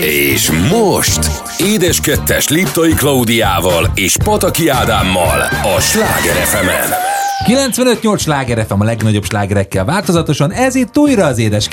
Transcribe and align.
És 0.00 0.50
most 0.50 1.30
Édes 1.58 2.00
Kettes 2.00 2.48
Liptai 2.48 2.92
Klaudiával 2.92 3.90
és 3.94 4.16
Pataki 4.24 4.68
Ádámmal 4.68 5.40
a 5.76 5.80
Sláger 5.80 6.34
fm 6.34 6.68
95-8 7.44 8.18
sláger 8.18 8.66
FM 8.66 8.80
a 8.80 8.84
legnagyobb 8.84 9.24
slágerekkel 9.24 9.84
változatosan, 9.84 10.52
ez 10.52 10.74
itt 10.74 10.98
újra 10.98 11.26
az 11.26 11.38
édes. 11.38 11.68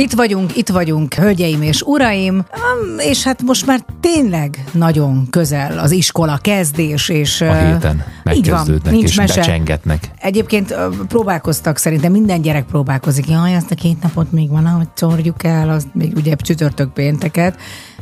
Itt 0.00 0.12
vagyunk, 0.12 0.56
itt 0.56 0.68
vagyunk, 0.68 1.14
hölgyeim 1.14 1.62
és 1.62 1.82
uraim, 1.82 2.44
és 2.96 3.22
hát 3.22 3.42
most 3.42 3.66
már 3.66 3.80
tényleg 4.00 4.64
nagyon 4.72 5.26
közel 5.30 5.78
az 5.78 5.90
iskola 5.90 6.38
kezdés, 6.42 7.08
és... 7.08 7.40
A 7.40 7.54
héten 7.54 8.04
megkezdődnek 8.24 8.92
nincs 8.92 9.04
és 9.04 9.14
mese. 9.14 9.34
becsengetnek. 9.34 10.10
Egyébként 10.18 10.74
próbálkoztak, 11.08 11.76
szerintem 11.76 12.12
minden 12.12 12.42
gyerek 12.42 12.64
próbálkozik. 12.64 13.28
Jaj, 13.28 13.54
azt 13.54 13.70
a 13.70 13.74
két 13.74 14.02
napot 14.02 14.32
még 14.32 14.50
van, 14.50 14.66
ahogy 14.66 14.88
szórjuk 14.94 15.44
el, 15.44 15.70
az 15.70 15.86
még 15.92 16.12
ugye 16.16 16.34
csütörtök 16.34 16.92
pénteket, 16.92 17.56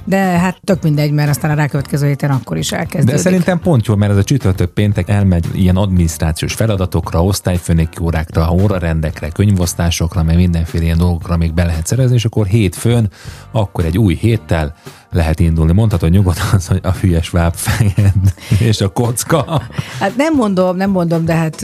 de 0.09 0.17
hát 0.17 0.61
tök 0.65 0.83
mindegy, 0.83 1.13
mert 1.13 1.29
aztán 1.29 1.51
a 1.51 1.55
rákövetkező 1.55 2.07
héten 2.07 2.31
akkor 2.31 2.57
is 2.57 2.73
elkezdődik. 2.73 3.15
De 3.15 3.21
szerintem 3.21 3.61
pont 3.61 3.87
jó, 3.87 3.95
mert 3.95 4.13
ez 4.13 4.19
a 4.19 4.25
csütörtök 4.25 4.71
péntek 4.71 5.09
elmegy 5.09 5.47
ilyen 5.55 5.77
adminisztrációs 5.77 6.55
feladatokra, 6.55 7.25
osztályfőnöki 7.25 7.99
órákra, 8.03 8.51
órarendekre, 8.51 9.29
könyvosztásokra, 9.29 10.23
meg 10.23 10.37
mindenféle 10.37 10.85
ilyen 10.85 10.99
dolgokra 10.99 11.37
még 11.37 11.55
be 11.55 11.65
lehet 11.65 11.87
szerezni, 11.87 12.15
és 12.15 12.25
akkor 12.25 12.47
hétfőn, 12.47 13.11
akkor 13.53 13.85
egy 13.85 13.99
új 13.99 14.15
héttel 14.15 14.75
lehet 15.11 15.41
indulni. 15.41 15.73
Mondhatod 15.73 16.11
nyugodtan, 16.11 16.47
az, 16.53 16.67
hogy 16.67 16.81
a 16.83 16.93
hülyes 16.93 17.31
vábfejed 17.31 18.13
és 18.59 18.81
a 18.81 18.89
kocka. 18.89 19.63
Hát 20.01 20.17
nem 20.17 20.35
mondom, 20.35 20.77
nem 20.77 20.91
mondom, 20.91 21.25
de 21.25 21.35
hát 21.35 21.61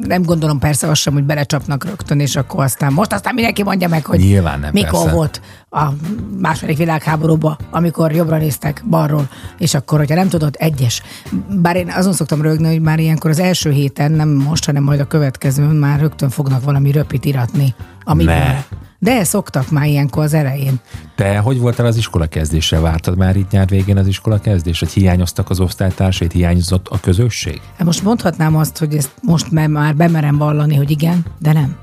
nem 0.00 0.22
gondolom 0.22 0.58
persze 0.58 0.88
azt 0.88 1.00
sem, 1.00 1.12
hogy 1.12 1.24
belecsapnak 1.24 1.84
rögtön, 1.84 2.20
és 2.20 2.36
akkor 2.36 2.64
aztán 2.64 2.92
most 2.92 3.12
aztán 3.12 3.34
mindenki 3.34 3.62
mondja 3.62 3.88
meg, 3.88 4.06
hogy 4.06 4.18
Nyilván 4.18 4.60
nem, 4.60 4.70
mikor 4.72 4.90
persze. 4.90 5.14
volt 5.14 5.40
a 5.74 5.92
második 6.40 6.76
világháborúban, 6.76 7.56
amikor 7.70 8.12
jobbra 8.12 8.36
néztek 8.36 8.84
balról, 8.90 9.28
és 9.58 9.74
akkor, 9.74 9.98
hogyha 9.98 10.14
nem 10.14 10.28
tudod, 10.28 10.54
egyes. 10.58 11.02
Bár 11.48 11.76
én 11.76 11.90
azon 11.90 12.12
szoktam 12.12 12.42
rögni, 12.42 12.66
hogy 12.66 12.80
már 12.80 12.98
ilyenkor 12.98 13.30
az 13.30 13.38
első 13.38 13.70
héten, 13.70 14.12
nem 14.12 14.28
most, 14.28 14.64
hanem 14.64 14.82
majd 14.82 15.00
a 15.00 15.06
következőn 15.06 15.76
már 15.76 16.00
rögtön 16.00 16.30
fognak 16.30 16.64
valami 16.64 16.90
röpit 16.90 17.24
iratni. 17.24 17.74
Amiből. 18.04 18.34
Ne. 18.34 18.64
De 18.98 19.24
szoktak 19.24 19.70
már 19.70 19.86
ilyenkor 19.86 20.22
az 20.22 20.34
elején. 20.34 20.80
Te 21.14 21.38
hogy 21.38 21.58
voltál 21.58 21.86
az 21.86 21.96
iskola 21.96 22.26
kezdéssel? 22.26 22.80
Vártad 22.80 23.16
már 23.16 23.36
itt 23.36 23.50
nyár 23.50 23.68
végén 23.68 23.96
az 23.96 24.06
iskola 24.06 24.38
kezdés? 24.38 24.78
Hogy 24.78 24.92
hiányoztak 24.92 25.50
az 25.50 25.60
osztálytársait, 25.60 26.32
hiányzott 26.32 26.88
a 26.88 27.00
közösség? 27.00 27.60
Hát 27.76 27.86
most 27.86 28.02
mondhatnám 28.02 28.56
azt, 28.56 28.78
hogy 28.78 28.94
ezt 28.94 29.12
most 29.22 29.50
már 29.50 29.96
bemerem 29.96 30.36
vallani, 30.38 30.74
hogy 30.74 30.90
igen, 30.90 31.24
de 31.38 31.52
nem. 31.52 31.76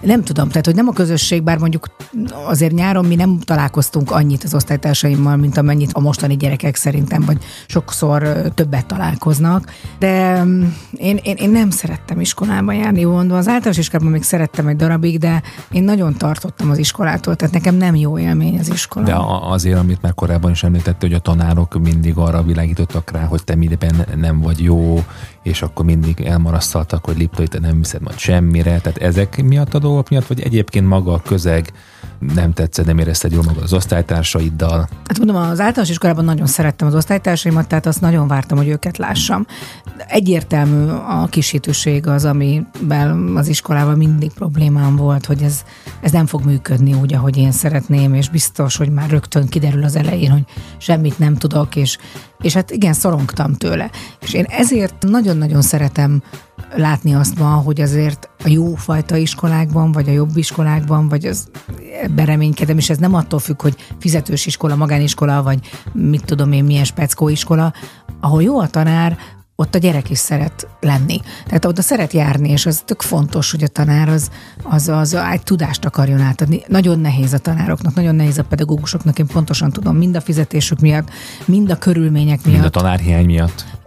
Nem 0.00 0.22
tudom, 0.22 0.48
tehát 0.48 0.66
hogy 0.66 0.74
nem 0.74 0.88
a 0.88 0.92
közösség, 0.92 1.42
bár 1.42 1.58
mondjuk 1.58 1.86
azért 2.46 2.72
nyáron 2.72 3.04
mi 3.04 3.14
nem 3.14 3.38
találkoztunk 3.38 4.10
annyit 4.10 4.44
az 4.44 4.54
osztálytársaimmal, 4.54 5.36
mint 5.36 5.56
amennyit 5.56 5.92
a 5.92 6.00
mostani 6.00 6.36
gyerekek 6.36 6.76
szerintem, 6.76 7.22
vagy 7.22 7.38
sokszor 7.66 8.22
többet 8.54 8.86
találkoznak. 8.86 9.72
De 9.98 10.44
mm, 10.44 10.64
én, 10.96 11.16
én, 11.22 11.36
én 11.36 11.50
nem 11.50 11.70
szerettem 11.70 12.20
iskolába 12.20 12.72
járni, 12.72 13.00
jó 13.00 13.10
mondva. 13.10 13.36
Az 13.36 13.48
általános 13.48 13.78
iskolában 13.78 14.12
még 14.12 14.22
szerettem 14.22 14.66
egy 14.66 14.76
darabig, 14.76 15.18
de 15.18 15.42
én 15.70 15.82
nagyon 15.82 16.14
tartottam 16.16 16.70
az 16.70 16.78
iskolától, 16.78 17.36
tehát 17.36 17.54
nekem 17.54 17.74
nem 17.74 17.94
jó 17.94 18.18
élmény 18.18 18.58
az 18.58 18.70
iskola. 18.72 19.04
De 19.04 19.16
azért, 19.40 19.78
amit 19.78 20.02
már 20.02 20.14
korábban 20.14 20.50
is 20.50 20.62
említette, 20.62 21.06
hogy 21.06 21.12
a 21.12 21.18
tanárok 21.18 21.78
mindig 21.78 22.16
arra 22.16 22.42
világítottak 22.42 23.10
rá, 23.10 23.24
hogy 23.24 23.44
te 23.44 23.54
minden 23.54 24.06
nem 24.16 24.40
vagy 24.40 24.62
jó, 24.62 25.04
és 25.48 25.62
akkor 25.62 25.84
mindig 25.84 26.20
elmarasztaltak, 26.20 27.04
hogy 27.04 27.18
Liptai, 27.18 27.46
te 27.46 27.58
nem 27.58 27.76
hiszed 27.76 28.02
majd 28.02 28.18
semmire. 28.18 28.78
Tehát 28.80 28.98
ezek 28.98 29.42
miatt 29.42 29.74
a 29.74 29.78
dolgok 29.78 30.08
miatt, 30.08 30.26
vagy 30.26 30.40
egyébként 30.40 30.86
maga 30.86 31.12
a 31.12 31.22
közeg 31.22 31.72
nem 32.34 32.52
tetszett, 32.52 32.86
nem 32.86 32.98
érezted 32.98 33.32
jól 33.32 33.42
magad 33.42 33.62
az 33.62 33.72
osztálytársaiddal. 33.72 34.88
Hát 35.06 35.18
mondom, 35.18 35.36
az 35.36 35.60
általános 35.60 35.90
iskolában 35.90 36.24
nagyon 36.24 36.46
szerettem 36.46 36.88
az 36.88 36.94
osztálytársaimat, 36.94 37.68
tehát 37.68 37.86
azt 37.86 38.00
nagyon 38.00 38.28
vártam, 38.28 38.58
hogy 38.58 38.68
őket 38.68 38.98
lássam. 38.98 39.46
Egyértelmű 40.06 40.90
a 40.90 41.26
kisítőség 41.30 42.06
az, 42.06 42.24
amiben 42.24 43.36
az 43.36 43.48
iskolában 43.48 43.96
mindig 43.96 44.32
problémám 44.32 44.96
volt, 44.96 45.26
hogy 45.26 45.42
ez, 45.42 45.64
ez 46.00 46.12
nem 46.12 46.26
fog 46.26 46.44
működni 46.44 46.94
úgy, 46.94 47.14
ahogy 47.14 47.36
én 47.36 47.52
szeretném, 47.52 48.14
és 48.14 48.28
biztos, 48.28 48.76
hogy 48.76 48.90
már 48.90 49.10
rögtön 49.10 49.46
kiderül 49.48 49.84
az 49.84 49.96
elején, 49.96 50.30
hogy 50.30 50.44
semmit 50.78 51.18
nem 51.18 51.34
tudok, 51.34 51.76
és, 51.76 51.98
és 52.40 52.54
hát 52.54 52.70
igen, 52.70 52.92
szorongtam 52.92 53.54
tőle. 53.54 53.90
És 54.20 54.32
én 54.32 54.44
ezért 54.48 54.94
nagyon-nagyon 55.08 55.62
szeretem 55.62 56.22
látni 56.74 57.14
azt 57.14 57.38
ma, 57.38 57.48
hogy 57.48 57.80
azért 57.80 58.28
a 58.44 58.48
jó 58.48 58.74
fajta 58.74 59.16
iskolákban, 59.16 59.92
vagy 59.92 60.08
a 60.08 60.12
jobb 60.12 60.36
iskolákban, 60.36 61.08
vagy 61.08 61.26
az 61.26 61.48
ebben 62.02 62.26
reménykedem, 62.26 62.78
és 62.78 62.90
ez 62.90 62.98
nem 62.98 63.14
attól 63.14 63.38
függ, 63.38 63.62
hogy 63.62 63.76
fizetős 63.98 64.46
iskola, 64.46 64.76
magániskola, 64.76 65.42
vagy 65.42 65.58
mit 65.92 66.24
tudom 66.24 66.52
én, 66.52 66.64
milyen 66.64 66.84
speckó 66.84 67.28
iskola, 67.28 67.72
ahol 68.20 68.42
jó 68.42 68.60
a 68.60 68.68
tanár, 68.68 69.18
ott 69.60 69.74
a 69.74 69.78
gyerek 69.78 70.10
is 70.10 70.18
szeret 70.18 70.68
lenni. 70.80 71.20
Tehát 71.46 71.64
oda 71.64 71.82
szeret 71.82 72.12
járni, 72.12 72.50
és 72.50 72.66
az 72.66 72.82
tök 72.84 73.02
fontos, 73.02 73.50
hogy 73.50 73.62
a 73.62 73.68
tanár 73.68 74.08
az, 74.08 74.30
az, 74.62 74.88
az 74.88 75.14
egy 75.14 75.42
tudást 75.42 75.84
akarjon 75.84 76.20
átadni. 76.20 76.62
Nagyon 76.68 76.98
nehéz 76.98 77.32
a 77.32 77.38
tanároknak, 77.38 77.94
nagyon 77.94 78.14
nehéz 78.14 78.38
a 78.38 78.44
pedagógusoknak, 78.44 79.18
én 79.18 79.26
pontosan 79.26 79.70
tudom, 79.70 79.96
mind 79.96 80.16
a 80.16 80.20
fizetésük 80.20 80.80
miatt, 80.80 81.10
mind 81.44 81.70
a 81.70 81.76
körülmények 81.76 82.44
miatt. 82.44 82.60
Mind 82.60 82.64
a 82.64 82.70
tanárhiány 82.70 83.24
miatt. 83.24 83.77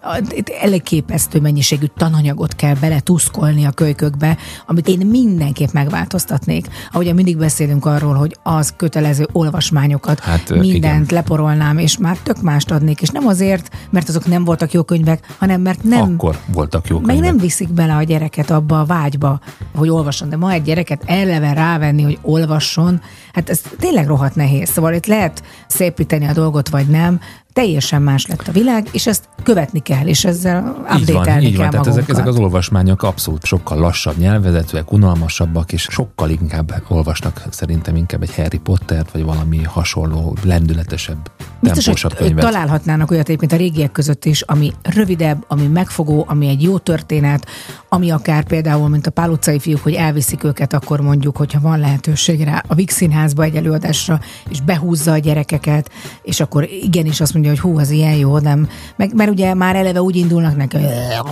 Elképesztő 0.62 1.40
mennyiségű 1.40 1.86
tananyagot 1.98 2.56
kell 2.56 2.74
bele 2.76 3.00
tuszkolni 3.00 3.66
a 3.66 3.72
kölykökbe, 3.72 4.38
amit 4.66 4.88
én 4.88 5.08
mindenképp 5.08 5.72
megváltoztatnék. 5.72 6.68
Ahogy 6.92 7.14
mindig 7.14 7.38
beszélünk 7.38 7.86
arról, 7.86 8.14
hogy 8.14 8.38
az 8.44 8.74
kötelező 8.78 9.28
olvasmányokat, 9.32 10.20
Hát, 10.20 10.50
mindent 10.50 10.74
igen. 10.74 11.06
leporolnám, 11.10 11.78
és 11.78 11.98
már 11.98 12.18
tök 12.18 12.42
mást 12.42 12.72
adnék, 12.72 13.02
és 13.02 13.10
nem 13.10 13.28
azért, 13.28 13.70
mert 13.90 14.10
azok 14.10 14.26
nem 14.26 14.44
voltak 14.44 14.72
jó 14.72 14.84
könyvek, 14.84 15.36
hanem 15.38 15.62
mert 15.62 15.84
nem, 15.84 16.02
Akkor 16.14 16.38
voltak 16.54 16.88
jó 16.88 17.00
meg 17.00 17.06
könyvek. 17.06 17.26
nem 17.32 17.38
viszik 17.38 17.70
bele 17.70 17.96
a 17.96 18.04
gyereket 18.04 18.50
abba 18.50 18.80
a 18.80 18.86
vágyba, 18.86 19.40
hogy 19.76 19.90
olvasson. 19.90 20.30
De 20.30 20.36
ma 20.38 20.52
egy 20.52 20.62
gyereket 20.64 21.04
eleve 21.06 21.54
rávenni, 21.54 22.04
hogy 22.04 22.20
olvasson, 22.22 23.02
hát 23.34 23.50
ez 23.50 23.62
tényleg 23.80 24.08
rohadt 24.08 24.36
nehéz. 24.36 24.70
Szóval 24.70 24.94
itt 24.94 25.06
lehet 25.06 25.44
szépíteni 25.68 26.26
a 26.28 26.34
dolgot, 26.34 26.70
vagy 26.70 26.88
nem, 26.88 27.20
teljesen 27.54 28.02
más 28.02 28.26
lett 28.26 28.48
a 28.48 28.52
világ, 28.52 28.88
és 28.92 29.08
ezt 29.08 29.30
követni 29.44 29.80
kell, 29.80 30.08
és 30.08 30.26
ezzel 30.26 30.58
Így 30.58 30.74
van, 30.84 31.00
update-elni 31.00 31.46
így 31.46 31.52
kell 31.52 31.62
van. 31.62 31.70
Tehát 31.70 31.88
ezek, 31.88 32.00
magunkat. 32.00 32.10
ezek 32.10 32.28
az 32.28 32.38
olvasmányok 32.38 33.04
abszolút 33.04 33.46
sokkal 33.46 33.78
lassabb 33.80 34.18
nyelvezetűek, 34.18 34.92
unalmasabbak, 34.92 35.74
és 35.74 35.88
sokkal 35.90 36.30
inkább 36.30 36.84
olvasnak 36.88 37.44
szerintem 37.50 37.96
inkább 37.96 38.22
egy 38.22 38.36
Harry 38.36 38.58
Pottert, 38.58 39.12
vagy 39.12 39.24
valami 39.24 39.64
hasonló, 39.64 40.36
lendületesebb, 40.44 41.32
Biztos, 41.60 41.84
tempósabb 41.84 42.16
könyvet. 42.16 42.44
találhatnának 42.44 43.12
olyat 43.12 43.28
egyébként 43.28 43.52
a 43.52 43.56
régiek 43.56 43.92
között 43.92 44.26
is, 44.26 44.42
ami 44.42 44.74
rövidebb, 44.82 45.46
ami 45.48 45.68
megfogó, 45.68 46.26
ami 46.28 46.48
egy 46.48 46.62
jó 46.62 46.78
történet, 46.78 47.46
ami 47.90 48.10
akár 48.10 48.44
például, 48.44 48.90
mint 48.90 49.08
a 49.08 49.12
Pál 49.12 49.30
utcai 49.30 49.60
fiúk, 49.60 49.84
hogy 49.84 49.94
elviszik 49.94 50.44
őket, 50.44 50.74
akkor 50.74 51.02
mondjuk, 51.02 51.38
hogyha 51.38 51.60
van 51.60 51.80
lehetőség 51.80 52.44
rá 52.44 52.64
a 52.68 52.76
Vix 52.76 52.96
Színházba 52.96 53.44
egy 53.44 53.56
előadásra, 53.56 54.20
és 54.50 54.62
behúzza 54.62 55.12
a 55.12 55.18
gyerekeket, 55.18 55.90
és 56.24 56.40
akkor 56.40 56.64
igenis 56.64 57.22
azt 57.22 57.34
mondja, 57.34 57.41
hogy 57.48 57.60
hú, 57.60 57.80
az 57.80 57.90
ilyen 57.90 58.16
jó, 58.16 58.38
nem. 58.38 58.68
Meg, 58.96 59.16
mert 59.16 59.30
ugye 59.30 59.54
már 59.54 59.76
eleve 59.76 60.02
úgy 60.02 60.16
indulnak 60.16 60.56
neki, 60.56 60.78
hogy 60.78 60.86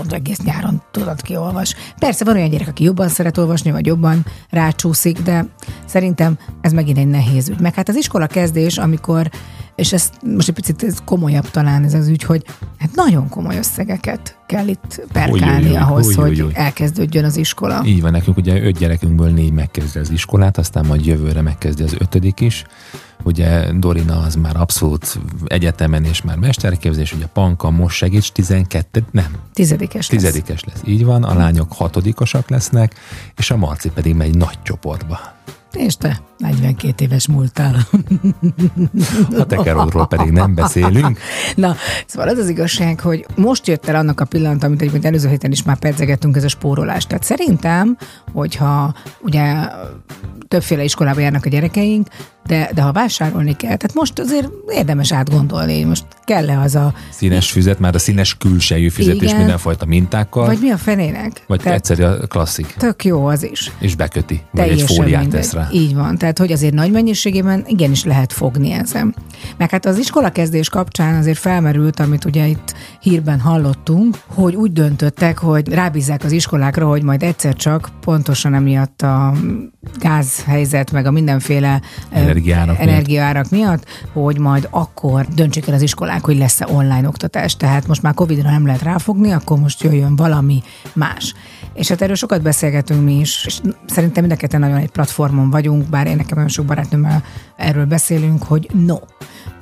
egész 0.10 0.40
nyáron 0.44 0.82
tudod 0.92 1.22
ki 1.22 1.36
olvas. 1.36 1.76
Persze 2.00 2.26
van 2.26 2.36
olyan 2.36 2.50
gyerek, 2.50 2.68
aki 2.68 2.84
jobban 2.84 3.08
szeret 3.08 3.38
olvasni, 3.38 3.72
vagy 3.72 3.86
jobban 3.86 4.26
rácsúszik, 4.50 5.22
de 5.22 5.46
szerintem 5.86 6.38
ez 6.62 6.72
megint 6.72 6.98
egy 6.98 7.08
nehéz 7.08 7.50
ügy. 7.50 7.60
Meg 7.60 7.74
hát 7.74 7.90
az 7.90 7.96
iskola 7.96 8.28
kezdés, 8.28 8.78
amikor 8.78 9.30
és 9.80 9.94
ez 9.94 10.10
most 10.36 10.48
egy 10.48 10.56
picit 10.56 10.84
ez 10.84 10.98
komolyabb 11.06 11.50
talán 11.50 11.84
ez 11.84 11.94
az 11.94 12.08
ügy, 12.08 12.24
hogy 12.24 12.44
hát 12.78 12.96
nagyon 12.96 13.30
komoly 13.30 13.58
összegeket 13.58 14.38
kell 14.46 14.68
itt 14.68 15.02
perkálni 15.12 15.76
ahhoz, 15.76 16.18
ujjjjjj. 16.18 16.42
hogy 16.42 16.52
elkezdődjön 16.54 17.24
az 17.24 17.38
iskola. 17.38 17.82
Így 17.86 18.02
van, 18.02 18.12
nekünk 18.12 18.38
ugye 18.38 18.62
öt 18.62 18.78
gyerekünkből 18.78 19.30
négy 19.30 19.52
megkezdi 19.52 20.00
az 20.00 20.10
iskolát, 20.10 20.58
aztán 20.58 20.86
majd 20.86 21.06
jövőre 21.06 21.42
megkezdi 21.42 21.84
az 21.84 21.96
ötödik 22.00 22.40
is. 22.40 22.66
Ugye 23.24 23.72
Dorina 23.74 24.20
az 24.20 24.36
már 24.36 24.56
abszolút 24.56 25.20
egyetemen 25.48 26.04
és 26.04 26.22
már 26.22 26.38
mesterképzés, 26.38 27.14
ugye 27.14 27.26
Panka 27.26 27.70
most 27.70 27.96
segíts, 27.96 28.32
12, 28.32 29.04
nem, 29.12 29.36
Tizedikes 29.54 30.10
lesz. 30.10 30.22
tizedikes 30.22 30.64
lesz. 30.64 30.82
Így 30.86 31.06
van, 31.06 31.24
a 31.24 31.34
lányok 31.34 31.74
hatodikosak 31.74 32.50
lesznek, 32.50 32.96
és 33.38 33.52
a 33.52 33.58
Marci 33.58 33.90
pedig 33.90 34.16
megy 34.16 34.38
nagy 34.38 34.62
csoportba. 34.64 35.20
És 35.74 35.96
te 35.96 36.22
42 36.38 37.04
éves 37.06 37.28
múltál. 37.28 37.76
A 39.38 39.46
tekerodról 39.46 40.08
pedig 40.08 40.32
nem 40.32 40.56
beszélünk. 40.56 41.20
Na, 41.56 41.76
szóval 42.06 42.28
az 42.30 42.38
az 42.38 42.50
igazság, 42.50 43.00
hogy 43.00 43.26
most 43.36 43.68
jött 43.68 43.88
el 43.88 43.96
annak 43.96 44.20
a 44.20 44.26
pillanat, 44.26 44.64
amit 44.64 44.80
egyébként 44.82 45.06
előző 45.06 45.30
héten 45.30 45.52
is 45.52 45.64
már 45.64 45.80
pedzegettünk, 45.80 46.36
ez 46.36 46.44
a 46.44 46.48
spórolás. 46.48 47.06
Tehát 47.06 47.24
szerintem, 47.24 47.98
hogyha 48.34 48.94
ugye 49.22 49.54
többféle 50.48 50.84
iskolába 50.84 51.20
járnak 51.20 51.46
a 51.46 51.50
gyerekeink, 51.50 52.08
de, 52.50 52.70
de 52.74 52.82
ha 52.82 52.92
vásárolni 52.92 53.56
kell, 53.56 53.76
tehát 53.76 53.94
most 53.94 54.20
azért 54.20 54.50
érdemes 54.70 55.14
átgondolni, 55.14 55.84
most 55.84 56.06
kell-e 56.24 56.60
az 56.60 56.76
a... 56.76 56.94
Színes 57.10 57.52
füzet, 57.52 57.80
már 57.80 57.96
a 57.96 58.00
színes 58.00 58.38
külsejű 58.38 58.90
fizetés 58.90 59.22
Igen. 59.22 59.38
mindenfajta 59.38 59.86
mintákkal. 59.86 60.46
Vagy 60.46 60.58
mi 60.62 60.70
a 60.70 60.78
fenének? 60.78 61.44
vagy 61.48 61.60
Tehát 61.62 61.78
egyszerű 61.78 62.04
a 62.04 62.28
klasszik, 62.28 62.76
Tök 62.78 63.06
jó 63.06 63.26
az 63.26 63.44
is. 63.44 63.72
és 63.80 63.96
beköti, 63.96 64.42
vagy 64.52 64.70
egy 64.70 64.82
fóliát 64.82 65.22
mindegy. 65.22 65.40
tesz 65.40 65.54
rá. 65.54 65.68
Így 65.72 65.96
van, 65.96 66.18
tehát 66.18 66.38
hogy 66.38 66.52
azért 66.52 66.74
nagy 66.74 66.92
mennyiségében 66.92 67.64
igenis 67.68 68.04
lehet 68.04 68.34
fogni 68.34 68.72
ezen. 68.72 69.16
Meg 69.58 69.70
hát 69.70 69.86
az 69.86 69.98
iskolakezdés 69.98 70.70
kapcsán 70.70 71.16
azért 71.16 71.38
felmerült, 71.38 72.00
amit 72.00 72.26
ugye 72.26 72.48
itt 72.48 72.74
hírben 73.02 73.40
hallottunk, 73.40 74.18
hogy 74.28 74.56
úgy 74.56 74.74
döntöttek, 74.74 75.38
hogy 75.38 75.70
rábízzák 75.74 76.24
az 76.24 76.32
iskolákra, 76.32 76.88
hogy 76.88 77.04
majd 77.04 77.24
egyszer 77.24 77.56
csak 77.56 77.90
pontosan 78.02 78.54
emiatt 78.54 79.02
a 79.02 79.34
gázhelyzet, 80.00 80.92
meg 80.92 81.06
a 81.06 81.12
mindenféle 81.12 81.82
eh, 82.10 82.22
Energiárak 82.80 83.50
miatt. 83.50 83.50
miatt, 83.50 83.86
hogy 84.14 84.40
majd 84.40 84.68
akkor 84.70 85.26
döntsék 85.26 85.68
el 85.68 85.74
az 85.74 85.82
iskolák, 85.82 86.26
hogy 86.26 86.38
lesz-e 86.38 86.68
online 86.72 87.08
oktatás. 87.08 87.56
Tehát 87.56 87.88
most 87.88 88.02
már 88.02 88.14
Covid-ra 88.14 88.50
nem 88.50 88.66
lehet 88.66 88.82
ráfogni, 88.82 89.32
akkor 89.32 89.60
most 89.60 89.84
jöjjön 89.84 90.16
valami 90.16 90.64
más. 90.94 91.34
És 91.74 91.88
hát 91.88 92.02
erről 92.02 92.16
sokat 92.16 92.42
beszélgetünk 92.42 93.04
mi 93.04 93.20
is, 93.20 93.46
és 93.46 93.60
szerintem 93.86 94.24
mind 94.24 94.36
a 94.36 94.40
ketten 94.40 94.60
nagyon 94.60 94.78
egy 94.78 94.92
platformon 94.92 95.50
vagyunk, 95.50 95.90
bár 95.90 96.08
én 96.08 96.16
nekem 96.16 96.34
nagyon 96.34 96.50
sok 96.50 96.66
barátnőmmel 96.66 97.24
erről 97.56 97.86
beszélünk, 97.86 98.44
hogy 98.44 98.70
no. 98.86 98.98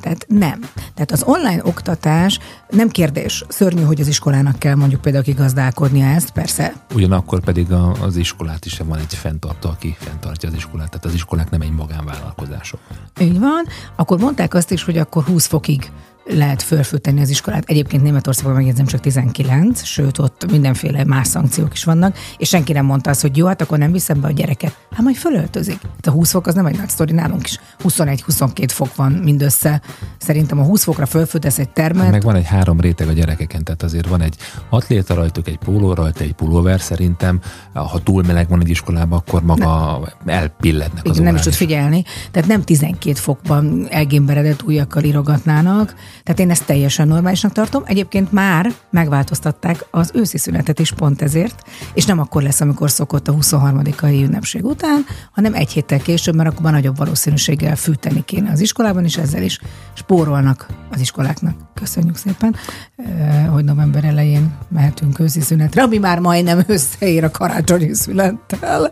Tehát 0.01 0.25
nem. 0.27 0.59
Tehát 0.93 1.11
az 1.11 1.23
online 1.23 1.61
oktatás 1.63 2.39
nem 2.69 2.89
kérdés. 2.89 3.43
Szörnyű, 3.47 3.81
hogy 3.81 4.01
az 4.01 4.07
iskolának 4.07 4.59
kell 4.59 4.75
mondjuk 4.75 5.01
például 5.01 5.23
kigazdálkodnia 5.23 6.05
ezt, 6.05 6.31
persze 6.31 6.73
Ugyanakkor 6.93 7.39
pedig 7.39 7.71
a, 7.71 7.91
az 8.01 8.15
iskolát 8.15 8.65
is 8.65 8.77
van 8.77 8.97
egy 8.97 9.13
fenntartó, 9.13 9.69
aki 9.69 9.95
fenntartja 10.07 10.49
az 10.49 10.55
iskolát. 10.55 10.89
Tehát 10.89 11.05
az 11.05 11.13
iskolák 11.13 11.49
nem 11.49 11.61
egy 11.61 11.71
magánvállalkozások. 11.71 12.79
Így 13.19 13.39
van. 13.39 13.65
Akkor 13.95 14.19
mondták 14.19 14.53
azt 14.53 14.71
is, 14.71 14.83
hogy 14.83 14.97
akkor 14.97 15.23
20 15.23 15.45
fokig 15.45 15.91
lehet 16.29 16.61
fölfűteni 16.61 17.21
az 17.21 17.29
iskolát. 17.29 17.63
Egyébként 17.67 18.03
Németországban 18.03 18.55
megjegyzem 18.55 18.85
csak 18.85 18.99
19, 18.99 19.83
sőt 19.83 20.19
ott 20.19 20.51
mindenféle 20.51 21.05
más 21.05 21.27
szankciók 21.27 21.73
is 21.73 21.83
vannak, 21.83 22.17
és 22.37 22.49
senki 22.49 22.73
nem 22.73 22.85
mondta 22.85 23.09
azt, 23.09 23.21
hogy 23.21 23.37
jó, 23.37 23.45
hát 23.45 23.61
akkor 23.61 23.77
nem 23.77 23.91
viszem 23.91 24.21
be 24.21 24.27
a 24.27 24.31
gyereket. 24.31 24.77
Hát 24.91 25.01
majd 25.01 25.15
fölöltözik. 25.15 25.79
De 26.01 26.09
a 26.09 26.13
20 26.13 26.31
fok 26.31 26.47
az 26.47 26.53
nem 26.53 26.65
egy 26.65 26.77
nagy 26.77 26.89
sztori, 26.89 27.13
nálunk 27.13 27.45
is 27.45 27.59
21-22 27.83 28.67
fok 28.67 28.95
van 28.95 29.11
mindössze. 29.11 29.81
Szerintem 30.17 30.59
a 30.59 30.63
20 30.63 30.83
fokra 30.83 31.05
fölfűtesz 31.05 31.59
egy 31.59 31.69
termet, 31.69 32.11
Meg 32.11 32.23
van 32.23 32.35
egy 32.35 32.45
három 32.45 32.79
réteg 32.79 33.07
a 33.07 33.11
gyerekeken, 33.11 33.63
tehát 33.63 33.83
azért 33.83 34.07
van 34.07 34.21
egy 34.21 34.35
atléta 34.69 35.13
rajtuk, 35.13 35.47
egy 35.47 35.57
póló 35.57 35.93
rajta, 35.93 36.23
egy 36.23 36.33
pulóver 36.33 36.81
szerintem. 36.81 37.39
Ha 37.73 37.99
túl 38.03 38.23
meleg 38.23 38.49
van 38.49 38.61
egy 38.61 38.69
iskolában, 38.69 39.19
akkor 39.19 39.43
maga 39.43 39.99
elpillednek 40.25 41.05
az 41.05 41.11
Igen, 41.11 41.23
nem 41.23 41.35
is 41.35 41.41
tud 41.41 41.53
figyelni. 41.53 42.03
Tehát 42.31 42.47
nem 42.47 42.63
12 42.63 43.15
fokban 43.15 43.87
elgémberedett 43.89 44.63
ujjakkal 44.63 45.03
irogatnának. 45.03 45.95
Tehát 46.23 46.39
én 46.39 46.49
ezt 46.49 46.65
teljesen 46.65 47.07
normálisnak 47.07 47.51
tartom. 47.51 47.83
Egyébként 47.85 48.31
már 48.31 48.73
megváltoztatták 48.89 49.85
az 49.91 50.11
őszi 50.13 50.37
szünetet 50.37 50.79
is 50.79 50.91
pont 50.91 51.21
ezért, 51.21 51.61
és 51.93 52.05
nem 52.05 52.19
akkor 52.19 52.41
lesz, 52.41 52.61
amikor 52.61 52.91
szokott 52.91 53.27
a 53.27 53.33
23-ai 53.33 54.23
ünnepség 54.23 54.65
után, 54.65 55.05
hanem 55.31 55.53
egy 55.53 55.71
héttel 55.71 55.99
később, 55.99 56.35
mert 56.35 56.49
akkor 56.49 56.61
már 56.61 56.73
nagyobb 56.73 56.97
valószínűséggel 56.97 57.75
fűteni 57.75 58.23
kéne 58.25 58.51
az 58.51 58.59
iskolában, 58.59 59.03
és 59.03 59.17
ezzel 59.17 59.43
is 59.43 59.59
spórolnak 59.93 60.67
az 60.91 60.99
iskoláknak. 60.99 61.55
Köszönjük 61.73 62.15
szépen, 62.15 62.55
eh, 62.95 63.47
hogy 63.51 63.63
november 63.63 64.03
elején 64.03 64.57
mehetünk 64.69 65.19
őszi 65.19 65.41
szünetre, 65.41 65.83
ami 65.83 65.97
már 65.97 66.19
majdnem 66.19 66.63
összeér 66.67 67.23
a 67.23 67.31
karácsonyi 67.31 67.93
szünettel. 67.93 68.91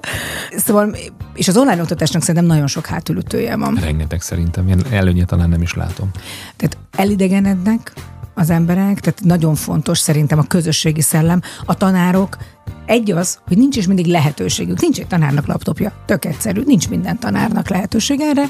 Szóval, 0.57 0.95
és 1.33 1.47
az 1.47 1.57
online 1.57 1.81
oktatásnak 1.81 2.21
szerintem 2.21 2.45
nagyon 2.45 2.67
sok 2.67 2.85
hátulütője 2.85 3.57
van. 3.57 3.75
Rengeteg 3.75 4.21
szerintem. 4.21 4.67
Ilyen 4.67 4.85
előnye 4.91 5.25
talán 5.25 5.49
nem 5.49 5.61
is 5.61 5.73
látom. 5.73 6.09
Tehát 6.55 6.77
elidegenednek 7.15 7.93
az 8.33 8.49
emberek, 8.49 8.99
tehát 8.99 9.23
nagyon 9.23 9.55
fontos 9.55 9.99
szerintem 9.99 10.39
a 10.39 10.47
közösségi 10.47 11.01
szellem. 11.01 11.41
A 11.65 11.73
tanárok 11.73 12.37
egy 12.85 13.11
az, 13.11 13.39
hogy 13.47 13.57
nincs 13.57 13.75
is 13.75 13.87
mindig 13.87 14.05
lehetőségük. 14.05 14.81
Nincs 14.81 14.99
egy 14.99 15.07
tanárnak 15.07 15.45
laptopja. 15.47 15.91
Tök 16.05 16.25
egyszerű. 16.25 16.61
Nincs 16.65 16.89
minden 16.89 17.19
tanárnak 17.19 17.69
lehetőség 17.69 18.19
erre. 18.21 18.43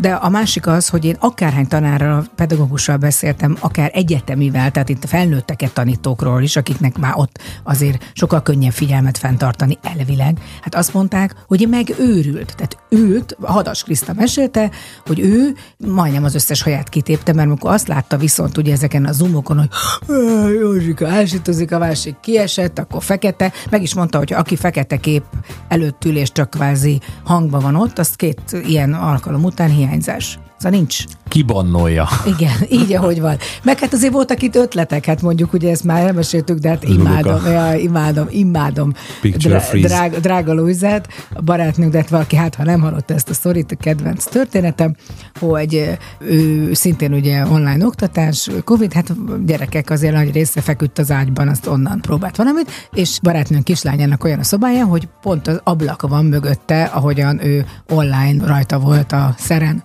De 0.00 0.12
a 0.12 0.28
másik 0.28 0.66
az, 0.66 0.88
hogy 0.88 1.04
én 1.04 1.16
akárhány 1.18 1.68
tanárral, 1.68 2.26
pedagógussal 2.34 2.96
beszéltem, 2.96 3.56
akár 3.60 3.90
egyetemivel, 3.94 4.70
tehát 4.70 4.88
itt 4.88 5.04
felnőtteket 5.04 5.72
tanítókról 5.72 6.42
is, 6.42 6.56
akiknek 6.56 6.98
már 6.98 7.12
ott 7.16 7.38
azért 7.62 8.10
sokkal 8.12 8.42
könnyebb 8.42 8.72
figyelmet 8.72 9.18
fenntartani 9.18 9.78
elvileg. 9.82 10.38
Hát 10.60 10.74
azt 10.74 10.94
mondták, 10.94 11.34
hogy 11.46 11.66
megőrült. 11.70 12.54
Tehát 12.56 12.78
őt, 12.88 13.36
Hadas 13.40 13.82
Kriszta 13.82 14.12
mesélte, 14.12 14.70
hogy 15.06 15.20
ő 15.20 15.54
majdnem 15.78 16.24
az 16.24 16.34
összes 16.34 16.62
haját 16.62 16.88
kitépte, 16.88 17.32
mert 17.32 17.48
amikor 17.48 17.70
azt 17.72 17.88
látta 17.88 18.16
viszont 18.16 18.56
ugye 18.58 18.72
ezeken 18.72 19.04
a 19.04 19.12
zoomokon, 19.12 19.58
hogy 19.58 19.68
"Á, 20.08 20.48
Józsika 20.60 21.08
ásítozik, 21.08 21.72
a 21.72 21.78
másik 21.78 22.14
kiesett, 22.46 22.78
akkor 22.78 23.02
fekete, 23.02 23.52
meg 23.70 23.82
is 23.82 23.94
mondta, 23.94 24.18
hogy 24.18 24.32
aki 24.32 24.56
fekete 24.56 24.96
kép 24.96 25.24
előtt 25.68 26.04
ül 26.04 26.16
és 26.16 26.32
csak 26.32 26.50
kvázi 26.50 27.00
hangban 27.24 27.60
van 27.60 27.74
ott, 27.74 27.98
az 27.98 28.14
két 28.14 28.40
ilyen 28.66 28.94
alkalom 28.94 29.44
után 29.44 29.70
hiányzás. 29.70 30.38
Szóval 30.56 30.78
nincs. 30.78 31.04
Kibannolja. 31.28 32.08
Igen, 32.38 32.56
így, 32.70 32.94
ahogy 32.94 33.20
van. 33.20 33.36
Meg 33.62 33.78
hát 33.78 33.92
azért 33.92 34.12
voltak 34.12 34.42
itt 34.42 34.56
ötletek, 34.56 35.04
hát 35.04 35.22
mondjuk 35.22 35.52
ugye 35.52 35.70
ezt 35.70 35.84
már 35.84 36.06
elmeséltük, 36.06 36.58
de 36.58 36.68
hát 36.68 36.84
imádom, 36.84 37.46
ja, 37.46 37.74
imádom, 37.74 38.26
imádom. 38.30 38.92
Picture 39.20 39.60
freeze. 39.60 39.88
drága, 39.88 40.18
drága 40.18 40.52
Luizát, 40.52 41.08
a 41.34 41.42
barátnőnk, 41.42 41.92
de 41.92 41.98
hát 41.98 42.08
valaki, 42.08 42.36
hát 42.36 42.54
ha 42.54 42.64
nem 42.64 42.80
hallotta 42.80 43.14
ezt 43.14 43.28
a 43.28 43.34
sztorit, 43.34 43.72
a 43.72 43.76
kedvenc 43.76 44.24
történetem, 44.24 44.96
hogy 45.40 45.98
ő 46.18 46.70
szintén 46.74 47.12
ugye 47.12 47.46
online 47.46 47.86
oktatás, 47.86 48.50
Covid, 48.64 48.92
hát 48.92 49.14
gyerekek 49.44 49.90
azért 49.90 50.14
nagy 50.14 50.32
része 50.32 50.60
feküdt 50.60 50.98
az 50.98 51.10
ágyban, 51.10 51.48
azt 51.48 51.66
onnan 51.66 52.00
próbált 52.00 52.36
valamit, 52.36 52.88
és 52.92 53.18
barátnőnk 53.22 53.64
kislányának 53.64 54.24
olyan 54.24 54.38
a 54.38 54.44
szobája, 54.44 54.84
hogy 54.84 55.08
pont 55.22 55.48
az 55.48 55.60
ablak 55.64 56.02
van 56.02 56.24
mögötte, 56.24 56.82
ahogyan 56.84 57.44
ő 57.44 57.66
online 57.88 58.46
rajta 58.46 58.78
volt 58.78 59.12
a 59.12 59.34
szeren. 59.38 59.82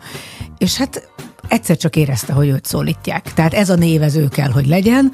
És 0.61 0.77
hát 0.77 1.11
egyszer 1.47 1.77
csak 1.77 1.95
érezte, 1.95 2.33
hogy 2.33 2.47
őt 2.47 2.65
szólítják. 2.65 3.33
Tehát 3.33 3.53
ez 3.53 3.69
a 3.69 3.75
névező 3.75 4.27
kell, 4.27 4.49
hogy 4.49 4.67
legyen, 4.67 5.11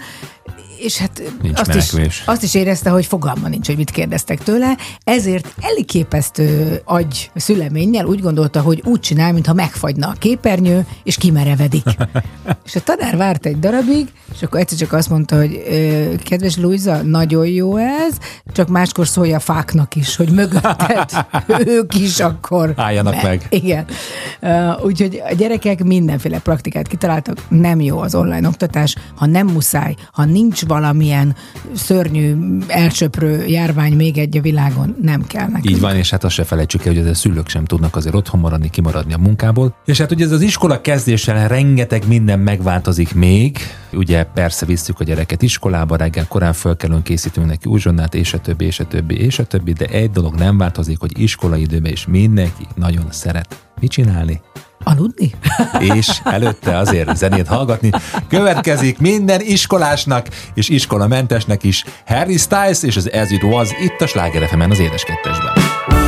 és 0.80 0.98
hát 0.98 1.22
Nincs 1.42 1.60
azt 1.60 1.76
is, 1.96 2.24
azt 2.26 2.44
is 2.44 2.54
érezte, 2.54 2.90
hogy 2.90 3.06
fogalma 3.06 3.48
nincs, 3.48 3.68
hogy 3.68 3.78
mit 3.78 3.92
kérdeztek 3.92 4.44
tőle, 4.44 4.78
ezért 5.04 5.54
elképesztő 5.62 6.82
agy 6.86 7.32
szüleménnyel 7.36 8.06
úgy 8.06 8.22
gondolta, 8.22 8.62
hogy 8.62 8.82
úgy 8.86 9.00
csinál, 9.00 9.34
mintha 9.34 9.54
megfagyna 9.54 10.08
a 10.08 10.14
képernyő, 10.20 10.86
és 11.04 11.16
kimerevedik. 11.18 11.84
és 12.66 12.76
a 12.76 12.80
tanár 12.80 13.18
várt 13.18 13.46
egy 13.46 13.60
darabig, 13.60 14.08
és 14.36 14.44
akkor 14.44 14.60
egyszer 14.60 14.78
csak 14.78 14.94
azt 14.94 15.10
mondta, 15.10 15.36
hogy 15.38 15.64
"Ö, 15.70 16.14
kedves 16.24 16.56
Luisa, 16.58 17.02
nagyon 17.02 17.48
jó 17.48 17.78
ez, 17.78 18.18
csak 18.54 18.68
máskor 18.68 19.08
szólja 19.08 19.36
a 19.36 19.40
fáknak 19.40 19.96
is, 19.96 20.16
hogy 20.16 20.30
mögötted 20.30 21.10
ők 21.66 21.96
is 21.96 22.20
akkor 22.20 22.74
Álljanak 22.76 23.22
meg. 23.24 23.48
igen. 23.50 23.86
Uh, 24.42 24.86
úgyhogy 24.86 25.22
a 25.30 25.34
gyerekek 25.34 25.84
mindenféle 25.84 26.40
praktikát 26.40 26.88
kitaláltak, 26.88 27.38
nem 27.50 27.82
jó 27.82 28.00
az 28.00 28.16
online 28.16 28.48
oktatás, 28.48 28.96
ha 29.16 29.26
nem 29.26 29.48
muszáj, 29.48 29.96
ha 30.12 30.26
nincs 30.26 30.66
valamilyen 30.68 31.36
szörnyű, 31.74 32.36
elsöprő 32.68 33.46
járvány 33.46 33.94
még 33.94 34.18
egy 34.18 34.38
a 34.38 34.42
világon, 34.42 34.96
nem 35.02 35.26
kell 35.28 35.48
nekünk. 35.48 35.70
Így 35.70 35.80
van, 35.80 35.96
és 35.96 36.10
hát 36.10 36.24
azt 36.24 36.34
se 36.34 36.44
felejtsük 36.44 36.86
el, 36.86 36.94
hogy 36.94 37.08
a 37.08 37.14
szülők 37.14 37.50
sem 37.50 37.66
tudnak 37.66 37.96
azért 37.96 38.16
otthon 38.16 38.40
maradni, 38.40 38.70
kimaradni 38.70 39.14
a 39.14 39.18
munkából. 39.18 39.76
És 39.86 39.98
hát 39.98 40.12
ugye 40.12 40.26
ez 40.26 40.32
az 40.32 40.42
iskola 40.42 40.82
kezdéssel 40.82 41.48
rengeteg 41.48 42.08
minden 42.08 42.40
megváltozik 42.40 43.14
még. 43.14 43.58
Ugye 43.94 44.24
persze 44.24 44.66
visszük 44.66 45.00
a 45.00 45.04
gyereket 45.04 45.42
iskolába, 45.42 45.96
reggel 45.96 46.28
korán 46.28 46.54
fölkelünk, 46.54 47.04
készítünk 47.04 47.48
neki 47.48 47.70
uzsonnát, 47.70 48.16
és 48.16 48.34
a 48.34 48.40
többi, 48.40 48.66
és 48.66 48.80
a 48.80 48.86
többi, 48.86 49.16
és 49.18 49.40
a 49.40 49.44
többi, 49.44 49.74
de 49.74 49.86
egy 49.86 50.12
dolog 50.12 50.36
nem 50.36 50.58
változik, 50.58 51.00
hogy 51.00 51.20
iskolai 51.20 51.62
időben 51.62 51.92
is 51.92 52.06
mindenki 52.06 52.68
nagyon 52.76 53.06
szeret. 53.10 53.67
Mit 53.80 53.92
csinálni? 53.92 54.42
Aludni? 54.84 55.32
és 55.96 56.22
előtte 56.24 56.78
azért 56.78 57.16
zenét 57.16 57.48
hallgatni. 57.48 57.90
Következik 58.28 59.00
minden 59.00 59.42
iskolásnak 59.42 60.28
és 60.54 60.70
iskolamentesnek 60.70 61.64
is 61.64 61.84
Harry 62.06 62.38
Styles 62.38 62.84
és 62.84 62.96
az 62.96 63.10
As 63.14 63.30
It 63.30 63.44
Was 63.44 63.70
itt 63.82 64.02
a 64.02 64.08
Sláger 64.08 64.50
az 64.70 64.80
Édes 64.80 65.04
Kettesben. 65.04 66.07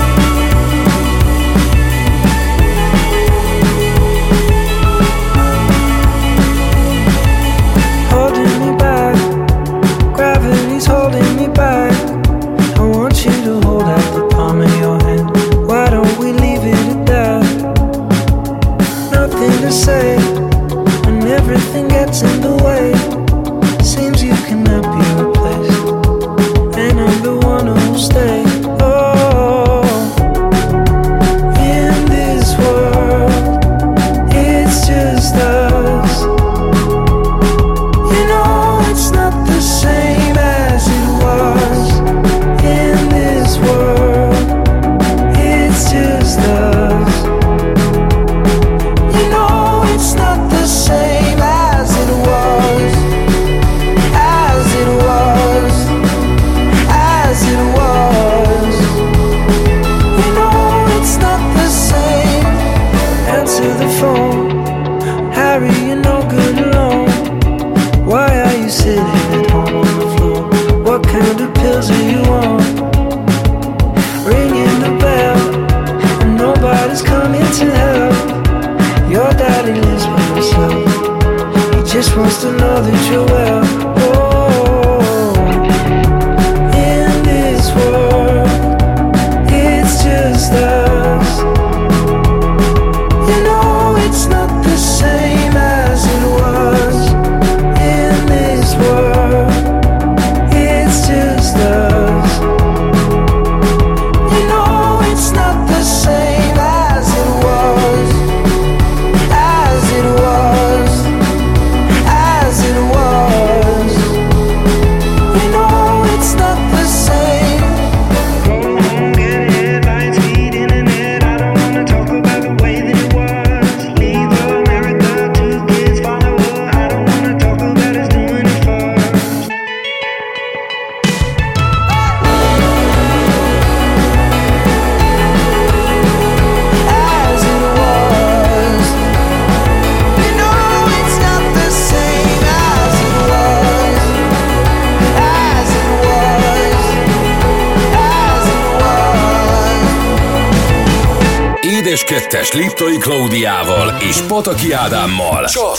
Kettes 152.50 152.68
Liptai 152.68 152.98
Klaudiával 152.98 153.98
és 154.10 154.18
Pataki 154.22 154.72
Ádámmal. 154.72 155.46
Csak 155.46 155.78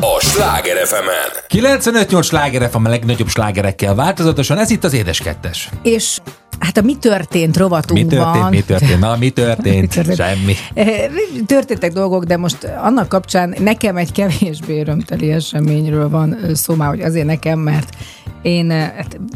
a 0.00 0.20
Sláger 0.20 0.86
fm 0.86 0.94
95-8 1.48 2.24
sláger 2.24 2.70
FM 2.70 2.84
a 2.84 2.88
legnagyobb 2.88 3.28
slágerekkel 3.28 3.94
változatosan, 3.94 4.58
ez 4.58 4.70
itt 4.70 4.84
az 4.84 4.92
Édes 4.92 5.20
Kettes. 5.20 5.68
És 5.82 6.18
hát 6.58 6.76
a 6.76 6.82
mi 6.82 6.96
történt 6.96 7.54
Mi 7.56 7.62
rovatunkban... 7.62 8.32
történt, 8.32 8.50
mi 8.50 8.62
történt? 8.62 9.00
Na, 9.00 9.16
mi 9.16 9.30
történt? 9.30 9.80
Mi 9.80 9.86
történt? 9.86 10.16
Semmi. 10.16 10.54
Eh, 10.74 11.10
Történtek 11.46 11.92
dolgok, 11.92 12.24
de 12.24 12.36
most 12.36 12.64
annak 12.64 13.08
kapcsán 13.08 13.54
nekem 13.58 13.96
egy 13.96 14.12
kevésbé 14.12 14.80
örömteli 14.80 15.30
eseményről 15.32 16.08
van 16.08 16.38
szó 16.54 16.74
már, 16.74 16.88
hogy 16.88 17.00
azért 17.00 17.26
nekem, 17.26 17.58
mert 17.58 17.88
én, 18.42 18.70
eh, 18.70 18.92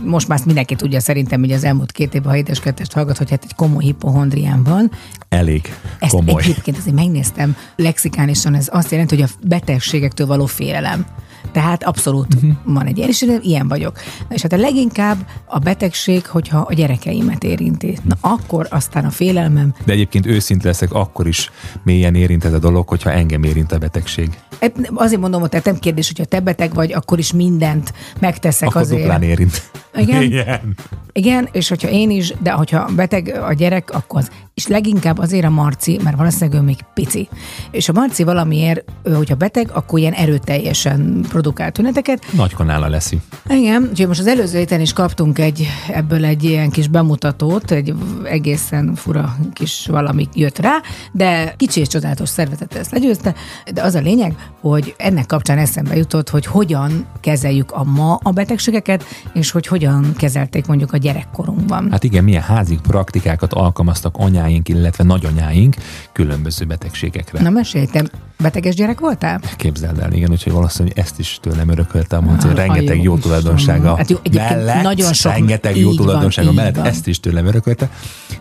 most 0.06 0.28
már 0.28 0.36
ezt 0.36 0.46
mindenki 0.46 0.74
tudja 0.74 1.00
szerintem, 1.00 1.40
hogy 1.40 1.52
az 1.52 1.64
elmúlt 1.64 1.92
két 1.92 2.14
évben, 2.14 2.30
ha 2.30 2.36
édes 2.36 2.60
kettest 2.60 2.92
hallgat, 2.92 3.18
hogy 3.18 3.30
hát 3.30 3.44
egy 3.44 3.54
komoly 3.54 3.84
hipohondriám 3.84 4.62
van. 4.62 4.90
Elég 5.28 5.74
Ezt 5.98 6.12
komoly. 6.12 6.42
egyébként 6.42 6.76
azért 6.76 6.94
megnéztem 6.94 7.56
lexikánisan, 7.76 8.54
ez 8.54 8.68
azt 8.72 8.90
jelenti, 8.90 9.14
hogy 9.14 9.24
a 9.24 9.46
betegségektől 9.48 10.26
való 10.26 10.46
félelem. 10.46 11.06
Tehát 11.52 11.84
abszolút 11.84 12.34
uh-huh. 12.34 12.50
van 12.64 12.86
egy 12.86 12.96
ilyen, 12.96 13.08
és 13.08 13.26
ilyen 13.42 13.68
vagyok. 13.68 14.00
Na, 14.28 14.34
és 14.34 14.42
hát 14.42 14.52
a 14.52 14.56
leginkább 14.56 15.16
a 15.46 15.58
betegség, 15.58 16.26
hogyha 16.26 16.58
a 16.58 16.72
gyerekeimet 16.72 17.44
érinti. 17.44 17.98
Na 18.02 18.16
akkor 18.20 18.66
aztán 18.70 19.04
a 19.04 19.10
félelmem 19.10 19.74
De 19.84 19.92
egyébként 19.92 20.26
őszinte 20.26 20.66
leszek, 20.66 20.92
akkor 20.92 21.26
is 21.26 21.50
mélyen 21.82 22.14
érint 22.14 22.44
ez 22.44 22.52
a 22.52 22.58
dolog, 22.58 22.88
hogyha 22.88 23.10
engem 23.10 23.42
érint 23.42 23.72
a 23.72 23.78
betegség. 23.78 24.38
Azért 24.94 25.20
mondom, 25.20 25.40
hogy 25.40 25.50
tehát 25.50 25.64
nem 25.64 25.78
kérdés, 25.78 26.06
hogyha 26.06 26.24
te 26.24 26.40
beteg 26.40 26.74
vagy, 26.74 26.92
akkor 26.92 27.18
is 27.18 27.32
mindent 27.32 27.92
megteszek 28.20 28.68
Akkor 28.68 28.80
azért. 28.80 29.00
duplán 29.00 29.22
érint. 29.22 29.70
Igen? 29.96 30.22
Igen. 30.22 30.74
Igen, 31.12 31.48
és 31.52 31.68
hogyha 31.68 31.88
én 31.88 32.10
is, 32.10 32.32
de 32.42 32.50
hogyha 32.50 32.88
beteg 32.96 33.38
a 33.48 33.52
gyerek, 33.52 33.90
akkor 33.90 34.20
az. 34.20 34.30
És 34.54 34.66
leginkább 34.66 35.18
azért 35.18 35.44
a 35.44 35.50
Marci, 35.50 36.00
mert 36.02 36.16
valószínűleg 36.16 36.60
ő 36.60 36.64
még 36.64 36.76
pici. 36.94 37.28
És 37.70 37.88
a 37.88 37.92
Marci 37.92 38.22
valamiért, 38.22 38.84
ő, 39.02 39.12
hogyha 39.12 39.34
beteg, 39.34 39.70
akkor 39.72 39.98
ilyen 39.98 40.12
erőteljesen 40.12 41.24
produkál 41.28 41.72
tüneteket. 41.72 42.26
Nagy 42.32 42.54
kanála 42.54 42.88
leszi. 42.88 43.20
Igen, 43.48 43.86
úgyhogy 43.90 44.06
most 44.06 44.20
az 44.20 44.26
előző 44.26 44.58
héten 44.58 44.80
is 44.80 44.92
kaptunk 44.92 45.38
egy, 45.38 45.66
ebből 45.92 46.24
egy 46.24 46.44
ilyen 46.44 46.70
kis 46.70 46.88
bemutatót, 46.88 47.70
egy 47.70 47.94
egészen 48.24 48.94
fura 48.94 49.36
kis 49.52 49.86
valami 49.86 50.28
jött 50.34 50.58
rá, 50.58 50.80
de 51.12 51.54
kicsi 51.56 51.80
és 51.80 51.88
csodálatos 51.88 52.28
szervezet 52.28 52.74
ezt 52.74 52.90
legyőzte, 52.90 53.34
de 53.72 53.82
az 53.82 53.94
a 53.94 54.00
lényeg, 54.00 54.34
hogy 54.60 54.94
ennek 54.98 55.26
kapcsán 55.26 55.58
eszembe 55.58 55.96
jutott, 55.96 56.30
hogy 56.30 56.46
hogyan 56.46 57.06
kezeljük 57.20 57.72
a 57.72 57.84
ma 57.84 58.18
a 58.22 58.30
betegségeket, 58.30 59.04
és 59.32 59.50
hogy 59.50 59.66
hogyan 59.66 59.85
kezelték 60.16 60.66
mondjuk 60.66 60.92
a 60.92 60.96
gyerekkorunkban. 60.96 61.90
Hát 61.90 62.04
igen, 62.04 62.24
milyen 62.24 62.42
házi 62.42 62.78
praktikákat 62.82 63.52
alkalmaztak 63.52 64.14
anyáink, 64.18 64.68
illetve 64.68 65.04
nagyanyáink 65.04 65.76
különböző 66.12 66.64
betegségekre. 66.64 67.40
Na 67.42 67.50
mesélj, 67.50 67.86
te 67.86 68.04
beteges 68.38 68.74
gyerek 68.74 69.00
voltál? 69.00 69.40
Képzeld 69.56 69.98
el, 69.98 70.12
igen, 70.12 70.30
úgyhogy 70.30 70.52
valószínűleg 70.52 70.98
ezt 70.98 71.18
is 71.18 71.38
tőlem 71.42 71.68
örökölte 71.68 72.16
a 72.16 72.20
Monci, 72.20 72.46
hogy 72.46 72.58
Ah, 72.58 72.66
rengeteg 72.66 73.02
jó 73.02 73.16
tulajdonsága. 73.18 73.96
Hát 73.96 74.10
jó, 74.10 74.16
mellett, 74.32 74.82
nagyon 74.82 75.12
sok- 75.12 75.32
rengeteg 75.32 75.76
jó 75.76 75.86
van, 75.86 75.96
tulajdonsága 75.96 76.48
így 76.50 76.54
mellett 76.54 76.76
van. 76.76 76.84
ezt 76.84 77.06
is 77.06 77.20
tőlem 77.20 77.46
örökölte. 77.46 77.90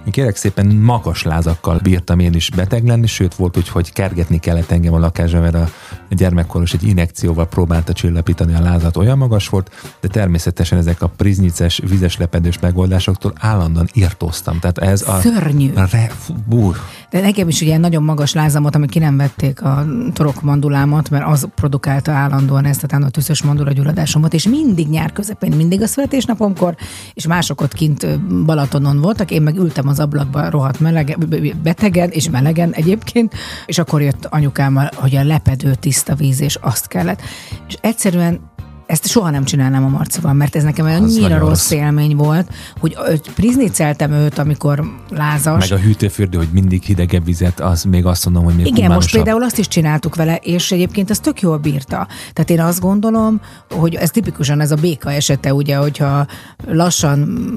Én 0.05 0.11
kérek 0.11 0.35
szépen 0.35 0.65
magas 0.67 1.23
lázakkal 1.23 1.79
bírtam 1.83 2.19
én 2.19 2.33
is 2.33 2.49
beteg 2.49 2.85
lenni, 2.87 3.07
sőt 3.07 3.35
volt 3.35 3.57
úgy, 3.57 3.69
hogy 3.69 3.93
kergetni 3.93 4.39
kellett 4.39 4.71
engem 4.71 4.93
a 4.93 4.99
lakásra, 4.99 5.39
mert 5.41 5.55
a 5.55 5.69
gyermekkoros 6.09 6.73
egy 6.73 6.83
inekcióval 6.83 7.47
próbálta 7.47 7.93
csillapítani 7.93 8.53
a 8.53 8.61
lázat, 8.61 8.97
olyan 8.97 9.17
magas 9.17 9.49
volt, 9.49 9.71
de 10.01 10.07
természetesen 10.07 10.77
ezek 10.77 11.01
a 11.01 11.07
priznices, 11.35 11.81
vizes 11.89 12.17
lepedős 12.17 12.59
megoldásoktól 12.59 13.33
állandóan 13.39 13.87
írtóztam. 13.93 14.59
Tehát 14.59 14.77
ez 14.77 15.07
a... 15.07 15.19
Szörnyű. 15.19 15.73
A 15.73 15.87
re, 15.91 16.09
fú, 16.19 16.33
bú, 16.47 16.71
De 17.09 17.21
nekem 17.21 17.47
is 17.47 17.61
ugye 17.61 17.77
nagyon 17.77 18.03
magas 18.03 18.33
lázamot, 18.33 18.75
ami 18.75 18.87
ki 18.87 18.99
nem 18.99 19.17
vették 19.17 19.61
a 19.61 19.85
torokmandulámat, 20.13 21.09
mert 21.09 21.25
az 21.27 21.47
produkálta 21.55 22.11
állandóan 22.11 22.65
ezt 22.65 22.83
a 22.83 23.09
tüszös 23.09 23.43
mandula 23.43 23.71
gyulladásomat, 23.71 24.33
és 24.33 24.47
mindig 24.47 24.89
nyár 24.89 25.11
közepén, 25.13 25.55
mindig 25.55 25.81
a 25.81 25.87
születésnapomkor, 25.87 26.75
és 27.13 27.27
mások 27.27 27.61
ott 27.61 27.73
kint 27.73 28.19
Balatonon 28.45 29.01
voltak, 29.01 29.31
én 29.31 29.41
meg 29.41 29.57
ültem 29.57 29.87
az 29.87 29.99
ablakba 29.99 30.49
rohadt 30.49 30.79
melegen, 30.79 31.53
betegen 31.63 32.09
és 32.09 32.29
melegen 32.29 32.71
egyébként, 32.73 33.33
és 33.65 33.77
akkor 33.77 34.01
jött 34.01 34.25
anyukámmal, 34.25 34.89
hogy 34.95 35.15
a 35.15 35.23
lepedő 35.23 35.75
tiszta 35.75 36.15
víz, 36.15 36.41
és 36.41 36.55
azt 36.55 36.87
kellett. 36.87 37.21
És 37.67 37.77
egyszerűen 37.81 38.53
ezt 38.85 39.07
soha 39.07 39.29
nem 39.29 39.43
csinálnám 39.43 39.83
a 39.83 39.87
Marcival, 39.87 40.33
mert 40.33 40.55
ez 40.55 40.63
nekem 40.63 40.85
annyira 40.85 41.21
nagyon 41.21 41.39
rossz 41.39 41.47
rossz. 41.47 41.71
élmény 41.71 42.15
volt, 42.15 42.47
hogy 42.79 42.95
prizniceltem 43.35 44.11
őt, 44.11 44.37
amikor 44.37 44.83
lázas. 45.09 45.69
meg 45.69 45.79
a 45.79 45.81
hűtőfürdő, 45.81 46.37
hogy 46.37 46.49
mindig 46.51 46.83
hidegebb 46.83 47.25
vizet, 47.25 47.59
az 47.59 47.83
még 47.83 48.05
azt 48.05 48.25
mondom, 48.25 48.43
hogy 48.43 48.55
még 48.55 48.65
Igen, 48.65 48.91
most 48.91 49.11
például 49.11 49.43
azt 49.43 49.57
is 49.57 49.67
csináltuk 49.67 50.15
vele, 50.15 50.35
és 50.35 50.71
egyébként 50.71 51.09
ez 51.09 51.19
tök 51.19 51.41
jól 51.41 51.57
bírta. 51.57 52.07
Tehát 52.33 52.49
én 52.49 52.59
azt 52.61 52.79
gondolom, 52.79 53.41
hogy 53.71 53.95
ez 53.95 54.09
tipikusan 54.09 54.61
ez 54.61 54.71
a 54.71 54.75
béka 54.75 55.11
esete, 55.11 55.53
ugye, 55.53 55.75
hogyha 55.75 56.25
lassan 56.67 57.47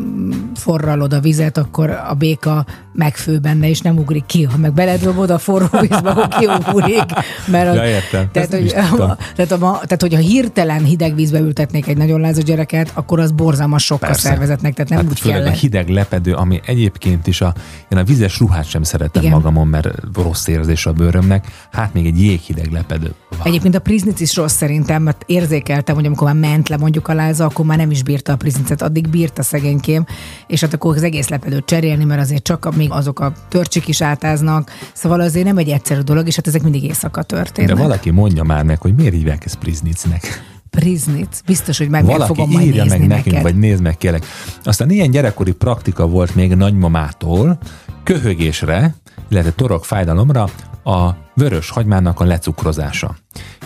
forralod 0.55 1.13
a 1.13 1.21
vizet, 1.21 1.59
akkor 1.59 1.91
a 1.91 2.15
béka 2.15 2.67
megfő 2.93 3.39
benne, 3.39 3.69
és 3.69 3.81
nem 3.81 3.99
ugrik 3.99 4.27
ki. 4.27 4.43
Ha 4.43 4.57
meg 4.57 4.73
beledobod 4.73 5.31
a 5.31 5.39
forró 5.39 5.67
vízbe, 5.81 6.11
akkor 6.11 6.29
kiugrik. 6.29 7.05
Mert 7.47 7.75
Ja, 7.75 7.85
értem. 7.85 8.29
Tehát, 8.33 8.55
Ezt 8.55 8.63
hogy, 8.63 8.89
tudtam. 8.89 9.17
tehát, 9.35 9.53
a, 9.53 9.57
tehát, 9.59 10.01
hogyha 10.01 10.19
hirtelen 10.19 10.85
hideg 10.85 11.15
vízbe 11.19 11.39
ültetnék 11.39 11.87
egy 11.87 11.97
nagyon 11.97 12.21
lázas 12.21 12.45
gyereket, 12.45 12.91
akkor 12.95 13.21
az 13.21 13.31
borzalmas 13.31 13.85
sok 13.85 14.03
a 14.03 14.15
szervezetnek, 14.15 14.75
tehát 14.75 14.91
nem 14.91 14.99
hát 14.99 15.09
úgy 15.11 15.21
főleg 15.21 15.43
kell. 15.43 15.49
a 15.53 15.55
hideg 15.55 15.89
lepedő, 15.89 16.35
ami 16.35 16.61
egyébként 16.67 17.27
is 17.27 17.41
a, 17.41 17.55
én 17.89 17.99
a 17.99 18.05
vizes 18.05 18.39
ruhát 18.39 18.69
sem 18.69 18.83
szeretem 18.83 19.23
Igen. 19.23 19.35
magamon, 19.35 19.67
mert 19.67 19.89
rossz 20.15 20.47
érzés 20.47 20.87
a 20.87 20.93
bőrömnek, 20.93 21.47
hát 21.73 21.95
még 21.95 22.07
egy 22.07 22.21
jéghideg 22.21 22.73
lepedő. 22.73 23.15
Wow. 23.31 23.41
Egyébként 23.45 23.75
a 23.75 23.79
priznic 23.79 24.21
is 24.21 24.37
rossz 24.37 24.55
szerintem, 24.55 25.03
mert 25.03 25.23
érzékeltem, 25.27 25.95
hogy 25.95 26.07
amikor 26.07 26.27
már 26.27 26.51
ment 26.51 26.69
le 26.69 26.77
mondjuk 26.77 27.09
a 27.09 27.15
láza, 27.15 27.45
akkor 27.45 27.65
már 27.65 27.79
nem 27.79 27.91
is 27.91 28.03
bírta 28.03 28.33
a 28.33 28.37
priznicet, 28.37 28.83
addig 28.83 29.09
bírta 29.09 29.43
szegénykém, 29.43 30.07
és 30.47 30.61
hát 30.61 30.75
akkor 30.75 30.97
az 30.97 31.03
egész 31.03 31.29
lepedőt 31.29 31.65
cserélni, 31.65 32.05
mert 32.05 32.21
azért 32.21 32.43
csak 32.43 32.77
még 32.77 32.91
azok 32.91 33.21
a 33.21 33.33
törcsik 33.49 33.89
is 33.89 34.03
átáznak, 34.03 34.71
szóval 34.93 35.21
azért 35.21 35.45
nem 35.45 35.59
egy 35.59 35.69
egyszerű 35.69 36.01
dolog, 36.01 36.27
és 36.27 36.37
hát 36.37 36.47
ezek 36.47 36.63
mindig 36.63 36.85
éjszaka 36.85 37.21
De 37.21 37.27
történnek. 37.27 37.77
valaki 37.77 38.11
mondja 38.11 38.43
már 38.43 38.65
meg, 38.65 38.81
hogy 38.81 38.95
miért 38.95 39.15
hívják 39.15 39.45
ezt 39.45 39.57
Priznicnek. 39.57 40.57
Priznic, 40.79 41.41
biztos, 41.47 41.79
hogy 41.79 41.89
meg 41.89 42.05
Valaki 42.05 42.35
fogom 42.35 42.51
majd 42.51 42.67
írja 42.67 42.83
nézni 42.83 42.99
meg 42.99 43.09
nekünk, 43.09 43.27
neked. 43.27 43.43
vagy 43.43 43.57
nézd 43.57 43.83
meg 43.83 43.97
kérlek. 43.97 44.25
Aztán 44.65 44.91
ilyen 44.91 45.11
gyerekkori 45.11 45.53
praktika 45.53 46.07
volt 46.07 46.35
még 46.35 46.55
nagymamától, 46.55 47.59
köhögésre, 48.03 48.95
illetve 49.29 49.51
torok 49.51 49.85
fájdalomra 49.85 50.49
a 50.85 51.17
vörös 51.35 51.71
hagymának 51.71 52.21
a 52.21 52.25
lecukrozása. 52.25 53.17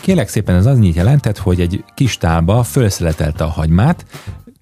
Kélek 0.00 0.28
szépen 0.28 0.54
ez 0.54 0.66
annyit 0.66 0.94
jelentett, 0.94 1.38
hogy 1.38 1.60
egy 1.60 1.84
kis 1.94 2.16
tálba 2.16 2.62
felszeletelte 2.62 3.44
a 3.44 3.48
hagymát, 3.48 4.04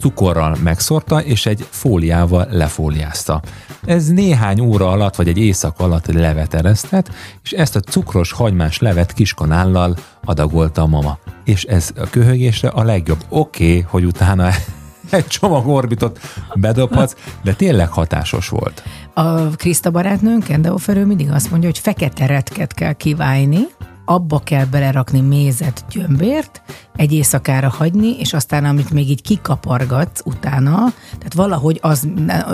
cukorral 0.00 0.56
megszorta, 0.62 1.22
és 1.22 1.46
egy 1.46 1.66
fóliával 1.70 2.46
lefóliázta. 2.50 3.42
Ez 3.84 4.08
néhány 4.08 4.60
óra 4.60 4.90
alatt, 4.90 5.16
vagy 5.16 5.28
egy 5.28 5.38
éjszak 5.38 5.78
alatt 5.78 6.06
levet 6.06 6.54
eresztett, 6.54 7.10
és 7.42 7.52
ezt 7.52 7.76
a 7.76 7.80
cukros 7.80 8.32
hagymás 8.32 8.78
levet 8.78 9.12
kiskanállal 9.12 9.96
adagolta 10.24 10.82
a 10.82 10.86
mama. 10.86 11.18
És 11.44 11.64
ez 11.64 11.90
a 11.96 12.10
köhögésre 12.10 12.68
a 12.68 12.82
legjobb. 12.82 13.24
Oké, 13.28 13.68
okay, 13.68 13.80
hogy 13.80 14.04
utána 14.04 14.48
egy 15.10 15.26
csomag 15.26 15.68
orbitot 15.68 16.20
bedobhatsz, 16.54 17.16
de 17.42 17.52
tényleg 17.52 17.88
hatásos 17.88 18.48
volt. 18.48 18.82
A 19.14 19.34
Kriszta 19.34 19.90
barátnőnk, 19.90 20.48
Endeoferő 20.48 21.04
mindig 21.04 21.30
azt 21.30 21.50
mondja, 21.50 21.68
hogy 21.68 21.78
fekete 21.78 22.26
retket 22.26 22.74
kell 22.74 22.92
kiválni, 22.92 23.60
abba 24.04 24.38
kell 24.44 24.64
belerakni 24.64 25.20
mézet, 25.20 25.84
gyömbért, 25.90 26.62
egy 26.96 27.12
éjszakára 27.12 27.68
hagyni, 27.68 28.18
és 28.18 28.32
aztán 28.32 28.64
amit 28.64 28.90
még 28.90 29.10
így 29.10 29.22
kikapargatsz 29.22 30.20
utána, 30.24 30.74
tehát 31.18 31.34
valahogy 31.34 31.78
az, 31.82 32.08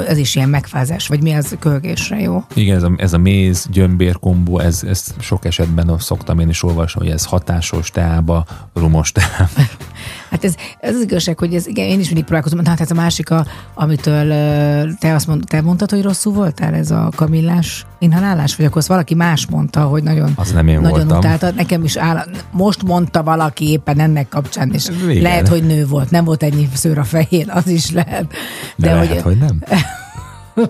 ez 0.08 0.18
is 0.18 0.34
ilyen 0.34 0.48
megfázás, 0.48 1.06
vagy 1.06 1.22
mi 1.22 1.32
az 1.32 1.56
kölgésre 1.58 2.20
jó? 2.20 2.44
Igen, 2.54 2.76
ez 2.76 2.82
a, 2.82 2.92
ez 2.96 3.12
a 3.12 3.18
méz, 3.18 3.66
gyömbér 3.70 4.18
kombó, 4.18 4.58
ez, 4.58 4.82
ez 4.82 5.14
sok 5.18 5.44
esetben 5.44 5.94
szoktam 5.98 6.38
én 6.38 6.48
is 6.48 6.62
olvasni, 6.62 7.00
hogy 7.00 7.10
ez 7.10 7.24
hatásos 7.24 7.90
teába, 7.90 8.44
rumos 8.74 9.12
teába. 9.12 9.50
Hát 10.30 10.44
ez, 10.44 10.54
ez 10.80 10.94
az 10.94 11.02
igazság, 11.02 11.38
hogy 11.38 11.54
ez, 11.54 11.66
igen, 11.66 11.86
én 11.86 12.00
is 12.00 12.06
mindig 12.06 12.24
próbálkozom, 12.24 12.64
hát 12.64 12.80
ez 12.80 12.90
a 12.90 12.94
másik, 12.94 13.30
a, 13.30 13.46
amitől 13.74 14.28
te 14.94 15.14
azt 15.14 15.26
mond, 15.26 15.44
te 15.46 15.60
mondtad, 15.60 15.90
hogy 15.90 16.02
rosszul 16.02 16.32
voltál 16.32 16.74
ez 16.74 16.90
a 16.90 17.08
kamillás 17.16 17.86
inhalálás, 17.98 18.56
vagy 18.56 18.66
akkor 18.66 18.78
azt 18.78 18.88
valaki 18.88 19.14
más 19.14 19.46
mondta, 19.46 19.80
hogy 19.80 20.02
nagyon, 20.02 20.32
az 20.36 20.52
nem 20.52 20.68
én 20.68 20.80
nagyon 20.80 20.98
voltam. 20.98 21.18
utáltad. 21.18 21.54
Nekem 21.54 21.84
is 21.84 21.96
áll, 21.96 22.26
most 22.50 22.82
mondta 22.82 23.22
valaki 23.22 23.70
éppen 23.70 23.98
ennek 23.98 24.25
kapcsán, 24.28 24.72
és 24.72 24.88
Igen. 25.08 25.22
lehet, 25.22 25.48
hogy 25.48 25.66
nő 25.66 25.86
volt, 25.86 26.10
nem 26.10 26.24
volt 26.24 26.42
ennyi 26.42 26.68
szőr 26.74 26.98
a 26.98 27.04
fején, 27.04 27.50
az 27.50 27.66
is 27.66 27.90
lehet. 27.90 28.26
De, 28.76 28.86
de 28.86 28.92
lehet, 28.92 29.08
hogy, 29.08 29.22
hogy 29.22 29.38
nem. 29.38 29.62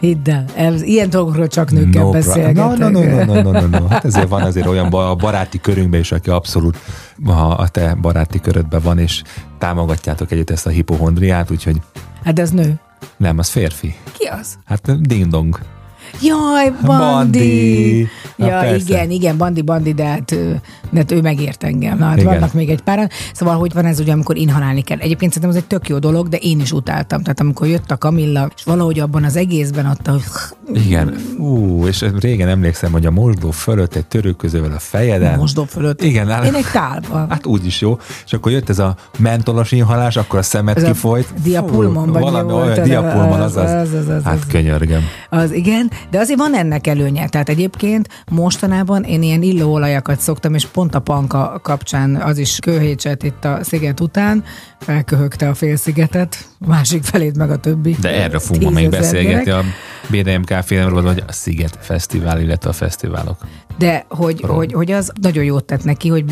Hidd 0.00 0.30
el, 0.30 0.44
ez, 0.54 0.82
ilyen 0.82 1.10
dolgokról 1.10 1.46
csak 1.46 1.70
nőkkel 1.70 2.02
no, 2.02 2.10
beszélgetek. 2.10 2.54
No, 2.54 2.74
no, 2.74 2.88
no, 2.88 3.24
no, 3.24 3.42
no, 3.42 3.50
no, 3.50 3.66
no. 3.66 3.86
Hát 3.86 4.04
ezért 4.04 4.28
van 4.28 4.42
azért 4.42 4.66
olyan 4.66 4.86
a 4.86 5.14
baráti 5.14 5.60
körünkben 5.60 6.00
is, 6.00 6.12
aki 6.12 6.30
abszolút 6.30 6.78
ha 7.24 7.48
a 7.48 7.68
te 7.68 7.94
baráti 7.94 8.40
körödben 8.40 8.80
van, 8.82 8.98
és 8.98 9.22
támogatjátok 9.58 10.30
együtt 10.30 10.50
ezt 10.50 10.66
a 10.66 10.70
hipohondriát, 10.70 11.50
úgyhogy... 11.50 11.76
Hát 12.24 12.38
ez 12.38 12.50
nő. 12.50 12.80
Nem, 13.16 13.38
az 13.38 13.48
férfi. 13.48 13.94
Ki 14.18 14.26
az? 14.26 14.58
Hát 14.64 15.00
ding-dong. 15.00 15.58
Jaj, 16.22 16.72
Bandi! 16.84 16.86
Bandi. 16.86 18.08
Ja, 18.36 18.46
Na, 18.46 18.60
persze. 18.60 18.76
igen, 18.76 19.10
igen, 19.10 19.36
Bandi, 19.36 19.62
Bandi, 19.62 19.92
de 19.92 20.04
hát, 20.04 20.34
de 20.90 20.98
hát 20.98 21.12
ő 21.12 21.20
megért 21.20 21.64
engem. 21.64 21.98
Na, 21.98 22.04
hát 22.04 22.16
Igen. 22.20 22.32
vannak 22.32 22.52
még 22.52 22.68
egy 22.70 22.80
páran. 22.80 23.08
Szóval, 23.34 23.56
hogy 23.56 23.72
van 23.72 23.84
ez 23.84 24.00
ugye, 24.00 24.12
amikor 24.12 24.36
inhalálni 24.36 24.82
kell. 24.82 24.98
Egyébként 24.98 25.32
szerintem 25.32 25.56
ez 25.58 25.62
egy 25.62 25.68
tök 25.68 25.88
jó 25.88 25.98
dolog, 25.98 26.28
de 26.28 26.36
én 26.36 26.60
is 26.60 26.72
utáltam. 26.72 27.22
Tehát 27.22 27.40
amikor 27.40 27.66
jött 27.66 27.90
a 27.90 27.96
Kamilla, 27.96 28.50
és 28.56 28.62
valahogy 28.64 29.00
abban 29.00 29.24
az 29.24 29.36
egészben 29.36 29.86
adta, 29.86 30.10
hogy 30.12 30.22
Igen. 30.84 31.14
Ú, 31.38 31.86
és 31.86 32.04
régen 32.20 32.48
emlékszem, 32.48 32.92
hogy 32.92 33.06
a 33.06 33.10
mosdó 33.10 33.50
fölött 33.50 33.94
egy 33.94 34.06
törőközővel 34.06 34.72
a 34.72 34.78
fejeden. 34.78 35.38
mosdó 35.38 35.64
fölött. 35.64 36.02
Igen, 36.02 36.30
áll- 36.30 36.44
Én 36.44 36.54
egy 36.54 36.66
tálba. 36.72 37.26
Hát 37.28 37.46
úgy 37.46 37.66
is 37.66 37.80
jó. 37.80 37.98
És 38.26 38.32
akkor 38.32 38.52
jött 38.52 38.68
ez 38.68 38.78
a 38.78 38.96
mentolos 39.18 39.72
inhalás, 39.72 40.16
akkor 40.16 40.38
a 40.38 40.42
szemed 40.42 40.76
Ez 40.76 40.82
a 40.82 40.86
kifolyt. 40.86 41.28
diapulmon, 41.42 42.06
Fú, 42.06 42.12
vagy 42.12 42.22
mi 42.24 42.30
valami 42.30 42.52
olyan 42.52 42.78
az- 42.78 42.86
diapulmon, 42.88 43.40
az- 43.40 43.56
az- 43.56 43.70
az- 43.94 44.08
az- 44.08 44.22
Hát 44.24 44.34
az. 44.34 44.40
könyörgem. 44.50 45.02
Az 45.30 45.52
igen, 45.52 45.90
de 46.10 46.18
azért 46.18 46.38
van 46.38 46.54
ennek 46.54 46.86
előnye. 46.86 47.28
Tehát 47.28 47.48
egyébként 47.48 48.08
mostanában 48.30 49.02
én 49.02 49.22
ilyen 49.22 49.42
illóolajakat 49.42 50.20
szoktam, 50.20 50.54
és 50.54 50.66
pont 50.66 50.94
a 50.94 51.00
panka 51.00 51.60
kapcsán 51.62 52.16
az 52.16 52.38
is 52.38 52.58
kőhécset 52.58 53.22
itt 53.22 53.44
a 53.44 53.58
sziget 53.62 54.00
után, 54.00 54.44
felköhögte 54.80 55.48
a 55.48 55.54
félszigetet, 55.54 56.48
másik 56.58 57.02
felét 57.02 57.36
meg 57.36 57.50
a 57.50 57.56
többi. 57.56 57.96
De 58.00 58.22
erről 58.22 58.40
fogunk 58.40 58.74
még 58.74 58.88
beszélgetni 58.88 59.44
gyerek. 59.44 59.64
a 59.64 59.66
BDMK 60.10 60.62
filmről, 60.64 61.02
vagy 61.02 61.22
a 61.26 61.32
Sziget 61.32 61.78
Fesztivál, 61.80 62.40
illetve 62.40 62.70
a 62.70 62.72
fesztiválok. 62.72 63.36
De 63.78 64.04
hogy, 64.08 64.40
Rom. 64.40 64.56
hogy, 64.56 64.72
hogy 64.72 64.90
az 64.90 65.12
nagyon 65.20 65.44
jót 65.44 65.64
tett 65.64 65.84
neki, 65.84 66.08
hogy 66.08 66.24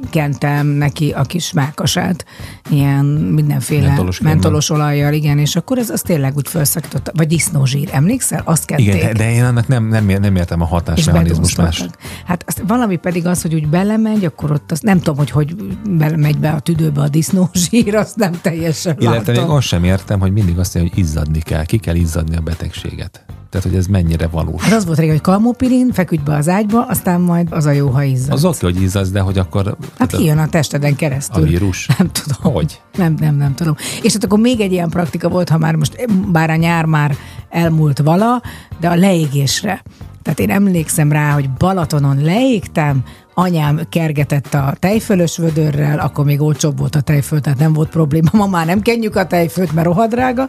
bekentem 0.00 0.66
neki 0.66 1.10
a 1.10 1.22
kis 1.22 1.52
mákasát, 1.52 2.24
ilyen 2.70 3.04
mindenféle 3.04 3.86
Mentolos 3.86 4.20
mentolos, 4.20 4.70
olajjal, 4.70 5.12
igen, 5.12 5.38
és 5.38 5.56
akkor 5.56 5.78
ez 5.78 5.90
az 5.90 6.00
tényleg 6.00 6.36
úgy 6.36 6.48
felszakította. 6.48 7.12
Vagy 7.14 7.26
disznózsír, 7.26 7.88
emlékszel? 7.92 8.42
Azt 8.44 8.64
kették. 8.64 8.94
Igen, 8.94 9.14
de, 9.14 9.32
én 9.32 9.44
annak 9.44 9.68
nem, 9.68 9.88
nem, 9.88 10.06
nem 10.06 10.36
értem 10.36 10.60
a 10.60 10.64
hatásmechanizmus 10.64 11.56
más. 11.56 11.86
Hát 12.26 12.44
azt, 12.46 12.62
valami 12.66 12.96
pedig 12.96 13.26
az, 13.26 13.42
hogy 13.42 13.54
úgy 13.54 13.68
belemegy, 13.68 14.24
akkor 14.24 14.50
ott 14.50 14.72
azt 14.72 14.82
nem 14.82 14.98
tudom, 14.98 15.16
hogy 15.16 15.30
hogy 15.30 15.54
belemegy 15.90 16.38
be 16.38 16.50
a 16.50 16.60
tüdőbe 16.60 17.00
a 17.00 17.08
disznózsír, 17.08 17.94
azt 17.94 18.16
nem 18.16 18.32
teljesen 18.42 18.96
Illetve 18.98 19.32
még 19.32 19.40
azt 19.40 19.66
sem 19.66 19.84
értem, 19.84 20.20
hogy 20.20 20.32
mindig 20.32 20.58
azt 20.58 20.74
mondja, 20.74 20.92
hogy 20.94 21.04
izzadni 21.04 21.40
kell, 21.40 21.64
ki 21.64 21.78
kell 21.78 21.94
izzadni 21.94 22.36
a 22.36 22.40
betegséget. 22.40 23.24
Tehát, 23.50 23.66
hogy 23.66 23.76
ez 23.76 23.86
mennyire 23.86 24.26
valós. 24.26 24.62
Hát 24.62 24.72
az 24.72 24.86
volt 24.86 24.98
régen, 24.98 25.14
hogy 25.14 25.22
kalmopirin, 25.22 25.92
feküdj 25.92 26.22
be 26.22 26.34
az 26.34 26.48
ágyba, 26.48 26.84
aztán 26.86 27.20
majd 27.20 27.48
az 27.50 27.66
a 27.66 27.70
jó, 27.70 27.88
ha 27.88 28.02
izzad. 28.02 28.32
Az 28.32 28.44
oké, 28.44 28.58
hogy 28.60 28.82
izzadsz, 28.82 29.10
de 29.10 29.20
hogy 29.20 29.38
akkor 29.38 29.76
Hát 29.98 30.16
kijön 30.16 30.38
a 30.38 30.48
testeden 30.48 30.92
a 30.92 30.96
keresztül. 30.96 31.44
vírus. 31.44 31.86
Nem 31.98 32.10
tudom. 32.12 32.52
Hogy? 32.52 32.80
Nem, 32.96 33.14
nem, 33.18 33.36
nem 33.36 33.54
tudom. 33.54 33.74
És 34.02 34.12
hát 34.12 34.24
akkor 34.24 34.38
még 34.38 34.60
egy 34.60 34.72
ilyen 34.72 34.90
praktika 34.90 35.28
volt, 35.28 35.48
ha 35.48 35.58
már 35.58 35.74
most, 35.74 36.06
bár 36.32 36.50
a 36.50 36.56
nyár 36.56 36.84
már 36.84 37.16
elmúlt 37.48 37.98
vala, 37.98 38.42
de 38.80 38.88
a 38.88 38.94
leégésre. 38.94 39.82
Tehát 40.22 40.38
én 40.40 40.50
emlékszem 40.50 41.12
rá, 41.12 41.32
hogy 41.32 41.50
Balatonon 41.50 42.22
leégtem, 42.22 43.02
anyám 43.40 43.80
kergetett 43.88 44.54
a 44.54 44.74
tejfölös 44.78 45.36
vödörrel, 45.36 45.98
akkor 45.98 46.24
még 46.24 46.40
olcsóbb 46.40 46.78
volt 46.78 46.94
a 46.94 47.00
tejföl, 47.00 47.40
tehát 47.40 47.58
nem 47.58 47.72
volt 47.72 47.88
probléma. 47.88 48.28
Ma 48.32 48.46
már 48.46 48.66
nem 48.66 48.80
kenjük 48.80 49.16
a 49.16 49.26
tejfölt, 49.26 49.72
mert 49.72 49.86
rohadrága. 49.86 50.48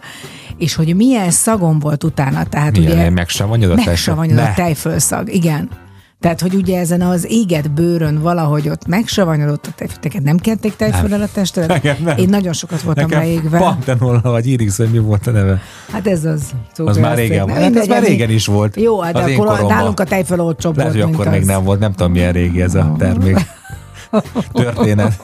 És 0.58 0.76
hogy 0.76 0.96
milyen 0.96 1.32
szagom 1.32 1.80
volt 1.80 2.04
utána. 2.04 2.44
Tehát 2.44 2.78
Milyen, 2.78 2.92
ugye 2.92 3.10
megsavanyod 3.10 3.72
a 3.72 3.74
tejföl? 3.76 3.92
megsavanyod 3.92 4.38
a 4.38 4.52
tejfölszag, 4.56 5.34
igen. 5.34 5.70
Tehát, 6.22 6.42
hogy 6.42 6.54
ugye 6.54 6.80
ezen 6.80 7.02
az 7.02 7.26
éget 7.30 7.72
bőrön 7.72 8.22
valahogy 8.22 8.70
ott 8.70 8.88
megsavanyodott. 8.88 9.70
Teket 10.00 10.24
nem 10.24 10.38
kenték 10.38 10.76
tejföllel 10.76 11.22
a 11.22 11.28
testedet? 11.34 11.86
Én 12.18 12.30
nagyon 12.30 12.54
sokat 12.54 12.82
voltam 12.82 13.04
Nekem 13.10 13.20
leégve. 13.20 13.58
Pantenola, 13.58 14.22
vagy 14.22 14.48
Irix, 14.48 14.78
vagy 14.78 14.90
mi 14.92 14.98
volt 14.98 15.28
a 15.28 15.32
neve? 15.32 15.62
Hát 15.92 16.08
ez 16.08 16.26
az. 16.26 16.52
Az 16.78 16.98
már 16.98 17.18
régen 17.18 17.48
volt. 17.48 17.60
Hát 17.60 17.76
ez 17.76 17.88
már 17.88 18.04
régen 18.04 18.30
is 18.30 18.46
volt. 18.46 18.76
Jó, 18.76 19.00
hát 19.00 19.16
Az 19.16 19.30
én 19.30 19.40
akkor 19.40 19.68
nálunk 19.68 20.00
a 20.00 20.04
tejföl 20.04 20.40
olcsóbb 20.40 20.78
Lehet, 20.78 20.92
hogy 20.92 21.02
akkor 21.02 21.28
még 21.28 21.44
nem 21.44 21.64
volt, 21.64 21.80
nem 21.80 21.92
tudom 21.92 22.12
milyen 22.12 22.32
régi 22.32 22.62
ez 22.62 22.76
a 22.76 22.96
termék. 22.98 23.38
Történet. 24.52 25.22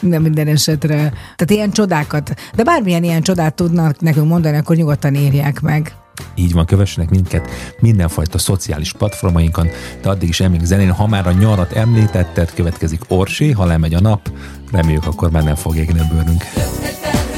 De 0.00 0.18
minden 0.18 0.46
esetre. 0.46 0.96
Tehát 1.36 1.50
ilyen 1.50 1.70
csodákat. 1.70 2.34
De 2.54 2.62
bármilyen 2.62 3.04
ilyen 3.04 3.22
csodát 3.22 3.54
tudnak 3.54 4.00
nekünk 4.00 4.28
mondani, 4.28 4.56
akkor 4.56 4.76
nyugodtan 4.76 5.14
írják 5.14 5.60
meg. 5.60 5.94
Így 6.34 6.52
van, 6.52 6.66
kövessenek 6.66 7.10
minket 7.10 7.50
mindenfajta 7.80 8.38
szociális 8.38 8.92
platformainkon, 8.92 9.68
de 10.02 10.08
addig 10.08 10.28
is 10.28 10.40
elmég 10.40 10.64
zenén. 10.64 10.90
Ha 10.90 11.06
már 11.06 11.26
a 11.26 11.32
nyarat 11.32 11.72
említetted, 11.72 12.54
következik 12.54 13.00
Orsi, 13.08 13.50
ha 13.50 13.64
lemegy 13.64 13.94
a 13.94 14.00
nap, 14.00 14.32
reméljük 14.70 15.06
akkor 15.06 15.30
már 15.30 15.42
nem 15.42 15.54
fog 15.54 15.76
égni 15.76 16.00
a 16.00 16.06
bőrünk. 16.12 16.42
Egy 16.54 17.29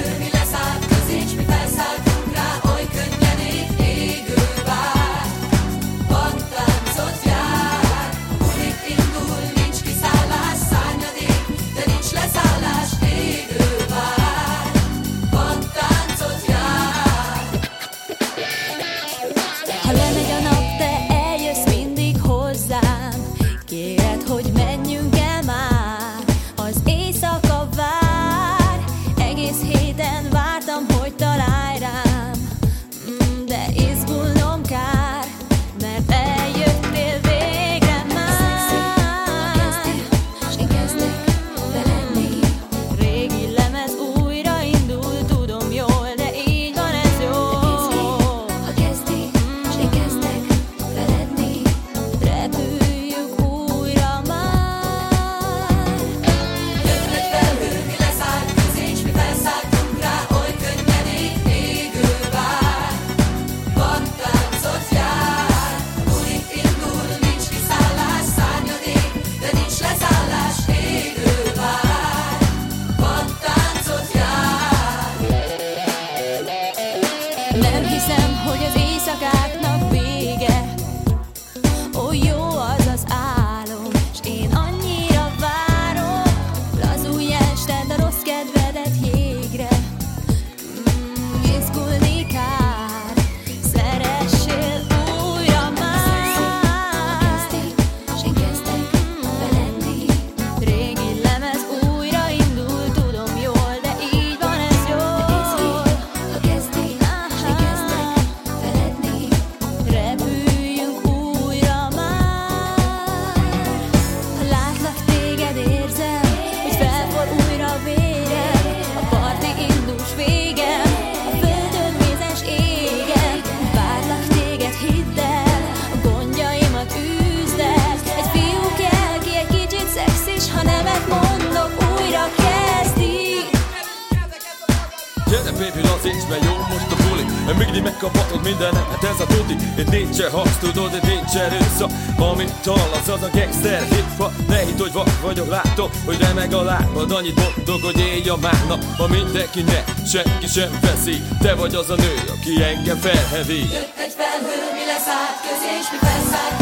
színcs, 136.02 136.28
mert 136.28 136.44
jó 136.44 136.54
most 136.70 136.92
a 136.92 136.96
buli. 137.08 137.24
Mindig 137.58 137.82
megkaphatod 137.82 138.42
mindenet, 138.42 138.86
hát 138.90 139.04
ez 139.04 139.20
a 139.20 139.26
tuti. 139.26 139.56
Itt 139.80 139.90
nincsen 139.90 140.30
hasz, 140.30 140.56
tudod, 140.60 140.94
itt 140.94 141.06
nincsen 141.06 141.48
vissza 141.58 141.86
Amit 142.18 142.64
hallasz, 142.64 143.08
az 143.08 143.22
a 143.22 143.30
gangster 143.32 143.82
hip 143.82 144.48
Ne 144.48 144.58
hidd, 144.58 144.78
hogy 144.78 144.92
vak 144.92 145.20
vagyok, 145.20 145.48
látom, 145.48 145.90
hogy 146.04 146.18
remeg 146.20 146.52
a 146.52 146.62
lábad. 146.62 147.10
Annyit 147.10 147.40
mondok, 147.40 147.82
hogy 147.84 147.98
élj 147.98 148.28
a 148.28 148.36
márna 148.36 148.78
Ma 148.98 149.06
mindenki 149.06 149.62
ne, 149.62 149.84
senki 150.06 150.46
sem 150.46 150.78
veszi. 150.80 151.22
Te 151.40 151.54
vagy 151.54 151.74
az 151.74 151.90
a 151.90 151.94
nő, 151.94 152.14
aki 152.34 152.62
engem 152.62 152.98
felhevít. 152.98 153.72
Jött 153.72 153.98
egy 154.04 154.14
felhő, 154.16 154.56
mi 154.72 154.84
leszállt 154.92 155.38
közé, 155.46 155.70
és 155.80 155.86
mi 155.90 155.98
felszálltunk 156.06 156.61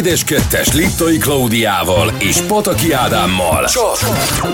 Édes 0.00 0.24
kettes 0.24 0.72
Liptai 0.72 1.18
Klaudiával 1.18 2.12
és 2.18 2.40
Pataki 2.40 2.92
Ádámmal. 2.92 3.64
Csak 3.64 3.98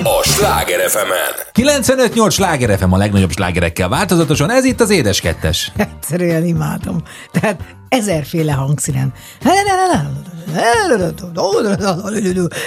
a 0.02 0.22
Sláger 0.22 0.90
fm 0.90 1.12
95-8 1.60 2.30
sláger 2.30 2.78
FM 2.78 2.92
a 2.92 2.96
legnagyobb 2.96 3.30
slágerekkel 3.30 3.88
változatosan, 3.88 4.50
ez 4.50 4.64
itt 4.64 4.80
az 4.80 4.90
Édes 4.90 5.20
Kettes. 5.20 5.72
Egyszerűen 5.76 6.44
imádom. 6.44 7.02
Tehát 7.32 7.60
ezerféle 7.88 8.52
hangszínen. 8.52 9.12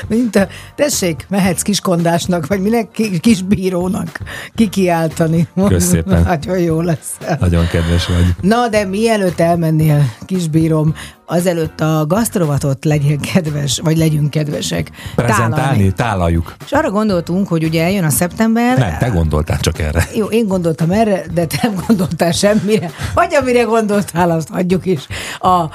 Mint 0.08 0.36
a, 0.36 0.48
tessék, 0.76 1.26
mehetsz 1.30 1.62
kiskondásnak, 1.62 2.48
vagy 2.48 2.62
minek 2.62 2.92
ki- 2.92 3.20
kisbírónak 3.20 4.20
kikiáltani. 4.56 5.48
Kösz 5.68 5.84
szépen. 5.88 6.22
Nagyon 6.24 6.60
jó 6.60 6.82
lesz. 6.82 7.18
Nagyon 7.40 7.68
kedves 7.68 8.08
vagy. 8.08 8.26
Na, 8.42 8.68
de 8.68 8.86
mielőtt 8.86 9.40
elmennél, 9.40 10.14
kisbírom, 10.26 10.96
azelőtt 11.30 11.82
a 11.82 12.06
gasztrovatot 12.08 12.86
legyél 12.86 13.18
kedves, 13.34 13.80
vagy 13.84 13.98
legyünk 13.98 14.30
kedvesek. 14.30 14.92
Prezentálni, 15.16 15.56
tálalni. 15.56 15.92
tálaljuk. 15.92 16.56
És 16.66 16.72
arra 16.72 16.92
gondoltunk, 16.92 17.48
hogy 17.48 17.64
ugye 17.64 17.84
eljön 17.84 18.04
a 18.04 18.10
szeptember. 18.10 18.78
Nem, 18.78 18.98
te 19.00 19.08
gondoltál 19.08 19.60
csak 19.60 19.80
erre. 19.80 20.08
Jó, 20.16 20.26
én 20.26 20.48
gondoltam 20.48 20.92
erre, 20.92 21.24
de 21.34 21.46
te 21.46 21.58
nem 21.62 21.84
gondoltál 21.88 22.32
semmire. 22.32 22.92
Vagy 23.14 23.36
amire 23.36 23.62
gondoltál, 23.64 24.32
azt 24.32 24.50
hagyjuk 24.50 24.86
is. 24.86 25.08
A, 25.40 25.66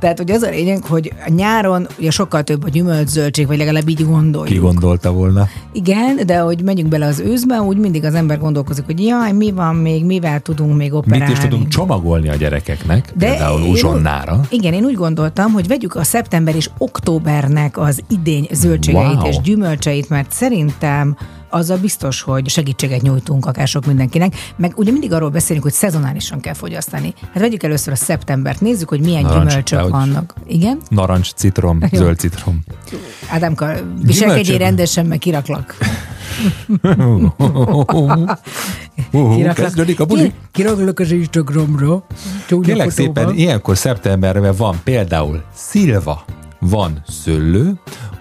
tehát, 0.00 0.18
hogy 0.18 0.30
az 0.30 0.42
a 0.42 0.48
lényeg, 0.48 0.84
hogy 0.84 1.12
a 1.26 1.30
nyáron 1.30 1.86
ugye 1.98 2.10
sokkal 2.10 2.42
több 2.42 2.64
a 2.64 2.68
gyümölcs, 2.68 3.08
zöldség, 3.08 3.46
vagy 3.46 3.58
legalább 3.58 3.88
így 3.88 4.04
gondoljuk. 4.04 4.54
Ki 4.54 4.58
gondolta 4.58 5.12
volna? 5.12 5.48
Igen, 5.72 6.20
de 6.26 6.38
hogy 6.38 6.62
megyünk 6.62 6.88
bele 6.88 7.06
az 7.06 7.20
őszbe, 7.20 7.60
úgy 7.60 7.76
mindig 7.76 8.04
az 8.04 8.14
ember 8.14 8.38
gondolkozik, 8.38 8.84
hogy 8.84 9.04
jaj, 9.04 9.32
mi 9.32 9.52
van 9.52 9.74
még, 9.74 10.04
mivel 10.04 10.40
tudunk 10.40 10.76
még 10.76 10.94
operálni. 10.94 11.24
Mit 11.24 11.36
is 11.36 11.42
tudunk 11.42 11.68
csomagolni 11.68 12.28
a 12.28 12.34
gyerekeknek, 12.34 13.12
De 13.14 13.26
például 13.26 13.62
uzsonnára. 13.62 14.40
Igen, 14.48 14.72
én 14.72 14.84
úgy 14.84 14.96
gondoltam, 14.98 15.52
hogy 15.52 15.66
vegyük 15.66 15.94
a 15.94 16.04
szeptember 16.04 16.54
és 16.54 16.70
októbernek 16.78 17.78
az 17.78 18.02
idény 18.08 18.48
zöldségeit 18.52 19.16
Wow. 19.16 19.26
és 19.26 19.40
gyümölcseit, 19.40 20.08
mert 20.08 20.32
szerintem 20.32 21.16
az 21.50 21.70
a 21.70 21.76
biztos, 21.76 22.22
hogy 22.22 22.48
segítséget 22.48 23.02
nyújtunk 23.02 23.46
akár 23.46 23.68
sok 23.68 23.86
mindenkinek, 23.86 24.34
meg 24.56 24.72
ugye 24.76 24.90
mindig 24.92 25.12
arról 25.12 25.28
beszélünk, 25.30 25.64
hogy 25.64 25.72
szezonálisan 25.72 26.40
kell 26.40 26.54
fogyasztani. 26.54 27.14
Hát 27.32 27.42
vegyük 27.42 27.62
először 27.62 27.92
a 27.92 27.96
szeptembert, 27.96 28.60
nézzük, 28.60 28.88
hogy 28.88 29.00
milyen 29.00 29.22
Narancs, 29.22 29.46
gyümölcsök 29.48 29.78
dehogy. 29.78 29.90
vannak. 29.90 30.34
Igen? 30.46 30.78
Narancs, 30.88 31.32
citrom, 31.32 31.78
Jó. 31.90 31.98
zöld 31.98 32.18
citrom. 32.18 32.60
Ádámka, 33.30 33.72
viselkedjél 34.02 34.58
rendesen, 34.58 35.06
meg 35.06 35.18
kiraklak. 35.18 35.76
Kezdődik 39.54 40.00
a 40.00 40.04
buli. 40.04 40.22
Ki- 40.22 40.34
Kiraklak 40.52 40.98
az 41.00 41.10
Instagramra. 41.10 42.06
Kérlek 42.62 42.90
szépen, 42.90 43.34
ilyenkor 43.34 43.76
szeptemberben 43.76 44.54
van 44.56 44.80
például 44.84 45.42
szilva, 45.54 46.24
van 46.60 47.02
szőlő, 47.06 47.80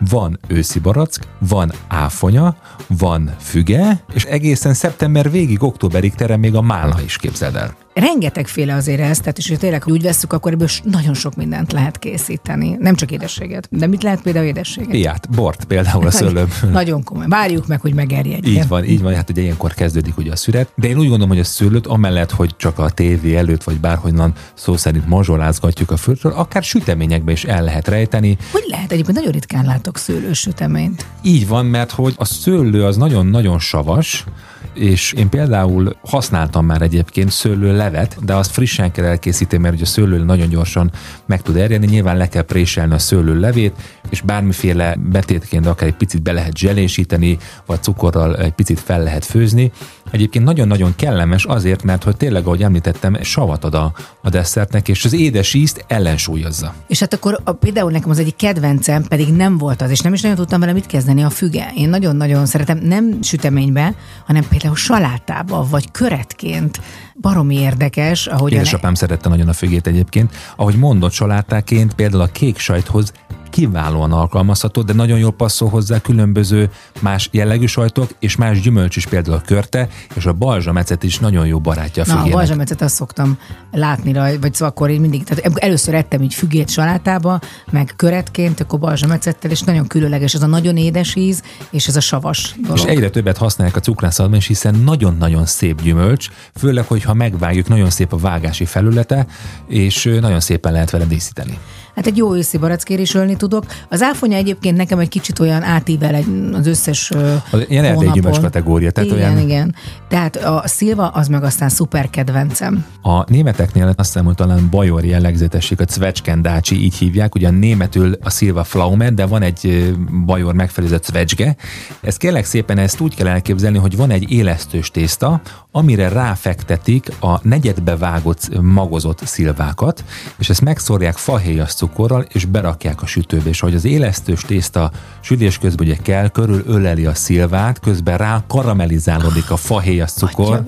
van 0.09 0.39
őszi 0.47 0.79
barack, 0.79 1.27
van 1.39 1.71
áfonya, 1.87 2.55
van 2.87 3.35
füge, 3.39 4.03
és 4.13 4.23
egészen 4.23 4.73
szeptember 4.73 5.31
végig, 5.31 5.63
októberig 5.63 6.15
terem 6.15 6.39
még 6.39 6.55
a 6.55 6.61
málna 6.61 7.01
is, 7.01 7.17
képzeld 7.17 7.55
el. 7.55 7.86
Rengetegféle 7.99 8.75
azért 8.75 8.99
ez, 8.99 9.19
tehát 9.19 9.37
és 9.37 9.47
hogy 9.47 9.59
tényleg 9.59 9.83
úgy 9.87 10.01
veszük, 10.01 10.33
akkor 10.33 10.51
ebből 10.51 10.67
nagyon 10.83 11.13
sok 11.13 11.35
mindent 11.35 11.71
lehet 11.71 11.99
készíteni. 11.99 12.75
Nem 12.79 12.95
csak 12.95 13.11
édességet, 13.11 13.67
de 13.71 13.87
mit 13.87 14.03
lehet 14.03 14.21
például 14.21 14.45
édességet? 14.45 14.89
Piát, 14.89 15.29
bort 15.29 15.65
például 15.65 16.07
a 16.07 16.11
szőlőm. 16.11 16.47
Nagyon 16.71 17.03
komoly. 17.03 17.25
Várjuk 17.27 17.67
meg, 17.67 17.81
hogy 17.81 17.93
megerjedjen. 17.93 18.55
Így 18.55 18.67
van, 18.67 18.83
így 18.83 19.01
van, 19.01 19.15
hát 19.15 19.29
ugye 19.29 19.41
ilyenkor 19.41 19.73
kezdődik 19.73 20.17
ugye 20.17 20.31
a 20.31 20.35
szüret, 20.35 20.71
de 20.75 20.87
én 20.87 20.97
úgy 20.97 21.07
gondolom, 21.07 21.29
hogy 21.29 21.39
a 21.39 21.43
szőlőt 21.43 21.87
amellett, 21.87 22.31
hogy 22.31 22.55
csak 22.57 22.79
a 22.79 22.89
tévé 22.89 23.35
előtt, 23.35 23.63
vagy 23.63 23.79
bárhonnan 23.79 24.33
szó 24.53 24.77
szerint 24.77 25.07
mazsolázgatjuk 25.07 25.91
a 25.91 25.97
földről, 25.97 26.31
akár 26.31 26.63
süteményekbe 26.63 27.31
is 27.31 27.43
el 27.43 27.63
lehet 27.63 27.87
rejteni. 27.87 28.37
Hogy 28.51 28.65
lehet? 28.67 28.91
Egyébként 28.91 29.17
nagyon 29.17 29.31
ritkán 29.31 29.65
látok 29.65 29.97
szőlős 29.97 30.39
süteményt. 30.39 31.05
Így 31.21 31.47
van, 31.47 31.65
mert 31.65 31.91
hogy 31.91 32.13
a 32.17 32.25
szőlő 32.25 32.85
az 32.85 32.97
nagyon-nagyon 32.97 33.59
savas, 33.59 34.25
és 34.73 35.13
én 35.13 35.29
például 35.29 35.95
használtam 36.01 36.65
már 36.65 36.81
egyébként 36.81 37.31
szőlő 37.31 37.75
levet, 37.91 38.25
de 38.25 38.35
azt 38.35 38.51
frissen 38.51 38.91
kell 38.91 39.05
elkészíteni, 39.05 39.61
mert 39.61 39.73
ugye 39.73 39.83
a 39.83 39.87
szőlő 39.87 40.23
nagyon 40.23 40.49
gyorsan 40.49 40.91
meg 41.25 41.41
tud 41.41 41.55
erjedni, 41.55 41.87
nyilván 41.87 42.17
le 42.17 42.27
kell 42.27 42.41
préselni 42.41 42.93
a 42.93 42.97
szőlő 42.97 43.39
levét, 43.39 43.75
és 44.09 44.21
bármiféle 44.21 44.95
betétként 44.99 45.65
akár 45.65 45.87
egy 45.87 45.95
picit 45.95 46.21
be 46.21 46.31
lehet 46.31 46.57
zselésíteni, 46.57 47.37
vagy 47.65 47.83
cukorral 47.83 48.37
egy 48.37 48.51
picit 48.51 48.79
fel 48.79 49.03
lehet 49.03 49.25
főzni. 49.25 49.71
Egyébként 50.11 50.45
nagyon-nagyon 50.45 50.93
kellemes 50.95 51.45
azért, 51.45 51.83
mert 51.83 52.03
hogy 52.03 52.17
tényleg, 52.17 52.45
ahogy 52.45 52.63
említettem, 52.63 53.17
savat 53.21 53.63
ad 53.63 53.73
a, 53.73 53.93
a 54.21 54.29
desszertnek, 54.29 54.87
és 54.87 55.05
az 55.05 55.13
édes 55.13 55.53
ízt 55.53 55.85
ellensúlyozza. 55.87 56.73
És 56.87 56.99
hát 56.99 57.13
akkor 57.13 57.39
a, 57.43 57.51
például 57.51 57.91
nekem 57.91 58.09
az 58.09 58.19
egyik 58.19 58.35
kedvencem 58.35 59.03
pedig 59.03 59.33
nem 59.33 59.57
volt 59.57 59.81
az, 59.81 59.89
és 59.89 59.99
nem 59.99 60.13
is 60.13 60.21
nagyon 60.21 60.37
tudtam 60.37 60.59
vele 60.59 60.73
mit 60.73 60.85
kezdeni, 60.85 61.23
a 61.23 61.29
füge. 61.29 61.71
Én 61.75 61.89
nagyon-nagyon 61.89 62.45
szeretem, 62.45 62.77
nem 62.77 63.21
süteménybe, 63.21 63.95
hanem 64.25 64.47
például 64.49 64.75
salátába, 64.75 65.67
vagy 65.69 65.91
köretként. 65.91 66.81
Baromi 67.21 67.55
érdekes, 67.55 68.27
ahogy 68.27 68.51
Édesapám 68.51 68.93
szerette 68.93 69.29
nagyon 69.29 69.47
a 69.47 69.53
fügét 69.53 69.87
egyébként. 69.87 70.35
Ahogy 70.55 70.75
mondott 70.75 71.11
salátáként, 71.11 71.93
például 71.93 72.21
a 72.21 72.27
kék 72.27 72.57
sajthoz 72.57 73.13
kiválóan 73.49 74.11
alkalmazható, 74.11 74.81
de 74.81 74.93
nagyon 74.93 75.19
jól 75.19 75.31
passzol 75.31 75.69
hozzá 75.69 75.99
különböző 75.99 76.69
más 76.99 77.29
jellegű 77.31 77.65
sajtok, 77.65 78.09
és 78.19 78.35
más 78.35 78.61
gyümölcs 78.61 78.95
is, 78.95 79.05
például 79.05 79.35
a 79.35 79.41
körte, 79.41 79.87
és 80.13 80.25
a 80.25 80.33
balzsamecet 80.33 81.03
is 81.03 81.19
nagyon 81.19 81.47
jó 81.47 81.59
barátja 81.59 82.03
a 82.03 82.05
Na, 82.07 82.21
a 82.21 82.29
balzsamecet 82.29 82.81
azt 82.81 82.95
szoktam 82.95 83.37
látni 83.71 84.13
rajta, 84.13 84.39
vagy 84.39 84.53
szóval 84.53 84.69
akkor 84.69 84.89
én 84.89 84.99
mindig, 84.99 85.23
tehát 85.23 85.57
először 85.57 85.93
ettem 85.93 86.21
így 86.21 86.33
fügét 86.33 86.69
salátába, 86.69 87.39
meg 87.71 87.93
köretként, 87.95 88.59
akkor 88.59 88.79
balzsamecettel, 88.79 89.51
és 89.51 89.61
nagyon 89.61 89.87
különleges 89.87 90.33
ez 90.33 90.41
a 90.41 90.47
nagyon 90.47 90.77
édes 90.77 91.15
íz, 91.15 91.43
és 91.69 91.87
ez 91.87 91.95
a 91.95 92.01
savas 92.01 92.55
dolog. 92.61 92.77
És 92.77 92.83
egyre 92.83 93.09
többet 93.09 93.37
használják 93.37 93.75
a 93.75 93.79
cukrászatban 93.79 94.37
is, 94.37 94.47
hiszen 94.47 94.75
nagyon-nagyon 94.75 95.45
szép 95.45 95.81
gyümölcs, 95.81 96.27
főleg, 96.55 96.87
hogyha 96.87 97.13
megvágjuk, 97.13 97.67
nagyon 97.67 97.89
szép 97.89 98.13
a 98.13 98.17
vágási 98.17 98.65
felülete, 98.65 99.25
és 99.67 100.17
nagyon 100.21 100.39
szépen 100.39 100.71
lehet 100.71 100.89
vele 100.89 101.05
díszíteni. 101.05 101.59
Hát 101.97 102.05
egy 102.07 102.17
jó 102.17 102.35
őszi 102.35 102.57
barackért 102.57 102.99
is 103.01 103.13
ölni 103.13 103.35
tudok. 103.35 103.65
Az 103.89 104.01
áfonya 104.01 104.35
egyébként 104.37 104.77
nekem 104.77 104.99
egy 104.99 105.09
kicsit 105.09 105.39
olyan 105.39 105.63
átível 105.63 106.13
egy, 106.15 106.49
az 106.53 106.67
összes 106.67 107.11
Az 107.11 107.65
ilyen 107.67 107.83
erdélyi 107.83 107.93
hónapon. 107.93 108.13
gyümölcs 108.13 108.39
kategória, 108.39 108.91
tehát 108.91 109.09
igen, 109.11 109.31
olyan- 109.33 109.39
igen. 109.39 109.75
Tehát 110.07 110.35
a 110.35 110.63
szilva 110.65 111.07
az 111.07 111.27
meg 111.27 111.43
aztán 111.43 111.69
szuper 111.69 112.09
kedvencem. 112.09 112.85
A 113.01 113.31
németeknél 113.31 113.85
azt 113.87 113.95
hiszem, 113.97 114.25
hogy 114.25 114.35
talán 114.35 114.67
bajor 114.69 115.05
jellegzetesség, 115.05 115.81
a 115.81 115.85
Zwetskendácsi, 115.89 116.83
így 116.83 116.95
hívják, 116.95 117.35
ugye 117.35 117.49
németül 117.49 118.17
a 118.23 118.29
Silva 118.29 118.63
Flaume, 118.63 119.09
de 119.09 119.25
van 119.25 119.41
egy 119.41 119.93
bajor 120.25 120.53
megfelelő 120.53 120.99
Zwetschge. 121.03 121.55
Ezt 122.01 122.17
kérlek 122.17 122.45
szépen 122.45 122.77
ezt 122.77 122.99
úgy 122.99 123.15
kell 123.15 123.27
elképzelni, 123.27 123.77
hogy 123.77 123.97
van 123.97 124.09
egy 124.11 124.31
élesztős 124.31 124.91
tészta, 124.91 125.41
amire 125.71 126.09
ráfektetik 126.09 127.09
a 127.19 127.39
negyedbe 127.47 127.97
vágott 127.97 128.61
magozott 128.61 129.21
szilvákat, 129.25 130.03
és 130.37 130.49
ezt 130.49 130.61
megszórják 130.61 131.15
fahéjas 131.17 131.69
cukorral, 131.87 132.25
és 132.33 132.45
berakják 132.45 133.01
a 133.01 133.05
sütőbe. 133.05 133.49
És 133.49 133.61
ahogy 133.61 133.75
az 133.75 133.85
élesztős 133.85 134.41
tészta 134.41 134.91
sütés 135.19 135.57
közben 135.57 135.87
ugye 135.87 135.97
kell, 136.01 136.29
körül 136.29 136.63
öleli 136.67 137.05
a 137.05 137.13
szilvát, 137.13 137.79
közben 137.79 138.17
rá 138.17 138.43
karamellizálódik 138.47 139.51
a 139.51 139.55
fahéjas 139.57 140.11
cukor. 140.11 140.63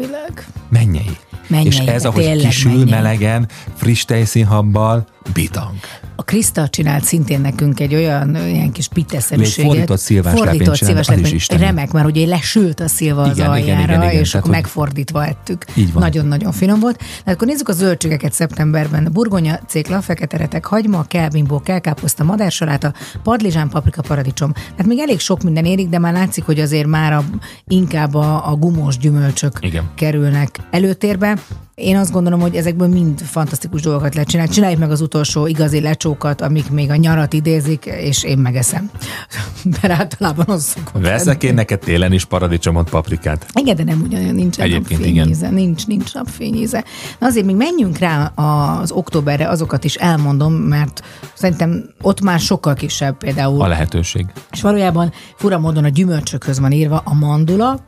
Mennyei. 0.69 1.17
Mennyei, 1.47 1.65
és 1.65 1.77
ez, 1.77 2.05
ahogy 2.05 2.38
kisül 2.38 2.71
mennyei. 2.71 2.89
melegen, 2.89 3.47
friss 3.75 4.05
tejszínhabbal, 4.05 5.08
bitang. 5.33 5.73
A 6.15 6.23
Krista 6.23 6.69
csinált 6.69 7.03
szintén 7.03 7.41
nekünk 7.41 7.79
egy 7.79 7.95
olyan 7.95 8.35
ilyen 8.35 8.71
kis 8.71 8.87
pitteszerűséget. 8.87 9.71
Fordított 9.71 9.99
szilváslábén 9.99 10.63
Fordított 10.63 11.31
isteni. 11.31 11.61
Remek, 11.61 11.91
mert 11.91 12.07
ugye 12.07 12.25
lesült 12.25 12.79
a 12.79 12.87
szilva 12.87 13.21
az 13.21 13.37
Igen, 13.37 13.57
igen, 13.57 13.75
aljára, 13.75 13.93
igen, 13.93 14.09
igen. 14.09 14.21
és 14.21 14.35
akkor 14.35 14.51
megfordítva 14.51 15.25
ettük. 15.25 15.65
Nagyon-nagyon 15.93 16.51
finom 16.51 16.79
volt. 16.79 17.01
De 17.25 17.31
akkor 17.31 17.47
nézzük 17.47 17.69
a 17.69 17.73
zöldségeket 17.73 18.33
szeptemberben. 18.33 19.09
Burgonya, 19.11 19.59
cékla, 19.67 20.01
fekete 20.01 20.37
retek, 20.37 20.65
hagyma, 20.65 21.03
kelbimbó, 21.03 21.59
kelkáposzta, 21.59 22.23
madársaláta, 22.23 22.93
padlizsán, 23.23 23.69
paprika, 23.69 24.01
paradicsom. 24.01 24.53
Hát 24.77 24.87
még 24.87 24.99
elég 24.99 25.19
sok 25.19 25.43
minden 25.43 25.65
érik, 25.65 25.89
de 25.89 25.99
már 25.99 26.13
látszik, 26.13 26.43
hogy 26.43 26.59
azért 26.59 26.87
már 26.87 27.13
a, 27.13 27.23
inkább 27.67 28.13
a, 28.13 28.49
a 28.49 28.55
gumós 28.55 28.97
gyümölcsök 28.97 29.57
Igen. 29.61 29.89
kerülnek 29.95 30.59
előtérbe. 30.71 31.37
Én 31.75 31.97
azt 31.97 32.11
gondolom, 32.11 32.39
hogy 32.39 32.55
ezekből 32.55 32.87
mind 32.87 33.21
fantasztikus 33.21 33.81
dolgokat 33.81 34.13
lehet 34.13 34.29
csinálni. 34.29 34.51
Csináljuk 34.51 34.79
meg 34.79 34.91
az 34.91 35.01
utolsó 35.01 35.18
igazi 35.45 35.82
lecsókat, 35.82 36.41
amik 36.41 36.69
még 36.69 36.89
a 36.89 36.95
nyarat 36.95 37.34
idézik, 37.34 37.86
és 37.86 38.23
én 38.23 38.38
megeszem. 38.38 38.89
Mert 39.82 39.99
általában 39.99 40.45
az 40.49 40.63
szokott 40.63 41.01
Veszek 41.01 41.43
én 41.43 41.53
neked 41.53 41.79
télen 41.79 42.12
is 42.13 42.25
paradicsomot, 42.25 42.89
paprikát. 42.89 43.45
igen, 43.53 43.75
de 43.75 43.84
nem 43.84 44.01
ugyanolyan, 44.01 44.36
nincs 44.36 44.60
Egyébként 44.60 44.99
napfényíze, 44.99 45.49
nincs, 45.49 45.88
nincs 45.88 46.13
napfényíze. 46.13 46.84
Na 47.19 47.27
azért 47.27 47.45
még 47.45 47.55
menjünk 47.55 47.97
rá 47.97 48.25
az 48.25 48.91
októberre, 48.91 49.47
azokat 49.49 49.84
is 49.84 49.95
elmondom, 49.95 50.53
mert 50.53 51.01
szerintem 51.34 51.84
ott 52.01 52.21
már 52.21 52.39
sokkal 52.39 52.73
kisebb 52.73 53.17
például. 53.17 53.62
A 53.62 53.67
lehetőség. 53.67 54.25
És 54.51 54.62
valójában 54.62 55.12
fura 55.36 55.60
módon 55.60 55.84
a 55.84 55.89
gyümölcsökhöz 55.89 56.60
van 56.60 56.71
írva 56.71 57.01
a 57.05 57.13
mandula, 57.13 57.79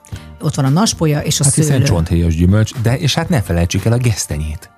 ott 0.41 0.55
van 0.55 0.65
a 0.65 0.69
naspolya 0.69 1.19
és 1.19 1.39
a 1.39 1.43
Hát 1.43 1.53
szőlő. 1.53 1.67
hiszen 1.67 1.83
csonthéjas 1.83 2.35
gyümölcs, 2.35 2.71
de 2.81 2.97
és 2.97 3.13
hát 3.13 3.29
ne 3.29 3.41
felejtsük 3.41 3.85
el 3.85 3.91
a 3.91 3.97
gesztenyét. 3.97 4.69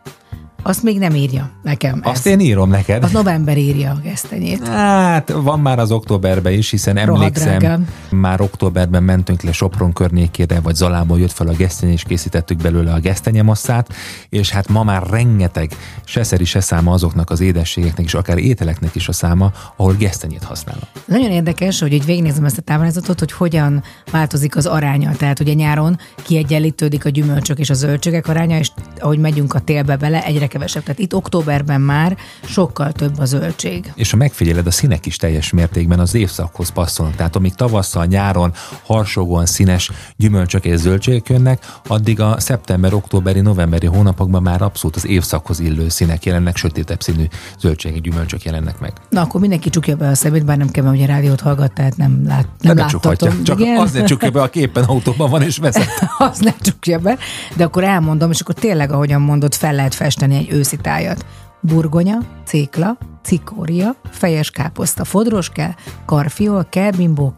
Azt 0.63 0.83
még 0.83 0.99
nem 0.99 1.15
írja 1.15 1.49
nekem. 1.61 1.99
Azt 2.03 2.25
ez. 2.25 2.31
én 2.31 2.39
írom 2.39 2.69
neked. 2.69 3.03
Az 3.03 3.11
november 3.11 3.57
írja 3.57 3.91
a 3.91 3.99
gesztenyét. 4.03 4.67
Hát 4.67 5.31
van 5.31 5.59
már 5.59 5.79
az 5.79 5.91
októberben 5.91 6.53
is, 6.53 6.69
hiszen 6.69 6.97
emlékszem, 6.97 7.87
már 8.09 8.41
októberben 8.41 9.03
mentünk 9.03 9.41
le 9.41 9.51
Sopron 9.51 9.93
környékére, 9.93 10.59
vagy 10.59 10.75
Zalából 10.75 11.19
jött 11.19 11.31
fel 11.31 11.47
a 11.47 11.53
gesztenye, 11.53 11.91
és 11.91 12.03
készítettük 12.03 12.57
belőle 12.57 12.93
a 12.93 12.99
gesztenyemasszát, 12.99 13.93
és 14.29 14.49
hát 14.49 14.69
ma 14.69 14.83
már 14.83 15.03
rengeteg 15.09 15.71
se 16.03 16.23
szeri, 16.23 16.45
se 16.45 16.59
száma 16.59 16.91
azoknak 16.91 17.29
az 17.29 17.39
édességeknek, 17.39 18.05
és 18.05 18.13
akár 18.13 18.37
ételeknek 18.37 18.95
is 18.95 19.07
a 19.07 19.11
száma, 19.11 19.51
ahol 19.75 19.93
gesztenyét 19.93 20.43
használnak. 20.43 20.89
Nagyon 21.05 21.31
érdekes, 21.31 21.79
hogy 21.79 21.93
így 21.93 22.05
végignézem 22.05 22.45
ezt 22.45 22.57
a 22.57 22.61
táblázatot, 22.61 23.19
hogy 23.19 23.31
hogyan 23.31 23.83
változik 24.11 24.55
az 24.55 24.65
aránya. 24.65 25.11
Tehát 25.11 25.39
ugye 25.39 25.53
nyáron 25.53 25.97
kiegyenlítődik 26.15 27.05
a 27.05 27.09
gyümölcsök 27.09 27.59
és 27.59 27.69
a 27.69 27.73
zöldségek 27.73 28.27
aránya, 28.27 28.57
és 28.57 28.71
ahogy 28.99 29.19
megyünk 29.19 29.53
a 29.53 29.59
télbe 29.59 29.95
bele, 29.95 30.23
egyre 30.23 30.47
kevesebb. 30.53 30.83
Tehát 30.83 30.99
itt 30.99 31.15
októberben 31.15 31.81
már 31.81 32.17
sokkal 32.45 32.91
több 32.91 33.19
a 33.19 33.25
zöldség. 33.25 33.91
És 33.95 34.11
ha 34.11 34.17
megfigyeled, 34.17 34.67
a 34.67 34.71
színek 34.71 35.05
is 35.05 35.15
teljes 35.15 35.51
mértékben 35.51 35.99
az 35.99 36.15
évszakhoz 36.15 36.69
passzolnak. 36.69 37.15
Tehát 37.15 37.35
amíg 37.35 37.53
tavasszal, 37.53 38.05
nyáron 38.05 38.53
harsogóan 38.85 39.45
színes 39.45 39.91
gyümölcsök 40.17 40.65
és 40.65 40.79
zöldségek 40.79 41.29
jönnek, 41.29 41.65
addig 41.87 42.19
a 42.19 42.39
szeptember, 42.39 42.93
októberi, 42.93 43.39
novemberi 43.39 43.87
hónapokban 43.87 44.41
már 44.41 44.61
abszolút 44.61 44.95
az 44.95 45.07
évszakhoz 45.07 45.59
illő 45.59 45.89
színek 45.89 46.25
jelennek, 46.25 46.55
sötétebb 46.55 47.01
színű 47.01 47.25
zöldségek, 47.59 48.01
gyümölcsök 48.01 48.43
jelennek 48.43 48.79
meg. 48.79 48.93
Na, 49.09 49.21
akkor 49.21 49.39
mindenki 49.39 49.69
csukja 49.69 49.95
be 49.95 50.07
a 50.07 50.15
szemét, 50.15 50.45
bár 50.45 50.57
nem 50.57 50.69
kell, 50.69 50.83
mert 50.83 50.95
ugye 50.95 51.05
rádiót 51.05 51.41
hallgat, 51.41 51.73
tehát 51.73 51.97
nem, 51.97 52.23
lát, 52.27 52.47
nem 52.59 52.75
ne 52.75 52.85
csukhatja, 52.85 53.27
láthatom. 53.27 53.43
csak 53.43 53.59
Igen. 53.59 53.77
azért 53.77 54.07
csukja 54.07 54.29
be, 54.29 54.41
a 54.41 54.49
képen 54.49 54.83
autóban 54.83 55.29
van 55.29 55.41
és 55.41 55.57
vezet. 55.57 55.89
az 56.29 56.39
ne 56.39 56.51
csukja 56.61 56.99
be, 56.99 57.17
de 57.55 57.63
akkor 57.63 57.83
elmondom, 57.83 58.31
és 58.31 58.39
akkor 58.39 58.55
tényleg, 58.55 58.91
ahogyan 58.91 59.21
mondod, 59.21 59.53
fel 59.53 59.73
lehet 59.73 59.95
festeni 59.95 60.42
egy 60.43 60.53
őszi 60.53 60.77
tájat. 60.77 61.25
Burgonya, 61.61 62.17
cékla, 62.45 62.97
cikória, 63.23 63.95
fejes 64.11 64.49
káposzta, 64.51 65.03
fodros 65.03 65.49
kell, 65.49 65.73
karfiol, 66.05 66.65
kell, 66.69 66.91
bimbó, 66.91 67.33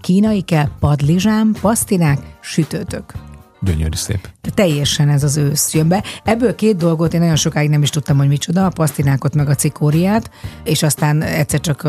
kínai 0.00 0.40
kell, 0.40 0.68
padlizsám, 0.80 1.52
pasztinák, 1.60 2.36
sütőtök. 2.40 3.12
Gyönyörű 3.60 3.96
szép. 3.96 4.33
Teljesen 4.54 5.08
ez 5.08 5.22
az 5.22 5.36
ősz 5.36 5.74
jön 5.74 5.88
be. 5.88 6.02
Ebből 6.24 6.54
két 6.54 6.76
dolgot 6.76 7.14
én 7.14 7.20
nagyon 7.20 7.36
sokáig 7.36 7.70
nem 7.70 7.82
is 7.82 7.90
tudtam, 7.90 8.16
hogy 8.16 8.28
micsoda, 8.28 8.66
a 8.66 8.68
pasztinákot 8.68 9.34
meg 9.34 9.48
a 9.48 9.54
cikóriát, 9.54 10.30
és 10.64 10.82
aztán 10.82 11.22
egyszer 11.22 11.60
csak 11.60 11.88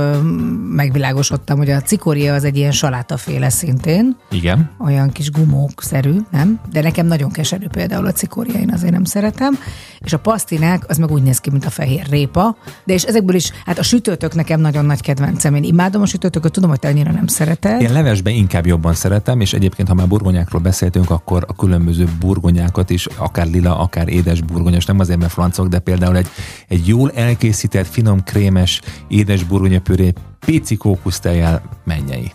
megvilágosodtam, 0.69 1.57
hogy 1.57 1.69
a 1.69 1.81
cikória 1.81 2.33
az 2.33 2.43
egy 2.43 2.57
ilyen 2.57 2.71
salátaféle 2.71 3.49
szintén, 3.49 4.17
Igen. 4.31 4.69
olyan 4.79 5.11
kis 5.11 5.31
gumókszerű, 5.31 6.17
nem? 6.31 6.59
De 6.71 6.81
nekem 6.81 7.05
nagyon 7.05 7.31
keserű 7.31 7.67
például 7.67 8.05
a 8.05 8.11
cikória, 8.11 8.59
én 8.59 8.71
azért 8.73 8.91
nem 8.91 9.03
szeretem. 9.03 9.59
És 9.99 10.13
a 10.13 10.19
pasztinák, 10.19 10.83
az 10.87 10.97
meg 10.97 11.11
úgy 11.11 11.23
néz 11.23 11.39
ki, 11.39 11.49
mint 11.49 11.65
a 11.65 11.69
fehér 11.69 12.05
répa. 12.09 12.57
De 12.83 12.93
és 12.93 13.03
ezekből 13.03 13.35
is, 13.35 13.51
hát 13.65 13.79
a 13.79 13.83
sütőtök 13.83 14.35
nekem 14.35 14.59
nagyon 14.59 14.85
nagy 14.85 15.01
kedvencem. 15.01 15.55
Én 15.55 15.63
imádom 15.63 16.01
a 16.01 16.05
sütőtököt, 16.05 16.51
tudom, 16.51 16.69
hogy 16.69 16.79
te 16.79 16.87
annyira 16.87 17.11
nem 17.11 17.27
szereted. 17.27 17.81
Én 17.81 17.93
levesben 17.93 18.33
inkább 18.33 18.65
jobban 18.65 18.93
szeretem, 18.93 19.41
és 19.41 19.53
egyébként, 19.53 19.87
ha 19.87 19.93
már 19.93 20.07
burgonyákról 20.07 20.61
beszéltünk, 20.61 21.09
akkor 21.09 21.45
a 21.47 21.55
különböző 21.55 22.07
burgonyákat 22.45 22.89
is, 22.89 23.05
akár 23.05 23.47
lila, 23.47 23.79
akár 23.79 24.07
édes 24.07 24.41
burgonyos, 24.41 24.85
nem 24.85 24.99
azért, 24.99 25.19
mert 25.19 25.31
francok, 25.31 25.67
de 25.67 25.79
például 25.79 26.17
egy, 26.17 26.27
egy 26.67 26.87
jól 26.87 27.11
elkészített, 27.11 27.87
finom, 27.87 28.23
krémes, 28.23 28.81
édes 29.07 29.43
burgonyapüré, 29.43 30.13
pici 30.45 30.75
kókusztejjel 30.75 31.61
mennyei. 31.83 32.31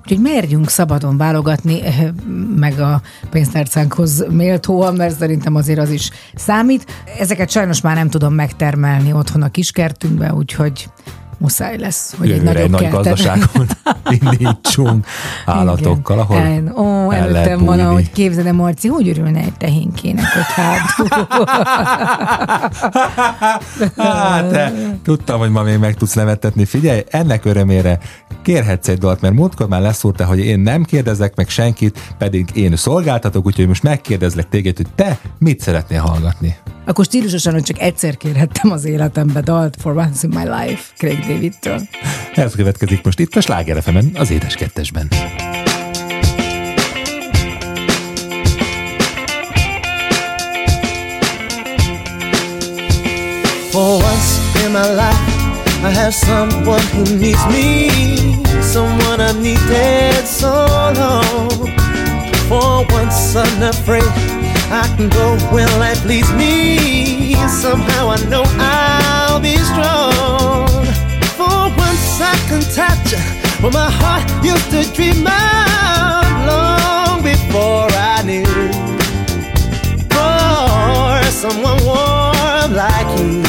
Úgyhogy 0.00 0.20
merjünk 0.20 0.68
szabadon 0.68 1.16
válogatni, 1.16 1.82
eh, 1.82 2.08
meg 2.56 2.80
a 2.80 3.02
pénztárcánkhoz 3.30 4.24
méltóan, 4.30 4.94
mert 4.94 5.18
szerintem 5.18 5.54
azért 5.54 5.78
az 5.78 5.90
is 5.90 6.10
számít. 6.34 6.86
Ezeket 7.18 7.50
sajnos 7.50 7.80
már 7.80 7.96
nem 7.96 8.08
tudom 8.08 8.34
megtermelni 8.34 9.12
otthon 9.12 9.42
a 9.42 9.50
kiskertünkbe, 9.50 10.34
úgyhogy 10.34 10.88
muszáj 11.42 11.78
lesz, 11.78 12.14
hogy 12.18 12.30
egy 12.30 12.36
Jövőre 12.36 12.60
egy 12.60 12.70
nagyobb 12.70 12.90
nagy 12.92 13.02
kertet. 13.02 13.04
gazdaságot 13.04 13.76
indítsunk 14.20 15.06
állatokkal, 15.46 16.18
ahol 16.18 16.36
Igen. 16.36 16.72
Ó, 16.76 17.10
el 17.10 17.22
előttem 17.22 17.64
van, 17.64 17.80
ahogy 17.80 18.10
képzelem, 18.10 18.54
Marci, 18.54 18.88
hogy 18.88 19.08
örülne 19.08 19.40
egy 19.40 19.52
tehénkének 19.58 20.24
ott 20.36 20.42
hátul. 20.42 21.08
Hát, 23.96 24.72
tudtam, 25.02 25.38
hogy 25.38 25.50
ma 25.50 25.62
még 25.62 25.78
meg 25.78 25.94
tudsz 25.94 26.14
nevettetni. 26.14 26.64
Figyelj, 26.64 27.02
ennek 27.10 27.44
örömére 27.44 27.98
kérhetsz 28.42 28.88
egy 28.88 28.98
dalt, 28.98 29.20
mert 29.20 29.34
múltkor 29.34 29.68
már 29.68 29.80
leszúrta, 29.80 30.24
hogy 30.24 30.38
én 30.38 30.60
nem 30.60 30.84
kérdezek 30.84 31.36
meg 31.36 31.48
senkit, 31.48 32.14
pedig 32.18 32.48
én 32.54 32.76
szolgáltatok, 32.76 33.46
úgyhogy 33.46 33.66
most 33.66 33.82
megkérdezlek 33.82 34.48
téged, 34.48 34.76
hogy 34.76 34.88
te 34.94 35.18
mit 35.38 35.60
szeretnél 35.60 36.00
hallgatni. 36.00 36.56
Akkor 36.86 37.04
stílusosan, 37.04 37.52
hogy 37.52 37.62
csak 37.62 37.80
egyszer 37.80 38.16
kérhettem 38.16 38.70
az 38.70 38.84
életembe 38.84 39.40
dalt 39.40 39.76
For 39.80 39.96
Once 39.96 40.26
in 40.26 40.38
My 40.38 40.44
Life, 40.48 40.82
Craig 40.96 41.24
David-től. 41.32 41.80
Ez 42.34 42.54
következik 42.54 43.04
most 43.04 43.18
itt 43.18 43.36
a 43.36 43.40
Sláger 43.40 43.82
fm 43.82 43.98
az 44.14 44.30
Édes 44.30 44.54
Kettesben. 44.54 45.08
For 53.70 54.02
once 54.02 54.64
in 54.64 54.70
my 54.70 54.88
life, 54.88 55.32
I 55.82 55.94
have 55.94 56.12
someone 56.12 56.82
who 56.92 57.16
needs 57.16 57.46
me, 57.46 57.88
someone 58.60 59.20
I 59.20 59.32
needed 59.32 60.26
so 60.26 60.66
long. 60.94 61.70
For 62.48 62.86
once, 62.92 63.34
unafraid, 63.34 64.12
I 64.70 64.94
can 64.96 65.08
go 65.08 65.36
where 65.50 65.78
life 65.78 66.04
leads 66.06 66.32
me. 66.32 67.34
Somehow 67.60 68.10
I 68.10 68.16
know 68.28 68.44
I'll 68.58 69.40
be 69.40 69.56
strong. 69.56 70.71
Can 72.52 72.60
touch 72.64 73.14
what 73.62 73.72
my 73.72 73.90
heart 73.90 74.28
used 74.44 74.70
to 74.72 74.84
dream 74.92 75.26
of 75.26 76.28
long 76.44 77.22
before 77.22 77.88
I 77.88 78.20
knew 78.28 78.44
for 80.12 81.30
someone 81.32 81.80
warm 81.82 82.70
like 82.76 83.08
you. 83.16 83.40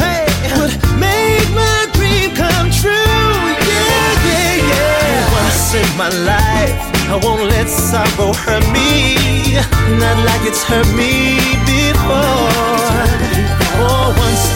Hey, 0.00 0.24
would 0.56 0.72
make 0.96 1.48
my 1.52 1.84
dream 1.92 2.30
come 2.34 2.70
true. 2.80 3.28
Yeah, 3.68 4.08
yeah, 4.30 4.72
yeah. 4.72 5.42
Once 5.42 5.74
in 5.74 5.88
my 5.98 6.08
life, 6.24 6.76
I 7.12 7.20
won't 7.22 7.44
let 7.50 7.68
sorrow 7.68 8.32
hurt 8.32 8.64
me. 8.72 9.60
Not 10.00 10.16
like 10.24 10.48
it's 10.48 10.62
hurt 10.64 10.88
me 10.96 11.36
before. 11.68 12.73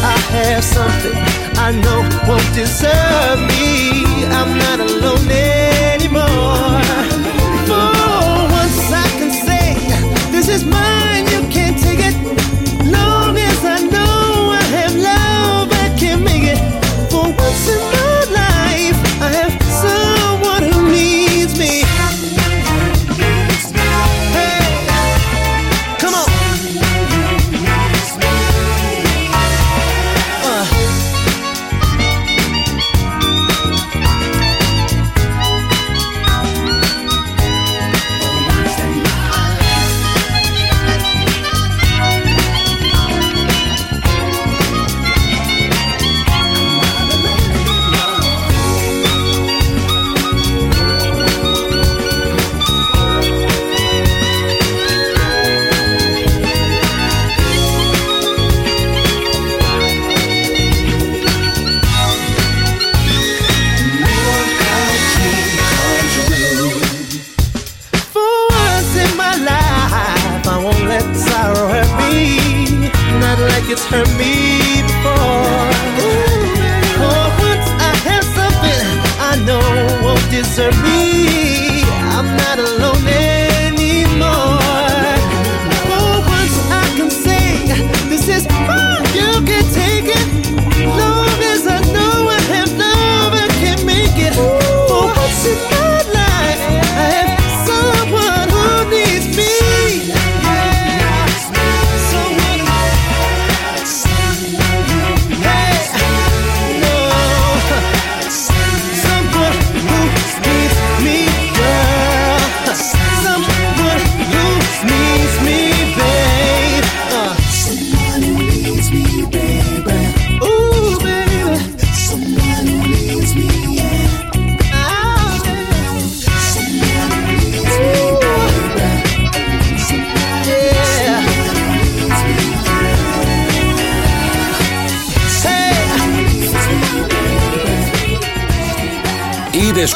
I 0.02 0.16
have 0.36 0.64
something 0.64 1.14
I 1.58 1.72
know 1.72 2.00
won't 2.28 2.54
deserve 2.54 3.40
me. 3.50 4.04
I'm 4.38 4.56
not 4.56 4.78
alone 4.80 5.28
anymore. 5.30 6.82
For 7.68 7.90
once 8.58 8.80
I 8.92 9.08
can 9.18 9.30
say, 9.46 9.74
this 10.30 10.48
is 10.48 10.64
mine, 10.64 10.87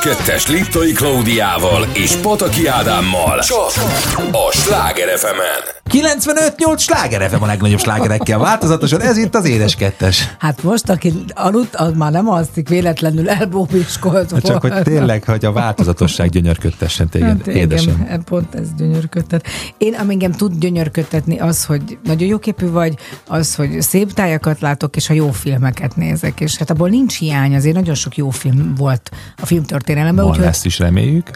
2-es 0.03 0.49
Liptai 0.49 0.93
Klaudiával 0.93 1.89
és 1.93 2.15
Pataki 2.17 2.67
Ádámmal. 2.67 3.41
Csak 3.41 3.73
a 4.33 4.53
Sláger 4.53 5.19
fm 5.19 5.62
95-8 5.93 6.79
sláger 6.79 7.35
a 7.41 7.47
legnagyobb 7.47 7.79
slágerekkel 7.79 8.39
változatosan, 8.39 9.01
ez 9.01 9.17
itt 9.17 9.35
az 9.35 9.45
édes 9.45 9.75
kettes. 9.75 10.35
Hát 10.39 10.63
most, 10.63 10.89
aki 10.89 11.13
aludt, 11.35 11.77
az 11.77 11.93
már 11.97 12.13
nem 12.13 12.29
alszik 12.29 12.69
véletlenül 12.69 13.31
elbóbiskolt 13.31 14.43
Csak 14.43 14.61
hogy 14.61 14.83
tényleg, 14.83 15.25
hogy 15.25 15.45
a 15.45 15.53
változatosság 15.53 16.29
gyönyörködtessen 16.29 17.09
téged, 17.09 17.29
Hát 17.29 17.47
édesem. 17.47 18.03
igen, 18.05 18.25
pont 18.25 18.55
ez 18.55 18.69
gyönyörködtet. 18.77 19.47
Én, 19.79 19.95
ami 19.95 20.13
engem 20.13 20.33
tud 20.33 20.59
gyönyörködtetni, 20.59 21.39
az, 21.39 21.65
hogy 21.65 21.99
nagyon 22.05 22.29
jóképű 22.29 22.71
vagy, 22.71 22.95
az, 23.27 23.55
hogy 23.55 23.83
szép 23.83 24.13
tájakat 24.13 24.61
látok, 24.61 24.97
és 24.97 25.11
a 25.11 25.13
jó 25.13 25.31
filmeket 25.31 25.97
nézek. 25.97 26.41
És 26.41 26.57
hát 26.57 26.71
abból 26.71 26.89
nincs 26.89 27.19
hiány, 27.19 27.55
azért 27.55 27.75
nagyon 27.75 27.95
sok 27.95 28.17
jó 28.17 28.31
film 28.31 28.75
volt 28.75 29.11
a 29.37 29.47
filmtörténelemben. 29.47 30.25
Van 30.25 30.33
úgyhogy 30.33 30.47
lesz 30.47 30.65
is 30.65 30.79
reméljük. 30.79 31.31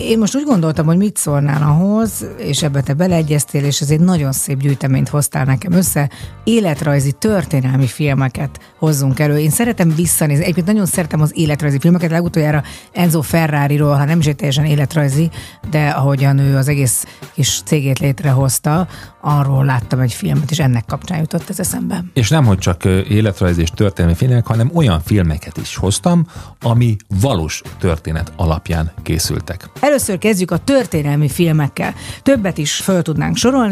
én 0.00 0.18
most 0.18 0.36
úgy 0.36 0.44
gondoltam, 0.44 0.86
hogy 0.86 0.96
mit 0.96 1.16
szólnál 1.16 1.62
ahhoz, 1.62 2.26
és 2.36 2.62
ebbe 2.62 2.80
te 2.80 2.94
beleegyeztél, 2.94 3.64
és 3.64 3.79
ez 3.80 3.90
egy 3.90 4.00
nagyon 4.00 4.32
szép 4.32 4.58
gyűjteményt 4.58 5.08
hoztál 5.08 5.44
nekem 5.44 5.72
össze. 5.72 6.10
Életrajzi, 6.44 7.12
történelmi 7.12 7.86
filmeket 7.86 8.60
hozzunk 8.78 9.18
elő. 9.18 9.38
Én 9.38 9.50
szeretem 9.50 9.94
visszanézni, 9.94 10.42
egyébként 10.42 10.66
nagyon 10.66 10.86
szeretem 10.86 11.20
az 11.20 11.32
életrajzi 11.34 11.78
filmeket, 11.78 12.10
legutoljára 12.10 12.62
Enzo 12.92 13.20
Ferrari-ról, 13.20 13.94
ha 13.94 14.04
nem 14.04 14.18
is 14.18 14.28
teljesen 14.36 14.64
életrajzi, 14.64 15.30
de 15.70 15.88
ahogyan 15.88 16.38
ő 16.38 16.56
az 16.56 16.68
egész 16.68 17.04
kis 17.34 17.62
cégét 17.64 17.98
létrehozta, 17.98 18.88
arról 19.20 19.64
láttam 19.64 20.00
egy 20.00 20.12
filmet, 20.12 20.50
és 20.50 20.58
ennek 20.58 20.84
kapcsán 20.86 21.18
jutott 21.18 21.50
ez 21.50 21.60
eszembe. 21.60 22.04
És 22.14 22.28
nem, 22.28 22.44
hogy 22.44 22.58
csak 22.58 22.84
életrajzi 22.84 23.60
és 23.60 23.70
történelmi 23.74 24.16
filmek, 24.16 24.46
hanem 24.46 24.70
olyan 24.74 25.00
filmeket 25.00 25.56
is 25.56 25.76
hoztam, 25.76 26.26
ami 26.60 26.96
valós 27.20 27.62
történet 27.78 28.32
alapján 28.36 28.92
készültek. 29.02 29.68
Először 29.80 30.18
kezdjük 30.18 30.50
a 30.50 30.56
történelmi 30.56 31.28
filmekkel. 31.28 31.94
Többet 32.22 32.58
is 32.58 32.74
föl 32.74 33.02
tudnánk 33.02 33.36
sorolni. 33.36 33.69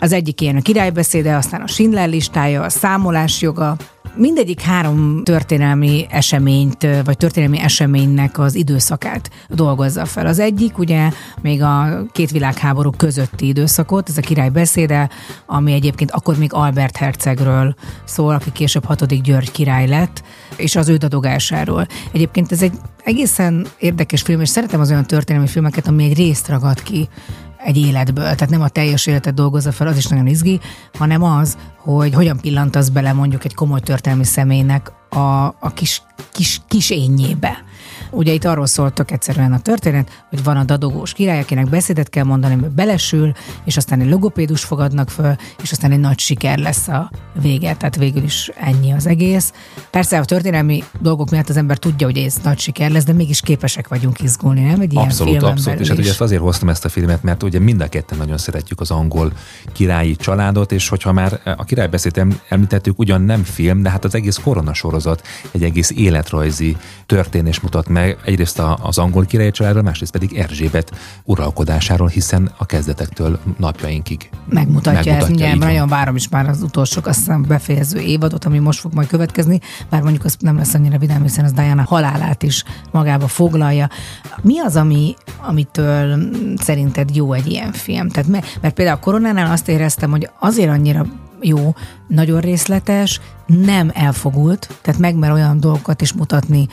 Az 0.00 0.12
egyik 0.12 0.40
ilyen 0.40 0.56
a 0.56 0.60
királybeszéde, 0.60 1.36
aztán 1.36 1.60
a 1.60 1.66
Schindler 1.66 2.08
listája, 2.08 2.62
a 2.62 2.68
számolás 2.68 3.40
joga, 3.40 3.76
Mindegyik 4.18 4.60
három 4.60 5.24
történelmi 5.24 6.06
eseményt, 6.10 6.86
vagy 7.04 7.16
történelmi 7.16 7.60
eseménynek 7.60 8.38
az 8.38 8.54
időszakát 8.54 9.30
dolgozza 9.48 10.04
fel. 10.04 10.26
Az 10.26 10.38
egyik 10.38 10.78
ugye 10.78 11.10
még 11.40 11.62
a 11.62 12.02
két 12.12 12.30
világháború 12.30 12.90
közötti 12.90 13.46
időszakot, 13.46 14.08
ez 14.08 14.16
a 14.16 14.20
király 14.20 14.48
beszéde, 14.48 15.10
ami 15.46 15.72
egyébként 15.72 16.10
akkor 16.10 16.38
még 16.38 16.52
Albert 16.52 16.96
hercegről 16.96 17.74
szól, 18.04 18.34
aki 18.34 18.52
később 18.52 18.84
hatodik 18.84 19.20
György 19.20 19.50
király 19.50 19.86
lett, 19.86 20.22
és 20.56 20.76
az 20.76 20.88
ő 20.88 20.96
dadogásáról. 20.96 21.86
Egyébként 22.12 22.52
ez 22.52 22.62
egy 22.62 22.72
egészen 23.04 23.66
érdekes 23.78 24.22
film, 24.22 24.40
és 24.40 24.48
szeretem 24.48 24.80
az 24.80 24.90
olyan 24.90 25.06
történelmi 25.06 25.48
filmeket, 25.48 25.86
ami 25.86 26.04
egy 26.04 26.16
részt 26.16 26.48
ragad 26.48 26.82
ki 26.82 27.08
egy 27.68 27.76
életből, 27.76 28.24
tehát 28.24 28.50
nem 28.50 28.62
a 28.62 28.68
teljes 28.68 29.06
életet 29.06 29.34
dolgozza 29.34 29.72
fel, 29.72 29.86
az 29.86 29.96
is 29.96 30.06
nagyon 30.06 30.26
izgi, 30.26 30.60
hanem 30.98 31.22
az, 31.22 31.56
hogy 31.76 32.14
hogyan 32.14 32.40
pillantasz 32.40 32.88
bele 32.88 33.12
mondjuk 33.12 33.44
egy 33.44 33.54
komoly 33.54 33.80
történelmi 33.80 34.24
személynek 34.24 34.92
a, 35.10 35.44
a 35.46 35.72
kis, 35.74 36.02
kis, 36.32 36.60
kis 36.68 36.90
énjébe. 36.90 37.64
Ugye 38.10 38.32
itt 38.32 38.44
arról 38.44 38.66
szóltak 38.66 39.10
egyszerűen 39.10 39.52
a 39.52 39.60
történet, 39.60 40.24
hogy 40.30 40.42
van 40.44 40.56
a 40.56 40.64
dadogós 40.64 41.12
király, 41.12 41.40
akinek 41.40 41.68
beszédet 41.68 42.08
kell 42.08 42.24
mondani, 42.24 42.54
mert 42.54 42.72
belesül, 42.72 43.32
és 43.64 43.76
aztán 43.76 44.00
egy 44.00 44.08
logopédus 44.08 44.64
fogadnak 44.64 45.10
föl, 45.10 45.36
és 45.62 45.72
aztán 45.72 45.90
egy 45.90 46.00
nagy 46.00 46.18
siker 46.18 46.58
lesz 46.58 46.88
a 46.88 47.10
vége, 47.40 47.74
tehát 47.74 47.96
végül 47.96 48.22
is 48.22 48.50
ennyi 48.54 48.92
az 48.92 49.06
egész. 49.06 49.52
Persze 49.90 50.18
a 50.18 50.24
történelmi 50.24 50.82
dolgok 51.00 51.30
miatt 51.30 51.48
az 51.48 51.56
ember 51.56 51.76
tudja, 51.78 52.06
hogy 52.06 52.16
ez 52.16 52.36
nagy 52.42 52.58
siker 52.58 52.90
lesz, 52.90 53.04
de 53.04 53.12
mégis 53.12 53.40
képesek 53.40 53.88
vagyunk 53.88 54.20
izgulni, 54.20 54.60
nem? 54.60 54.80
Egy 54.80 54.92
ilyen 54.92 55.04
Abszolút, 55.04 55.32
filmen 55.32 55.50
abszolút. 55.52 55.80
És 55.80 55.88
hát 55.88 55.98
ugye 55.98 56.12
azért 56.18 56.40
hoztam 56.40 56.68
ezt 56.68 56.84
a 56.84 56.88
filmet, 56.88 57.22
mert 57.22 57.42
ugye 57.42 57.58
mind 57.58 57.80
a 57.80 57.88
ketten 57.88 58.18
nagyon 58.18 58.38
szeretjük 58.38 58.80
az 58.80 58.90
angol 58.90 59.32
királyi 59.72 60.16
családot, 60.16 60.72
és 60.72 60.88
hogyha 60.88 61.12
már 61.12 61.40
a 61.56 61.64
királybeszéd 61.64 62.18
em- 62.18 62.40
említettük, 62.48 62.98
ugyan 62.98 63.22
nem 63.22 63.44
film, 63.44 63.82
de 63.82 63.90
hát 63.90 64.04
az 64.04 64.14
egész 64.14 64.36
koronasorozat 64.36 65.26
egy 65.50 65.62
egész 65.62 65.90
életrajzi 65.90 66.76
történés 67.06 67.60
mutat 67.60 67.88
meg. 67.98 68.18
Egyrészt 68.24 68.62
az 68.82 68.98
angol 68.98 69.24
királyi 69.24 69.50
családról, 69.50 69.82
másrészt 69.82 70.12
pedig 70.12 70.36
Erzsébet 70.36 70.92
uralkodásáról, 71.24 72.08
hiszen 72.08 72.50
a 72.56 72.66
kezdetektől 72.66 73.38
napjainkig 73.56 74.30
megmutatja, 74.48 75.12
ezt. 75.12 75.22
így 75.22 75.28
Mindjárt 75.28 75.58
nagyon 75.58 75.88
várom 75.88 76.16
is 76.16 76.28
már 76.28 76.48
az 76.48 76.62
utolsó, 76.62 77.00
azt 77.04 77.18
hiszem 77.18 77.42
befejező 77.42 77.98
évadot, 77.98 78.44
ami 78.44 78.58
most 78.58 78.80
fog 78.80 78.94
majd 78.94 79.08
következni, 79.08 79.60
bár 79.90 80.02
mondjuk 80.02 80.24
az 80.24 80.36
nem 80.40 80.56
lesz 80.56 80.74
annyira 80.74 80.98
vidám, 80.98 81.22
hiszen 81.22 81.44
az 81.44 81.52
Diana 81.52 81.82
halálát 81.82 82.42
is 82.42 82.64
magába 82.90 83.28
foglalja. 83.28 83.88
Mi 84.42 84.58
az, 84.60 84.76
ami, 84.76 85.14
amitől 85.40 86.18
szerinted 86.56 87.14
jó 87.14 87.32
egy 87.32 87.46
ilyen 87.46 87.72
film? 87.72 88.08
Tehát, 88.08 88.28
me- 88.28 88.58
mert 88.60 88.74
például 88.74 88.96
a 88.96 89.00
koronánál 89.00 89.52
azt 89.52 89.68
éreztem, 89.68 90.10
hogy 90.10 90.30
azért 90.38 90.70
annyira 90.70 91.06
jó, 91.40 91.74
nagyon 92.08 92.40
részletes, 92.40 93.20
nem 93.46 93.90
elfogult, 93.94 94.78
tehát 94.82 95.00
megmer 95.00 95.30
olyan 95.30 95.60
dolgokat 95.60 96.00
is 96.00 96.12
mutatni 96.12 96.68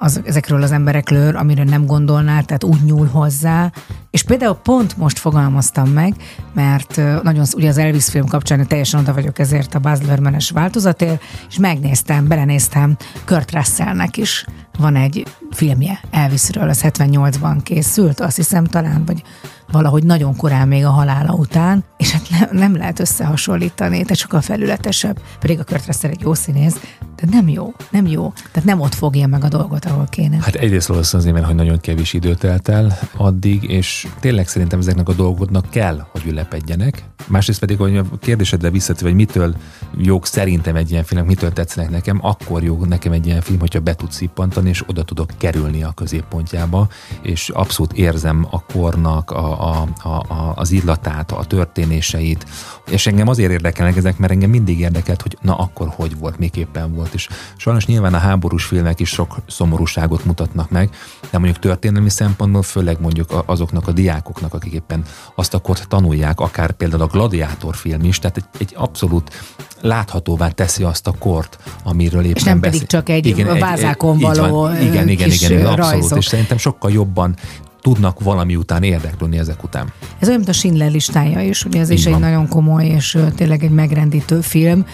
az, 0.00 0.20
ezekről 0.24 0.62
az 0.62 0.72
emberekről, 0.72 1.36
amire 1.36 1.64
nem 1.64 1.86
gondolnál, 1.86 2.44
tehát 2.44 2.64
úgy 2.64 2.82
nyúl 2.84 3.06
hozzá. 3.06 3.72
És 4.10 4.22
például 4.22 4.54
pont 4.54 4.96
most 4.96 5.18
fogalmaztam 5.18 5.88
meg, 5.88 6.14
mert 6.54 6.96
nagyon, 7.22 7.44
ugye 7.54 7.68
az 7.68 7.78
Elvis 7.78 8.04
film 8.04 8.26
kapcsán 8.26 8.66
teljesen 8.66 9.00
oda 9.00 9.14
vagyok 9.14 9.38
ezért 9.38 9.74
a 9.74 9.78
Baz 9.78 10.02
Luhrmann-es 10.02 10.50
változatért, 10.50 11.22
és 11.48 11.58
megnéztem, 11.58 12.28
belenéztem 12.28 12.96
Kurt 13.24 13.52
Russellnek 13.52 14.16
is 14.16 14.46
van 14.78 14.96
egy 14.96 15.26
filmje 15.50 16.00
Elvisről, 16.10 16.68
az 16.68 16.80
78-ban 16.82 17.58
készült, 17.62 18.20
azt 18.20 18.36
hiszem 18.36 18.64
talán, 18.64 19.04
vagy 19.04 19.22
valahogy 19.72 20.04
nagyon 20.04 20.36
korán 20.36 20.68
még 20.68 20.84
a 20.84 20.90
halála 20.90 21.32
után, 21.32 21.84
és 21.96 22.12
hát 22.12 22.22
nem, 22.30 22.48
nem 22.52 22.76
lehet 22.76 23.00
összehasonlítani, 23.00 24.02
tehát 24.02 24.16
sokkal 24.16 24.40
felületesebb, 24.40 25.20
pedig 25.40 25.58
a 25.58 25.64
Kurt 25.64 25.86
Russell 25.86 26.10
egy 26.10 26.20
jó 26.20 26.34
színész, 26.34 26.80
de 27.16 27.26
nem 27.30 27.48
jó, 27.48 27.72
nem 27.90 28.06
jó, 28.06 28.32
tehát 28.52 28.68
nem 28.68 28.80
ott 28.80 28.94
fogja 28.94 29.26
meg 29.26 29.44
a 29.44 29.48
dolgot, 29.48 29.84
ahol 29.84 30.06
kéne. 30.10 30.36
Hát 30.40 30.54
egyrészt 30.54 30.88
valószínűleg 30.88 31.28
azért, 31.28 31.34
mert 31.34 31.46
hogy 31.46 31.66
nagyon 31.66 31.80
kevés 31.80 32.12
idő 32.12 32.34
telt 32.34 32.68
el 32.68 32.98
addig, 33.16 33.62
és 33.62 34.06
tényleg 34.20 34.48
szerintem 34.48 34.78
ezeknek 34.78 35.08
a 35.08 35.12
dolgoknak 35.12 35.70
kell, 35.70 36.06
hogy 36.10 36.22
ülepedjenek. 36.26 37.04
Másrészt 37.26 37.60
pedig, 37.60 37.78
hogy 37.78 37.96
a 37.96 38.04
kérdésedre 38.20 38.70
visszatérve, 38.70 39.08
hogy 39.08 39.18
mitől 39.18 39.54
jók 39.96 40.26
szerintem 40.26 40.76
egy 40.76 40.90
ilyen 40.90 41.04
film, 41.04 41.26
mitől 41.26 41.52
tetszenek 41.52 41.90
nekem, 41.90 42.18
akkor 42.22 42.62
jó 42.62 42.84
nekem 42.84 43.12
egy 43.12 43.26
ilyen 43.26 43.40
film, 43.40 43.58
hogyha 43.58 43.80
be 43.80 43.94
tud 43.94 44.12
szippantani, 44.12 44.68
és 44.68 44.82
oda 44.86 45.02
tudok 45.02 45.30
kerülni 45.38 45.82
a 45.82 45.92
középpontjába, 45.92 46.88
és 47.22 47.48
abszolút 47.48 47.92
érzem 47.92 48.46
a 48.50 48.62
kornak 48.62 49.30
a, 49.30 49.70
a, 49.70 49.88
a, 50.02 50.08
a, 50.08 50.52
az 50.54 50.70
illatát, 50.70 51.32
a 51.32 51.44
történéseit, 51.44 52.46
és 52.90 53.06
engem 53.06 53.28
azért 53.28 53.50
érdekelnek 53.50 53.96
ezek, 53.96 54.18
mert 54.18 54.32
engem 54.32 54.50
mindig 54.50 54.80
érdekelt, 54.80 55.22
hogy 55.22 55.38
na 55.40 55.56
akkor 55.56 55.92
hogy 55.94 56.18
volt, 56.18 56.38
miképpen 56.38 56.94
volt. 56.94 57.14
És 57.14 57.28
sajnos 57.56 57.86
nyilván 57.86 58.14
a 58.14 58.18
háborús 58.18 58.64
filmek 58.64 59.00
is 59.00 59.08
sok 59.08 59.36
szomorúságot 59.46 60.24
mutatnak 60.24 60.70
meg, 60.70 60.90
de 61.30 61.38
mondjuk 61.38 61.58
történelmi 61.58 62.10
szempontból, 62.10 62.62
főleg 62.62 63.00
mondjuk 63.00 63.42
azoknak 63.46 63.88
a 63.88 63.92
diákoknak, 63.92 64.54
akik 64.54 64.72
éppen 64.72 65.04
azt 65.34 65.54
a 65.54 65.58
kort 65.58 65.88
tanulják, 65.88 66.40
akár 66.40 66.72
például 66.72 67.02
a 67.02 67.06
Gladiátor 67.06 67.76
film 67.76 68.04
is, 68.04 68.18
tehát 68.18 68.36
egy, 68.36 68.44
egy 68.58 68.72
abszolút 68.76 69.30
láthatóvá 69.80 70.48
teszi 70.48 70.82
azt 70.82 71.06
a 71.06 71.12
kort, 71.18 71.58
amiről 71.84 72.24
éppen 72.24 72.42
nem 72.44 72.60
pedig 72.60 72.80
beszél. 72.80 72.86
csak 72.86 73.08
egy 73.08 73.44
vázákon 73.60 74.16
így 74.16 74.22
való, 74.22 74.60
van. 74.60 74.80
Igen, 74.80 75.08
igen, 75.08 75.27
kis, 75.30 75.42
igen, 75.42 75.58
igen, 75.58 75.72
abszolút. 75.72 75.90
rajzok. 76.00 76.18
És 76.18 76.24
szerintem 76.26 76.56
sokkal 76.58 76.90
jobban 76.90 77.34
tudnak 77.80 78.20
valami 78.20 78.56
után 78.56 78.82
érdeklődni 78.82 79.38
ezek 79.38 79.64
után. 79.64 79.92
Ez 80.18 80.26
olyan, 80.26 80.38
mint 80.40 80.50
a 80.50 80.52
Schindler 80.52 80.90
listája 80.90 81.40
is, 81.40 81.64
ugye 81.64 81.80
ez 81.80 81.90
Így 81.90 81.98
is 81.98 82.04
egy 82.06 82.12
van. 82.12 82.20
nagyon 82.20 82.48
komoly 82.48 82.86
és 82.86 83.18
tényleg 83.34 83.64
egy 83.64 83.70
megrendítő 83.70 84.40
film. 84.40 84.84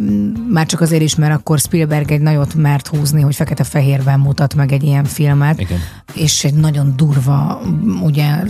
Mm, 0.00 0.32
Már 0.50 0.66
csak 0.66 0.80
azért 0.80 1.02
is, 1.02 1.14
mert 1.14 1.34
akkor 1.34 1.58
Spielberg 1.58 2.10
egy 2.10 2.20
nagyot 2.20 2.54
mert 2.54 2.86
húzni, 2.88 3.20
hogy 3.22 3.34
fekete-fehérben 3.34 4.20
mutat 4.20 4.54
meg 4.54 4.72
egy 4.72 4.82
ilyen 4.82 5.04
filmet. 5.04 5.60
Igen. 5.60 5.78
És 6.14 6.44
egy 6.44 6.54
nagyon 6.54 6.92
durva, 6.96 7.60
mm, 7.66 8.02
ugye, 8.02 8.42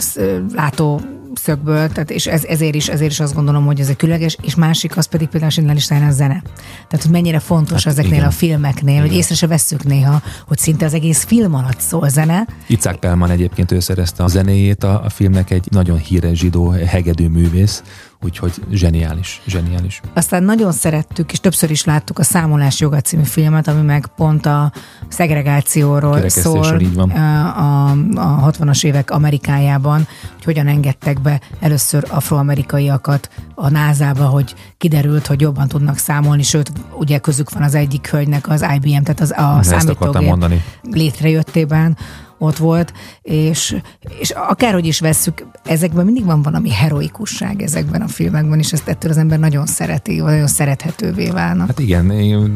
látó 0.54 1.00
szögből, 1.44 1.88
tehát 1.88 2.10
és 2.10 2.26
ez, 2.26 2.44
ezért, 2.44 2.74
is, 2.74 2.88
ezért 2.88 3.10
is 3.10 3.20
azt 3.20 3.34
gondolom, 3.34 3.64
hogy 3.64 3.80
ez 3.80 3.88
egy 3.88 3.96
különleges, 3.96 4.36
és 4.42 4.54
másik 4.54 4.96
az 4.96 5.06
pedig 5.06 5.28
például 5.28 5.68
a 5.68 5.72
listáján 5.72 6.08
a 6.08 6.10
zene. 6.10 6.42
Tehát, 6.88 7.02
hogy 7.04 7.10
mennyire 7.10 7.38
fontos 7.38 7.84
hát 7.84 7.92
ezeknél 7.92 8.14
igen. 8.14 8.26
a 8.26 8.30
filmeknél, 8.30 9.00
hogy 9.00 9.12
észre 9.12 9.34
se 9.34 9.46
vesszük 9.46 9.84
néha, 9.84 10.22
hogy 10.46 10.58
szinte 10.58 10.84
az 10.84 10.94
egész 10.94 11.24
film 11.24 11.54
alatt 11.54 11.80
szól 11.80 12.08
zene, 12.08 12.46
Icák 12.66 12.96
Pelman 12.96 13.30
egyébként 13.30 13.70
ő 13.72 13.80
szerezte 13.80 14.22
a 14.24 14.26
zenéjét 14.26 14.84
a, 14.84 15.04
a 15.04 15.08
filmnek, 15.08 15.50
egy 15.50 15.66
nagyon 15.70 15.98
híres 15.98 16.38
zsidó 16.38 16.68
hegedű 16.70 17.28
művész, 17.28 17.82
úgyhogy 18.22 18.52
zseniális, 18.70 19.42
zseniális. 19.46 20.00
Aztán 20.14 20.42
nagyon 20.42 20.72
szerettük, 20.72 21.32
és 21.32 21.40
többször 21.40 21.70
is 21.70 21.84
láttuk 21.84 22.18
a 22.18 22.22
Számolás 22.22 22.80
joga 22.80 23.00
című 23.00 23.22
filmet, 23.22 23.68
ami 23.68 23.82
meg 23.82 24.06
pont 24.16 24.46
a 24.46 24.72
szegregációról 25.08 26.28
szól 26.28 26.80
így 26.80 26.94
van. 26.94 27.10
a, 27.10 27.90
a 28.14 28.50
60-as 28.50 28.84
évek 28.84 29.10
Amerikájában, 29.10 30.06
hogy 30.32 30.44
hogyan 30.44 30.66
engedtek 30.66 31.20
be 31.20 31.40
először 31.60 32.04
afroamerikaiakat 32.08 33.30
a 33.54 33.70
názába, 33.70 34.24
hogy 34.24 34.54
kiderült, 34.78 35.26
hogy 35.26 35.40
jobban 35.40 35.68
tudnak 35.68 35.96
számolni, 35.96 36.42
sőt, 36.42 36.72
ugye 36.98 37.18
közük 37.18 37.50
van 37.50 37.62
az 37.62 37.74
egyik 37.74 38.10
hölgynek 38.10 38.48
az 38.48 38.66
IBM, 38.74 39.02
tehát 39.02 39.20
az 39.20 39.30
a 39.30 39.42
akartam 39.42 40.22
számítógép 40.22 40.60
létrejöttében 40.82 41.96
ott 42.38 42.56
volt, 42.56 42.92
és, 43.22 43.76
és 44.18 44.30
akárhogy 44.30 44.86
is 44.86 45.00
vesszük, 45.00 45.46
ezekben 45.64 46.04
mindig 46.04 46.24
van 46.24 46.42
valami 46.42 46.70
heroikusság 46.70 47.62
ezekben 47.62 48.02
a 48.02 48.08
filmekben, 48.08 48.58
és 48.58 48.72
ezt 48.72 48.88
ettől 48.88 49.10
az 49.10 49.16
ember 49.16 49.38
nagyon 49.38 49.66
szereti, 49.66 50.20
nagyon 50.20 50.46
szerethetővé 50.46 51.30
válnak. 51.30 51.66
Hát 51.66 51.78
igen, 51.78 52.04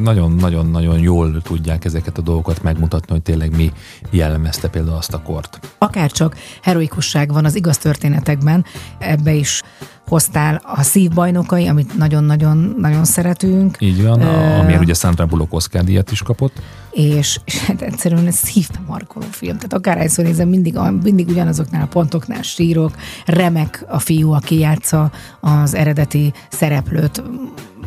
nagyon-nagyon-nagyon 0.03 0.99
jól 0.99 1.43
tudják 1.43 1.85
ezeket 1.85 2.18
a 2.18 2.22
dolgokat 2.22 2.62
megmutatni, 2.62 3.12
hogy 3.12 3.22
tényleg 3.22 3.57
mi 3.57 3.72
jellemezte 4.11 4.68
például 4.68 4.97
azt 4.97 5.14
a 5.14 5.22
kort. 5.22 5.61
Akárcsak 5.79 6.37
heroikusság 6.62 7.33
van 7.33 7.45
az 7.45 7.55
igaz 7.55 7.79
történetekben, 7.79 8.64
ebbe 8.99 9.33
is 9.33 9.62
hoztál 10.09 10.61
a 10.65 10.83
szívbajnokai, 10.83 11.67
amit 11.67 11.97
nagyon-nagyon 11.97 12.75
nagyon 12.79 13.05
szeretünk, 13.05 13.77
Így 13.81 14.03
van, 14.03 14.21
a, 14.21 14.59
amiért 14.59 14.81
ugye 14.81 14.95
Sandra 14.95 15.27
Bullock 15.27 15.55
Oscar 15.55 15.85
díjat 15.85 16.11
is 16.11 16.23
kapott. 16.23 16.63
és, 16.93 17.39
és 17.45 17.65
hát 17.65 17.83
egyszerűen 17.83 18.27
ez 18.27 18.35
szívbe 18.35 18.81
markoló 18.87 19.27
film. 19.31 19.55
Tehát 19.57 19.73
akárhányszor 19.73 20.25
nézem, 20.25 20.49
mindig, 20.49 20.79
mindig 21.03 21.29
ugyanazoknál 21.29 21.83
a 21.83 21.87
pontoknál 21.87 22.43
sírok, 22.43 22.95
remek 23.27 23.85
a 23.89 23.99
fiú, 23.99 24.33
aki 24.33 24.59
játsza 24.59 25.11
az 25.41 25.75
eredeti 25.75 26.33
szereplőt, 26.51 27.23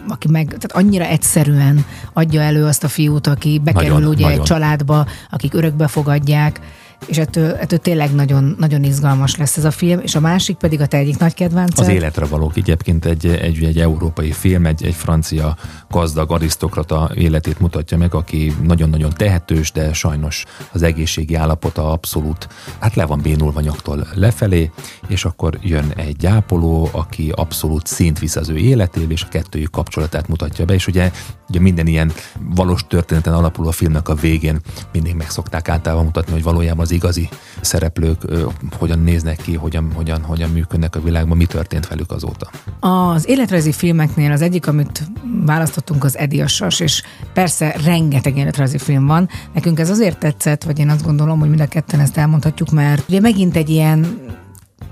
aki 0.08 0.28
meg, 0.28 0.46
tehát 0.46 0.72
annyira 0.72 1.06
egyszerűen 1.06 1.86
adja 2.14 2.42
elő 2.42 2.66
azt 2.66 2.84
a 2.84 2.88
fiút, 2.88 3.28
aki 3.28 3.62
bekerül 3.64 3.94
Nagyon, 3.94 4.10
ugye 4.10 4.24
egy 4.26 4.30
nagyon. 4.30 4.46
családba, 4.46 5.06
akik 5.30 5.54
örökbe 5.54 5.88
fogadják, 5.88 6.60
és 7.06 7.18
ettől, 7.18 7.52
ettől 7.52 7.80
tényleg 7.80 8.16
nagyon, 8.16 8.56
nagyon 8.60 8.84
izgalmas 8.84 9.36
lesz 9.36 9.58
ez 9.58 9.66
a 9.66 9.72
film, 9.72 10.00
és 10.00 10.16
a 10.16 10.20
másik 10.20 10.58
pedig 10.58 10.82
a 10.82 10.86
te 10.86 10.98
egyik 10.98 11.18
nagy 11.18 11.34
kedvenced. 11.34 11.80
Az 11.80 11.88
életre 11.88 12.26
valók 12.26 12.58
egyébként 12.58 13.06
egy, 13.06 13.26
egy, 13.26 13.64
egy 13.64 13.80
európai 13.80 14.32
film, 14.32 14.66
egy, 14.66 14.86
egy 14.86 14.94
francia 14.94 15.56
gazdag 15.90 16.32
arisztokrata 16.32 17.12
életét 17.16 17.60
mutatja 17.60 17.98
meg, 17.98 18.14
aki 18.14 18.56
nagyon-nagyon 18.64 19.12
tehetős, 19.16 19.72
de 19.72 19.94
sajnos 19.94 20.46
az 20.72 20.82
egészségi 20.82 21.36
állapota 21.36 21.92
abszolút, 21.92 22.48
hát 22.80 22.96
le 22.96 23.06
van 23.06 23.20
bénulva 23.22 23.62
nyaktól 23.62 24.08
lefelé, 24.14 24.72
és 25.08 25.26
akkor 25.26 25.58
jön 25.62 25.92
egy 25.96 26.16
gyápoló, 26.16 26.90
aki 26.92 27.32
abszolút 27.36 27.88
szint 27.88 28.20
visz 28.20 28.36
az 28.36 28.50
ő 28.50 28.58
életébe, 28.58 29.12
és 29.12 29.24
a 29.24 29.28
kettőjük 29.28 29.72
kapcsolatát 29.72 30.28
mutatja 30.28 30.66
be, 30.66 30.74
és 30.74 30.88
ugye, 30.88 31.12
ugye 31.52 31.60
minden 31.60 31.88
ilyen 31.88 32.12
valós 32.56 32.86
történeten 32.88 33.34
alapuló 33.34 33.68
a 33.68 33.72
filmnek 33.72 34.10
a 34.10 34.16
végén 34.16 34.60
mindig 34.92 35.16
meg 35.16 35.30
szokták 35.30 35.70
általában 35.70 36.06
mutatni, 36.06 36.32
hogy 36.32 36.44
valójában 36.44 36.80
az 36.80 36.92
igazi 36.92 37.30
szereplők 37.62 38.18
ö, 38.26 38.46
hogyan 38.78 39.00
néznek 39.00 39.38
ki, 39.38 39.56
hogyan, 39.56 39.92
hogyan, 39.94 40.22
hogyan 40.22 40.50
működnek 40.50 40.96
a 40.96 41.02
világban, 41.02 41.38
mi 41.38 41.46
történt 41.46 41.88
velük 41.88 42.12
azóta. 42.12 42.50
Az 42.80 43.30
életrajzi 43.30 43.72
filmeknél 43.72 44.32
az 44.32 44.42
egyik, 44.42 44.68
amit 44.68 45.04
választottunk, 45.46 46.04
az 46.04 46.18
Edi 46.18 46.42
a 46.42 46.48
Sas, 46.48 46.80
és 46.80 47.04
persze 47.34 47.76
rengeteg 47.86 48.38
életrajzi 48.38 48.78
film 48.78 49.06
van. 49.06 49.30
Nekünk 49.54 49.80
ez 49.80 49.90
azért 49.90 50.20
tetszett, 50.20 50.64
vagy 50.64 50.80
én 50.80 50.90
azt 50.90 51.04
gondolom, 51.04 51.40
hogy 51.40 51.50
mind 51.50 51.62
a 51.62 51.68
ketten 51.68 52.00
ezt 52.00 52.18
elmondhatjuk, 52.18 52.72
mert 52.72 53.10
ugye 53.10 53.20
megint 53.20 53.56
egy 53.56 53.70
ilyen 53.70 54.20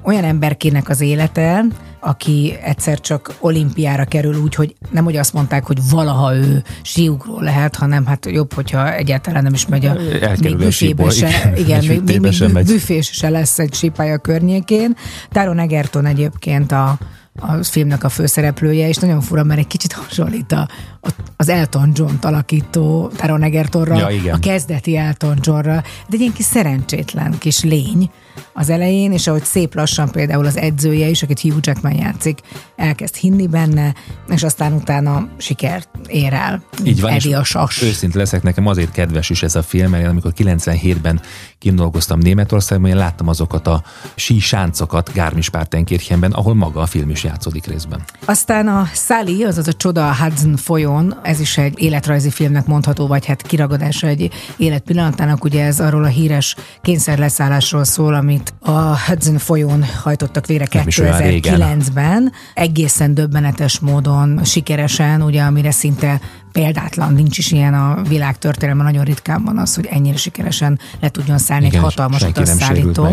olyan 0.02 0.24
emberkének 0.24 0.90
az 0.90 1.02
élete, 1.02 1.66
aki 2.00 2.58
egyszer 2.64 3.00
csak 3.00 3.36
olimpiára 3.40 4.06
kerül 4.06 4.36
úgy, 4.36 4.56
hogy 4.56 4.76
nem 4.90 5.04
hogy 5.04 5.18
azt 5.18 5.34
mondták, 5.34 5.66
hogy 5.66 5.78
valaha 5.90 6.36
ő 6.36 6.64
síugró 6.82 7.40
lehet, 7.40 7.76
hanem 7.76 8.06
hát 8.06 8.26
jobb, 8.26 8.54
hogyha 8.54 8.94
egyáltalán 8.94 9.44
nem 9.44 9.54
is 9.54 9.68
megy 9.68 9.86
a 9.86 9.96
Elkerül 10.22 10.54
a 10.54 10.56
büfébe 10.56 11.10
se, 11.10 11.28
igen. 11.28 11.58
igen, 11.58 11.86
még, 11.86 12.02
még, 12.04 12.20
még 12.20 12.32
sem 12.32 12.54
büfés 12.54 13.10
se 13.14 13.30
lesz 13.30 13.60
egy 13.60 13.74
sípálya 13.74 14.18
környékén. 14.18 14.96
Taron 15.32 15.60
Egerton 15.60 16.06
egyébként 16.06 16.72
a, 16.72 16.98
a 17.40 17.64
filmnek 17.64 18.04
a 18.04 18.10
főszereplője, 18.10 18.88
és 18.88 18.98
nagyon 18.98 19.22
fura, 19.22 19.44
mert 19.44 19.60
egy 19.60 19.68
kicsit 19.68 19.94
hasonlít 19.94 20.52
a, 20.52 20.68
a, 21.02 21.10
az 21.36 21.50
Elton 21.50 21.92
John 21.94 22.14
alakító 22.22 23.12
Taron 23.16 23.44
Egertonra, 23.44 23.98
Ja, 23.98 24.10
igen. 24.10 24.36
a 24.36 24.40
kezdeti 24.40 24.98
Elton 24.98 25.38
Johnra, 25.42 25.74
de 25.74 25.82
egy 26.10 26.20
ilyen 26.20 26.34
kis 26.34 26.46
szerencsétlen 26.46 27.38
kis 27.38 27.64
lény 27.64 28.10
az 28.54 28.70
elején, 28.70 29.12
és 29.12 29.28
ahogy 29.28 29.44
szép 29.44 29.76
lassan 29.76 30.12
például 30.12 30.46
az 30.46 30.58
edzője 30.58 31.08
is, 31.08 31.24
akit 31.24 31.40
Hugh 31.40 31.58
Jackman 31.62 31.96
játszik, 31.96 32.40
elkezd 32.76 33.16
hinni 33.16 33.48
benne, 33.48 33.94
és 34.30 34.44
aztán 34.44 34.74
utána 34.74 35.28
sikert 35.38 35.90
ér 36.08 36.34
el. 36.34 36.64
Így 36.84 37.02
van, 37.02 37.12
Eddie 37.12 37.38
a 37.38 37.44
sas. 37.44 37.82
őszinte 37.82 38.18
leszek, 38.18 38.44
nekem 38.44 38.68
azért 38.68 38.92
kedves 38.92 39.30
is 39.30 39.44
ez 39.44 39.56
a 39.56 39.64
film, 39.64 39.90
mert 39.90 40.08
amikor 40.08 40.34
97-ben 40.38 41.22
kindolgoztam 41.58 42.20
Németországban, 42.20 42.90
én 42.90 42.96
láttam 42.96 43.28
azokat 43.28 43.68
a 43.68 43.84
sísáncokat 44.16 45.12
Garmisch-Partenkirchenben, 45.14 46.32
ahol 46.32 46.54
maga 46.54 46.82
a 46.82 46.86
film 46.86 47.10
is 47.10 47.24
játszódik 47.24 47.66
részben. 47.66 48.04
Aztán 48.26 48.68
a 48.68 48.90
Sally, 48.94 49.44
azaz 49.44 49.68
a 49.68 49.74
Csoda 49.74 50.10
a 50.10 50.16
Hudson 50.16 50.56
folyón, 50.56 51.20
ez 51.24 51.40
is 51.40 51.58
egy 51.58 51.82
életrajzi 51.82 52.30
filmnek 52.30 52.66
mondható, 52.66 53.08
vagy 53.08 53.26
hát 53.26 53.42
kiragadása 53.42 54.08
egy 54.08 54.32
életpillanatának, 54.58 55.44
ugye 55.44 55.66
ez 55.66 55.80
arról 55.80 56.04
a 56.04 56.08
híres 56.08 56.56
kényszerleszállásról 56.82 57.84
szól, 57.84 58.14
amit 58.30 58.54
a 58.60 59.00
Hudson 59.00 59.38
folyón 59.38 59.86
hajtottak 60.04 60.46
végre 60.46 60.68
Nem 60.72 60.88
is 60.88 61.00
olyan 61.00 61.18
régen. 61.18 61.60
2009-ben, 61.60 62.32
egészen 62.54 63.14
döbbenetes 63.14 63.80
módon, 63.80 64.44
sikeresen, 64.44 65.22
ugye 65.22 65.42
amire 65.42 65.72
szinte 65.72 66.20
példátlan, 66.52 67.14
nincs 67.14 67.38
is 67.38 67.52
ilyen 67.52 67.74
a 67.74 68.02
világ 68.08 68.38
történelemben, 68.38 68.86
nagyon 68.86 69.04
ritkán 69.04 69.44
van 69.44 69.58
az, 69.58 69.76
hogy 69.76 69.86
ennyire 69.86 70.18
sikeresen 70.18 70.80
le 71.00 71.10
tudjon 71.10 71.38
szállni 71.38 71.66
Igen, 71.66 71.78
egy 71.78 71.84
hatalmas 71.84 72.22
utasszállító. 72.22 73.08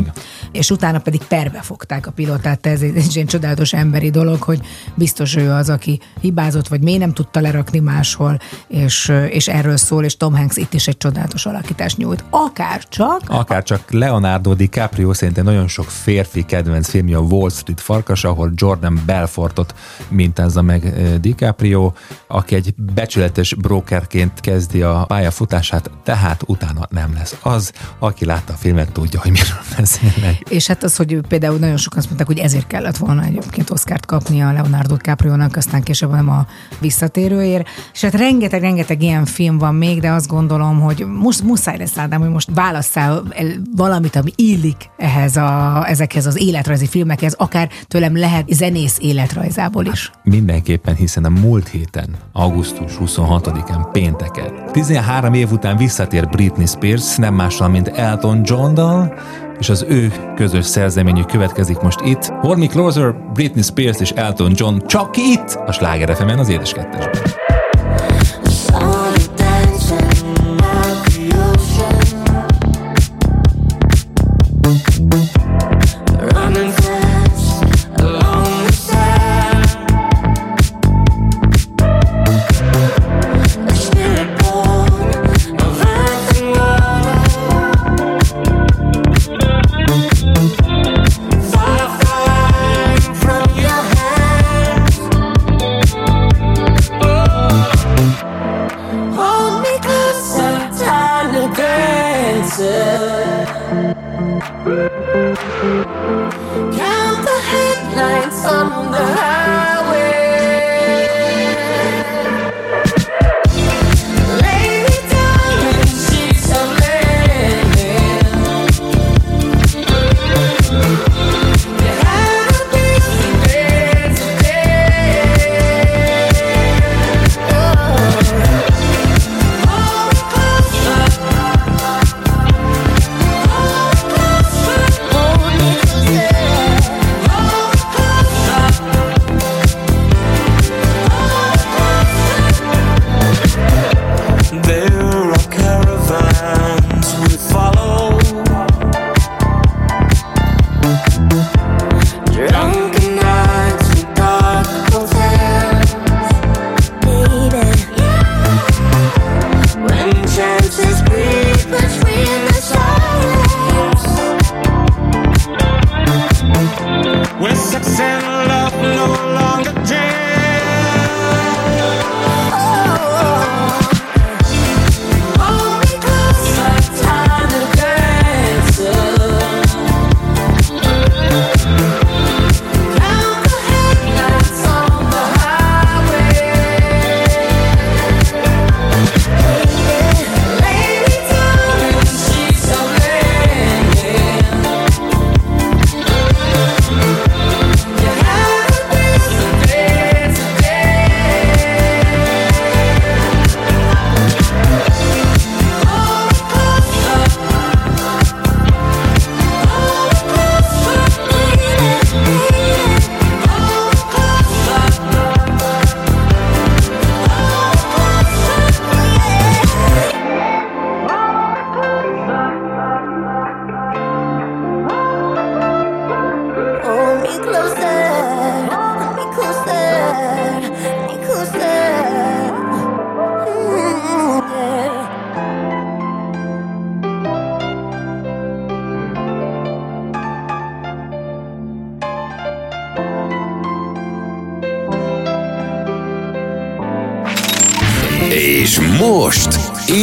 És 0.56 0.70
utána 0.70 0.98
pedig 0.98 1.22
perbe 1.22 1.60
fogták 1.60 2.06
a 2.06 2.10
pilotát, 2.10 2.66
ez 2.66 2.80
egy, 2.80 2.96
egy 2.96 3.14
ilyen 3.14 3.26
csodálatos 3.26 3.72
emberi 3.72 4.10
dolog, 4.10 4.42
hogy 4.42 4.60
biztos 4.94 5.36
ő 5.36 5.50
az, 5.50 5.68
aki 5.68 6.00
hibázott, 6.20 6.68
vagy 6.68 6.82
miért 6.82 7.00
nem 7.00 7.12
tudta 7.12 7.40
lerakni 7.40 7.78
máshol, 7.78 8.38
és, 8.68 9.12
és 9.30 9.48
erről 9.48 9.76
szól, 9.76 10.04
és 10.04 10.16
Tom 10.16 10.36
Hanks 10.36 10.56
itt 10.56 10.74
is 10.74 10.88
egy 10.88 10.96
csodálatos 10.96 11.46
alakítást 11.46 11.96
nyújt. 11.96 12.24
Akár 12.30 12.82
csak, 12.88 13.22
Akár 13.26 13.62
csak 13.62 13.90
Leonardo 13.90 14.54
DiCaprio 14.54 15.14
szerintem 15.14 15.44
nagyon 15.44 15.68
sok 15.68 15.90
férfi 15.90 16.44
kedvenc 16.44 16.88
filmje 16.88 17.16
a 17.16 17.20
Wall 17.20 17.50
Street 17.50 17.80
farkas, 17.80 18.24
ahol 18.24 18.52
Jordan 18.54 19.02
Belfortot 19.06 19.74
mintázza 20.08 20.62
meg 20.62 20.84
eh, 20.84 21.14
DiCaprio, 21.14 21.92
aki 22.26 22.54
egy 22.54 22.74
becsületes 22.76 23.54
brokerként 23.54 24.40
kezdi 24.40 24.82
a 24.82 25.04
pályafutását, 25.06 25.90
tehát 26.04 26.42
utána 26.46 26.86
nem 26.90 27.12
lesz 27.14 27.36
az, 27.42 27.72
aki 27.98 28.24
látta 28.24 28.52
a 28.52 28.56
filmet, 28.56 28.92
tudja, 28.92 29.20
hogy 29.20 29.30
miről 29.30 29.60
beszélnek. 29.76 30.45
És 30.48 30.66
hát 30.66 30.82
az, 30.82 30.96
hogy 30.96 31.20
például 31.28 31.58
nagyon 31.58 31.76
sokan 31.76 31.98
azt 31.98 32.06
mondták, 32.06 32.26
hogy 32.26 32.38
ezért 32.38 32.66
kellett 32.66 32.96
volna 32.96 33.22
egyébként 33.22 33.70
Oszkárt 33.70 34.06
kapni 34.06 34.42
a 34.42 34.52
Leonardo 34.52 34.96
DiCaprio-nak, 35.06 35.56
aztán 35.56 35.82
később 35.82 36.10
nem 36.10 36.28
a 36.28 36.46
visszatérőért. 36.80 37.68
És 37.92 38.00
hát 38.00 38.14
rengeteg-rengeteg 38.14 39.02
ilyen 39.02 39.24
film 39.24 39.58
van 39.58 39.74
még, 39.74 40.00
de 40.00 40.10
azt 40.10 40.28
gondolom, 40.28 40.80
hogy 40.80 41.06
most 41.06 41.42
muszáj 41.42 41.78
lesz 41.78 41.98
Ádám, 41.98 42.20
hogy 42.20 42.30
most 42.30 42.48
válasszál 42.54 43.22
valamit, 43.76 44.16
ami 44.16 44.30
illik 44.34 44.90
ehhez 44.96 45.36
a, 45.36 45.84
ezekhez 45.88 46.26
az 46.26 46.40
életrajzi 46.40 46.86
filmekhez, 46.86 47.34
akár 47.38 47.68
tőlem 47.88 48.16
lehet 48.16 48.48
zenész 48.52 48.98
életrajzából 49.00 49.84
is. 49.84 50.10
Mindenképpen, 50.22 50.94
hiszen 50.94 51.24
a 51.24 51.28
múlt 51.28 51.68
héten, 51.68 52.08
augusztus 52.32 52.92
26-án 53.00 53.88
pénteken. 53.92 54.52
13 54.72 55.34
év 55.34 55.50
után 55.50 55.76
visszatér 55.76 56.28
Britney 56.28 56.66
Spears, 56.66 57.16
nem 57.16 57.34
mással, 57.34 57.68
mint 57.68 57.88
Elton 57.88 58.40
John-dal, 58.44 59.14
és 59.58 59.68
az 59.68 59.84
ő 59.88 60.12
közös 60.34 60.64
szerzeményük 60.64 61.26
következik 61.26 61.78
most 61.78 62.00
itt. 62.00 62.24
Hold 62.26 62.58
Me 62.58 62.66
Closer, 62.66 63.14
Britney 63.32 63.62
Spears 63.62 64.00
és 64.00 64.10
Elton 64.10 64.52
John 64.54 64.86
csak 64.86 65.16
itt, 65.16 65.58
a 65.66 65.72
Sláger 65.72 66.16
fm 66.16 66.38
az 66.38 66.48
édes. 66.48 66.74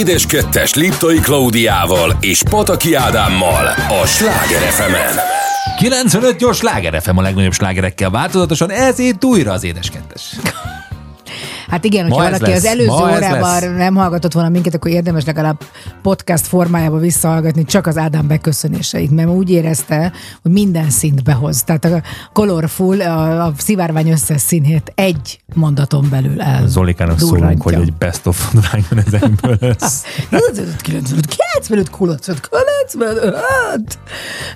Édes 0.04 0.26
Kettes 0.26 0.74
Liptai 0.74 1.20
Klaudiával 1.20 2.18
és 2.20 2.44
Pataki 2.50 2.94
Ádámmal 2.94 3.66
a 4.02 4.06
Sláger 4.06 4.62
fm 4.62 4.94
95 5.78 6.38
gyors 6.38 6.58
sláger 6.58 7.02
FM 7.02 7.18
a 7.18 7.22
legnagyobb 7.22 7.54
slágerekkel 7.54 8.10
változatosan, 8.10 8.72
ez 8.72 9.00
itt 9.00 9.26
újra 9.26 9.52
az 9.52 9.64
édes 9.64 9.90
kettes. 9.90 10.36
Hát 11.70 11.84
igen, 11.84 12.04
hogyha 12.04 12.24
valaki 12.24 12.50
lesz, 12.50 12.58
az 12.58 12.66
előző 12.66 12.92
órában 12.92 13.72
nem 13.72 13.96
hallgatott 13.96 14.32
volna 14.32 14.50
minket, 14.50 14.74
akkor 14.74 14.92
érdemes 14.92 15.26
legalább 15.26 15.62
podcast 16.04 16.48
formájába 16.48 16.98
visszahallgatni 16.98 17.64
csak 17.64 17.88
az 17.88 17.98
Ádám 17.98 18.28
beköszönéseit, 18.28 19.12
mert 19.12 19.30
úgy 19.30 19.50
érezte, 19.50 20.12
hogy 20.42 20.52
minden 20.52 20.90
szint 20.90 21.24
behoz. 21.24 21.64
Tehát 21.64 21.86
a 21.86 22.02
colorful, 22.34 23.02
a, 23.02 23.46
a 23.46 23.54
szivárvány 23.58 24.10
összes 24.10 24.42
színét 24.42 24.92
egy 24.96 25.40
mondaton 25.54 26.08
belül 26.10 26.42
el. 26.42 26.68
Zolikának 26.68 27.20
szólunk, 27.20 27.62
hogy 27.62 27.74
egy 27.74 27.94
best 27.94 28.28
of 28.28 28.54
vágjon 28.72 29.04
ezekből 29.06 29.58
lesz. 29.60 30.04
95, 30.30 30.82
95, 30.82 31.26
95, 31.60 31.90
95, 31.90 32.40
95. 32.90 33.98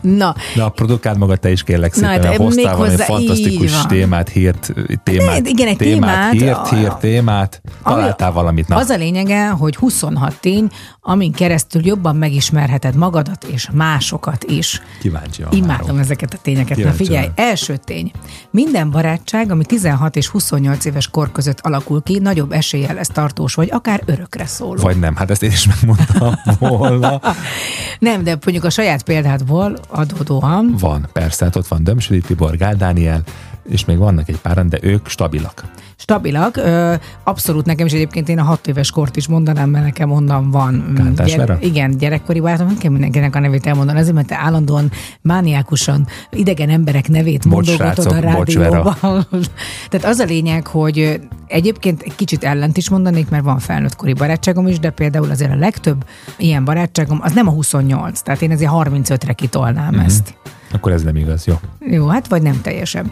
Na, 0.01 0.35
De 0.55 0.63
a 0.63 0.69
produkáld 0.69 1.17
maga 1.17 1.35
te 1.35 1.51
is 1.51 1.63
kérlek 1.63 1.93
szépen, 1.93 2.09
hát, 2.09 2.23
mert 2.23 2.37
hoztál 2.37 2.75
valami 2.75 2.95
fantasztikus 2.95 3.85
témát, 3.85 4.29
hírt, 4.29 4.73
témát, 5.03 5.41
Ne, 5.41 5.49
igen, 5.49 5.67
egy 5.67 5.77
témát, 5.77 6.31
témát, 6.31 6.67
hírt, 6.67 6.79
hírt, 6.79 6.99
témát, 6.99 7.61
találtál 7.83 8.31
valamit. 8.31 8.67
Na, 8.67 8.75
Az 8.75 8.89
a 8.89 8.95
lényege, 8.95 9.47
hogy 9.47 9.75
26 9.75 10.39
tény, 10.39 10.69
amin 11.01 11.31
keresztül 11.37 11.85
jobban 11.85 12.15
megismerheted 12.15 12.95
magadat 12.95 13.43
és 13.43 13.69
másokat 13.73 14.43
is. 14.43 14.81
kíváncsi 14.99 15.41
a 15.43 15.47
Imádom 15.51 15.97
ezeket 15.97 16.33
a 16.33 16.37
tényeket. 16.41 16.69
Na 16.69 16.75
Kíváncsi 16.75 17.03
figyelj, 17.03 17.21
vagyok. 17.35 17.39
első 17.39 17.77
tény. 17.77 18.11
Minden 18.51 18.91
barátság, 18.91 19.51
ami 19.51 19.65
16 19.65 20.15
és 20.15 20.27
28 20.27 20.85
éves 20.85 21.07
kor 21.07 21.31
között 21.31 21.59
alakul 21.59 22.03
ki, 22.03 22.19
nagyobb 22.19 22.51
eséllyel 22.51 22.93
lesz 22.93 23.07
tartós, 23.07 23.53
vagy 23.53 23.69
akár 23.71 24.01
örökre 24.05 24.45
szóló. 24.45 24.81
Vagy 24.81 24.99
nem, 24.99 25.15
hát 25.15 25.31
ezt 25.31 25.43
én 25.43 25.51
is 25.51 25.67
megmondtam 25.67 26.35
volna. 26.59 27.21
Nem, 27.99 28.23
de 28.23 28.37
mondjuk 28.43 28.63
a 28.63 28.69
saját 28.69 29.03
példádból 29.03 29.77
adódóan 29.87 30.75
Van, 30.79 31.07
persze, 31.13 31.45
hát 31.45 31.55
ott 31.55 31.67
van 31.67 31.83
Dömsödi 31.83 32.19
Tibor, 32.19 32.57
Gál 32.57 32.75
Dániel, 32.75 33.23
és 33.69 33.85
még 33.85 33.97
vannak 33.97 34.29
egy 34.29 34.39
páran, 34.39 34.69
de 34.69 34.77
ők 34.81 35.07
stabilak. 35.07 35.63
Stabilak. 35.97 36.57
Ö, 36.57 36.93
abszolút 37.23 37.65
nekem 37.65 37.85
is 37.85 37.91
egyébként 37.91 38.29
én 38.29 38.39
a 38.39 38.43
hat 38.43 38.67
éves 38.67 38.91
kort 38.91 39.15
is 39.15 39.27
mondanám, 39.27 39.69
mert 39.69 39.83
nekem 39.83 40.11
onnan 40.11 40.51
van. 40.51 40.93
Kántás 40.95 41.35
Vera? 41.35 41.57
igen, 41.61 41.97
gyerekkori 41.97 42.39
barátom, 42.39 42.67
nem 42.67 42.77
kell 42.77 42.91
mindenkinek 42.91 43.35
a 43.35 43.39
nevét 43.39 43.65
elmondani, 43.65 43.99
azért, 43.99 44.15
mert 44.15 44.27
te 44.27 44.35
állandóan 44.35 44.91
mániákusan 45.21 46.07
idegen 46.31 46.69
emberek 46.69 47.07
nevét 47.07 47.45
mondogatod 47.45 48.05
a 48.05 48.19
rádióban. 48.19 48.95
Tehát 49.89 50.07
az 50.07 50.19
a 50.19 50.25
lényeg, 50.25 50.67
hogy 50.67 51.19
egyébként 51.47 52.01
egy 52.01 52.15
kicsit 52.15 52.43
ellent 52.43 52.77
is 52.77 52.89
mondanék, 52.89 53.29
mert 53.29 53.43
van 53.43 53.59
felnőttkori 53.59 54.13
barátságom 54.13 54.67
is, 54.67 54.79
de 54.79 54.89
például 54.89 55.29
azért 55.29 55.51
a 55.51 55.55
legtöbb 55.55 56.05
ilyen 56.37 56.65
barátságom 56.65 57.19
az 57.21 57.33
nem 57.33 57.47
a 57.47 57.51
28, 57.51 58.19
tehát 58.19 58.41
én 58.41 58.51
ezért 58.51 58.71
35-re 58.73 59.33
kitolnám 59.33 59.87
uh-huh. 59.87 60.05
ezt. 60.05 60.37
Akkor 60.71 60.91
ez 60.91 61.03
nem 61.03 61.15
igaz, 61.15 61.45
jó. 61.45 61.55
Jó, 61.79 62.07
hát 62.07 62.27
vagy 62.27 62.41
nem 62.41 62.61
teljesen. 62.61 63.11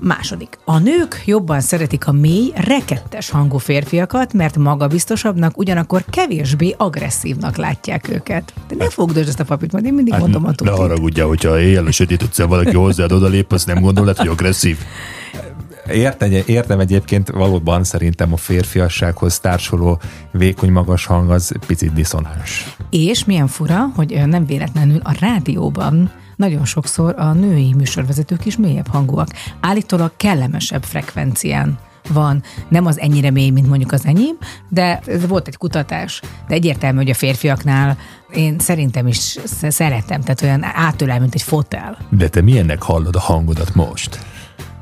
Második. 0.00 0.58
A 0.64 0.78
nők 0.78 1.22
jobban 1.24 1.60
szeretik 1.60 2.06
a 2.06 2.12
mély, 2.12 2.52
rekettes 2.54 3.30
hangú 3.30 3.58
férfiakat, 3.58 4.32
mert 4.32 4.56
magabiztosabbnak, 4.56 5.58
ugyanakkor 5.58 6.04
kevésbé 6.10 6.74
agresszívnak 6.78 7.56
látják 7.56 8.08
őket. 8.08 8.52
De 8.68 8.74
ne 8.78 8.90
fogdosd 8.90 9.28
ezt 9.28 9.40
a 9.40 9.44
papírt, 9.44 9.72
majd 9.72 9.84
én 9.84 9.94
mindig 9.94 10.12
hát, 10.12 10.22
mondom 10.22 10.44
a 10.44 10.46
ne 10.46 10.54
tutit. 10.54 10.74
haragudjál, 10.74 11.26
hogyha 11.26 11.60
éjjel 11.60 11.86
a 11.86 11.90
sötét 11.90 12.22
utcán 12.22 12.48
valaki 12.48 12.74
hozzád 12.74 13.12
odalép, 13.12 13.52
azt 13.52 13.66
nem 13.66 13.80
gondolod, 13.80 14.16
hogy 14.16 14.28
agresszív. 14.28 14.78
Értem, 15.92 16.32
értem 16.46 16.80
egyébként 16.80 17.30
valóban 17.30 17.84
szerintem 17.84 18.32
a 18.32 18.36
férfiassághoz 18.36 19.38
társuló 19.38 20.00
vékony 20.30 20.70
magas 20.70 21.06
hang 21.06 21.30
az 21.30 21.52
picit 21.66 21.92
diszonáns. 21.92 22.76
És 22.90 23.24
milyen 23.24 23.46
fura, 23.46 23.90
hogy 23.94 24.22
nem 24.26 24.46
véletlenül 24.46 25.00
a 25.02 25.16
rádióban 25.20 26.10
nagyon 26.36 26.64
sokszor 26.64 27.14
a 27.18 27.32
női 27.32 27.74
műsorvezetők 27.74 28.46
is 28.46 28.56
mélyebb 28.56 28.88
hangúak. 28.88 29.28
Állítólag 29.60 30.12
kellemesebb 30.16 30.82
frekvencián 30.82 31.78
van, 32.12 32.42
nem 32.68 32.86
az 32.86 32.98
ennyire 32.98 33.30
mély, 33.30 33.50
mint 33.50 33.68
mondjuk 33.68 33.92
az 33.92 34.06
enyém, 34.06 34.36
de 34.68 35.00
ez 35.06 35.26
volt 35.26 35.48
egy 35.48 35.56
kutatás, 35.56 36.20
de 36.48 36.54
egyértelmű, 36.54 36.96
hogy 36.96 37.10
a 37.10 37.14
férfiaknál 37.14 37.96
én 38.32 38.58
szerintem 38.58 39.06
is 39.06 39.16
sz- 39.16 39.72
szeretem, 39.72 40.20
tehát 40.20 40.42
olyan 40.42 40.64
átölel, 40.64 41.20
mint 41.20 41.34
egy 41.34 41.42
fotel. 41.42 41.98
De 42.10 42.28
te 42.28 42.40
milyennek 42.40 42.82
hallod 42.82 43.16
a 43.16 43.20
hangodat 43.20 43.74
most? 43.74 44.18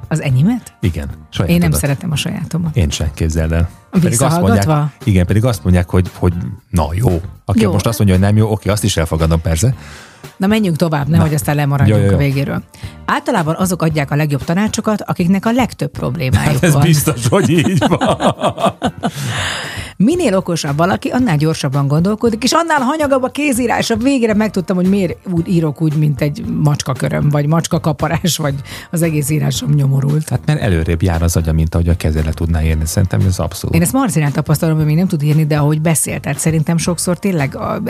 Az 0.09 0.23
enyémet? 0.23 0.77
Igen. 0.81 1.09
Én 1.09 1.11
nem 1.11 1.47
sajátodat. 1.47 1.81
szeretem 1.81 2.11
a 2.11 2.17
sajátomat. 2.17 2.77
Én 2.77 2.91
sem 2.91 3.11
képzeld 3.15 3.53
el. 3.53 3.69
Visszahallgatva? 3.91 4.75
mondják, 4.75 4.93
igen, 5.05 5.27
pedig 5.27 5.45
azt 5.45 5.63
mondják, 5.63 5.91
hogy, 5.91 6.11
hogy 6.15 6.35
na 6.71 6.87
jó. 6.93 7.21
Aki 7.45 7.61
jó. 7.61 7.73
most 7.73 7.87
azt 7.87 7.99
mondja, 7.99 8.17
hogy 8.17 8.25
nem 8.25 8.37
jó, 8.37 8.51
oké, 8.51 8.69
azt 8.69 8.85
is 8.85 8.97
elfogadom 8.97 9.41
persze. 9.41 9.75
Na 10.37 10.47
menjünk 10.47 10.77
tovább, 10.77 11.09
nehogy 11.09 11.35
aztán 11.35 11.57
lemaradjunk 11.57 12.01
Jó, 12.01 12.05
jó, 12.05 12.11
jó. 12.11 12.17
a 12.17 12.21
végéről. 12.23 12.63
Általában 13.07 13.55
azok 13.59 13.83
adják 13.83 14.11
a 14.11 14.17
legjobb 14.17 14.45
tanácsokat, 14.45 15.03
akiknek 15.03 15.47
a 15.47 15.53
legtöbb 15.53 15.91
problémájuk 15.91 16.63
Ez 16.63 16.73
van. 16.73 16.83
biztos, 16.83 17.29
hogy 17.29 17.51
így 17.51 17.85
van. 17.89 18.19
Minél 19.97 20.37
okosabb 20.37 20.77
valaki, 20.77 21.09
annál 21.09 21.37
gyorsabban 21.37 21.87
gondolkodik, 21.87 22.43
és 22.43 22.53
annál 22.53 22.81
hanyagabb 22.81 23.23
a 23.23 23.29
kézírása. 23.29 23.97
Végre 23.97 24.35
megtudtam, 24.35 24.77
hogy 24.77 24.89
miért 24.89 25.17
úgy 25.33 25.49
írok 25.49 25.83
úgy, 25.83 25.97
mint 25.97 26.21
egy 26.21 26.45
macskaköröm, 26.63 27.29
vagy 27.29 27.47
macskakaparás, 27.47 28.37
vagy 28.37 28.55
az 28.91 29.03
egész 29.03 29.31
írásom 29.31 29.71
nyomorult. 29.71 30.29
Hát 30.29 30.41
mert 30.47 30.61
előrébb 30.61 31.03
jár 31.03 31.23
az 31.23 31.37
agya, 31.37 31.53
mint 31.53 31.75
ahogy 31.75 31.89
a 31.89 31.97
kezele 31.97 32.33
tudná 32.33 32.63
érni. 32.63 32.87
Szerintem 32.87 33.21
ez 33.27 33.39
abszolút. 33.39 33.77
Én 33.77 33.83
ezt 33.83 33.93
Marcinán 33.93 34.33
tapasztalom, 34.33 34.77
hogy 34.77 34.87
még 34.87 34.97
nem 34.97 35.07
tud 35.07 35.23
írni, 35.23 35.47
de 35.47 35.59
ahogy 35.59 35.81
beszél, 35.81 36.21
tehát 36.21 36.39
szerintem 36.39 36.77
sokszor 36.77 37.19
tényleg 37.19 37.57
a, 37.57 37.83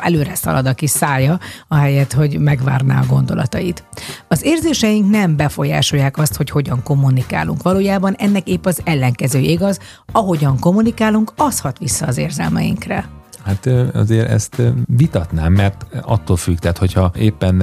előre 0.00 0.34
szalad 0.34 0.66
a 0.66 0.74
kis 0.74 0.90
szája, 0.90 1.38
ahelyett, 1.68 2.12
hogy 2.12 2.38
megvárná 2.38 3.00
a 3.00 3.06
gondolatait. 3.06 3.84
Az 4.28 4.44
érzéseink 4.44 5.10
nem 5.10 5.36
befolyásolják 5.36 6.18
azt, 6.18 6.36
hogy 6.36 6.50
hogyan 6.50 6.82
kommunikálunk. 6.82 7.62
Valójában 7.62 8.14
ennek 8.18 8.48
épp 8.48 8.66
az 8.66 8.80
ellenkező 8.84 9.38
igaz, 9.38 9.78
ahogyan 10.12 10.58
kommunikálunk, 10.58 11.29
az 11.36 11.60
hat 11.60 11.78
vissza 11.78 12.06
az 12.06 12.16
érzelmeinkre. 12.16 13.19
Hát 13.44 13.68
azért 13.94 14.28
ezt 14.30 14.62
vitatnám, 14.96 15.52
mert 15.52 15.86
attól 16.02 16.36
függ, 16.36 16.58
tehát 16.58 16.78
hogyha 16.78 17.12
éppen 17.18 17.62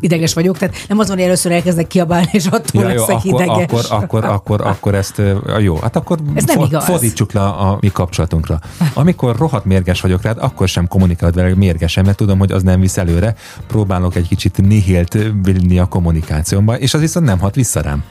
Ideges 0.00 0.34
vagyok, 0.34 0.58
tehát 0.58 0.76
nem 0.88 0.98
az 0.98 1.06
van, 1.08 1.16
hogy 1.16 1.26
először 1.26 1.52
elkezdek 1.52 1.86
kiabálni, 1.86 2.28
és 2.32 2.46
attól 2.46 2.82
Ja, 2.82 2.90
jó, 2.90 2.98
leszek 3.00 3.16
akkor, 3.16 3.42
ideges. 3.42 3.62
akkor, 3.64 3.84
akkor, 3.90 4.24
akkor, 4.24 4.60
akkor 4.60 4.94
ezt, 4.94 5.22
jó, 5.60 5.76
hát 5.76 5.96
akkor 5.96 6.18
Ez 6.34 6.44
nem 6.44 6.60
igaz. 6.60 6.84
fordítsuk 6.84 7.32
le 7.32 7.40
a 7.40 7.78
mi 7.80 7.88
kapcsolatunkra. 7.88 8.60
Amikor 8.94 9.36
rohadt 9.36 9.64
mérges 9.64 10.00
vagyok 10.00 10.22
rád, 10.22 10.36
akkor 10.40 10.68
sem 10.68 10.88
kommunikálod 10.88 11.34
vele 11.34 11.54
mérgesen, 11.54 12.04
mert 12.04 12.16
tudom, 12.16 12.38
hogy 12.38 12.52
az 12.52 12.62
nem 12.62 12.80
visz 12.80 12.96
előre. 12.96 13.34
Próbálok 13.66 14.14
egy 14.16 14.28
kicsit 14.28 14.66
nihilt 14.66 15.18
vinni 15.42 15.78
a 15.78 15.86
kommunikációmba, 15.86 16.78
és 16.78 16.94
az 16.94 17.00
viszont 17.00 17.26
nem 17.26 17.38
hat 17.38 17.54
vissza 17.54 17.80
rám. 17.80 18.02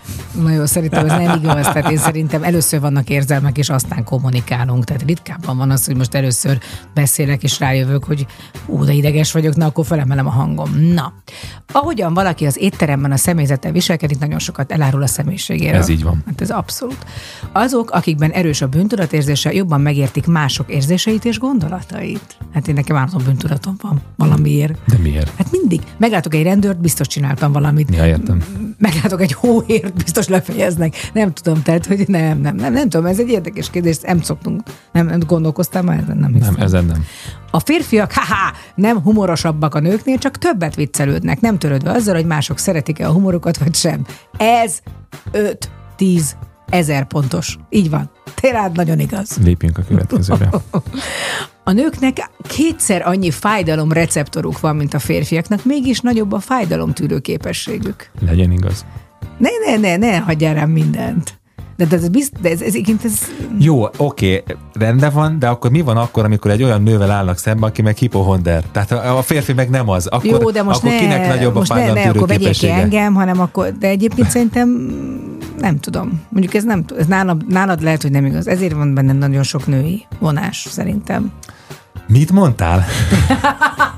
Na 0.41 0.51
jó, 0.51 0.65
szerintem 0.65 1.05
ez 1.05 1.11
nem 1.11 1.39
igaz. 1.41 1.65
Tehát 1.65 1.91
én 1.91 1.97
szerintem 1.97 2.43
először 2.43 2.79
vannak 2.79 3.09
érzelmek, 3.09 3.57
és 3.57 3.69
aztán 3.69 4.03
kommunikálunk. 4.03 4.83
Tehát 4.83 5.03
ritkábban 5.05 5.57
van 5.57 5.71
az, 5.71 5.85
hogy 5.85 5.95
most 5.95 6.15
először 6.15 6.57
beszélek, 7.03 7.43
és 7.43 7.59
rájövök, 7.59 8.03
hogy 8.03 8.25
ú, 8.65 8.83
de 8.83 8.93
ideges 8.93 9.31
vagyok, 9.31 9.55
na 9.55 9.65
akkor 9.65 9.85
felemelem 9.85 10.27
a 10.27 10.29
hangom. 10.29 10.69
Na, 10.93 11.13
ahogyan 11.71 12.13
valaki 12.13 12.45
az 12.45 12.57
étteremben 12.59 13.11
a 13.11 13.17
személyzettel 13.17 13.71
viselkedik, 13.71 14.19
nagyon 14.19 14.39
sokat 14.39 14.71
elárul 14.71 15.01
a 15.01 15.07
személyiségéről. 15.07 15.79
Ez 15.79 15.89
így 15.89 16.03
van. 16.03 16.23
Hát 16.25 16.41
ez 16.41 16.49
abszolút. 16.49 17.05
Azok, 17.51 17.91
akikben 17.91 18.31
erős 18.31 18.61
a 18.61 18.67
bűntudatérzése, 18.67 19.53
jobban 19.53 19.81
megértik 19.81 20.25
mások 20.25 20.71
érzéseit 20.71 21.25
és 21.25 21.39
gondolatait. 21.39 22.37
Hát 22.53 22.67
én 22.67 22.73
nekem 22.73 22.95
állandó 22.95 23.17
bűntudatom 23.25 23.75
van 23.81 24.01
valamiért. 24.15 24.79
De 24.87 24.97
miért? 24.97 25.31
Hát 25.37 25.51
mindig. 25.51 25.81
Meglátok 25.97 26.33
egy 26.33 26.43
rendőrt, 26.43 26.79
biztos 26.81 27.07
csináltam 27.07 27.51
valamit 27.51 27.95
Ja, 27.95 28.05
értem. 28.05 28.43
meglátok 28.77 29.21
egy 29.21 29.33
hóért, 29.33 29.93
biztos 29.93 30.27
lefejeznek. 30.27 30.95
Nem 31.13 31.33
tudom, 31.33 31.61
tehát, 31.61 31.85
hogy 31.85 32.03
nem, 32.07 32.39
nem, 32.39 32.55
nem, 32.55 32.73
nem 32.73 32.89
tudom, 32.89 33.05
ez 33.05 33.19
egy 33.19 33.29
érdekes 33.29 33.69
kérdés, 33.69 33.97
nem 33.99 34.21
szoktunk, 34.21 34.61
nem, 34.91 35.05
nem 35.05 35.19
gondolkoztam 35.27 35.85
már, 35.85 35.99
ezen 35.99 36.17
nem 36.17 36.33
hiszem. 36.33 36.53
Nem, 36.53 36.63
ezen 36.63 36.85
nem. 36.85 36.92
A 37.51 37.59
férfiak, 37.59 38.11
haha, 38.17 38.53
nem 38.75 39.01
humorosabbak 39.01 39.75
a 39.75 39.79
nőknél, 39.79 40.17
csak 40.17 40.37
többet 40.37 40.75
viccelődnek, 40.75 41.41
nem 41.41 41.57
törődve 41.57 41.91
azzal, 41.91 42.15
hogy 42.15 42.25
mások 42.25 42.57
szeretik-e 42.57 43.07
a 43.07 43.11
humorukat, 43.11 43.57
vagy 43.57 43.75
sem. 43.75 44.05
Ez 44.37 44.79
5-10 45.97 46.31
ezer 46.69 47.05
pontos. 47.05 47.57
Így 47.69 47.89
van. 47.89 48.11
Tényleg 48.35 48.71
nagyon 48.71 48.99
igaz. 48.99 49.37
Lépjünk 49.43 49.77
a 49.77 49.81
következőre. 49.87 50.49
A 51.65 51.71
nőknek 51.71 52.29
kétszer 52.47 53.07
annyi 53.07 53.31
fájdalom 53.31 53.91
receptoruk 53.91 54.59
van, 54.59 54.75
mint 54.75 54.93
a 54.93 54.99
férfiaknak, 54.99 55.65
mégis 55.65 55.99
nagyobb 55.99 56.31
a 56.31 56.39
fájdalomtűrő 56.39 57.19
képességük. 57.19 58.09
Legyen 58.19 58.51
igaz. 58.51 58.85
Ne, 59.37 59.49
ne, 59.65 59.77
ne, 59.77 59.97
ne 59.97 60.17
hagyjál 60.17 60.53
rám 60.53 60.69
mindent. 60.69 61.41
De, 61.75 61.85
de, 61.85 61.95
ez, 61.95 62.07
bizt, 62.07 62.41
de 62.41 62.49
ez, 62.49 62.61
ez, 62.61 62.75
ez, 62.75 62.95
ez, 63.03 63.19
Jó, 63.59 63.87
oké, 63.97 64.43
rendben 64.73 65.13
van, 65.13 65.39
de 65.39 65.47
akkor 65.47 65.71
mi 65.71 65.81
van 65.81 65.97
akkor, 65.97 66.25
amikor 66.25 66.51
egy 66.51 66.63
olyan 66.63 66.83
nővel 66.83 67.11
állnak 67.11 67.37
szembe, 67.37 67.65
aki 67.65 67.81
meg 67.81 67.97
hipohonder? 67.97 68.63
Tehát 68.71 68.91
a 68.91 69.17
a 69.17 69.21
férfi 69.21 69.53
meg 69.53 69.69
nem 69.69 69.89
az. 69.89 70.07
Akkor, 70.07 70.41
jó, 70.41 70.51
de 70.51 70.63
most 70.63 70.77
akkor 70.77 70.91
ne, 70.91 70.97
kinek 70.97 71.27
nagyobb 71.27 71.55
most 71.55 71.71
a 71.71 71.75
ne, 71.75 71.93
ne, 71.93 72.09
akkor 72.09 72.27
vegyél 72.27 72.51
ki 72.51 72.69
engem, 72.69 73.13
hanem 73.13 73.39
akkor, 73.39 73.71
de 73.79 73.87
egyébként 73.87 74.29
szerintem 74.29 74.69
nem 75.59 75.79
tudom. 75.79 76.21
Mondjuk 76.29 76.53
ez 76.53 76.63
nem, 76.63 76.83
ez 76.97 77.07
nálad, 77.07 77.47
nálad 77.47 77.81
lehet, 77.81 78.01
hogy 78.01 78.11
nem 78.11 78.25
igaz. 78.25 78.47
Ezért 78.47 78.73
van 78.73 78.93
benne 78.93 79.13
nagyon 79.13 79.43
sok 79.43 79.67
női 79.67 80.05
vonás, 80.19 80.67
szerintem. 80.69 81.31
Mit 82.07 82.31
mondtál? 82.31 82.85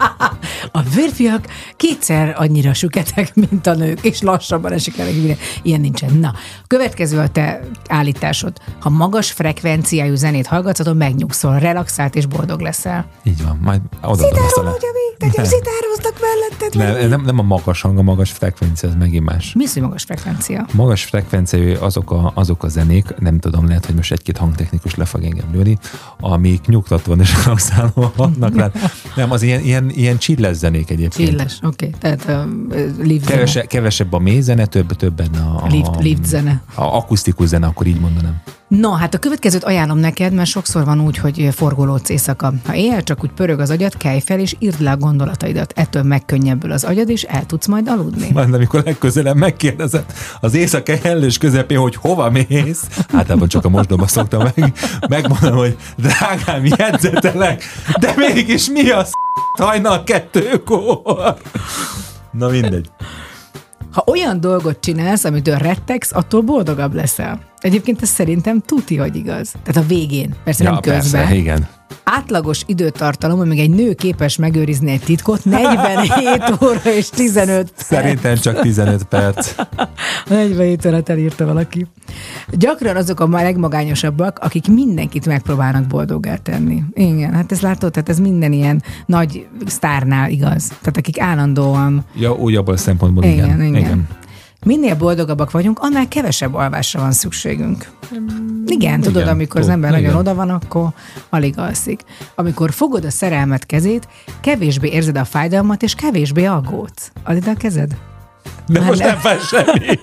A 0.71 0.79
férfiak 0.79 1.45
kétszer 1.75 2.35
annyira 2.37 2.73
süketek, 2.73 3.35
mint 3.35 3.67
a 3.67 3.73
nők, 3.73 3.99
és 4.01 4.21
lassabban 4.21 4.71
esik 4.71 4.97
el, 4.97 5.07
ilyen, 5.07 5.37
ilyen 5.61 5.81
nincsen. 5.81 6.13
Na, 6.13 6.33
következő 6.67 7.19
a 7.19 7.27
te 7.27 7.59
állításod. 7.87 8.53
Ha 8.79 8.89
magas 8.89 9.31
frekvenciájú 9.31 10.15
zenét 10.15 10.47
hallgatsz, 10.47 10.79
akkor 10.79 10.95
megnyugszol, 10.95 11.59
relaxált 11.59 12.15
és 12.15 12.25
boldog 12.25 12.59
leszel. 12.59 13.05
Így 13.23 13.43
van, 13.43 13.59
majd 13.61 13.81
odaadom 14.01 14.45
ezt 14.45 14.57
a 14.57 14.75
Szitárom, 15.19 15.35
le. 15.35 15.43
szitároznak 15.43 16.17
melletted. 16.21 16.75
Nem, 16.75 17.09
nem, 17.09 17.21
nem 17.21 17.39
a 17.39 17.41
magas 17.41 17.81
hang, 17.81 17.97
a 17.97 18.01
magas 18.01 18.31
frekvencia, 18.31 18.89
ez 18.89 18.95
megint 18.95 19.25
más. 19.25 19.53
Mi 19.53 19.63
az, 19.63 19.73
hogy 19.73 19.81
magas 19.81 20.03
frekvencia? 20.03 20.65
Magas 20.73 21.03
frekvenciájú 21.03 21.75
azok 21.79 22.11
a, 22.11 22.31
azok 22.35 22.63
a 22.63 22.67
zenék, 22.67 23.15
nem 23.19 23.39
tudom, 23.39 23.67
lehet, 23.67 23.85
hogy 23.85 23.95
most 23.95 24.11
egy-két 24.11 24.37
hangtechnikus 24.37 24.95
le 24.95 25.05
fog 25.05 25.23
engem 25.23 25.45
lőni, 25.53 25.77
amik 26.19 26.65
nyugtatóan 26.65 27.19
és 27.19 27.43
relaxálóan 27.43 27.93
vannak 28.15 28.55
rá. 28.55 28.71
Nem, 29.15 29.31
az 29.31 29.41
ilyen, 29.41 29.61
ilyen, 29.61 29.89
ilyen 29.89 30.17
chilles 30.17 30.55
zenék 30.55 30.89
egyébként. 30.89 31.29
Csilles, 31.29 31.59
oké. 31.61 31.85
Okay. 31.85 31.99
Tehát 31.99 32.47
uh, 32.69 32.93
zene. 33.03 33.25
Kevese, 33.25 33.61
kevesebb 33.61 34.13
a 34.13 34.19
mély 34.19 34.41
zene, 34.41 34.65
több, 34.65 34.95
több 34.95 35.15
benne 35.15 35.39
a, 35.39 35.63
a, 35.63 35.67
Lift, 35.67 36.01
lift 36.01 36.25
zene. 36.25 36.61
a 36.75 36.83
akusztikus 36.83 37.47
zene, 37.47 37.67
akkor 37.67 37.87
így 37.87 37.99
mondanám. 37.99 38.41
No, 38.67 38.91
hát 38.91 39.13
a 39.13 39.17
következőt 39.17 39.63
ajánlom 39.63 39.97
neked, 39.97 40.33
mert 40.33 40.49
sokszor 40.49 40.85
van 40.85 41.01
úgy, 41.01 41.17
hogy 41.17 41.49
forgolódsz 41.51 42.09
éjszaka. 42.09 42.53
Ha 42.65 42.75
éjjel 42.75 43.03
csak 43.03 43.23
úgy 43.23 43.31
pörög 43.31 43.59
az 43.59 43.69
agyad, 43.69 43.97
kelj 43.97 44.19
fel 44.19 44.39
és 44.39 44.55
írd 44.59 44.81
le 44.81 44.91
a 44.91 44.97
gondolataidat. 44.97 45.73
Ettől 45.75 46.03
megkönnyebbül 46.03 46.71
az 46.71 46.83
agyad, 46.83 47.09
és 47.09 47.23
el 47.23 47.45
tudsz 47.45 47.67
majd 47.67 47.87
aludni. 47.87 48.29
Majd 48.33 48.53
amikor 48.53 48.83
legközelebb 48.83 49.35
megkérdezed 49.35 50.05
az 50.39 50.53
éjszaka 50.53 50.97
hellős 50.97 51.37
közepén, 51.37 51.77
hogy 51.77 51.95
hova 51.95 52.29
mész, 52.29 52.87
általában 53.13 53.47
csak 53.47 53.65
a 53.65 53.69
mosdóba 53.69 54.07
szoktam 54.07 54.43
meg, 54.55 54.73
megmondom, 55.09 55.55
hogy 55.57 55.77
drágám, 55.97 56.65
jegyzetelek, 56.65 57.63
de 57.99 58.13
mégis 58.15 58.69
mi 58.69 58.89
az 58.89 59.09
hajnal 59.57 60.03
kettőkor? 60.03 61.37
Na 62.31 62.49
mindegy. 62.49 62.89
Ha 63.91 64.03
olyan 64.05 64.39
dolgot 64.39 64.79
csinálsz, 64.79 65.23
amitől 65.23 65.57
rettegsz, 65.57 66.11
attól 66.13 66.41
boldogabb 66.41 66.93
leszel. 66.93 67.39
Egyébként 67.65 68.01
ez 68.01 68.09
szerintem 68.09 68.61
tuti, 68.65 68.95
hogy 68.97 69.15
igaz. 69.15 69.51
Tehát 69.63 69.83
a 69.83 69.87
végén, 69.87 70.35
persze 70.43 70.63
nem 70.63 70.79
közben. 70.79 71.21
persze, 71.21 71.35
igen. 71.35 71.67
Átlagos 72.03 72.63
időtartalom, 72.65 73.39
amíg 73.39 73.59
egy 73.59 73.69
nő 73.69 73.93
képes 73.93 74.37
megőrizni 74.37 74.91
egy 74.91 75.01
titkot, 75.01 75.45
47 75.45 76.43
óra 76.63 76.91
és 76.95 77.09
15 77.09 77.71
perc. 77.71 77.83
Szerintem 77.83 78.35
csak 78.35 78.61
15 78.61 79.03
perc. 79.03 79.55
47 80.29 80.85
órát 80.85 81.09
elírta 81.09 81.45
valaki. 81.45 81.87
Gyakran 82.51 82.95
azok 82.95 83.19
a 83.19 83.27
legmagányosabbak, 83.27 84.39
akik 84.39 84.67
mindenkit 84.67 85.25
megpróbálnak 85.25 85.87
boldoggá 85.87 86.35
tenni. 86.35 86.83
Igen, 86.93 87.33
hát 87.33 87.51
ez 87.51 87.61
látod, 87.61 87.91
tehát 87.91 88.09
ez 88.09 88.19
minden 88.19 88.51
ilyen 88.51 88.83
nagy 89.05 89.47
sztárnál 89.65 90.29
igaz. 90.29 90.67
Tehát 90.67 90.97
akik 90.97 91.19
állandóan 91.19 92.05
Ja, 92.15 92.33
úgy 92.33 92.55
abból 92.55 92.73
a 92.73 92.77
szempontból 92.77 93.23
igen. 93.23 93.45
igen, 93.45 93.61
igen. 93.61 93.75
igen. 93.75 94.07
Minél 94.63 94.95
boldogabbak 94.95 95.51
vagyunk, 95.51 95.79
annál 95.79 96.07
kevesebb 96.07 96.53
alvásra 96.53 96.99
van 96.99 97.11
szükségünk. 97.11 97.89
Igen, 98.65 99.01
tudod, 99.01 99.21
igen, 99.21 99.33
amikor 99.33 99.61
az 99.61 99.69
ember 99.69 99.89
nagyon 99.91 100.05
igen. 100.05 100.19
oda 100.19 100.35
van, 100.35 100.49
akkor 100.49 100.89
alig 101.29 101.57
alszik. 101.57 102.01
Amikor 102.35 102.71
fogod 102.71 103.05
a 103.05 103.09
szerelmet 103.09 103.65
kezét, 103.65 104.07
kevésbé 104.41 104.89
érzed 104.89 105.17
a 105.17 105.25
fájdalmat, 105.25 105.83
és 105.83 105.95
kevésbé 105.95 106.45
aggódsz. 106.45 107.11
Add 107.23 107.35
ide 107.35 107.51
a 107.51 107.55
kezed? 107.55 107.95
De 108.67 108.79
Már 108.79 108.87
most 108.87 108.99
nem. 108.99 109.07
nem 109.07 109.17
fáj 109.17 109.37
semmi. 109.39 109.99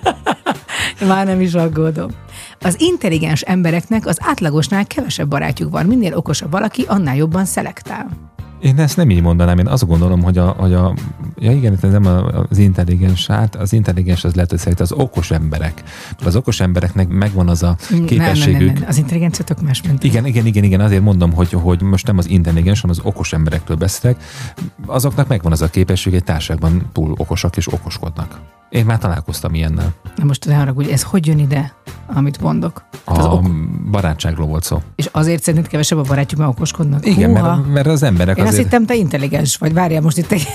Már 1.13 1.25
nem 1.25 1.41
is 1.41 1.53
aggódom. 1.53 2.09
Az 2.63 2.81
intelligens 2.81 3.41
embereknek 3.41 4.05
az 4.05 4.17
átlagosnál 4.21 4.85
kevesebb 4.85 5.27
barátjuk 5.27 5.71
van. 5.71 5.85
Minél 5.85 6.15
okosabb 6.15 6.51
valaki, 6.51 6.83
annál 6.87 7.15
jobban 7.15 7.45
szelektál. 7.45 8.09
Én 8.61 8.79
ezt 8.79 8.97
nem 8.97 9.09
így 9.09 9.21
mondanám, 9.21 9.57
én 9.57 9.67
azt 9.67 9.87
gondolom, 9.87 10.21
hogy 10.23 10.37
a, 10.37 10.47
hogy 10.47 10.73
a 10.73 10.93
ja 11.37 11.51
igen, 11.51 11.77
ez 11.81 11.91
nem 11.91 12.05
az 12.49 12.57
intelligens, 12.57 13.27
hát 13.27 13.55
az 13.55 13.73
intelligens 13.73 14.23
az 14.23 14.33
lehet, 14.33 14.49
hogy 14.49 14.59
szerint 14.59 14.79
az 14.79 14.91
okos 14.91 15.31
emberek. 15.31 15.83
Mert 16.09 16.25
az 16.25 16.35
okos 16.35 16.59
embereknek 16.59 17.07
megvan 17.07 17.49
az 17.49 17.63
a 17.63 17.75
képességük. 18.05 18.57
Nem, 18.57 18.65
nem, 18.65 18.73
nem, 18.73 18.83
az 18.87 18.97
intelligencia 18.97 19.45
tök 19.45 19.61
más, 19.61 19.81
mint 19.81 20.03
Igen, 20.03 20.25
igen, 20.25 20.45
igen, 20.45 20.63
igen, 20.63 20.79
azért 20.79 21.01
mondom, 21.01 21.33
hogy, 21.33 21.51
hogy 21.51 21.81
most 21.81 22.07
nem 22.07 22.17
az 22.17 22.29
intelligens, 22.29 22.81
hanem 22.81 22.95
az 22.99 23.05
okos 23.05 23.33
emberekről 23.33 23.77
beszélek. 23.77 24.23
Azoknak 24.85 25.27
megvan 25.27 25.51
az 25.51 25.61
a 25.61 25.69
képesség, 25.69 26.13
egy 26.13 26.23
társaságban 26.23 26.89
túl 26.91 27.13
okosak 27.17 27.57
és 27.57 27.73
okoskodnak. 27.73 28.39
Én 28.73 28.85
már 28.85 28.97
találkoztam 28.97 29.53
ilyennel. 29.53 29.93
Na 30.15 30.23
most 30.23 30.45
ne 30.45 30.55
haragudj, 30.55 30.91
ez 30.91 31.03
hogy 31.03 31.27
jön 31.27 31.39
ide, 31.39 31.73
amit 32.15 32.41
mondok? 32.41 32.83
Hát 33.05 33.17
Az 33.17 33.25
A 33.25 33.29
ok- 33.31 33.89
barátságról 33.91 34.47
volt 34.47 34.63
szó. 34.63 34.81
és 34.95 35.09
azért 35.11 35.43
szerinted 35.43 35.69
kevesebb 35.71 35.97
a 35.97 36.01
barátjuk, 36.01 36.39
mert 36.39 36.51
okoskodnak? 36.51 37.05
Igen, 37.05 37.29
Húha. 37.29 37.55
mert, 37.55 37.67
mert 37.73 37.87
az 37.87 38.03
emberek 38.03 38.37
Én 38.37 38.43
azt 38.43 38.51
azért... 38.51 38.65
hittem, 38.67 38.85
te 38.85 38.95
intelligens 38.95 39.57
vagy. 39.57 39.73
Várjál, 39.73 40.01
most 40.01 40.17
itt 40.17 40.31
egy, 40.31 40.47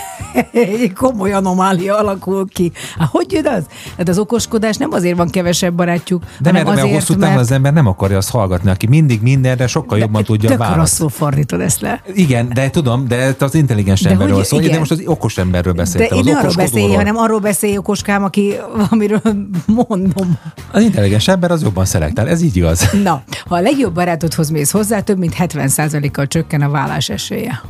egy 0.52 0.92
komoly 0.92 1.32
anomália 1.32 1.98
alakul 1.98 2.48
ki. 2.48 2.72
Hát 2.98 3.08
hogy 3.10 3.32
jön 3.32 3.46
az? 3.46 3.62
Hát 3.96 4.08
az 4.08 4.18
okoskodás 4.18 4.76
nem 4.76 4.92
azért 4.92 5.16
van 5.16 5.28
kevesebb 5.28 5.74
barátjuk, 5.74 6.20
De 6.20 6.28
hanem 6.38 6.52
mert, 6.52 6.66
mert 6.66 6.78
azért, 6.78 6.94
hosszú 6.94 7.12
távon 7.12 7.28
mert 7.28 7.40
az 7.40 7.50
ember 7.50 7.72
nem 7.72 7.86
akarja 7.86 8.16
azt 8.16 8.30
hallgatni, 8.30 8.70
aki 8.70 8.86
mindig 8.86 9.22
mindenre 9.22 9.66
sokkal 9.66 9.98
jobban 9.98 10.24
tudja 10.24 10.48
tök 10.48 10.58
válaszolni. 10.58 10.80
rosszul 10.82 11.08
fordítod 11.08 11.60
ezt 11.60 11.80
le. 11.80 12.02
Igen, 12.14 12.48
de 12.54 12.70
tudom, 12.70 13.08
de 13.08 13.34
az 13.38 13.54
intelligens 13.54 14.00
De 14.02 14.10
emberről 14.10 14.34
hogy- 14.34 14.44
szól, 14.44 14.60
de 14.60 14.66
igen. 14.66 14.78
most 14.78 14.90
az 14.90 15.02
okos 15.04 15.38
emberről 15.38 15.72
De 15.72 15.78
beszéltem, 15.78 16.18
én 16.18 16.24
az 16.26 16.30
ne 16.32 16.38
arról 16.38 16.54
beszélj, 16.54 16.94
hanem 16.94 17.16
arról 17.16 17.38
beszélj, 17.40 17.76
okoskám, 18.09 18.24
aki, 18.24 18.54
amiről 18.90 19.20
mondom. 19.66 20.38
Az 20.72 20.82
intelligens 20.82 21.28
ember 21.28 21.50
az 21.50 21.62
jobban 21.62 21.84
szelektál, 21.84 22.28
ez 22.28 22.42
így 22.42 22.56
igaz. 22.56 22.90
Na, 23.02 23.22
ha 23.48 23.54
a 23.54 23.61
legjobb 23.61 23.94
barátodhoz 23.94 24.50
mész 24.50 24.70
hozzá, 24.70 25.00
több 25.00 25.18
mint 25.18 25.34
70%-kal 25.38 26.26
csökken 26.26 26.62
a 26.62 26.68
vállás 26.70 27.09
esélye. 27.09 27.61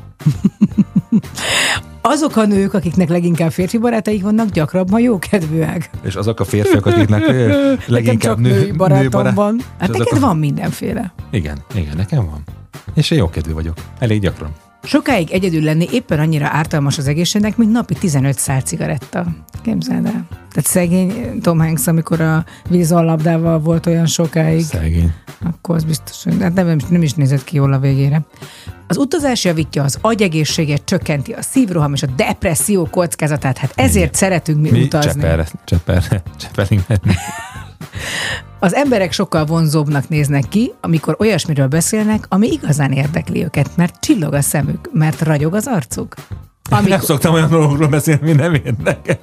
Azok 2.03 2.37
a 2.37 2.45
nők, 2.45 2.75
akiknek 2.75 3.09
leginkább 3.09 3.51
férfi 3.51 3.79
barátaik 3.79 4.23
vannak, 4.23 4.49
gyakrabban 4.51 5.01
jókedvűek. 5.01 5.91
És 6.03 6.15
azok 6.15 6.41
a 6.41 6.45
férfiak, 6.45 6.87
akiknek 6.87 7.23
leginkább 7.87 8.39
nő, 8.39 8.51
női 8.51 8.71
barátom 8.73 9.03
nőbarát- 9.03 9.35
van. 9.35 9.57
és 9.59 9.65
Hát 9.79 9.89
neked 9.89 10.17
a- 10.17 10.21
van 10.21 10.37
mindenféle. 10.39 11.13
Igen, 11.31 11.59
igen, 11.75 11.97
nekem 11.97 12.25
van. 12.27 12.43
És 12.95 13.11
én 13.11 13.19
jókedvű 13.19 13.53
vagyok. 13.53 13.75
Elég 13.99 14.21
gyakran. 14.21 14.51
Sokáig 14.83 15.31
egyedül 15.31 15.63
lenni 15.63 15.89
éppen 15.93 16.19
annyira 16.19 16.47
ártalmas 16.53 16.99
az 16.99 17.07
egészségnek, 17.09 17.57
mint 17.57 17.73
napi 17.73 17.95
15 17.95 18.39
szál 18.39 18.61
cigaretta. 18.61 19.27
Képzeld 19.63 20.07
el. 20.07 20.27
Tehát 20.31 20.67
szegény 20.67 21.41
Tom 21.41 21.59
Hanks, 21.59 21.87
amikor 21.87 22.21
a 22.21 22.45
vízallabdával 22.69 23.59
volt 23.59 23.87
olyan 23.87 24.07
sokáig, 24.07 24.65
Szegény. 24.65 25.13
akkor 25.45 25.75
az 25.77 25.85
biztos, 25.85 26.23
hogy 26.25 26.37
hát 26.41 26.55
nem, 26.55 26.77
nem 26.89 27.03
is 27.03 27.13
nézett 27.15 27.45
ki 27.45 27.57
jól 27.57 27.73
a 27.73 27.79
végére. 27.79 28.21
Az 28.87 28.97
utazás 28.97 29.45
javítja 29.45 29.83
az 29.83 29.99
agyegészséget, 30.01 30.85
csökkenti 30.85 31.33
a 31.33 31.43
szívroham 31.43 31.95
és 31.95 32.03
a 32.03 32.07
depresszió 32.17 32.89
kockázatát. 32.91 33.59
Hát 33.59 33.73
ezért 33.77 33.97
Igen. 33.97 34.13
szeretünk 34.13 34.61
mi, 34.61 34.71
Mi 34.71 34.83
utazni. 34.83 35.11
cseperre, 35.21 35.47
cseperre, 35.65 36.23
cseperring 36.39 36.83
menni. 36.89 37.15
Az 38.61 38.75
emberek 38.75 39.13
sokkal 39.13 39.45
vonzóbbnak 39.45 40.09
néznek 40.09 40.45
ki, 40.49 40.73
amikor 40.81 41.17
olyasmiről 41.19 41.67
beszélnek, 41.67 42.25
ami 42.29 42.49
igazán 42.49 42.93
érdekli 42.93 43.45
őket, 43.45 43.77
mert 43.77 44.01
csillog 44.01 44.33
a 44.33 44.41
szemük, 44.41 44.91
mert 44.93 45.21
ragyog 45.23 45.55
az 45.55 45.67
arcuk. 45.67 46.15
Nem 46.69 46.79
Amikor, 46.79 47.03
szoktam 47.03 47.35
olyan 47.35 47.51
dolgokról 47.51 47.89
beszélni, 47.89 48.21
ami 48.23 48.33
nem 48.33 48.55
érdekel. 48.55 49.19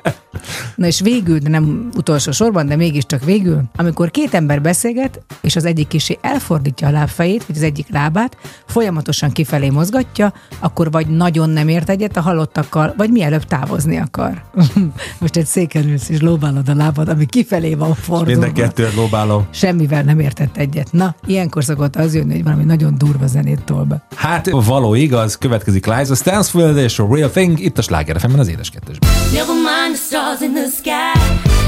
na 0.75 0.87
és 0.87 0.99
végül, 1.01 1.37
de 1.37 1.49
nem 1.49 1.89
utolsó 1.97 2.31
sorban, 2.31 2.67
de 2.67 2.75
mégiscsak 2.75 3.23
végül, 3.23 3.61
amikor 3.75 4.11
két 4.11 4.33
ember 4.33 4.61
beszélget, 4.61 5.21
és 5.41 5.55
az 5.55 5.65
egyik 5.65 5.87
kisé 5.87 6.17
elfordítja 6.21 6.87
a 6.87 6.91
lábfejét, 6.91 7.45
vagy 7.45 7.55
az 7.55 7.63
egyik 7.63 7.87
lábát, 7.89 8.37
folyamatosan 8.65 9.31
kifelé 9.31 9.69
mozgatja, 9.69 10.33
akkor 10.59 10.91
vagy 10.91 11.07
nagyon 11.07 11.49
nem 11.49 11.67
ért 11.67 11.89
egyet 11.89 12.17
a 12.17 12.21
halottakkal, 12.21 12.93
vagy 12.97 13.09
mielőbb 13.09 13.43
távozni 13.43 13.97
akar. 13.97 14.43
Most 15.19 15.35
egy 15.37 15.45
széken 15.45 15.89
ülsz, 15.89 16.09
és 16.09 16.21
lóbálod 16.21 16.69
a 16.69 16.75
lábad, 16.75 17.09
ami 17.09 17.25
kifelé 17.25 17.73
van 17.73 17.93
fordulva. 17.95 18.39
Minden 18.41 18.53
kettőt 18.53 18.95
lóbálom. 18.95 19.45
Semmivel 19.49 20.03
nem 20.03 20.19
értett 20.19 20.57
egyet. 20.57 20.91
Na, 20.91 21.15
ilyenkor 21.25 21.63
szokott 21.63 21.95
az 21.95 22.15
jönni, 22.15 22.33
hogy 22.33 22.43
valami 22.43 22.63
nagyon 22.63 22.97
durva 22.97 23.27
zenét 23.27 23.63
tol 23.63 23.83
be. 23.83 24.03
Hát 24.15 24.49
való 24.49 24.93
igaz, 24.93 25.37
következik 25.37 25.85
Liza 25.85 26.15
Stansfield 26.15 26.77
és 26.77 26.99
a 26.99 27.07
Real 27.11 27.29
Thing 27.35 27.59
itt 27.59 27.77
a 27.77 27.81
Sláger 27.81 28.19
FM-en 28.19 28.39
az 28.39 28.47
édes 28.47 28.69
kettesben. 28.69 29.09
Never 29.33 29.55
mind 29.55 29.95
the 29.95 30.03
stars 30.07 30.41
in 30.41 30.53
the 30.53 30.67
sky. 30.67 31.19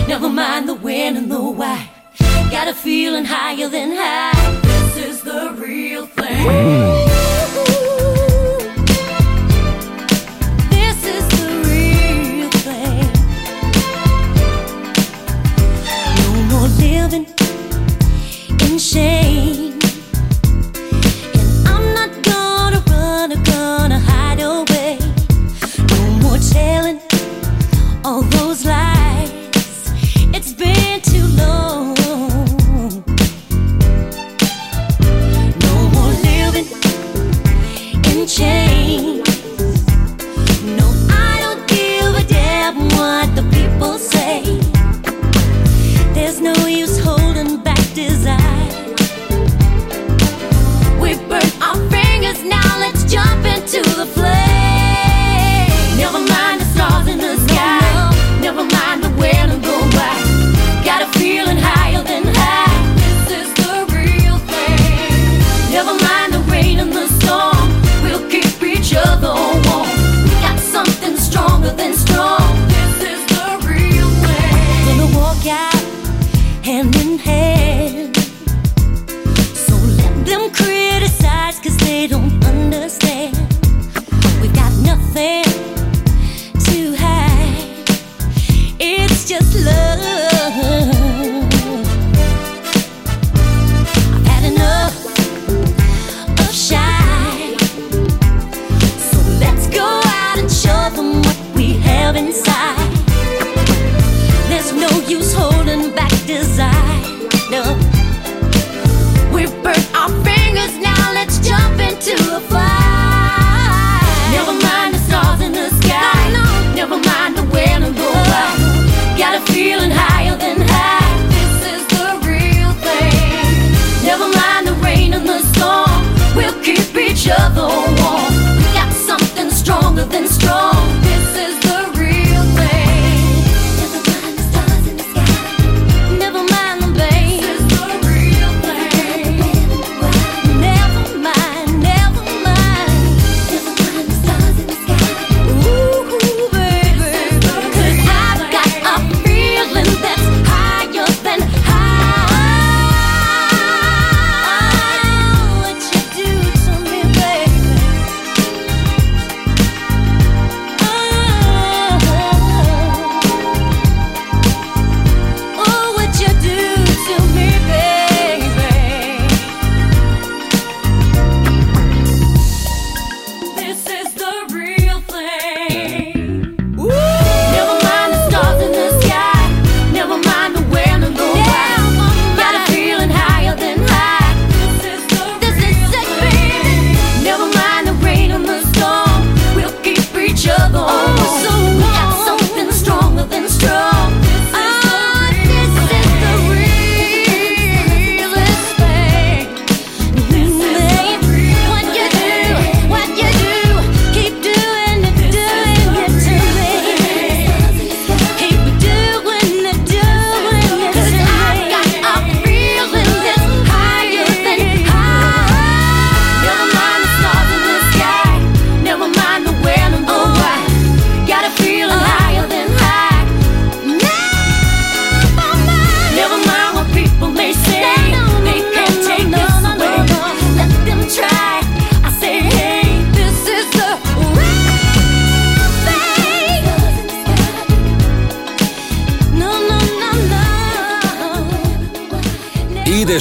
Never 0.07 0.29
mind 0.29 0.65
the 0.65 0.77
when 0.81 1.15
and 1.15 1.27
the 1.27 1.37
why. 1.37 1.89
Got 2.49 2.67
a 2.67 2.73
feeling 2.73 3.25
higher 3.25 3.69
than 3.69 3.89
high. 3.91 4.59
This 4.61 5.05
is 5.09 5.21
the 5.21 5.51
real 5.59 6.07
thing. 6.15 6.43
This 6.47 7.06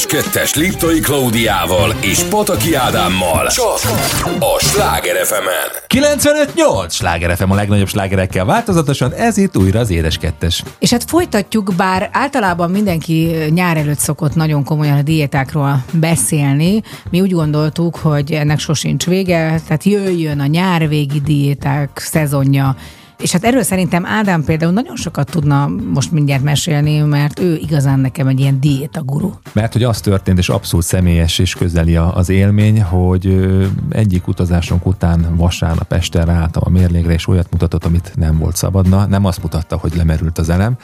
Kettes 0.07 0.55
Liptai 0.55 1.01
Klaudiával 1.01 1.95
és 2.01 2.23
Pataki 2.23 2.75
Ádámmal. 2.75 3.47
Csak 3.47 3.79
a 4.39 4.59
Sláger 4.59 5.27
fm 5.27 5.49
95-8 5.89 6.91
Sláger 6.91 7.37
FM 7.37 7.51
a 7.51 7.55
legnagyobb 7.55 7.89
slágerekkel 7.89 8.45
változatosan, 8.45 9.13
ez 9.13 9.37
itt 9.37 9.57
újra 9.57 9.81
az 9.81 9.91
Édes 9.91 10.19
Kettes. 10.19 10.63
És 10.79 10.91
hát 10.91 11.05
folytatjuk, 11.05 11.73
bár 11.77 12.11
általában 12.13 12.71
mindenki 12.71 13.31
nyár 13.49 13.77
előtt 13.77 13.99
szokott 13.99 14.35
nagyon 14.35 14.65
komolyan 14.65 14.99
a 14.99 15.03
diétákról 15.03 15.85
beszélni. 15.93 16.83
Mi 17.11 17.21
úgy 17.21 17.33
gondoltuk, 17.33 17.97
hogy 17.97 18.33
ennek 18.33 18.59
sosincs 18.59 19.07
vége, 19.07 19.61
tehát 19.67 19.85
jöjjön 19.85 20.41
a 20.41 20.47
nyárvégi 20.47 21.21
diéták 21.21 21.91
szezonja, 21.95 22.77
és 23.19 23.33
hát 23.33 23.45
erről 23.45 23.63
szerintem 23.63 24.07
Ádám 24.07 24.45
például 24.45 24.73
nagyon 24.73 24.97
sokat 24.97 25.31
tudna 25.31 25.69
most 25.93 26.13
mindjárt 26.13 26.43
mesélni, 26.43 26.99
mert 26.99 27.39
ő 27.39 27.55
igazán 27.55 27.99
nekem 27.99 28.27
egy 28.27 28.41
ilyen 28.41 28.61
diétaguru. 28.61 29.33
Mert 29.53 29.73
hogy 29.73 29.83
az 29.83 30.01
történt, 30.01 30.39
és 30.39 30.49
abszolút 30.49 30.85
személyes 30.85 31.39
és 31.39 31.55
közeli 31.55 31.97
az 31.97 32.29
élmény, 32.29 32.83
hogy 32.83 33.49
egyik 33.89 34.29
utazásunk 34.29 34.87
után 34.87 35.37
vasárnap 35.37 35.93
este 35.93 36.25
ráálltam 36.25 36.63
a 36.67 36.71
mérlégre, 36.71 37.13
és 37.13 37.29
olyat 37.29 37.51
mutatott, 37.51 37.85
amit 37.85 38.13
nem 38.15 38.39
volt 38.39 38.57
szabadna. 38.57 39.07
Nem 39.07 39.25
azt 39.25 39.43
mutatta, 39.43 39.77
hogy 39.77 39.97
lemerült 39.97 40.39
az 40.39 40.49
elem, 40.49 40.77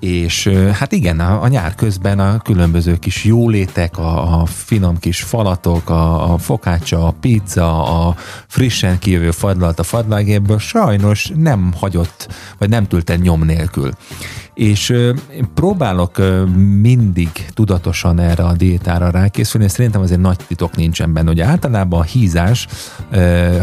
és 0.00 0.48
hát 0.72 0.92
igen, 0.92 1.20
a, 1.20 1.42
a 1.42 1.48
nyár 1.48 1.74
közben 1.74 2.18
a 2.18 2.38
különböző 2.38 2.96
kis 2.96 3.24
jólétek, 3.24 3.98
a, 3.98 4.40
a 4.40 4.46
finom 4.46 4.98
kis 4.98 5.22
falatok, 5.22 5.90
a, 5.90 6.32
a 6.32 6.38
fokácsa, 6.38 7.06
a 7.06 7.14
pizza, 7.20 7.84
a 8.08 8.16
frissen 8.46 8.98
kijövő 8.98 9.30
fadlalt 9.30 9.78
a 9.78 9.82
fadlágéből 9.82 10.58
sajnos 10.58 11.32
nem 11.36 11.72
hagyott, 11.76 12.28
vagy 12.58 12.68
nem 12.68 12.86
tűlt 12.86 13.10
el 13.10 13.16
nyom 13.16 13.44
nélkül. 13.44 13.90
És 14.54 14.88
én 15.36 15.48
próbálok 15.54 16.16
mindig 16.80 17.30
tudatosan 17.54 18.18
erre 18.18 18.44
a 18.44 18.52
diétára 18.52 19.10
rákészülni, 19.10 19.66
és 19.66 19.72
szerintem 19.72 20.00
azért 20.00 20.20
nagy 20.20 20.36
titok 20.46 20.76
nincsen 20.76 21.12
benne. 21.12 21.30
Ugye 21.30 21.44
általában 21.44 22.00
a 22.00 22.02
hízás, 22.02 22.66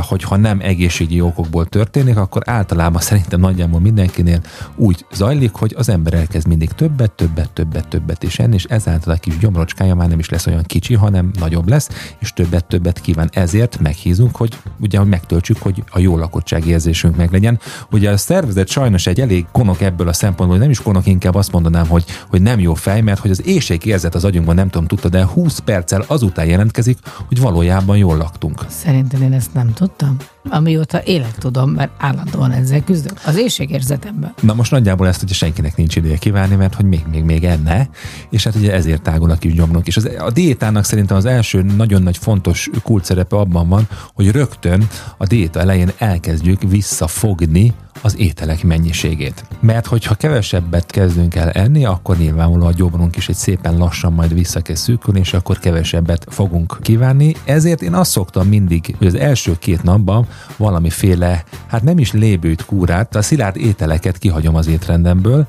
hogyha 0.02 0.36
nem 0.36 0.60
egészségi 0.62 1.22
okokból 1.22 1.66
történik, 1.66 2.18
akkor 2.18 2.42
általában 2.46 3.02
szerintem 3.02 3.40
nagyjából 3.40 3.80
mindenkinél 3.80 4.42
úgy 4.76 5.06
zajlik, 5.14 5.54
hogy 5.54 5.74
az 5.78 5.90
ember 5.90 6.14
elkezd 6.14 6.48
mindig 6.48 6.72
többet, 6.72 7.12
többet, 7.12 7.52
többet, 7.52 7.88
többet 7.88 8.24
is 8.24 8.40
enni, 8.40 8.54
és 8.54 8.64
ezáltal 8.64 9.14
a 9.14 9.18
kis 9.18 9.38
gyomrocskája 9.38 9.96
már 9.96 10.08
nem 10.08 10.20
is 10.20 10.30
lesz 10.30 10.48
olyan 10.48 10.64
kicsi, 10.64 10.94
hanem 10.94 11.32
nagyobb 11.40 11.70
lesz, 11.70 12.16
és 12.20 12.34
többet, 12.34 12.66
többet 12.66 13.00
kíván. 13.00 13.30
Ezért 13.34 13.80
meghízunk, 13.80 14.36
hogy 14.36 14.58
ugye 14.80 14.98
hogy 14.98 15.08
megtöltsük, 15.08 15.58
hogy 15.58 15.84
a 15.92 16.00
jó 16.00 16.18
lakottság 16.18 16.66
érzésünk 16.66 17.16
meglegyen. 17.16 17.60
Ugye 17.92 18.12
a 18.12 18.18
szervezet 18.18 18.68
sajnos 18.68 19.08
egy 19.08 19.22
elég 19.22 19.46
konok 19.52 19.82
ebből 19.82 20.08
a 20.08 20.14
szempontból, 20.14 20.50
hogy 20.50 20.60
nem 20.60 20.70
is 20.70 20.82
konok, 20.88 21.06
inkább 21.06 21.36
azt 21.36 21.52
mondanám, 21.52 21.88
hogy, 21.88 22.06
hogy 22.30 22.42
nem 22.42 22.60
jó 22.60 22.74
fej, 22.74 23.02
mert 23.02 23.20
hogy 23.20 23.32
az 23.32 23.48
éjség 23.48 23.86
érzet 23.86 24.16
az 24.16 24.26
agyunkban 24.26 24.56
nem 24.56 24.70
tudom, 24.70 24.88
tudta, 24.88 25.10
de 25.10 25.26
20 25.26 25.60
perccel 25.60 26.04
azután 26.08 26.46
jelentkezik, 26.46 26.98
hogy 27.28 27.40
valójában 27.40 27.98
jól 27.98 28.18
laktunk. 28.18 28.66
Szerinted 28.70 29.22
én 29.22 29.34
ezt 29.34 29.54
nem 29.54 29.74
tudtam? 29.74 30.18
Amióta 30.50 31.02
élek 31.04 31.36
tudom, 31.38 31.70
mert 31.70 31.92
állandóan 31.98 32.52
ezzel 32.52 32.84
küzdök. 32.84 33.20
Az 33.26 33.38
éjségérzetemben. 33.38 34.34
Na 34.42 34.54
most 34.54 34.72
nagyjából 34.72 35.08
ezt 35.08 35.24
ugye 35.24 35.34
senkinek 35.34 35.76
nincs 35.76 35.96
ideje 35.96 36.18
kívánni, 36.18 36.56
mert 36.56 36.76
hogy 36.76 36.86
még, 36.86 37.06
még, 37.12 37.24
még 37.24 37.44
enne, 37.44 37.90
és 38.30 38.44
hát 38.44 38.56
ugye 38.56 38.74
ezért 38.74 39.02
tágul 39.02 39.32
a 39.32 39.36
kis 39.36 39.54
gyomrunk. 39.54 39.88
És 39.88 39.98
az, 39.98 40.10
a 40.20 40.32
diétának 40.32 40.84
szerintem 40.84 41.18
az 41.18 41.26
első 41.26 41.62
nagyon 41.62 42.02
nagy 42.02 42.18
fontos 42.18 42.70
kult 42.84 43.06
szerepe 43.06 43.36
abban 43.36 43.70
van, 43.70 43.88
hogy 44.14 44.32
rögtön 44.32 44.88
a 45.18 45.26
diéta 45.26 45.60
elején 45.60 45.92
elkezdjük 45.98 46.62
visszafogni 46.62 47.74
az 48.02 48.20
ételek 48.20 48.64
mennyiségét. 48.64 49.46
Mert 49.60 49.86
hogyha 49.86 50.16
kevesebbet 50.16 50.86
kezdünk 50.86 51.36
el 51.36 51.50
enni, 51.50 51.86
akkor 51.86 52.18
nyilvánvalóan 52.18 52.72
a 52.72 52.76
gyomrunk 52.76 53.16
is 53.16 53.30
egy 53.30 53.36
szépen 53.36 53.78
lassan 53.78 54.14
majd 54.14 54.34
visszakezd 54.34 54.84
szűkülni, 54.84 55.20
és 55.20 55.34
akkor 55.34 55.60
kevesebbet 55.60 56.26
fogunk 56.30 56.78
kívánni. 56.82 57.36
Ezért 57.46 57.82
én 57.82 57.94
azt 57.94 58.12
szoktam 58.12 58.48
mindig, 58.48 58.96
hogy 58.98 59.08
az 59.08 59.16
első 59.16 59.56
két 59.60 59.84
napban 59.84 60.28
valamiféle, 60.58 61.44
hát 61.68 61.84
nem 61.84 61.98
is 61.98 62.12
lébőt 62.12 62.66
kúrát, 62.66 63.16
a 63.16 63.22
szilárd 63.22 63.58
ételeket 63.58 64.18
kihagyom 64.18 64.56
az 64.56 64.68
étrendemből, 64.68 65.48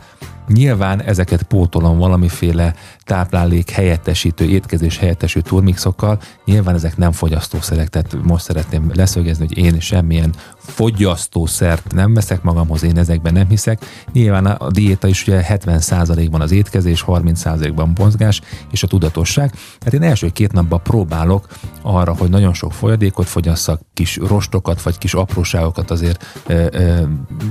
Nyilván 0.48 1.02
ezeket 1.02 1.42
pótolom 1.42 1.98
valamiféle 1.98 2.74
táplálék 3.08 3.70
helyettesítő, 3.70 4.44
étkezés 4.44 4.98
helyettesítő 4.98 5.48
turmixokkal. 5.48 6.18
Nyilván 6.44 6.74
ezek 6.74 6.96
nem 6.96 7.12
fogyasztószerek, 7.12 7.88
tehát 7.88 8.16
most 8.22 8.44
szeretném 8.44 8.90
leszögezni, 8.94 9.46
hogy 9.46 9.58
én 9.58 9.80
semmilyen 9.80 10.34
fogyasztószert 10.56 11.92
nem 11.92 12.14
veszek 12.14 12.42
magamhoz, 12.42 12.82
én 12.82 12.98
ezekben 12.98 13.32
nem 13.32 13.48
hiszek. 13.48 13.84
Nyilván 14.12 14.46
a 14.46 14.70
diéta 14.70 15.08
is 15.08 15.26
ugye 15.26 15.44
70%-ban 15.48 16.40
az 16.40 16.52
étkezés, 16.52 17.04
30%-ban 17.06 17.92
mozgás 17.98 18.40
és 18.70 18.82
a 18.82 18.86
tudatosság. 18.86 19.50
Tehát 19.78 19.94
én 19.94 20.02
első 20.02 20.28
két 20.28 20.52
napban 20.52 20.82
próbálok 20.82 21.48
arra, 21.82 22.14
hogy 22.14 22.30
nagyon 22.30 22.54
sok 22.54 22.72
folyadékot 22.72 23.26
fogyasszak, 23.26 23.80
kis 23.94 24.16
rostokat 24.16 24.82
vagy 24.82 24.98
kis 24.98 25.14
apróságokat 25.14 25.90
azért 25.90 26.24
ö, 26.46 26.66
ö, 26.70 27.02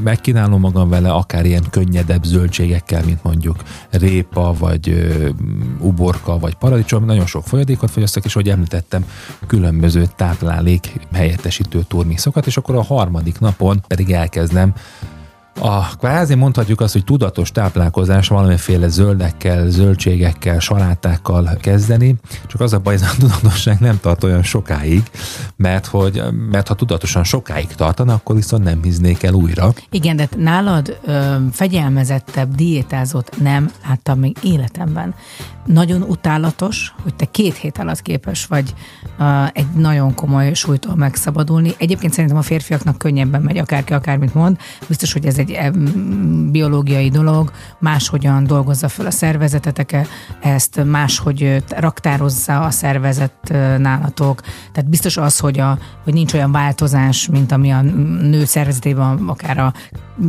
megkínálom 0.03 0.59
magam 0.59 0.89
vele, 0.89 1.11
akár 1.11 1.45
ilyen 1.45 1.63
könnyedebb 1.69 2.23
zöldségekkel, 2.23 3.03
mint 3.05 3.23
mondjuk 3.23 3.63
répa, 3.89 4.53
vagy 4.59 4.89
uborka, 5.79 6.39
vagy 6.39 6.55
paradicsom, 6.55 7.05
nagyon 7.05 7.25
sok 7.25 7.43
folyadékot 7.43 7.91
fogyasztok, 7.91 8.25
és 8.25 8.35
ahogy 8.35 8.49
említettem, 8.49 9.05
különböző 9.47 10.07
táplálék 10.15 10.93
helyettesítő 11.13 11.83
turmixokat, 11.87 12.47
és 12.47 12.57
akkor 12.57 12.75
a 12.75 12.83
harmadik 12.83 13.39
napon 13.39 13.83
pedig 13.87 14.11
elkezdem 14.11 14.73
a 15.59 15.95
kvázi 15.97 16.35
mondhatjuk 16.35 16.81
azt, 16.81 16.93
hogy 16.93 17.03
tudatos 17.03 17.51
táplálkozás 17.51 18.27
valamiféle 18.27 18.87
zöldekkel, 18.87 19.69
zöldségekkel, 19.69 20.59
salátákkal 20.59 21.57
kezdeni, 21.61 22.15
csak 22.47 22.61
az 22.61 22.73
a 22.73 22.79
baj, 22.79 22.93
ez 22.93 23.01
a 23.01 23.15
tudatosság 23.19 23.79
nem 23.79 23.99
tart 23.99 24.23
olyan 24.23 24.43
sokáig, 24.43 25.03
mert, 25.55 25.85
hogy, 25.85 26.23
mert 26.51 26.67
ha 26.67 26.73
tudatosan 26.73 27.23
sokáig 27.23 27.67
tartana, 27.67 28.13
akkor 28.13 28.35
viszont 28.35 28.63
nem 28.63 28.83
híznék 28.83 29.23
el 29.23 29.33
újra. 29.33 29.73
Igen, 29.89 30.15
de 30.15 30.29
nálad 30.37 30.97
ö, 31.05 31.35
fegyelmezettebb 31.51 32.55
diétázót 32.55 33.37
nem 33.41 33.71
láttam 33.87 34.19
még 34.19 34.37
életemben. 34.43 35.15
Nagyon 35.65 36.01
utálatos, 36.01 36.93
hogy 37.03 37.15
te 37.15 37.25
két 37.25 37.55
hét 37.55 37.77
alatt 37.77 38.01
képes 38.01 38.45
vagy 38.45 38.73
ö, 39.19 39.43
egy 39.53 39.67
nagyon 39.75 40.13
komoly 40.13 40.53
súlytól 40.53 40.95
megszabadulni. 40.95 41.73
Egyébként 41.77 42.13
szerintem 42.13 42.37
a 42.37 42.41
férfiaknak 42.41 42.97
könnyebben 42.97 43.41
megy, 43.41 43.57
akárki 43.57 43.93
akármit 43.93 44.33
mond. 44.33 44.57
Biztos, 44.87 45.13
hogy 45.13 45.25
ez 45.25 45.37
egy 45.37 45.46
em, 45.53 46.51
biológiai 46.51 47.09
dolog, 47.09 47.51
máshogyan 47.79 48.43
dolgozza 48.43 48.87
föl 48.87 49.05
a 49.05 49.11
szervezeteteke, 49.11 50.07
ezt 50.41 50.83
máshogy 50.83 51.63
raktározza 51.69 52.59
a 52.59 52.69
szervezet 52.69 53.53
nálatok. 53.77 54.41
Tehát 54.71 54.89
biztos 54.89 55.17
az, 55.17 55.39
hogy, 55.39 55.59
a, 55.59 55.77
hogy 56.03 56.13
nincs 56.13 56.33
olyan 56.33 56.51
változás, 56.51 57.27
mint 57.27 57.51
ami 57.51 57.71
a 57.71 57.81
nő 58.21 58.45
szervezetében, 58.45 59.17
akár 59.27 59.57
a 59.57 59.73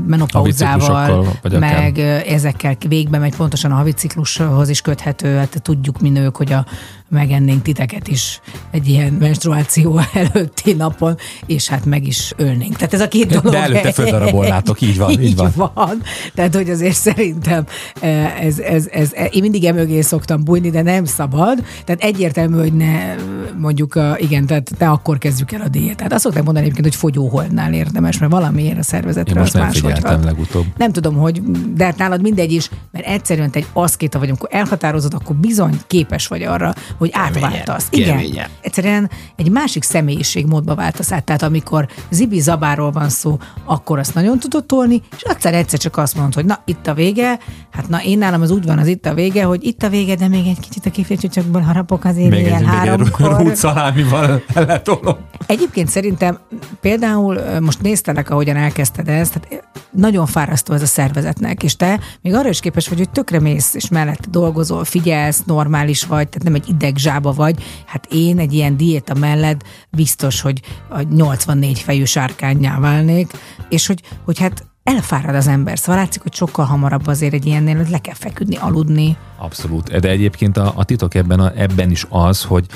menopauzával, 0.06 1.26
akár- 1.42 1.58
meg 1.58 1.98
ezekkel 2.28 2.76
végbe 2.88 3.18
megy, 3.18 3.36
pontosan 3.36 3.72
a 3.72 3.74
haviciklushoz 3.74 4.68
is 4.68 4.80
köthető, 4.80 5.36
hát 5.36 5.62
tudjuk 5.62 6.00
mi 6.00 6.08
nők, 6.08 6.36
hogy 6.36 6.52
a 6.52 6.66
megennénk 7.08 7.62
titeket 7.62 8.08
is 8.08 8.40
egy 8.70 8.88
ilyen 8.88 9.12
menstruáció 9.12 10.00
előtti 10.14 10.72
napon, 10.72 11.16
és 11.46 11.68
hát 11.68 11.84
meg 11.84 12.06
is 12.06 12.32
ölnénk. 12.36 12.76
Tehát 12.76 12.94
ez 12.94 13.00
a 13.00 13.08
két 13.08 13.26
dolog. 13.26 13.52
De 13.52 13.62
előtte 13.62 13.92
földarabolnátok, 13.92 14.80
így 14.80 14.98
van, 14.98 15.10
így 15.20 15.36
van. 15.36 15.52
van. 15.54 16.02
Tehát, 16.34 16.54
hogy 16.54 16.70
azért 16.70 16.96
szerintem 16.96 17.66
eh, 18.00 18.40
ez, 18.40 18.58
ez, 18.58 18.86
ez, 18.92 19.12
én 19.30 19.42
mindig 19.42 19.64
emögé 19.64 20.00
szoktam 20.00 20.44
bújni, 20.44 20.70
de 20.70 20.82
nem 20.82 21.04
szabad. 21.04 21.64
Tehát 21.84 22.02
egyértelmű, 22.02 22.56
hogy 22.56 22.72
ne 22.72 23.14
mondjuk, 23.58 23.94
a, 23.94 24.16
igen, 24.18 24.46
tehát 24.46 24.70
ne 24.78 24.88
akkor 24.88 25.18
kezdjük 25.18 25.52
el 25.52 25.60
a 25.60 25.68
diétát. 25.68 26.12
Azt 26.12 26.22
szokták 26.22 26.42
mondani 26.42 26.64
egyébként, 26.64 26.86
hogy 26.86 26.96
fogyóholdnál 26.96 27.72
érdemes, 27.72 28.18
mert 28.18 28.32
valamiért 28.32 28.78
a 28.78 28.82
szervezetre 28.82 29.34
Én 29.34 29.40
most 29.40 29.54
nem 29.54 29.70
figyeltem 29.70 30.24
legutóbb. 30.24 30.64
Nem 30.76 30.92
tudom, 30.92 31.14
hogy, 31.14 31.42
de 31.74 31.84
hát 31.84 31.96
nálad 31.96 32.22
mindegy 32.22 32.52
is, 32.52 32.70
mert 32.90 33.06
egyszerűen 33.06 33.50
te 33.50 33.58
egy 33.58 33.66
aszkéta 33.72 34.18
vagy, 34.18 34.28
amikor 34.28 34.48
elhatározod, 34.52 35.14
akkor 35.14 35.36
bizony 35.36 35.80
képes 35.86 36.26
vagy 36.26 36.42
arra, 36.42 36.74
hogy 36.98 37.10
átváltasz. 37.12 37.86
Igen. 37.90 38.46
Egyszerűen 38.60 39.10
egy 39.36 39.50
másik 39.50 39.82
személyiségmódba 39.82 40.74
váltasz 40.74 41.12
át. 41.12 41.24
Tehát 41.24 41.42
amikor 41.42 41.88
Zibi 42.10 42.40
Zabáról 42.40 42.90
van 42.90 43.08
szó, 43.08 43.38
akkor 43.64 43.98
azt 43.98 44.14
nagyon 44.14 44.38
tudod 44.38 44.64
tolni, 44.66 45.02
és 45.16 45.22
egyszer 45.22 45.54
egyszer 45.54 45.78
csak 45.78 45.96
azt 45.96 46.14
mondod, 46.14 46.34
hogy 46.34 46.44
na, 46.44 46.62
itt 46.64 46.86
a 46.86 46.94
vége. 46.94 47.38
Hát 47.70 47.88
na, 47.88 48.02
én 48.02 48.18
nálam 48.18 48.42
az 48.42 48.50
úgy 48.50 48.64
van 48.64 48.78
az 48.78 48.86
itt 48.86 49.06
a 49.06 49.14
vége, 49.14 49.44
hogy 49.44 49.64
itt 49.64 49.82
a 49.82 49.88
vége, 49.88 50.14
de 50.14 50.28
még 50.28 50.46
egy 50.46 50.60
kicsit 50.60 50.86
a 50.86 50.90
kifércsöcsökből 50.90 51.62
harapok 51.62 52.04
azért 52.04 52.30
Még 52.30 52.40
ilyen 52.40 52.54
egy, 52.54 52.60
még 52.60 52.68
háromkor. 52.68 53.36
rút 53.36 53.56
szalámival 53.56 54.42
letolom. 54.54 55.16
Egyébként 55.46 55.88
szerintem 55.88 56.38
például 56.80 57.40
most 57.60 57.80
néztelek, 57.82 58.30
ahogyan 58.30 58.56
elkezdted 58.56 59.08
ezt, 59.08 59.40
tehát 59.40 59.68
nagyon 59.90 60.26
fárasztó 60.26 60.74
ez 60.74 60.82
a 60.82 60.86
szervezetnek, 60.86 61.62
és 61.62 61.76
te 61.76 62.00
még 62.22 62.34
arra 62.34 62.48
is 62.48 62.60
képes 62.60 62.88
vagy, 62.88 62.98
hogy 62.98 63.10
tökre 63.10 63.40
mész, 63.40 63.74
és 63.74 63.88
mellett 63.88 64.26
dolgozol, 64.30 64.84
figyelsz, 64.84 65.42
normális 65.46 66.04
vagy, 66.04 66.28
tehát 66.28 66.42
nem 66.42 66.54
egy 66.54 66.64
idegzsába 66.88 67.32
vagy. 67.32 67.62
Hát 67.86 68.06
én 68.10 68.38
egy 68.38 68.52
ilyen 68.52 68.76
diéta 68.76 69.14
mellett 69.14 69.64
biztos, 69.90 70.40
hogy 70.40 70.60
a 70.88 71.00
84 71.00 71.78
fejű 71.78 72.04
sárkányá 72.04 72.78
válnék, 72.78 73.30
és 73.68 73.86
hogy, 73.86 74.02
hogy 74.24 74.38
hát 74.38 74.66
elfárad 74.82 75.34
az 75.34 75.46
ember. 75.46 75.78
Szóval 75.78 76.00
látszik, 76.02 76.22
hogy 76.22 76.34
sokkal 76.34 76.64
hamarabb 76.64 77.06
azért 77.06 77.34
egy 77.34 77.46
ilyennél 77.46 77.76
hogy 77.76 77.90
le 77.90 77.98
kell 77.98 78.14
feküdni, 78.14 78.56
aludni. 78.56 79.16
Abszolút. 79.38 80.00
De 80.00 80.08
egyébként 80.08 80.56
a, 80.56 80.72
a 80.76 80.84
titok 80.84 81.14
ebben, 81.14 81.40
a, 81.40 81.52
ebben 81.56 81.90
is 81.90 82.06
az, 82.08 82.42
hogy 82.42 82.66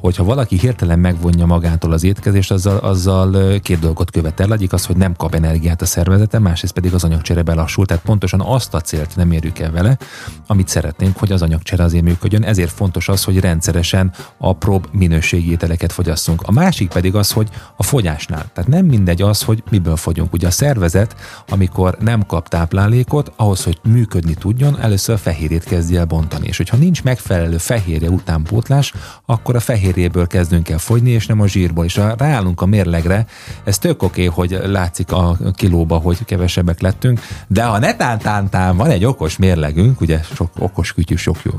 hogyha 0.00 0.24
valaki 0.24 0.58
hirtelen 0.58 0.98
megvonja 0.98 1.46
magától 1.46 1.92
az 1.92 2.04
étkezést, 2.04 2.50
azzal, 2.50 2.76
azzal 2.76 3.60
két 3.60 3.78
dolgot 3.78 4.10
követel. 4.10 4.52
Egyik 4.52 4.72
az, 4.72 4.86
hogy 4.86 4.96
nem 4.96 5.16
kap 5.16 5.34
energiát 5.34 5.82
a 5.82 5.86
szervezete, 5.86 6.38
másrészt 6.38 6.72
pedig 6.72 6.94
az 6.94 7.04
anyagcsere 7.04 7.42
belassul. 7.42 7.86
Tehát 7.86 8.02
pontosan 8.02 8.40
azt 8.40 8.74
a 8.74 8.80
célt 8.80 9.16
nem 9.16 9.32
érjük 9.32 9.58
el 9.58 9.70
vele, 9.70 9.98
amit 10.46 10.68
szeretnénk, 10.68 11.16
hogy 11.16 11.32
az 11.32 11.42
anyagcsere 11.42 11.84
azért 11.84 12.04
működjön. 12.04 12.44
Ezért 12.44 12.70
fontos 12.70 13.08
az, 13.08 13.24
hogy 13.24 13.40
rendszeresen 13.40 14.12
apróbb 14.38 14.88
minőségi 14.92 15.50
ételeket 15.50 15.92
fogyasszunk. 15.92 16.42
A 16.42 16.52
másik 16.52 16.88
pedig 16.88 17.14
az, 17.14 17.32
hogy 17.32 17.48
a 17.76 17.82
fogyásnál. 17.82 18.50
Tehát 18.54 18.70
nem 18.70 18.86
mindegy 18.86 19.22
az, 19.22 19.42
hogy 19.42 19.62
miből 19.70 19.96
fogyunk. 19.96 20.32
Ugye 20.32 20.46
a 20.46 20.50
szervezet, 20.50 21.16
amikor 21.48 21.96
nem 22.00 22.26
kap 22.26 22.48
táplálékot, 22.48 23.32
ahhoz, 23.36 23.64
hogy 23.64 23.80
működni 23.82 24.34
tudjon, 24.34 24.80
először 24.80 25.14
a 25.14 25.18
fehérjét 25.18 25.64
kezdje 25.64 25.98
el 25.98 26.04
bontani. 26.04 26.46
És 26.46 26.56
hogyha 26.56 26.76
nincs 26.76 27.02
megfelelő 27.02 27.58
fehérje 27.58 28.08
utánpótlás, 28.08 28.94
akkor 29.26 29.56
a 29.56 29.60
fehérjéből 29.90 30.26
kezdünk 30.26 30.68
el 30.68 30.78
fogyni, 30.78 31.10
és 31.10 31.26
nem 31.26 31.40
a 31.40 31.46
zsírból. 31.46 31.84
És 31.84 31.94
ha 31.96 32.14
ráállunk 32.18 32.60
a 32.60 32.66
mérlegre, 32.66 33.26
ez 33.64 33.78
tök 33.78 34.02
oké, 34.02 34.24
hogy 34.24 34.60
látszik 34.64 35.12
a 35.12 35.36
kilóba, 35.54 35.96
hogy 35.96 36.24
kevesebbek 36.24 36.80
lettünk, 36.80 37.20
de 37.46 37.64
ha 37.64 37.78
netán 37.78 38.76
van 38.76 38.90
egy 38.90 39.04
okos 39.04 39.36
mérlegünk, 39.36 40.00
ugye 40.00 40.20
sok 40.34 40.50
okos 40.58 40.92
kütyű 40.92 41.14
sok, 41.14 41.36
jó, 41.42 41.52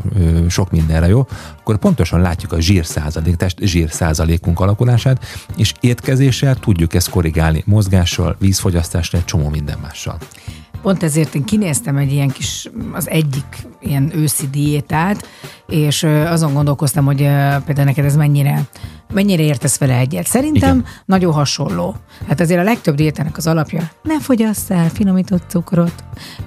sok 0.49 0.71
mindenre 0.71 1.07
jó, 1.07 1.27
akkor 1.59 1.77
pontosan 1.77 2.21
látjuk 2.21 2.51
a 2.51 2.61
zsír 2.61 2.85
százalék, 2.85 3.35
test 3.35 3.57
zsír 3.61 3.91
százalékunk 3.91 4.59
alakulását, 4.59 5.25
és 5.55 5.73
étkezéssel 5.79 6.55
tudjuk 6.55 6.93
ezt 6.93 7.09
korrigálni, 7.09 7.63
mozgással, 7.65 8.35
vízfogyasztással, 8.39 9.23
csomó 9.25 9.49
minden 9.49 9.77
mással. 9.81 10.17
Pont 10.81 11.03
ezért 11.03 11.35
én 11.35 11.43
kinéztem 11.43 11.97
egy 11.97 12.11
ilyen 12.11 12.29
kis, 12.29 12.69
az 12.91 13.09
egyik 13.09 13.67
ilyen 13.79 14.11
őszi 14.15 14.47
diétát, 14.49 15.27
és 15.67 16.03
azon 16.03 16.53
gondolkoztam, 16.53 17.05
hogy 17.05 17.17
például 17.65 17.83
neked 17.83 18.05
ez 18.05 18.15
mennyire, 18.15 18.61
mennyire 19.13 19.43
értesz 19.43 19.77
vele 19.77 19.97
egyet. 19.97 20.27
Szerintem 20.27 20.77
Igen. 20.77 20.85
nagyon 21.05 21.33
hasonló. 21.33 21.95
Hát 22.27 22.39
azért 22.39 22.59
a 22.59 22.63
legtöbb 22.63 22.95
diétának 22.95 23.37
az 23.37 23.47
alapja, 23.47 23.89
ne 24.03 24.19
fogyasz 24.19 24.69
el 24.69 24.89
finomított 24.89 25.43
cukrot, 25.47 25.93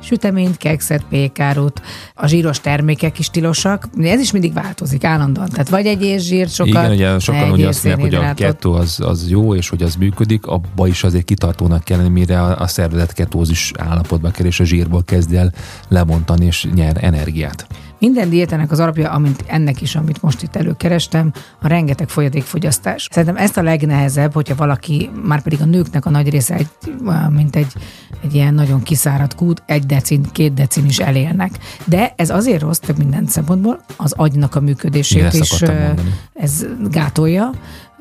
süteményt, 0.01 0.57
kekszet, 0.57 1.05
pékárút, 1.09 1.83
a 2.15 2.27
zsíros 2.27 2.61
termékek 2.61 3.19
is 3.19 3.31
tilosak, 3.31 3.89
ez 4.01 4.21
is 4.21 4.33
mindig 4.33 4.53
változik 4.53 5.05
állandóan. 5.05 5.49
Tehát 5.49 5.69
vagy 5.69 5.87
egy 5.87 6.21
zsírt 6.21 6.53
sokat, 6.53 6.83
Igen, 6.83 6.91
ugye 6.91 7.19
sokan 7.19 7.51
ugye 7.51 7.69
azt 7.69 7.85
mondják, 7.85 8.01
hogy 8.01 8.15
a 8.15 8.35
kettó 8.35 8.73
az, 8.73 9.01
az 9.01 9.31
jó, 9.31 9.55
és 9.55 9.69
hogy 9.69 9.83
az 9.83 9.95
működik, 9.95 10.47
abba 10.47 10.87
is 10.87 11.05
azért 11.05 11.25
kitartónak 11.25 11.85
kell 11.85 11.97
lenni, 11.97 12.09
mire 12.09 12.43
a, 12.43 12.61
a 12.61 12.67
szervezet 12.67 13.12
ketózis 13.12 13.73
állapotba 13.79 14.31
kerül, 14.31 14.47
és 14.47 14.61
a 14.61 14.65
zsírból 14.65 15.03
kezd 15.05 15.35
el 15.35 15.53
lemontani, 15.89 16.47
és 16.47 16.69
nyer 16.75 16.97
energiát. 17.01 17.67
Minden 18.05 18.31
diétának 18.31 18.71
az 18.71 18.81
alapja, 18.81 19.11
amint 19.11 19.45
ennek 19.47 19.81
is, 19.81 19.97
amit 19.97 20.23
most 20.23 20.43
itt 20.43 20.57
előkerestem, 20.57 21.33
a 21.61 21.69
rengeteg 21.69 22.09
folyadékfogyasztás. 22.09 23.09
Szerintem 23.11 23.43
ezt 23.43 23.57
a 23.57 23.63
legnehezebb, 23.63 24.33
hogyha 24.33 24.55
valaki, 24.55 25.11
már 25.23 25.43
pedig 25.43 25.61
a 25.61 25.65
nőknek 25.65 26.07
a 26.07 26.11
nagy 26.11 26.29
része, 26.29 26.55
egy, 26.55 26.69
mint 27.31 27.57
egy, 27.57 27.73
egy 28.23 28.35
ilyen 28.35 28.55
nagyon 28.55 28.83
kiszáradt 28.83 29.35
kút, 29.35 29.63
egy 29.67 29.87
decin, 29.87 30.23
két 30.33 30.55
decin 30.55 30.85
is 30.87 30.99
elélnek. 30.99 31.51
De 31.85 32.13
ez 32.17 32.31
azért 32.31 32.63
rossz 32.63 32.79
több 32.79 32.99
minden 32.99 33.27
szempontból, 33.27 33.81
az 33.97 34.13
agynak 34.13 34.55
a 34.55 34.61
működését 34.61 35.19
Igen, 35.19 35.33
is 35.41 35.63
ez 36.35 36.67
gátolja. 36.91 37.51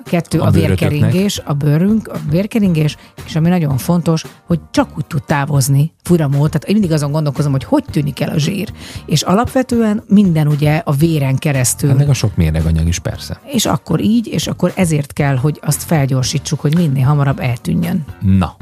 Kettő 0.04 0.40
A 0.40 0.46
a, 0.46 0.50
vérkeringés, 0.50 1.42
a 1.46 1.54
bőrünk, 1.54 2.08
a 2.08 2.18
vérkeringés, 2.30 2.98
és 3.26 3.36
ami 3.36 3.50
nagyon 3.50 3.78
fontos, 3.78 4.26
hogy 4.46 4.60
csak 4.72 4.98
úgy 4.98 5.06
tud 5.06 5.24
távozni 5.24 5.94
furamód. 6.04 6.50
Tehát 6.50 6.68
én 6.68 6.74
mindig 6.74 6.92
azon 6.92 7.12
gondolkozom, 7.12 7.52
hogy 7.52 7.64
hogy 7.64 7.84
tűnik 7.92 8.20
el 8.20 8.30
a 8.30 8.38
zsír. 8.38 8.72
És 9.06 9.22
alapvetően 9.22 10.04
minden 10.08 10.48
ugye 10.48 10.82
a 10.86 10.92
véren 10.92 11.36
keresztül. 11.36 11.90
Ennek 11.90 12.10
a 12.10 12.14
sok 12.14 12.36
mérleganyag 12.36 12.88
is 12.88 13.00
persze. 13.00 13.40
És 13.46 13.66
akkor 13.66 14.02
így, 14.02 14.28
és 14.28 14.48
akkor 14.48 14.72
ezért 14.76 15.14
kell, 15.14 15.36
hogy 15.36 15.60
azt 15.62 15.84
felgyorsítsuk, 15.84 16.60
hogy 16.60 16.76
minél 16.76 17.06
hamarabb 17.06 17.40
eltűnjön. 17.40 18.06
Na, 18.22 18.56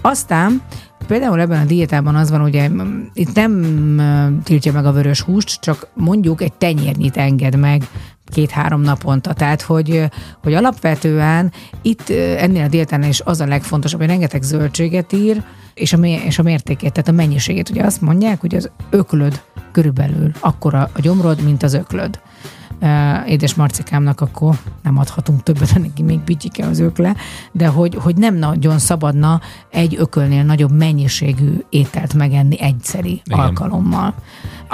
Aztán 0.00 0.62
például 1.06 1.40
ebben 1.40 1.60
a 1.60 1.64
diétában 1.64 2.14
az 2.14 2.30
van, 2.30 2.40
ugye 2.40 2.70
itt 3.12 3.34
nem 3.34 4.40
tiltja 4.44 4.72
meg 4.72 4.86
a 4.86 4.92
vörös 4.92 5.20
húst, 5.20 5.60
csak 5.60 5.86
mondjuk 5.94 6.42
egy 6.42 6.52
tenyérnyit 6.52 7.16
enged 7.16 7.56
meg 7.56 7.88
két-három 8.32 8.80
naponta. 8.80 9.32
Tehát, 9.32 9.62
hogy, 9.62 10.04
hogy 10.42 10.54
alapvetően 10.54 11.52
itt 11.82 12.10
ennél 12.10 12.64
a 12.64 12.68
diétánál 12.68 13.08
is 13.08 13.20
az 13.20 13.40
a 13.40 13.46
legfontosabb, 13.46 14.00
hogy 14.00 14.08
rengeteg 14.08 14.42
zöldséget 14.42 15.12
ír, 15.12 15.42
és 15.74 15.92
a, 15.92 15.96
és 16.06 16.38
a 16.38 16.42
mértékét, 16.42 16.92
tehát 16.92 17.08
a 17.08 17.12
mennyiségét. 17.12 17.70
Ugye 17.70 17.84
azt 17.84 18.00
mondják, 18.00 18.40
hogy 18.40 18.54
az 18.54 18.70
öklöd 18.90 19.42
körülbelül 19.72 20.30
akkora 20.40 20.90
a 20.92 21.00
gyomrod, 21.00 21.42
mint 21.42 21.62
az 21.62 21.74
öklöd. 21.74 22.20
Édes 23.26 23.54
marcikámnak 23.54 24.20
akkor 24.20 24.58
nem 24.82 24.98
adhatunk 24.98 25.42
többet, 25.42 25.78
neki 25.78 26.02
még 26.02 26.20
bityike 26.20 26.66
az 26.66 26.78
ökle, 26.78 27.16
de 27.52 27.66
hogy, 27.66 27.94
hogy 27.94 28.16
nem 28.16 28.34
nagyon 28.34 28.78
szabadna 28.78 29.40
egy 29.70 29.96
ökölnél 29.98 30.42
nagyobb 30.44 30.72
mennyiségű 30.72 31.64
ételt 31.68 32.14
megenni 32.14 32.60
egyszeri. 32.60 33.22
Igen. 33.24 33.38
alkalommal. 33.38 34.14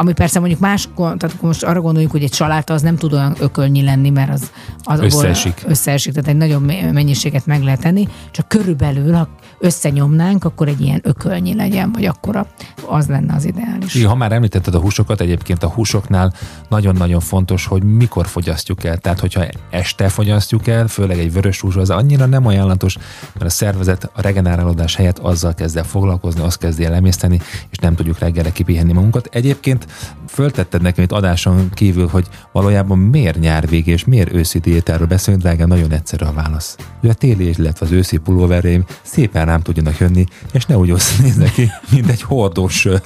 Ami 0.00 0.12
persze 0.12 0.38
mondjuk 0.38 0.60
más, 0.60 0.88
tehát 0.96 1.40
most 1.40 1.64
arra 1.64 1.80
gondoljuk, 1.80 2.10
hogy 2.10 2.22
egy 2.22 2.32
saláta 2.32 2.74
az 2.74 2.82
nem 2.82 2.96
tud 2.96 3.12
olyan 3.12 3.36
ökölnyi 3.40 3.82
lenni, 3.82 4.10
mert 4.10 4.30
az, 4.30 4.50
az 4.82 5.00
Összeesik. 5.00 5.62
összeesik, 5.66 6.12
tehát 6.12 6.28
egy 6.28 6.36
nagyobb 6.36 6.64
me- 6.64 6.92
mennyiséget 6.92 7.46
meg 7.46 7.62
lehet 7.62 7.80
tenni, 7.80 8.08
csak 8.30 8.48
körülbelül, 8.48 9.12
ha 9.12 9.28
összenyomnánk, 9.58 10.44
akkor 10.44 10.68
egy 10.68 10.80
ilyen 10.80 11.00
ökölnyi 11.02 11.54
legyen, 11.54 11.92
vagy 11.92 12.04
akkora, 12.04 12.46
az 12.86 13.06
lenne 13.06 13.34
az 13.34 13.44
ideális. 13.44 13.94
Igen, 13.94 14.08
ha 14.08 14.14
már 14.14 14.32
említetted 14.32 14.74
a 14.74 14.80
húsokat, 14.80 15.20
egyébként 15.20 15.62
a 15.62 15.68
húsoknál 15.68 16.32
nagyon-nagyon 16.68 17.20
fontos, 17.20 17.66
hogy 17.66 17.82
mikor 17.82 18.26
fogyasztjuk 18.26 18.84
el. 18.84 18.96
Tehát, 18.96 19.20
hogyha 19.20 19.44
este 19.70 20.08
fogyasztjuk 20.08 20.66
el, 20.66 20.88
főleg 20.88 21.18
egy 21.18 21.32
vörös 21.32 21.60
hús, 21.60 21.76
az 21.76 21.90
annyira 21.90 22.26
nem 22.26 22.46
ajánlatos, 22.46 22.96
mert 23.32 23.44
a 23.44 23.48
szervezet 23.48 24.10
a 24.14 24.20
regenerálódás 24.20 24.94
helyett 24.96 25.18
azzal 25.18 25.54
kezd 25.54 25.76
el 25.76 25.84
foglalkozni, 25.84 26.40
azt 26.40 26.58
kezdi 26.58 26.84
el 26.84 26.94
emészteni, 26.94 27.40
és 27.70 27.78
nem 27.78 27.94
tudjuk 27.94 28.18
reggelre 28.18 28.52
kipihenni 28.52 28.92
magunkat. 28.92 29.28
Egyébként 29.32 29.86
föltetted 30.28 30.82
nekem 30.82 31.04
itt 31.04 31.12
adáson 31.12 31.70
kívül, 31.74 32.08
hogy 32.08 32.26
valójában 32.52 32.98
miért 32.98 33.38
nyár 33.38 33.68
végé 33.68 33.92
és 33.92 34.04
miért 34.04 34.32
őszi 34.32 34.58
diétáról 34.58 35.06
beszélünk, 35.06 35.42
drága, 35.42 35.66
nagyon 35.66 35.92
egyszerű 35.92 36.24
a 36.24 36.32
válasz. 36.32 36.76
Ugye 37.02 37.12
a 37.12 37.14
téli, 37.14 37.48
illetve 37.58 37.86
az 37.86 37.92
őszi 37.92 38.16
pulóvereim 38.16 38.84
szépen 39.02 39.47
rám 39.48 39.62
tudjanak 39.62 39.98
jönni, 39.98 40.24
és 40.52 40.64
ne 40.64 40.76
úgy 40.76 40.90
össze 40.90 41.22
néznek 41.22 41.52
ki, 41.52 41.70
mint 41.90 42.10
egy 42.10 42.22
hordós 42.22 42.74
sör. 42.78 43.02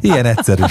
Ilyen 0.00 0.26
egyszerű. 0.26 0.62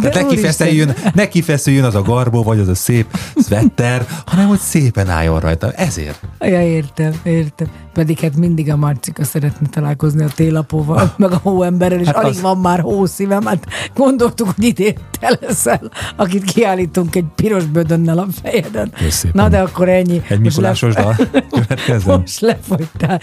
Tehát 0.00 0.14
ne 0.14 0.26
kifeszüljön, 0.26 0.94
ne 1.14 1.28
kifeszüljön 1.28 1.84
az 1.84 1.94
a 1.94 2.02
garbó, 2.02 2.42
vagy 2.42 2.58
az 2.58 2.68
a 2.68 2.74
szép 2.74 3.18
szvetter, 3.36 4.06
hanem 4.26 4.48
hogy 4.48 4.58
szépen 4.58 5.08
álljon 5.08 5.40
rajta. 5.40 5.72
Ezért. 5.72 6.20
Ja, 6.40 6.62
értem, 6.62 7.12
értem. 7.22 7.66
Pedig 7.92 8.18
hát 8.18 8.36
mindig 8.36 8.70
a 8.70 8.76
Marcika 8.76 9.24
szeretne 9.24 9.66
találkozni 9.68 10.22
a 10.24 10.28
télapóval, 10.34 11.14
meg 11.16 11.32
a 11.32 11.40
hóemberrel, 11.42 12.00
és 12.00 12.06
Hát 12.06 12.16
alig 12.16 12.28
az- 12.30 12.40
van 12.40 12.58
már 12.58 12.80
hószívem. 12.80 13.46
Hát 13.46 13.66
gondoltuk, 13.94 14.48
hogy 14.54 14.64
idén 14.64 14.94
te 15.20 15.38
leszel, 15.40 15.90
akit 16.16 16.44
kiállítunk 16.44 17.14
egy 17.16 17.24
piros 17.34 17.64
bödönnel 17.64 18.18
a 18.18 18.26
fejeden. 18.42 18.92
Na 19.32 19.48
de 19.48 19.60
akkor 19.60 19.88
ennyi. 19.88 20.22
Egy 20.28 20.40
Mikulásos 20.40 20.94
le- 20.94 21.02
dal 21.02 21.16
következzen. 21.50 22.18
Most 22.20 22.40
lefogytál. 22.40 23.20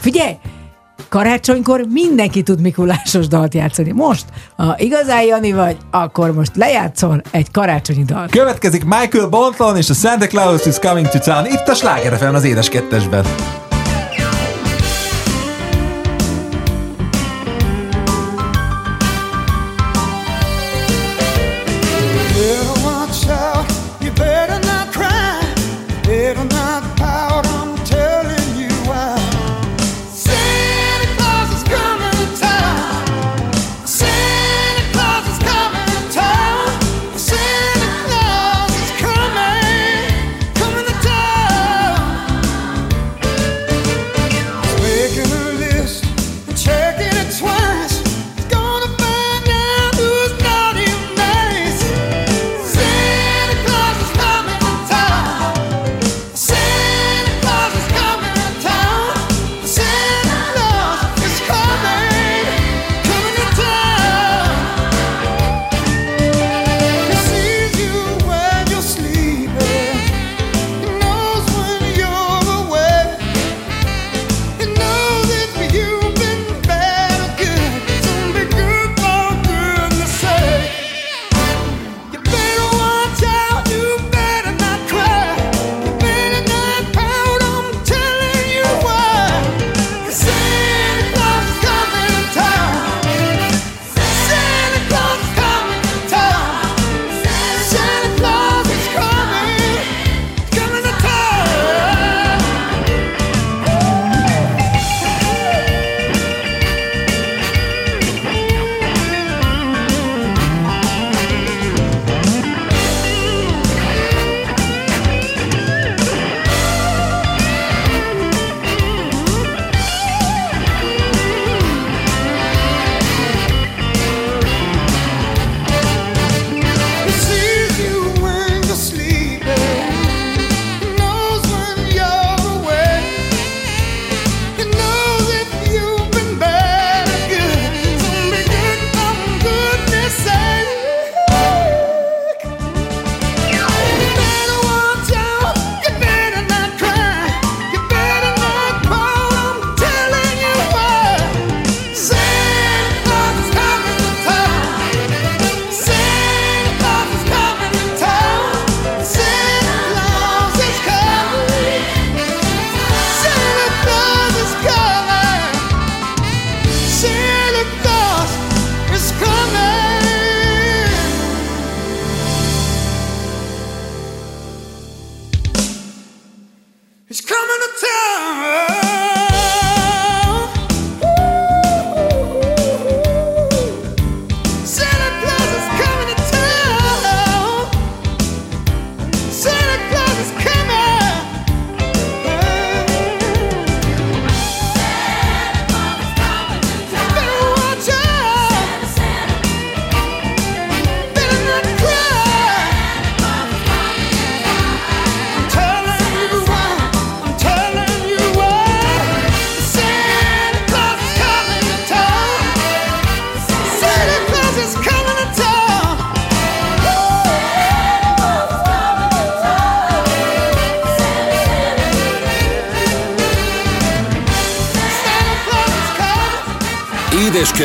Figyelj! 0.00 0.32
Karácsonykor 1.08 1.84
mindenki 1.92 2.42
tud 2.42 2.60
Mikulásos 2.60 3.26
dalt 3.28 3.54
játszani. 3.54 3.92
Most, 3.92 4.24
ha 4.56 4.74
igazán 4.78 5.22
Jani 5.22 5.52
vagy, 5.52 5.76
akkor 5.90 6.34
most 6.34 6.56
lejátszol 6.56 7.22
egy 7.30 7.50
karácsonyi 7.50 8.04
dalt. 8.04 8.30
Következik 8.30 8.84
Michael 8.84 9.26
Bonton 9.26 9.76
és 9.76 9.90
a 9.90 9.94
Santa 9.94 10.26
Claus 10.26 10.66
is 10.66 10.78
Coming 10.78 11.08
to 11.08 11.18
Town. 11.18 11.46
Itt 11.46 11.68
a 11.68 11.74
Sláger 11.74 12.34
az 12.34 12.44
édes 12.44 12.68
kettesben. 12.68 13.24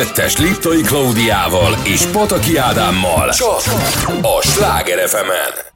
2-es 0.04 0.38
Liptoi 0.38 0.80
Klaudiával 0.80 1.76
és 1.84 2.02
Pataki 2.06 2.56
Ádámmal. 2.56 3.30
Csak 3.30 3.62
a 4.22 4.42
Sláger 4.42 5.08
fm 5.08 5.30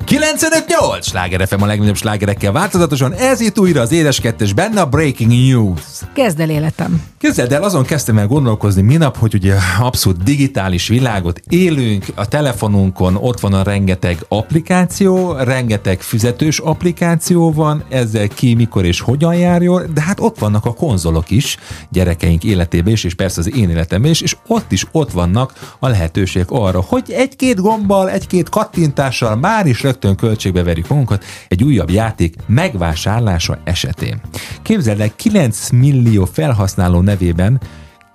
95-8! 0.07 1.03
Sláger 1.03 1.49
FM 1.49 1.63
a 1.63 1.67
legnagyobb 1.67 1.97
slágerekkel 1.97 2.53
változatosan. 2.53 3.13
Ez 3.13 3.41
itt 3.41 3.59
újra 3.59 3.81
az 3.81 3.93
Édes 3.93 4.21
2 4.21 4.47
benne 4.55 4.81
a 4.81 4.87
Breaking 4.87 5.31
News. 5.31 5.81
Kezd 6.15 6.41
el 6.41 6.51
életem. 6.51 7.03
Képzeld 7.29 7.53
el, 7.53 7.63
azon 7.63 7.85
kezdtem 7.85 8.19
el 8.19 8.27
gondolkozni 8.27 8.83
minap, 8.83 9.17
hogy 9.17 9.35
ugye 9.35 9.55
abszolút 9.81 10.23
digitális 10.23 10.89
világot 10.89 11.43
élünk, 11.49 12.05
a 12.15 12.29
telefonunkon 12.29 13.17
ott 13.17 13.41
van 13.41 13.53
a 13.53 13.63
rengeteg 13.63 14.25
applikáció, 14.29 15.33
rengeteg 15.33 16.01
fizetős 16.01 16.59
applikáció 16.59 17.53
van, 17.53 17.85
ezzel 17.89 18.29
ki, 18.29 18.55
mikor 18.55 18.85
és 18.85 19.01
hogyan 19.01 19.35
járjon, 19.35 19.91
de 19.95 20.01
hát 20.01 20.21
ott 20.21 20.39
vannak 20.39 20.65
a 20.65 20.75
konzolok 20.75 21.31
is, 21.31 21.57
gyerekeink 21.91 22.45
életében 22.45 22.93
is, 22.93 23.05
és 23.05 23.15
persze 23.15 23.41
az 23.41 23.57
én 23.57 23.71
életemben 23.71 24.11
is, 24.11 24.21
és 24.21 24.37
ott 24.47 24.73
is 24.73 24.87
ott 24.93 25.13
vannak 25.13 25.77
a 25.79 25.89
lehetőségek 25.89 26.51
arra, 26.51 26.81
hogy 26.81 27.11
egy-két 27.11 27.61
gombbal, 27.61 28.11
egy-két 28.11 28.49
kattintással 28.49 29.37
már 29.37 29.67
is 29.67 29.83
rögtön 29.83 30.17
költségbe 30.17 30.63
verjük 30.63 30.89
magunkat 30.89 31.25
egy 31.49 31.65
újabb 31.65 31.91
játék 31.91 32.35
megvásárlása 32.47 33.59
esetén. 33.65 34.21
Képzeld 34.63 35.01
el, 35.01 35.17
9 35.17 35.71
millió 35.71 36.25
felhasználó 36.25 37.01
nevében 37.19 37.61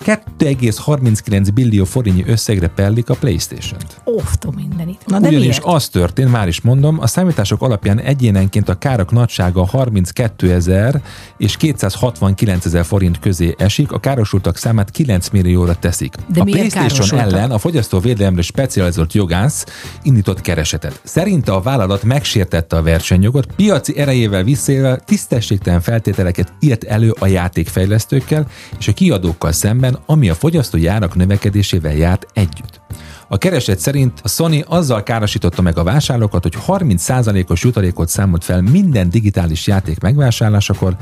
2,39 0.05 1.47
billió 1.53 1.83
forintnyi 1.83 2.23
összegre 2.27 2.67
pellik 2.67 3.09
a 3.09 3.13
Playstation-t. 3.13 4.01
Óvtom 4.05 4.55
mindenit. 4.55 5.01
Na 5.05 5.19
de 5.19 5.27
Ugyanis 5.27 5.47
miért? 5.47 5.63
az 5.63 5.89
történt, 5.89 6.31
már 6.31 6.47
is 6.47 6.61
mondom, 6.61 6.99
a 6.99 7.07
számítások 7.07 7.61
alapján 7.61 7.99
egyénenként 7.99 8.69
a 8.69 8.73
károk 8.77 9.11
nagysága 9.11 9.65
32 9.65 10.51
ezer 10.51 11.01
és 11.37 11.57
269 11.57 12.65
ezer 12.65 12.85
forint 12.85 13.19
közé 13.19 13.55
esik, 13.57 13.91
a 13.91 13.99
károsultak 13.99 14.57
számát 14.57 14.91
9 14.91 15.29
millióra 15.29 15.75
teszik. 15.75 16.13
De 16.27 16.41
a 16.41 16.43
PlayStation 16.43 17.19
ellen 17.19 17.51
a 17.51 17.57
fogyasztóvédelemre 17.57 18.41
specializált 18.41 19.13
jogász 19.13 19.65
indított 20.01 20.41
keresetet. 20.41 21.01
Szerinte 21.03 21.51
a 21.51 21.61
vállalat 21.61 22.03
megsértette 22.03 22.75
a 22.75 22.81
versenyjogot, 22.81 23.45
piaci 23.55 23.97
erejével 23.97 24.43
visszaélve 24.43 24.99
tisztességtelen 25.05 25.81
feltételeket 25.81 26.53
írt 26.59 26.83
elő 26.83 27.13
a 27.19 27.27
játékfejlesztőkkel 27.27 28.47
és 28.79 28.87
a 28.87 28.93
kiadókkal 28.93 29.51
szemben, 29.51 29.92
ami 30.05 30.29
a 30.29 30.35
fogyasztói 30.35 30.87
árak 30.87 31.15
növekedésével 31.15 31.93
járt 31.93 32.25
együtt. 32.33 32.81
A 33.27 33.37
kereset 33.37 33.79
szerint 33.79 34.19
a 34.23 34.27
Sony 34.27 34.63
azzal 34.67 35.03
károsította 35.03 35.61
meg 35.61 35.77
a 35.77 35.83
vásárlókat, 35.83 36.43
hogy 36.43 36.57
30%-os 36.67 37.63
jutalékot 37.63 38.09
számolt 38.09 38.43
fel 38.43 38.61
minden 38.61 39.09
digitális 39.09 39.67
játék 39.67 39.99
megvásárlásakor, 39.99 40.95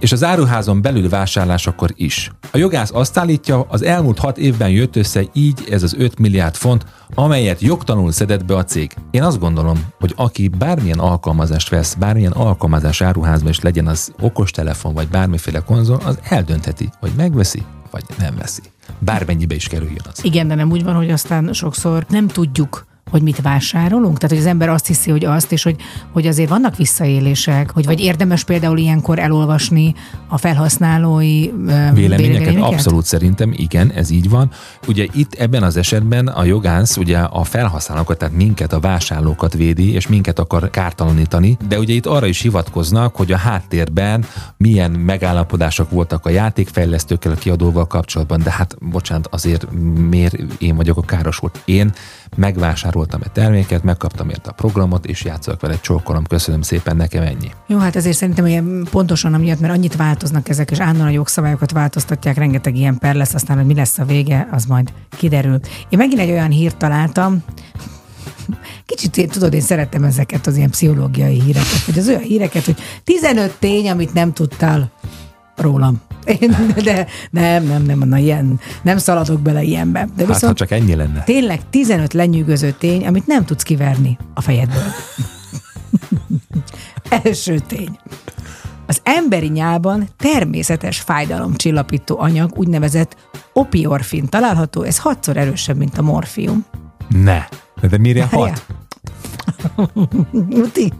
és 0.00 0.12
az 0.12 0.24
áruházon 0.24 0.82
belül 0.82 1.08
vásárlásakor 1.08 1.92
is. 1.96 2.30
A 2.52 2.58
jogász 2.58 2.90
azt 2.92 3.18
állítja, 3.18 3.66
az 3.68 3.82
elmúlt 3.82 4.18
hat 4.18 4.38
évben 4.38 4.70
jött 4.70 4.96
össze 4.96 5.22
így 5.32 5.66
ez 5.70 5.82
az 5.82 5.94
5 5.98 6.18
milliárd 6.18 6.54
font, 6.54 6.84
amelyet 7.14 7.60
jogtanul 7.60 8.12
szedett 8.12 8.44
be 8.44 8.56
a 8.56 8.64
cég. 8.64 8.92
Én 9.10 9.22
azt 9.22 9.38
gondolom, 9.38 9.86
hogy 9.98 10.12
aki 10.16 10.48
bármilyen 10.48 10.98
alkalmazást 10.98 11.68
vesz, 11.68 11.94
bármilyen 11.94 12.32
alkalmazás 12.32 13.00
áruházban 13.00 13.50
is 13.50 13.60
legyen 13.60 13.86
az 13.86 14.12
okostelefon 14.20 14.94
vagy 14.94 15.08
bármiféle 15.08 15.60
konzol, 15.60 16.00
az 16.04 16.18
eldöntheti, 16.28 16.88
hogy 17.00 17.12
megveszi 17.16 17.62
vagy 17.90 18.04
nem 18.18 18.36
veszi. 18.36 18.62
Bármennyibe 18.98 19.54
is 19.54 19.68
kerüljön 19.68 20.04
az. 20.10 20.24
Igen, 20.24 20.48
de 20.48 20.54
nem 20.54 20.70
úgy 20.70 20.84
van, 20.84 20.94
hogy 20.94 21.10
aztán 21.10 21.52
sokszor 21.52 22.04
nem 22.08 22.26
tudjuk, 22.26 22.86
hogy 23.10 23.22
mit 23.22 23.40
vásárolunk? 23.40 24.18
Tehát, 24.18 24.30
hogy 24.30 24.38
az 24.38 24.50
ember 24.50 24.68
azt 24.68 24.86
hiszi, 24.86 25.10
hogy 25.10 25.24
azt, 25.24 25.52
és 25.52 25.62
hogy, 25.62 25.76
hogy 26.12 26.26
azért 26.26 26.48
vannak 26.48 26.76
visszaélések, 26.76 27.70
hogy 27.70 27.84
vagy 27.84 28.00
érdemes 28.00 28.44
például 28.44 28.78
ilyenkor 28.78 29.18
elolvasni 29.18 29.94
a 30.28 30.38
felhasználói 30.38 31.50
Véleményeket 31.92 32.56
abszolút 32.56 33.04
szerintem, 33.04 33.52
igen, 33.56 33.90
ez 33.90 34.10
így 34.10 34.28
van. 34.28 34.50
Ugye 34.86 35.06
itt 35.12 35.34
ebben 35.34 35.62
az 35.62 35.76
esetben 35.76 36.26
a 36.26 36.44
jogász 36.44 36.96
ugye 36.96 37.18
a 37.18 37.44
felhasználókat, 37.44 38.18
tehát 38.18 38.34
minket, 38.34 38.72
a 38.72 38.80
vásárlókat 38.80 39.54
védi, 39.54 39.92
és 39.92 40.06
minket 40.06 40.38
akar 40.38 40.70
kártalanítani, 40.70 41.56
de 41.68 41.78
ugye 41.78 41.94
itt 41.94 42.06
arra 42.06 42.26
is 42.26 42.40
hivatkoznak, 42.40 43.16
hogy 43.16 43.32
a 43.32 43.36
háttérben 43.36 44.24
milyen 44.56 44.90
megállapodások 44.90 45.90
voltak 45.90 46.26
a 46.26 46.30
játékfejlesztőkkel, 46.30 47.32
a 47.32 47.34
kiadóval 47.34 47.86
kapcsolatban, 47.86 48.42
de 48.42 48.50
hát 48.50 48.76
bocsánat, 48.80 49.26
azért 49.30 49.66
miért 50.08 50.34
én 50.58 50.76
vagyok 50.76 50.96
a 50.96 51.02
károsult? 51.02 51.62
Én 51.64 51.92
megvásároltam 52.98 53.20
egy 53.22 53.32
terméket, 53.32 53.82
megkaptam 53.82 54.28
érte 54.28 54.50
a 54.50 54.52
programot, 54.52 55.06
és 55.06 55.24
játszok 55.24 55.60
vele, 55.60 55.80
csókolom, 55.80 56.24
köszönöm 56.24 56.62
szépen, 56.62 56.96
nekem 56.96 57.22
ennyi. 57.22 57.50
Jó, 57.66 57.78
hát 57.78 57.96
ezért 57.96 58.16
szerintem 58.16 58.46
ilyen 58.46 58.86
pontosan 58.90 59.34
amiatt, 59.34 59.60
mert 59.60 59.72
annyit 59.72 59.96
változnak 59.96 60.48
ezek, 60.48 60.70
és 60.70 60.80
állandóan 60.80 61.08
a 61.08 61.12
jogszabályokat 61.12 61.72
változtatják, 61.72 62.36
rengeteg 62.36 62.76
ilyen 62.76 62.98
per 62.98 63.14
lesz, 63.14 63.34
aztán, 63.34 63.56
hogy 63.56 63.66
mi 63.66 63.74
lesz 63.74 63.98
a 63.98 64.04
vége, 64.04 64.48
az 64.50 64.64
majd 64.64 64.92
kiderül. 65.16 65.60
Én 65.88 65.98
megint 65.98 66.20
egy 66.20 66.30
olyan 66.30 66.50
hírt 66.50 66.76
találtam, 66.76 67.42
Kicsit 68.86 69.16
én, 69.16 69.28
tudod, 69.28 69.54
én 69.54 69.60
szeretem 69.60 70.04
ezeket 70.04 70.46
az 70.46 70.56
ilyen 70.56 70.70
pszichológiai 70.70 71.42
híreket, 71.42 71.84
vagy 71.86 71.98
az 71.98 72.08
olyan 72.08 72.20
híreket, 72.20 72.64
hogy 72.64 72.76
15 73.04 73.56
tény, 73.58 73.90
amit 73.90 74.12
nem 74.12 74.32
tudtál 74.32 74.90
rólam. 75.56 76.00
Én, 76.40 76.56
de 76.84 77.06
nem, 77.30 77.64
nem, 77.64 77.82
nem, 77.82 77.98
na 77.98 78.16
ilyen, 78.18 78.60
nem 78.82 78.98
szaladok 78.98 79.40
bele 79.40 79.62
ilyenbe. 79.62 79.98
De 80.00 80.06
Hát, 80.16 80.26
ha 80.26 80.32
viszont 80.32 80.56
csak 80.56 80.70
ennyi 80.70 80.94
lenne. 80.94 81.22
tényleg 81.24 81.60
15 81.70 82.12
lenyűgöző 82.12 82.70
tény, 82.78 83.06
amit 83.06 83.26
nem 83.26 83.44
tudsz 83.44 83.62
kiverni 83.62 84.18
a 84.34 84.40
fejedből. 84.40 84.82
Első 87.24 87.58
tény. 87.58 87.98
Az 88.86 89.00
emberi 89.02 89.48
nyálban 89.48 90.08
természetes 90.16 91.00
fájdalomcsillapító 91.00 92.18
anyag, 92.20 92.52
úgynevezett 92.58 93.16
opiorfin 93.52 94.28
található, 94.28 94.82
ez 94.82 94.98
hatszor 94.98 95.36
erősebb, 95.36 95.76
mint 95.76 95.98
a 95.98 96.02
morfium. 96.02 96.64
Ne. 97.08 97.44
De 97.88 97.98
mire 97.98 98.24
hat? 98.24 98.66
Muti? 100.56 100.92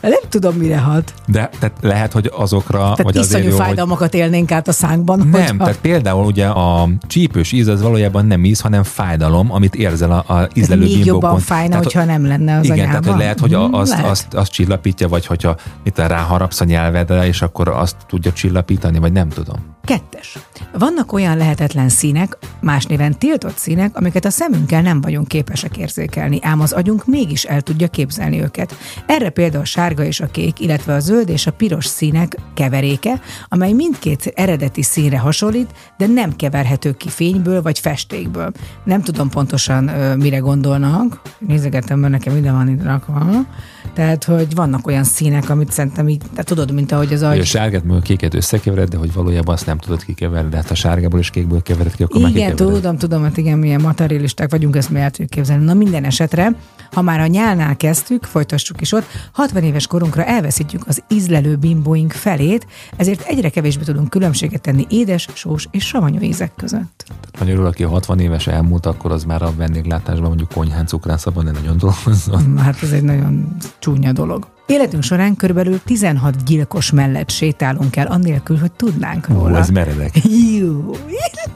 Nem 0.00 0.20
tudom, 0.28 0.54
mire 0.54 0.78
hat. 0.78 1.14
De 1.26 1.50
tehát 1.58 1.76
lehet, 1.80 2.12
hogy 2.12 2.30
azokra, 2.36 2.78
Tehát 2.78 3.02
vagy 3.02 3.16
azért 3.16 3.30
iszonyú 3.30 3.44
jó, 3.44 3.56
hogy 3.56 3.64
fájdalmakat 3.66 4.14
élnénk 4.14 4.50
át 4.52 4.68
a 4.68 4.72
szánkban. 4.72 5.18
Nem, 5.18 5.30
hogyha- 5.30 5.56
tehát 5.56 5.78
például 5.80 6.24
ugye 6.24 6.46
a 6.46 6.88
csípős 7.06 7.52
íz 7.52 7.66
az 7.66 7.82
valójában 7.82 8.26
nem 8.26 8.44
íz, 8.44 8.60
hanem 8.60 8.82
fájdalom, 8.82 9.52
amit 9.52 9.74
érzel 9.74 10.10
a, 10.10 10.34
a 10.34 10.48
ízlelő 10.54 10.80
még 10.82 10.90
bimbókon. 10.94 11.12
jobban 11.22 11.38
fájna, 11.40 11.68
Tehát, 11.68 11.84
hogyha 11.84 12.04
nem 12.04 12.26
lenne 12.26 12.56
az 12.58 12.64
Igen, 12.64 12.76
anyában. 12.78 12.90
tehát 13.00 13.06
hogy 13.10 13.18
lehet, 13.22 13.40
hogy 13.40 13.54
a, 13.54 13.66
Mhm, 13.66 13.74
azt, 13.74 13.90
lehet. 13.90 14.06
azt, 14.10 14.34
azt 14.34 14.50
csillapítja, 14.52 15.08
vagy 15.08 15.26
hogyha 15.26 15.56
mit 15.84 15.98
ráharapsz 15.98 16.60
a 16.60 16.64
nyelvedre, 16.64 17.26
és 17.26 17.42
akkor 17.42 17.68
azt 17.68 17.96
tudja 18.08 18.32
csillapítani, 18.32 18.98
vagy 18.98 19.12
nem 19.12 19.28
tudom. 19.28 19.56
Kettes. 19.84 20.38
Vannak 20.78 21.12
olyan 21.12 21.36
lehetetlen 21.36 21.88
színek, 21.88 22.38
más 22.60 22.84
néven 22.84 23.18
tiltott 23.18 23.56
színek, 23.56 23.96
amiket 23.96 24.24
a 24.24 24.30
szemünkkel 24.30 24.82
nem 24.82 25.00
vagyunk 25.00 25.28
képesek 25.28 25.76
érzékelni, 25.76 26.38
ám 26.42 26.60
az 26.60 26.72
agyunk 26.72 27.06
mégis 27.06 27.44
el 27.44 27.60
tudja 27.60 27.88
képzelni 27.88 28.42
őket. 28.42 28.76
Erre 29.06 29.30
például 29.30 29.62
a 29.62 29.66
sárga 29.66 30.04
és 30.04 30.20
a 30.20 30.26
kék, 30.26 30.60
illetve 30.60 30.94
a 30.94 31.00
zöld 31.00 31.28
és 31.28 31.46
a 31.46 31.52
piros 31.52 31.86
színek 31.86 32.36
keveréke, 32.54 33.20
amely 33.48 33.72
mindkét 33.72 34.32
eredeti 34.34 34.82
színre 34.82 35.18
hasonlít, 35.18 35.72
de 35.96 36.06
nem 36.06 36.36
keverhető 36.36 36.92
ki 36.92 37.08
fényből 37.08 37.62
vagy 37.62 37.78
festékből. 37.78 38.52
Nem 38.84 39.02
tudom 39.02 39.28
pontosan 39.28 39.84
mire 40.18 40.38
gondolnak, 40.38 41.20
nézegettem, 41.38 41.98
mert 41.98 42.12
nekem 42.12 42.36
ide 42.36 42.52
van 42.52 42.68
itt 42.68 42.82
rakva. 42.82 43.46
Tehát, 43.92 44.24
hogy 44.24 44.54
vannak 44.54 44.86
olyan 44.86 45.04
színek, 45.04 45.50
amit 45.50 45.72
szerintem 45.72 46.08
így, 46.08 46.22
de 46.34 46.42
tudod, 46.42 46.72
mint 46.72 46.92
ahogy 46.92 47.12
az 47.12 47.20
Hogy 47.20 47.28
a 47.28 47.40
agy 47.40 47.44
sárgát 47.44 47.84
meg 47.84 47.96
a 47.96 48.00
kéket 48.00 48.34
összekevered, 48.34 48.88
de 48.88 48.96
hogy 48.96 49.12
valójában 49.12 49.54
azt 49.54 49.66
nem 49.66 49.74
nem 49.74 49.82
tudod 49.82 50.04
kikeverni, 50.04 50.48
de 50.48 50.56
hát 50.56 50.70
a 50.70 50.74
sárgából 50.74 51.18
és 51.18 51.30
kékből 51.30 51.62
kevered 51.62 51.94
ki, 51.94 52.02
akkor 52.02 52.20
már 52.20 52.30
Igen, 52.30 52.50
kikevered. 52.50 52.74
tudom, 52.74 52.98
tudom, 52.98 53.22
hogy 53.22 53.38
igen, 53.38 53.58
milyen 53.58 53.80
materialisták 53.80 54.50
vagyunk, 54.50 54.76
ezt 54.76 54.90
mi 54.90 55.00
el 55.00 55.10
tudjuk 55.10 55.30
képzelni. 55.30 55.64
Na 55.64 55.74
minden 55.74 56.04
esetre, 56.04 56.56
ha 56.92 57.02
már 57.02 57.20
a 57.20 57.26
nyálnál 57.26 57.76
kezdtük, 57.76 58.24
folytassuk 58.24 58.80
is 58.80 58.92
ott, 58.92 59.04
60 59.32 59.62
éves 59.62 59.86
korunkra 59.86 60.24
elveszítjük 60.24 60.82
az 60.86 61.02
ízlelő 61.08 61.56
bimbóink 61.56 62.12
felét, 62.12 62.66
ezért 62.96 63.20
egyre 63.26 63.48
kevésbé 63.48 63.82
tudunk 63.82 64.10
különbséget 64.10 64.60
tenni 64.60 64.86
édes, 64.88 65.28
sós 65.32 65.66
és 65.70 65.86
savanyú 65.86 66.20
ízek 66.20 66.52
között. 66.56 67.04
Tehát 67.06 67.38
magyarul, 67.38 67.66
aki 67.66 67.82
60 67.82 68.18
éves 68.18 68.46
elmúlt, 68.46 68.86
akkor 68.86 69.12
az 69.12 69.24
már 69.24 69.42
a 69.42 69.52
vendéglátásban 69.56 70.28
mondjuk 70.28 70.48
konyhán 70.48 70.86
cukrászabban 70.86 71.44
ne 71.44 71.50
nagyon 71.50 71.78
dolgozzon. 71.78 72.58
Hát 72.58 72.82
ez 72.82 72.92
egy 72.92 73.02
nagyon 73.02 73.56
csúnya 73.78 74.12
dolog. 74.12 74.46
Életünk 74.66 75.02
során 75.02 75.36
körülbelül 75.36 75.80
16 75.84 76.44
gyilkos 76.44 76.90
mellett 76.90 77.30
sétálunk 77.30 77.96
el, 77.96 78.06
annélkül, 78.06 78.58
hogy 78.58 78.72
tudnánk 78.72 79.26
Ó, 79.30 79.34
róla. 79.34 79.58
ez 79.58 79.68
meredek. 79.70 80.12
Jó. 80.58 80.96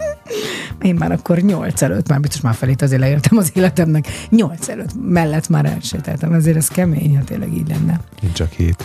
Én 0.82 0.95
már 0.95 1.12
akkor 1.12 1.39
nyolc 1.39 1.82
előtt, 1.82 2.09
már 2.09 2.20
biztos 2.20 2.40
már 2.40 2.55
felét 2.55 2.82
azért 2.82 3.01
leéltem 3.01 3.39
az 3.39 3.51
életemnek, 3.55 4.07
nyolc 4.28 4.69
előtt 4.69 4.90
mellett 5.03 5.49
már 5.49 5.65
elsétáltam, 5.65 6.32
ezért 6.32 6.57
ez 6.57 6.69
kemény, 6.69 7.16
ha 7.16 7.24
tényleg 7.24 7.53
így 7.53 7.69
lenne. 7.69 8.01
Én 8.23 8.32
csak 8.32 8.51
hét. 8.53 8.85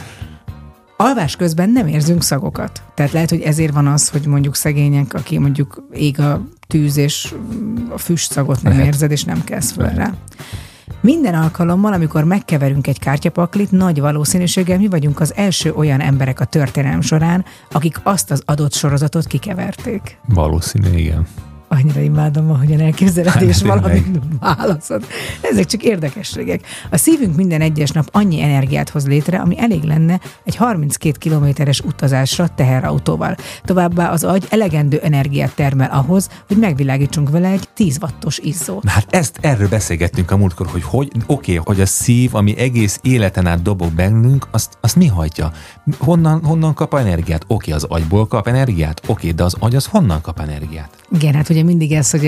Alvás 0.97 1.35
közben 1.35 1.69
nem 1.69 1.87
érzünk 1.87 2.23
szagokat. 2.23 2.81
Tehát 2.95 3.11
lehet, 3.11 3.29
hogy 3.29 3.41
ezért 3.41 3.73
van 3.73 3.87
az, 3.87 4.09
hogy 4.09 4.25
mondjuk 4.25 4.55
szegények, 4.55 5.13
aki 5.13 5.37
mondjuk 5.39 5.87
ég 5.93 6.19
a 6.19 6.41
tűz 6.67 6.97
és 6.97 7.33
a 7.89 7.97
füst 7.97 8.31
szagot 8.31 8.61
nem 8.61 8.71
Lehet. 8.71 8.87
érzed, 8.87 9.11
és 9.11 9.23
nem 9.23 9.43
kezd 9.43 9.75
fel 9.75 9.93
rá. 9.95 10.13
Minden 11.01 11.33
alkalommal, 11.33 11.93
amikor 11.93 12.23
megkeverünk 12.23 12.87
egy 12.87 12.99
kártyapaklit, 12.99 13.71
nagy 13.71 13.99
valószínűséggel 13.99 14.77
mi 14.77 14.87
vagyunk 14.87 15.19
az 15.19 15.33
első 15.35 15.73
olyan 15.73 15.99
emberek 15.99 16.39
a 16.39 16.45
történelem 16.45 17.01
során, 17.01 17.45
akik 17.71 17.99
azt 18.03 18.31
az 18.31 18.41
adott 18.45 18.73
sorozatot 18.73 19.25
kikeverték. 19.27 20.17
Valószínű, 20.25 20.97
igen. 20.97 21.27
Annyira 21.73 21.99
imádom, 22.01 22.51
ahogyan 22.51 22.79
elképzeled, 22.79 23.31
Hát, 23.31 23.41
és 23.41 23.57
tényleg. 23.57 23.81
valamit 23.81 24.19
válaszod. 24.39 25.05
Ezek 25.41 25.65
csak 25.65 25.83
érdekességek. 25.83 26.61
A 26.91 26.97
szívünk 26.97 27.35
minden 27.35 27.61
egyes 27.61 27.91
nap 27.91 28.07
annyi 28.11 28.41
energiát 28.41 28.89
hoz 28.89 29.07
létre, 29.07 29.37
ami 29.37 29.59
elég 29.59 29.83
lenne 29.83 30.19
egy 30.43 30.55
32 30.55 31.17
kilométeres 31.19 31.79
utazásra 31.79 32.47
teherautóval. 32.47 33.35
Továbbá 33.63 34.09
az 34.11 34.23
agy 34.23 34.45
elegendő 34.49 34.99
energiát 35.03 35.55
termel 35.55 35.89
ahhoz, 35.91 36.29
hogy 36.47 36.57
megvilágítsunk 36.57 37.29
vele 37.29 37.47
egy 37.49 37.67
10 37.73 37.97
wattos 38.01 38.37
izzót. 38.37 38.89
Hát 38.89 39.05
ezt 39.09 39.37
erről 39.41 39.67
beszélgettünk 39.69 40.31
a 40.31 40.37
múltkor, 40.37 40.67
hogy, 40.67 40.83
hogy 40.83 41.11
oké, 41.25 41.55
hogy 41.55 41.81
a 41.81 41.85
szív, 41.85 42.35
ami 42.35 42.57
egész 42.57 42.99
életen 43.01 43.47
át 43.47 43.61
dobog 43.61 43.91
bennünk, 43.93 44.47
azt, 44.51 44.77
azt 44.81 44.95
mi 44.95 45.07
hagyja? 45.07 45.51
Honnan, 45.97 46.43
honnan 46.43 46.73
kap 46.73 46.93
energiát? 46.93 47.43
Oké, 47.47 47.71
az 47.71 47.83
agyból 47.83 48.27
kap 48.27 48.47
energiát? 48.47 49.01
Oké, 49.07 49.31
de 49.31 49.43
az 49.43 49.55
agy 49.59 49.75
az 49.75 49.85
honnan 49.85 50.21
kap 50.21 50.39
energiát? 50.39 50.89
Igen, 51.11 51.33
hát 51.33 51.49
ugye 51.49 51.63
mindig 51.63 51.91
ez, 51.91 52.11
hogy 52.11 52.21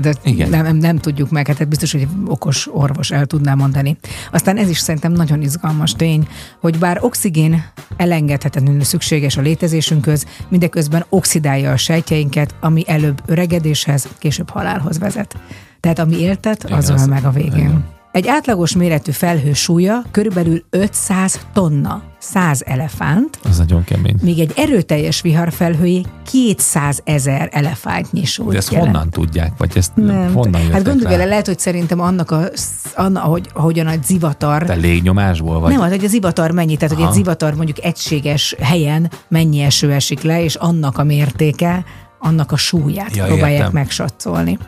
de 0.00 0.14
Igen. 0.24 0.48
nem, 0.50 0.76
nem, 0.76 0.96
tudjuk 0.98 1.30
meg, 1.30 1.46
hát 1.46 1.68
biztos, 1.68 1.92
hogy 1.92 2.08
okos 2.26 2.68
orvos 2.72 3.10
el 3.10 3.26
tudná 3.26 3.54
mondani. 3.54 3.96
Aztán 4.32 4.56
ez 4.56 4.68
is 4.68 4.78
szerintem 4.78 5.12
nagyon 5.12 5.42
izgalmas 5.42 5.92
tény, 5.92 6.28
hogy 6.60 6.78
bár 6.78 6.98
oxigén 7.00 7.64
elengedhetetlenül 7.96 8.82
szükséges 8.82 9.36
a 9.36 9.40
létezésünkhöz, 9.40 10.26
mindeközben 10.48 11.04
oxidálja 11.08 11.72
a 11.72 11.76
sejtjeinket, 11.76 12.54
ami 12.60 12.82
előbb 12.86 13.22
öregedéshez, 13.26 14.08
később 14.18 14.50
halálhoz 14.50 14.98
vezet. 14.98 15.36
Tehát 15.80 15.98
ami 15.98 16.20
éltet, 16.20 16.64
az 16.64 16.84
Igen, 16.84 16.94
az- 17.00 17.06
meg 17.06 17.24
a 17.24 17.30
végén. 17.30 17.52
igen. 17.56 17.84
Egy 18.16 18.28
átlagos 18.28 18.76
méretű 18.76 19.10
felhő 19.12 19.52
súlya 19.52 20.02
körülbelül 20.10 20.62
500 20.70 21.40
tonna, 21.52 22.02
100 22.18 22.62
elefánt, 22.66 23.38
Az 23.44 23.58
nagyon 23.58 23.84
kemény. 23.84 24.16
míg 24.22 24.38
egy 24.38 24.52
erőteljes 24.56 25.20
viharfelhőjé 25.20 26.02
200 26.30 27.00
ezer 27.04 27.48
elefántnyi 27.52 28.24
súlyt 28.24 28.50
De 28.50 28.56
ezt 28.56 28.72
jelent. 28.72 28.90
honnan 28.90 29.10
tudják? 29.10 29.52
Vagy 29.58 29.72
ezt 29.76 29.92
Nem. 29.96 30.32
honnan 30.34 30.60
hát 30.70 30.84
gondolj 30.84 31.02
rá? 31.02 31.10
vele, 31.10 31.24
lehet, 31.24 31.46
hogy 31.46 31.58
szerintem 31.58 32.00
annak 32.00 32.30
a, 32.30 32.48
anna, 32.94 33.22
ahogy, 33.22 33.48
ahogyan 33.52 33.86
a 33.86 33.92
zivatar, 34.04 34.62
Te 34.62 34.74
légnyomásból 34.74 35.60
vagy? 35.60 35.72
nem 35.72 35.80
az, 35.80 35.90
hogy 35.90 36.04
a 36.04 36.08
zivatar 36.08 36.50
mennyi, 36.50 36.76
tehát 36.76 36.94
hogy 36.94 37.02
Aha. 37.02 37.10
egy 37.12 37.16
zivatar 37.18 37.54
mondjuk 37.54 37.84
egységes 37.84 38.54
helyen 38.60 39.10
mennyi 39.28 39.60
eső 39.60 39.92
esik 39.92 40.22
le, 40.22 40.42
és 40.44 40.54
annak 40.54 40.98
a 40.98 41.04
mértéke, 41.04 41.84
annak 42.20 42.52
a 42.52 42.56
súlyát 42.56 43.16
Ja, 43.16 43.24
próbálják 43.24 43.58
értem. 43.58 43.72
megsatszolni. 43.72 44.58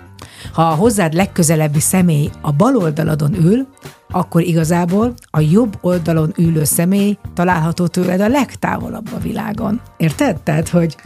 Ha 0.53 0.63
a 0.63 0.75
hozzád 0.75 1.15
legközelebbi 1.15 1.81
személy 1.81 2.31
a 2.41 2.53
bal 2.53 2.77
oldaladon 2.77 3.35
ül, 3.35 3.67
akkor 4.11 4.43
igazából 4.43 5.15
a 5.31 5.41
jobb 5.41 5.79
oldalon 5.81 6.33
ülő 6.37 6.65
személy 6.65 7.19
található 7.35 7.87
tőled 7.87 8.21
a 8.21 8.29
legtávolabb 8.29 9.09
a 9.15 9.19
világon. 9.19 9.81
Érted? 9.97 10.41
Tehát, 10.41 10.69
hogy, 10.69 10.97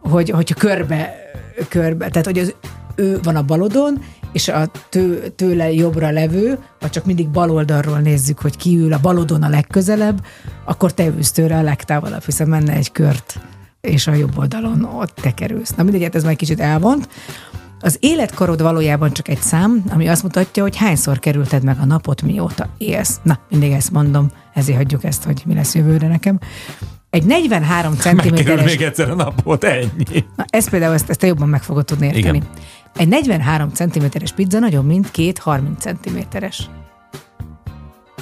hogy 0.00 0.30
hogyha 0.30 0.54
körbe, 0.54 1.14
körbe, 1.68 2.08
tehát 2.08 2.26
hogy 2.26 2.38
az 2.38 2.54
ő 2.94 3.20
van 3.22 3.36
a 3.36 3.42
balodon, 3.42 4.02
és 4.32 4.48
a 4.48 4.70
tő, 4.88 5.32
tőle 5.36 5.72
jobbra 5.72 6.10
levő, 6.10 6.58
vagy 6.80 6.90
csak 6.90 7.04
mindig 7.04 7.28
bal 7.28 7.50
oldalról 7.50 7.98
nézzük, 7.98 8.38
hogy 8.38 8.56
ki 8.56 8.76
ül 8.76 8.92
a 8.92 8.98
balodon 9.02 9.42
a 9.42 9.48
legközelebb, 9.48 10.24
akkor 10.64 10.94
te 10.94 11.06
ülsz 11.06 11.32
tőle 11.32 11.56
a 11.56 11.62
legtávolabb, 11.62 12.24
hiszen 12.24 12.48
menne 12.48 12.72
egy 12.72 12.92
kört, 12.92 13.40
és 13.80 14.06
a 14.06 14.12
jobb 14.12 14.38
oldalon 14.38 14.84
ott 14.84 15.14
te 15.14 15.34
kerülsz. 15.34 15.74
Na 15.74 15.82
mindegy, 15.82 16.02
hát 16.02 16.14
ez 16.14 16.24
már 16.24 16.36
kicsit 16.36 16.60
elvont. 16.60 17.08
Az 17.84 17.96
életkorod 18.00 18.62
valójában 18.62 19.12
csak 19.12 19.28
egy 19.28 19.40
szám, 19.40 19.84
ami 19.88 20.08
azt 20.08 20.22
mutatja, 20.22 20.62
hogy 20.62 20.76
hányszor 20.76 21.18
kerülted 21.18 21.62
meg 21.62 21.78
a 21.80 21.84
napot, 21.84 22.22
mióta 22.22 22.68
élsz. 22.78 23.20
Na, 23.22 23.38
mindig 23.50 23.72
ezt 23.72 23.90
mondom, 23.90 24.30
ezért 24.54 24.76
hagyjuk 24.76 25.04
ezt, 25.04 25.24
hogy 25.24 25.42
mi 25.46 25.54
lesz 25.54 25.74
jövőre 25.74 26.08
nekem. 26.08 26.38
Egy 27.10 27.24
43 27.24 27.92
Megkerül 28.04 28.20
centiméteres... 28.20 28.64
még 28.64 28.82
egyszer 28.82 29.10
a 29.10 29.14
napot, 29.14 29.64
ennyi. 29.64 30.24
Na, 30.36 30.44
ez 30.50 30.68
például, 30.70 30.94
ezt, 30.94 31.10
ezt 31.10 31.18
te 31.18 31.26
jobban 31.26 31.48
meg 31.48 31.62
fogod 31.62 31.84
tudni 31.84 32.06
érteni. 32.06 32.36
Igen. 32.36 32.48
Egy 32.96 33.08
43 33.08 33.70
centiméteres 33.70 34.32
pizza 34.32 34.58
nagyobb, 34.58 34.86
mint 34.86 35.10
két 35.10 35.38
30 35.38 35.80
centiméteres. 35.80 36.70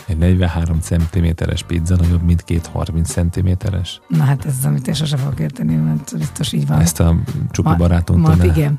Egy 0.06 0.16
43 0.16 0.80
cm-es 0.80 1.62
pizza 1.62 1.97
nagyobb, 1.97 2.22
mint 2.22 2.43
két 2.43 2.66
30 2.66 3.10
cm-es. 3.10 4.01
Na 4.09 4.22
hát 4.22 4.44
ez 4.44 4.55
az, 4.59 4.64
amit 4.64 4.89
én 4.89 4.94
sosem 4.94 5.18
fogok 5.18 5.40
érteni, 5.40 5.74
mert 5.74 6.18
biztos 6.18 6.52
így 6.52 6.66
van. 6.66 6.80
Ezt 6.80 7.01
a 7.01 7.16
csupa 7.51 7.70
Ma- 7.70 7.76
barátunktól 7.76 8.36
ma, 8.36 8.44
igen. 8.44 8.78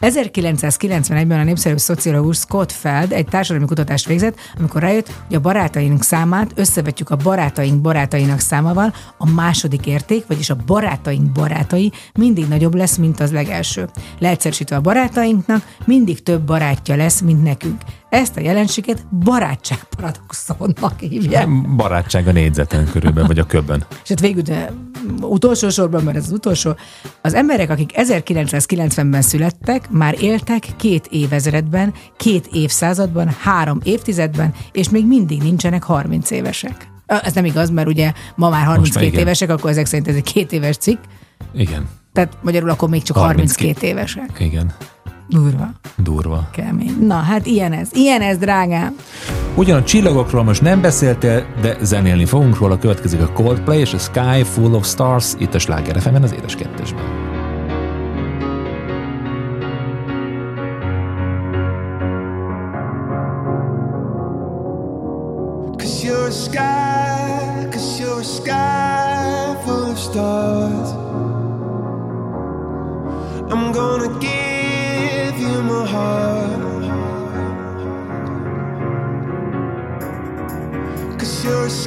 1991-ben 0.00 1.38
a 1.38 1.44
népszerű 1.44 1.76
szociológus 1.76 2.36
Scott 2.36 2.72
Feld 2.72 3.12
egy 3.12 3.26
társadalmi 3.26 3.66
kutatást 3.66 4.06
végzett, 4.06 4.38
amikor 4.58 4.80
rájött, 4.80 5.10
hogy 5.26 5.36
a 5.36 5.40
barátaink 5.40 6.02
számát 6.02 6.52
összevetjük 6.54 7.10
a 7.10 7.16
barátaink 7.16 7.80
barátainak 7.80 8.40
számával, 8.40 8.94
a 9.18 9.30
második 9.30 9.86
érték, 9.86 10.26
vagyis 10.26 10.50
a 10.50 10.56
barátaink 10.66 11.32
barátai 11.32 11.92
mindig 12.14 12.48
nagyobb 12.48 12.74
lesz, 12.74 12.96
mint 12.96 13.20
az 13.20 13.32
legelső. 13.32 13.88
Leegyszerűsítve 14.18 14.76
a 14.76 14.80
barátainknak 14.80 15.62
mindig 15.84 16.22
több 16.22 16.42
barátja 16.42 16.96
lesz, 16.96 17.20
mint 17.20 17.42
nekünk. 17.42 17.82
Ezt 18.14 18.36
a 18.36 18.40
jelenséget 18.40 19.06
barátságparadoxonnak 19.24 21.00
hívják. 21.00 21.48
Barátság 21.76 22.28
a 22.28 22.32
négyzeten 22.32 22.88
körülbelül, 22.92 23.26
vagy 23.26 23.38
a 23.38 23.46
köbön. 23.46 23.84
És 24.02 24.08
hát 24.08 24.20
végül, 24.20 24.42
de 24.42 24.72
utolsó 25.20 25.68
sorban, 25.68 26.04
mert 26.04 26.16
ez 26.16 26.24
az 26.24 26.32
utolsó, 26.32 26.76
az 27.22 27.34
emberek, 27.34 27.70
akik 27.70 27.90
1990-ben 27.94 29.22
születtek, 29.22 29.43
már 29.90 30.16
éltek 30.22 30.66
két 30.76 31.06
évezredben, 31.10 31.92
két 32.16 32.46
évszázadban, 32.52 33.28
három 33.40 33.80
évtizedben, 33.82 34.54
és 34.72 34.88
még 34.90 35.06
mindig 35.06 35.42
nincsenek 35.42 35.82
30 35.82 36.30
évesek. 36.30 36.88
Ez 37.06 37.32
nem 37.32 37.44
igaz, 37.44 37.70
mert 37.70 37.88
ugye 37.88 38.12
ma 38.36 38.48
már 38.48 38.64
32 38.64 39.06
igen. 39.06 39.20
évesek, 39.20 39.50
akkor 39.50 39.70
ezek 39.70 39.86
szerint 39.86 40.08
ez 40.08 40.14
egy 40.14 40.32
két 40.32 40.52
éves 40.52 40.76
cikk, 40.76 40.98
Igen, 41.54 41.88
tehát 42.12 42.38
magyarul 42.42 42.70
akkor 42.70 42.88
még 42.88 43.02
csak 43.02 43.16
32. 43.16 43.62
32 43.64 43.86
évesek. 43.86 44.30
igen. 44.38 44.72
Durva, 45.28 45.70
Durva. 45.96 46.48
kemény. 46.52 46.96
Na, 47.06 47.14
hát 47.14 47.46
ilyen 47.46 47.72
ez, 47.72 47.88
ilyen 47.92 48.20
ez, 48.20 48.38
drágám. 48.38 48.96
Ugyan 49.54 49.76
a 49.80 49.84
csillagokról 49.84 50.42
most 50.42 50.62
nem 50.62 50.80
beszéltél, 50.80 51.46
de 51.60 51.76
zenélni 51.82 52.24
fogunk 52.24 52.58
róla, 52.58 52.78
következik 52.78 53.20
a 53.20 53.32
Coldplay 53.32 53.78
és 53.78 53.94
a 53.94 53.98
Sky 53.98 54.42
Full 54.42 54.72
of 54.72 54.86
Stars 54.86 55.32
itt 55.38 55.54
a 55.54 55.58
Sláger 55.58 55.96
az 55.96 56.32
édes 56.32 56.54
kettesben. 56.54 57.23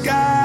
Sky, 0.08 0.37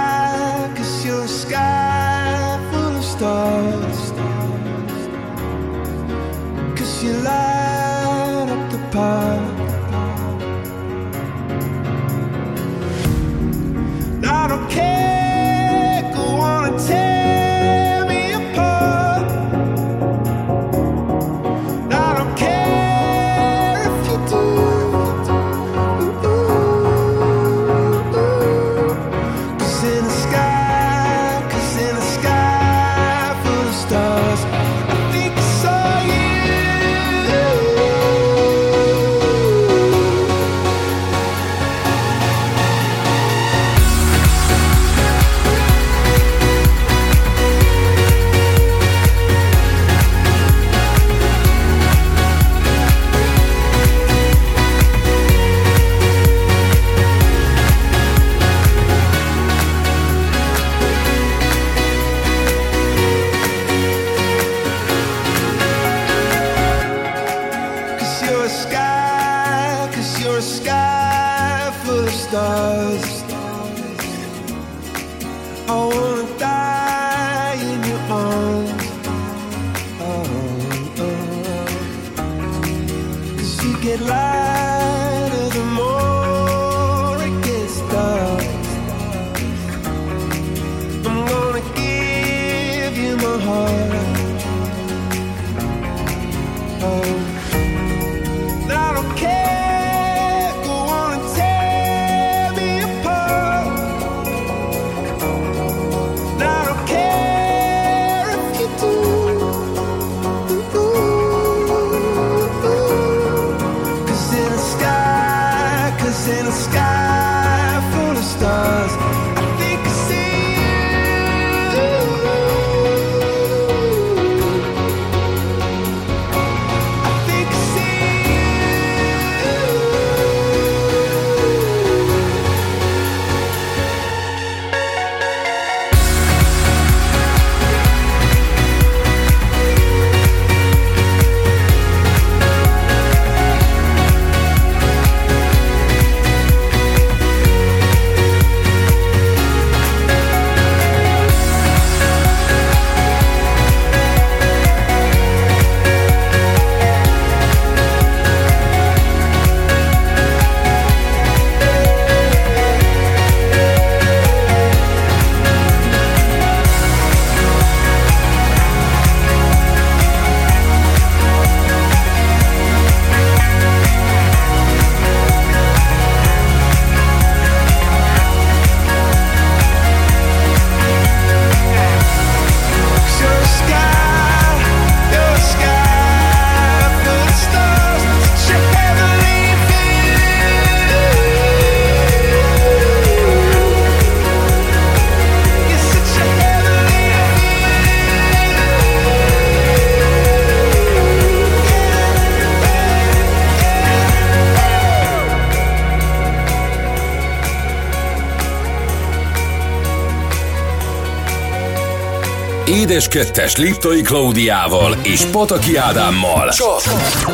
2-es 213.12 213.58
Liptoi 213.58 214.02
Klaudiával 214.02 214.96
és 215.02 215.24
Pataki 215.24 215.76
Ádámmal. 215.76 216.48
Csak 216.48 216.82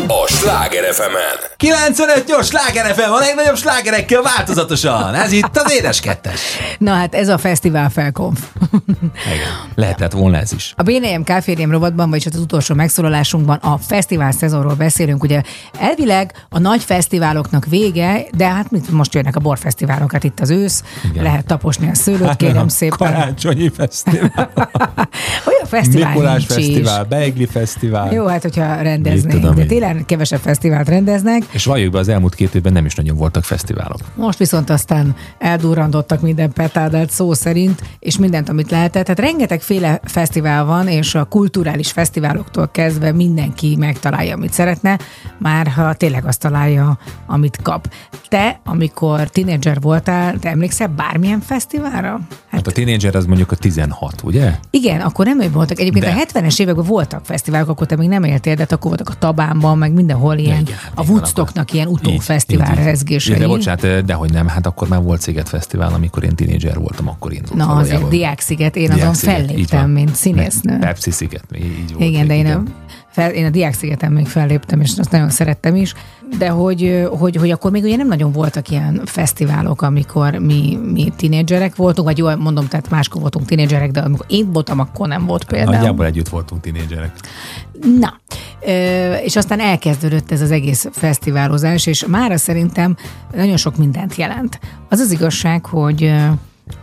a 0.07 0.27
Sláger 0.27 0.95
fm 0.95 1.03
-en. 1.03 1.48
95-8 1.65 2.45
sláger 2.45 2.95
FM, 2.95 3.11
a 3.11 3.19
legnagyobb 3.19 3.57
slágerekkel 3.57 4.23
változatosan. 4.23 5.15
Ez 5.15 5.33
itt 5.33 5.57
az 5.57 5.73
édes 5.73 6.01
kettes. 6.01 6.41
Na 6.79 6.93
hát 6.93 7.15
ez 7.15 7.29
a 7.29 7.39
fesztivál 7.39 7.91
felkonf. 7.91 8.41
Igen. 9.35 9.73
Lehetett 9.75 10.13
volna 10.13 10.37
ez 10.37 10.53
is. 10.53 10.73
A 10.77 10.83
BNM 10.83 11.23
Káférjem 11.25 11.71
rovatban, 11.71 12.11
vagyis 12.11 12.27
az 12.27 12.37
utolsó 12.37 12.75
megszólalásunkban 12.75 13.57
a 13.57 13.79
fesztivál 13.79 14.33
szezonról 14.33 14.75
beszélünk. 14.75 15.23
Ugye 15.23 15.43
elvileg 15.79 16.47
a 16.49 16.59
nagy 16.59 16.83
fesztiváloknak 16.83 17.67
vége, 17.67 18.27
de 18.37 18.49
hát 18.49 18.71
mit 18.71 18.91
most 18.91 19.15
jönnek 19.15 19.37
a 19.37 19.41
borfesztiválok, 19.41 20.13
hát 20.13 20.25
itt 20.25 20.41
az 20.41 20.51
ősz, 20.51 20.83
Igen. 21.11 21.23
lehet 21.23 21.47
taposni 21.47 21.89
a 21.91 21.95
szőlőt, 21.95 22.37
kérem 22.37 22.69
szépen. 22.69 23.13
Karácsonyi 23.13 23.71
fesztivál, 23.77 24.51
Olyan 25.49 25.67
fesztivál 25.67 26.09
Mikulás 26.09 26.47
fesztivál, 26.47 27.05
Beigli 27.05 27.47
fesztivál. 27.47 28.13
Jó, 28.13 28.27
hát 28.27 28.43
hogyha 28.43 28.83
rendeznénk, 28.83 29.55
de 29.55 29.65
télen 29.65 30.07
kevesebb 30.07 30.41
fesztivált 30.41 30.89
rendeznek, 30.89 31.43
És 31.51 31.65
valljuk 31.65 31.93
be, 31.93 31.99
az 31.99 32.09
elmúlt 32.09 32.35
két 32.35 32.55
évben 32.55 32.73
nem 32.73 32.85
is 32.85 32.95
nagyon 32.95 33.17
voltak 33.17 33.45
fesztiválok. 33.45 34.01
Most 34.15 34.39
viszont 34.39 34.71
aztán 34.71 35.17
eldurrandottak 35.39 36.21
minden 36.21 36.53
petádát 36.53 37.11
szó 37.11 37.35
szerint, 37.35 37.83
és 37.99 38.19
mindent, 38.19 38.49
amit 38.49 38.71
lehetett. 38.71 39.05
Tehát 39.05 39.21
rengetegféle 39.21 40.01
fesztivál 40.05 40.65
van, 40.65 40.89
és 40.89 41.15
a 41.15 41.25
kulturális 41.25 41.93
fesztiváloktól 41.93 42.69
kezdve 42.73 43.13
mindenki 43.13 43.77
megtalálja, 43.77 44.35
amit 44.35 44.53
szeretne, 44.53 44.99
már 45.39 45.67
ha 45.67 45.95
tényleg 45.95 46.27
azt 46.27 46.41
találja, 46.41 46.99
amit 47.27 47.59
kap. 47.63 47.93
Te, 48.29 48.61
amikor 48.65 49.29
tinédzser 49.29 49.81
voltál, 49.81 50.39
te 50.39 50.49
emlékszel 50.49 50.89
bármilyen 50.89 51.41
fesztiválra? 51.41 52.21
Hát 52.51 52.67
a 52.67 52.71
tínédzser 52.71 53.15
az 53.15 53.27
mondjuk 53.27 53.53
a 53.53 53.57
16, 53.57 54.23
ugye? 54.23 54.55
Igen, 54.71 55.01
akkor 55.01 55.25
nem 55.25 55.41
ő 55.41 55.51
voltak. 55.51 55.79
Egyébként 55.79 56.05
De. 56.05 56.11
a 56.11 56.41
70-es 56.41 56.61
években 56.61 56.85
voltak 56.85 57.25
fesztiválok, 57.25 57.69
akkor 57.69 57.87
te 57.87 57.97
még 57.97 58.09
nem 58.09 58.25
éltél, 58.25 58.55
de 58.55 58.67
akkor 58.69 58.89
voltak 58.89 59.09
a 59.09 59.15
Tabánban, 59.19 59.79
meg 59.79 59.93
mindenhol 59.93 60.37
ilyen, 60.37 60.61
Igen, 60.61 60.77
a 60.95 61.03
igen, 61.03 61.15
Woodstocknak 61.39 61.73
ilyen 61.73 61.87
utófesztivál 61.87 62.75
rezgései. 62.75 63.39
De 63.39 63.47
bocsánat, 63.47 64.05
dehogy 64.05 64.33
nem, 64.33 64.47
hát 64.49 64.67
akkor 64.67 64.89
már 64.89 65.03
volt 65.03 65.21
Sziget 65.21 65.49
Fesztivál, 65.49 65.93
amikor 65.95 66.25
én 66.25 66.35
tínédzser 66.35 66.79
voltam, 66.79 67.09
akkor 67.09 67.33
indult 67.33 67.55
Na, 67.55 67.67
azért 67.67 67.79
valójában. 67.79 68.11
Diáksziget, 68.11 68.77
én 68.77 68.91
azon 68.91 68.99
Diáksziget, 69.01 69.41
így 69.41 69.47
felléptem, 69.49 69.91
mint 69.91 70.15
színésznő. 70.15 70.79
Pepsi 70.79 71.11
Sziget, 71.11 71.45
így 71.55 71.93
volt. 71.93 72.05
Igen, 72.05 72.27
de 72.27 72.35
én 72.35 72.45
igen. 72.45 72.75
Fel, 73.11 73.31
én 73.31 73.45
a 73.45 73.51
Diákszigeten 73.51 74.13
még 74.13 74.27
felléptem, 74.27 74.81
és 74.81 74.93
azt 74.99 75.11
nagyon 75.11 75.31
szerettem 75.31 75.75
is, 75.75 75.95
de 76.39 76.49
hogy, 76.49 77.07
hogy, 77.19 77.37
hogy 77.37 77.51
akkor 77.51 77.71
még 77.71 77.83
ugye 77.83 77.97
nem 77.97 78.09
nagyon 78.09 78.33
voltak 78.33 78.69
ilyen 78.69 79.01
fesztiválok, 79.05 79.83
amikor 79.83 80.35
mi, 80.35 80.79
mi 80.93 81.13
tinédzserek 81.17 81.77
voltunk, 81.77 82.09
vagy 82.09 82.19
jól 82.19 82.37
mondom, 82.37 82.69
tehát 82.69 82.91
máskor 82.91 83.21
voltunk 83.21 83.47
tinédzserek, 83.47 83.91
de 83.91 84.01
amikor 84.01 84.27
én 84.29 84.53
voltam, 84.53 84.79
akkor 84.79 85.09
nem 85.09 85.27
volt 85.27 85.45
például. 85.45 85.77
Nagyjából 85.77 86.07
együtt 86.07 86.29
voltunk 86.29 86.61
tínédzserek. 86.61 87.13
Na, 87.99 88.21
és 89.23 89.37
aztán 89.37 89.61
elkezdődött 89.61 90.31
ez 90.31 90.41
az 90.41 90.51
egész 90.51 90.87
fesztiválozás, 90.93 91.87
és 91.87 92.07
mára 92.07 92.37
szerintem 92.37 92.97
nagyon 93.35 93.57
sok 93.57 93.77
mindent 93.77 94.17
jelent. 94.17 94.61
Az 94.89 95.01
az 95.01 95.11
igazság, 95.11 95.67
hogy 95.67 96.15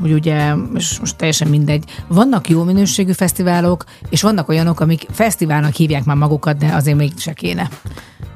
hogy 0.01 0.13
ugye, 0.13 0.53
és 0.75 0.99
most 0.99 1.15
teljesen 1.15 1.47
mindegy, 1.47 1.83
vannak 2.07 2.49
jó 2.49 2.63
minőségű 2.63 3.11
fesztiválok, 3.11 3.83
és 4.09 4.21
vannak 4.21 4.49
olyanok, 4.49 4.79
amik 4.79 5.05
fesztiválnak 5.11 5.73
hívják 5.73 6.03
már 6.05 6.15
magukat, 6.15 6.57
de 6.57 6.73
azért 6.73 6.97
még 6.97 7.11
se 7.17 7.33
kéne. 7.33 7.69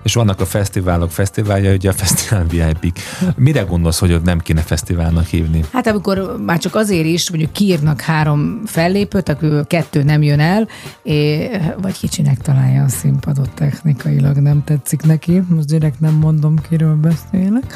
És 0.04 0.14
vannak 0.14 0.42
a 0.42 0.46
fesztiválok 0.46 1.12
fesztiválja, 1.12 1.74
ugye 1.74 1.90
a 1.90 1.94
fesztivál 1.94 2.46
VIP-k. 2.46 3.00
Mire 3.36 3.62
gondolsz, 3.62 4.00
hogy 4.00 4.22
nem 4.24 4.40
kéne 4.40 4.62
fesztiválnak 4.62 5.26
hívni? 5.26 5.64
Hát 5.74 5.88
amikor 5.88 6.36
már 6.46 6.58
csak 6.58 6.76
azért 6.76 7.06
is, 7.06 7.30
mondjuk 7.30 7.52
kiírnak 7.52 8.02
három 8.02 8.62
fellépőt, 8.66 9.30
akkor 9.30 9.68
kettő 9.68 10.04
nem 10.04 10.22
jön 10.22 10.40
el, 10.40 10.68
és, 11.04 11.48
vagy 11.82 12.00
kicsinek 12.00 12.38
találja 12.38 12.84
a 12.84 12.88
színpadot 12.88 13.50
technikailag, 13.50 14.38
nem 14.38 14.64
tetszik 14.64 15.02
neki, 15.02 15.42
most 15.48 15.68
direkt 15.68 16.00
nem 16.00 16.14
mondom, 16.14 16.56
kiről 16.70 16.96
beszélek. 16.96 17.74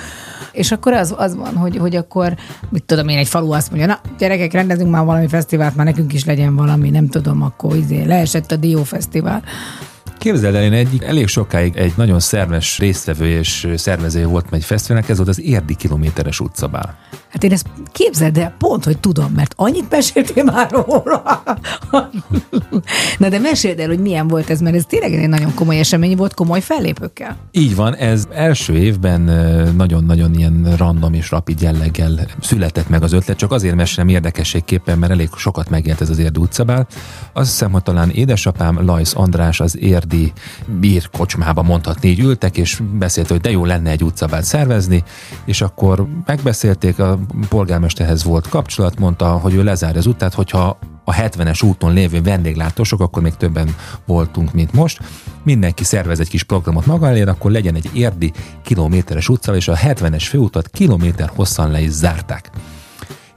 És 0.51 0.71
akkor 0.71 0.93
az, 0.93 1.13
az 1.17 1.35
van, 1.35 1.55
hogy, 1.55 1.77
hogy 1.77 1.95
akkor, 1.95 2.35
mit 2.69 2.83
tudom 2.83 3.07
én, 3.07 3.17
egy 3.17 3.27
falu 3.27 3.51
azt 3.51 3.69
mondja, 3.69 3.87
na 3.87 3.99
gyerekek, 4.17 4.51
rendezünk 4.51 4.91
már 4.91 5.05
valami 5.05 5.27
fesztivált, 5.27 5.75
már 5.75 5.85
nekünk 5.85 6.13
is 6.13 6.25
legyen 6.25 6.55
valami, 6.55 6.89
nem 6.89 7.07
tudom, 7.07 7.41
akkor 7.41 7.75
izé, 7.75 8.03
leesett 8.03 8.51
a 8.51 8.55
Dió 8.55 8.83
Fesztivál. 8.83 9.43
Képzeld 10.17 10.55
el, 10.55 10.63
én 10.63 10.73
egyik, 10.73 11.03
elég 11.03 11.27
sokáig 11.27 11.75
egy 11.75 11.93
nagyon 11.95 12.19
szerves 12.19 12.79
résztvevő 12.79 13.25
és 13.25 13.67
szervezője 13.75 14.25
volt 14.25 14.45
egy 14.51 14.63
fesztiválnak, 14.63 15.09
ez 15.09 15.17
volt 15.17 15.29
az 15.29 15.41
Érdi 15.41 15.75
kilométeres 15.75 16.39
utcabál. 16.39 16.97
Hát 17.29 17.43
én 17.43 17.51
ezt 17.51 17.67
Képzeld 17.91 18.37
el, 18.37 18.53
pont, 18.57 18.83
hogy 18.83 18.97
tudom, 18.97 19.31
mert 19.35 19.53
annyit 19.57 19.89
meséltél 19.89 20.43
már 20.43 20.71
róla. 20.71 21.43
Na 23.17 23.29
de 23.29 23.39
meséld 23.39 23.79
el, 23.79 23.87
hogy 23.87 23.99
milyen 23.99 24.27
volt 24.27 24.49
ez, 24.49 24.59
mert 24.59 24.75
ez 24.75 24.85
tényleg 24.85 25.13
egy 25.13 25.29
nagyon 25.29 25.53
komoly 25.53 25.79
esemény 25.79 26.15
volt, 26.15 26.33
komoly 26.33 26.61
fellépőkkel. 26.61 27.37
Így 27.51 27.75
van, 27.75 27.95
ez 27.95 28.27
első 28.33 28.73
évben 28.73 29.21
nagyon-nagyon 29.75 30.33
ilyen 30.33 30.73
random 30.77 31.13
és 31.13 31.31
rapid 31.31 31.61
jelleggel 31.61 32.27
született 32.41 32.89
meg 32.89 33.03
az 33.03 33.13
ötlet, 33.13 33.37
csak 33.37 33.51
azért 33.51 33.75
mesélem 33.75 34.07
érdekességképpen, 34.07 34.97
mert 34.97 35.11
elég 35.11 35.29
sokat 35.35 35.69
megjelent 35.69 36.01
ez 36.01 36.09
az 36.09 36.17
érdi 36.17 36.39
utcabál. 36.39 36.87
Azt 37.33 37.49
hiszem, 37.49 37.71
hogy 37.71 37.83
talán 37.83 38.09
édesapám 38.09 38.85
Lajsz 38.85 39.15
András 39.15 39.59
az 39.59 39.77
érdi 40.03 40.33
bír 40.79 41.09
kocsmába 41.09 41.61
mondhatni, 41.61 42.09
így 42.09 42.19
ültek, 42.19 42.57
és 42.57 42.81
beszélt, 42.91 43.29
hogy 43.29 43.41
de 43.41 43.51
jó 43.51 43.65
lenne 43.65 43.89
egy 43.89 44.03
utcabát 44.03 44.43
szervezni, 44.43 45.03
és 45.45 45.61
akkor 45.61 46.07
megbeszélték, 46.25 46.99
a 46.99 47.19
polgármesterhez 47.49 48.23
volt 48.23 48.49
kapcsolat, 48.49 48.99
mondta, 48.99 49.27
hogy 49.29 49.53
ő 49.53 49.63
lezárja 49.63 49.99
az 49.99 50.05
utát, 50.05 50.33
hogyha 50.33 50.77
a 51.05 51.13
70-es 51.13 51.65
úton 51.65 51.93
lévő 51.93 52.21
vendéglátósok, 52.21 52.99
akkor 52.99 53.21
még 53.21 53.35
többen 53.35 53.75
voltunk, 54.05 54.53
mint 54.53 54.73
most. 54.73 54.99
Mindenki 55.43 55.83
szervez 55.83 56.19
egy 56.19 56.29
kis 56.29 56.43
programot 56.43 56.85
maga 56.85 57.07
elé, 57.07 57.21
akkor 57.21 57.51
legyen 57.51 57.75
egy 57.75 57.89
érdi 57.93 58.31
kilométeres 58.63 59.29
utca, 59.29 59.55
és 59.55 59.67
a 59.67 59.75
70-es 59.75 60.25
főutat 60.29 60.67
kilométer 60.67 61.31
hosszan 61.35 61.71
le 61.71 61.81
is 61.81 61.89
zárták 61.89 62.51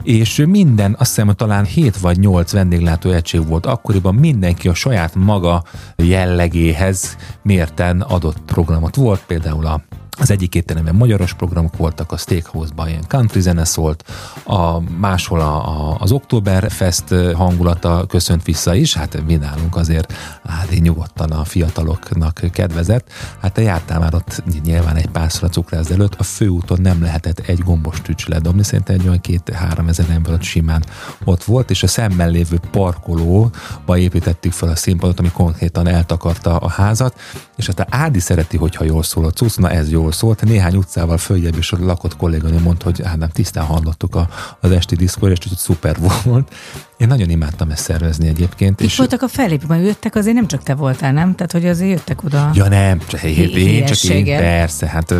és 0.07 0.43
minden, 0.47 0.95
azt 0.99 1.15
hiszem, 1.15 1.33
talán 1.35 1.65
7 1.65 1.97
vagy 1.97 2.19
8 2.19 2.51
vendéglátó 2.51 3.09
egység 3.09 3.47
volt. 3.47 3.65
Akkoriban, 3.65 4.15
mindenki 4.15 4.67
a 4.67 4.73
saját 4.73 5.15
maga 5.15 5.63
jellegéhez 5.95 7.17
mérten 7.41 8.01
adott 8.01 8.37
programot. 8.45 8.95
Volt, 8.95 9.23
például 9.27 9.65
a 9.65 9.81
az 10.19 10.31
egyik 10.31 10.55
étteremben 10.55 10.95
magyaros 10.95 11.33
programok 11.33 11.77
voltak, 11.77 12.11
a 12.11 12.17
Steakhouse-ban 12.17 12.87
ilyen 12.87 13.03
country 13.07 13.41
zene 13.41 13.65
szólt, 13.65 14.03
a 14.43 14.79
máshol 14.79 15.39
a, 15.39 15.69
a, 15.69 15.97
az 15.99 16.11
Oktoberfest 16.11 17.03
hangulata 17.35 18.05
köszönt 18.07 18.43
vissza 18.43 18.75
is, 18.75 18.93
hát 18.93 19.23
mi 19.25 19.35
nálunk 19.35 19.75
azért 19.75 20.13
hát 20.43 20.73
így 20.73 20.81
nyugodtan 20.81 21.31
a 21.31 21.43
fiataloknak 21.43 22.41
kedvezett. 22.51 23.11
Hát 23.41 23.53
te 23.53 23.61
jártál 23.61 23.99
már 23.99 24.13
ott 24.13 24.43
nyilván 24.63 24.95
egy 24.95 25.07
párszor 25.07 25.43
a 25.43 25.49
cukrász 25.49 25.89
előtt, 25.89 26.15
a 26.17 26.23
főúton 26.23 26.81
nem 26.81 27.01
lehetett 27.01 27.39
egy 27.39 27.59
gombos 27.59 28.01
tücs 28.01 28.27
ledobni, 28.27 28.63
szerintem 28.63 28.95
egy 28.95 29.07
olyan 29.07 29.21
két-három 29.21 29.87
ezer 29.87 30.09
ember 30.09 30.33
ott 30.33 30.41
simán 30.41 30.83
ott 31.23 31.43
volt, 31.43 31.69
és 31.69 31.83
a 31.83 31.87
szemmel 31.87 32.29
lévő 32.29 32.59
parkolóba 32.71 33.97
építettük 33.97 34.51
fel 34.51 34.69
a 34.69 34.75
színpadot, 34.75 35.19
ami 35.19 35.31
konkrétan 35.31 35.87
eltakarta 35.87 36.57
a 36.57 36.69
házat, 36.69 37.19
és 37.55 37.67
hát 37.67 37.79
a 37.79 37.85
Ádi 37.89 38.19
szereti, 38.19 38.57
hogyha 38.57 38.83
jól 38.83 39.03
szól 39.03 39.25
a 39.25 39.31
cucc, 39.31 39.57
na 39.57 39.69
ez 39.69 39.89
jól 40.07 40.15
szólt. 40.15 40.43
Néhány 40.43 40.75
utcával 40.75 41.17
följebb 41.17 41.57
is 41.57 41.71
a 41.71 41.77
lakott 41.79 42.17
kolléganő 42.17 42.59
mondta, 42.59 42.85
hogy 42.85 43.01
hát 43.05 43.17
nem 43.17 43.29
tisztán 43.29 43.65
hallottuk 43.65 44.15
a, 44.15 44.29
az 44.59 44.71
esti 44.71 44.95
diszkor, 44.95 45.31
és 45.31 45.37
hogy 45.47 45.57
szuper 45.57 45.97
volt. 46.23 46.53
Én 46.97 47.07
nagyon 47.07 47.29
imádtam 47.29 47.69
ezt 47.69 47.83
szervezni 47.83 48.27
egyébként. 48.27 48.81
Itt 48.81 48.93
voltak 48.93 49.21
a 49.21 49.27
fellépőben, 49.27 49.79
jöttek, 49.79 50.15
azért 50.15 50.35
nem 50.35 50.47
csak 50.47 50.63
te 50.63 50.75
voltál, 50.75 51.13
nem? 51.13 51.35
Tehát, 51.35 51.51
hogy 51.51 51.65
azért 51.65 51.91
jöttek 51.91 52.23
oda. 52.23 52.51
Ja 52.53 52.67
nem, 52.67 52.99
csak 53.07 53.23
én, 53.23 53.49
én 53.49 53.85
csak 53.85 54.03
én, 54.03 54.25
persze, 54.25 54.87
hát 54.87 55.13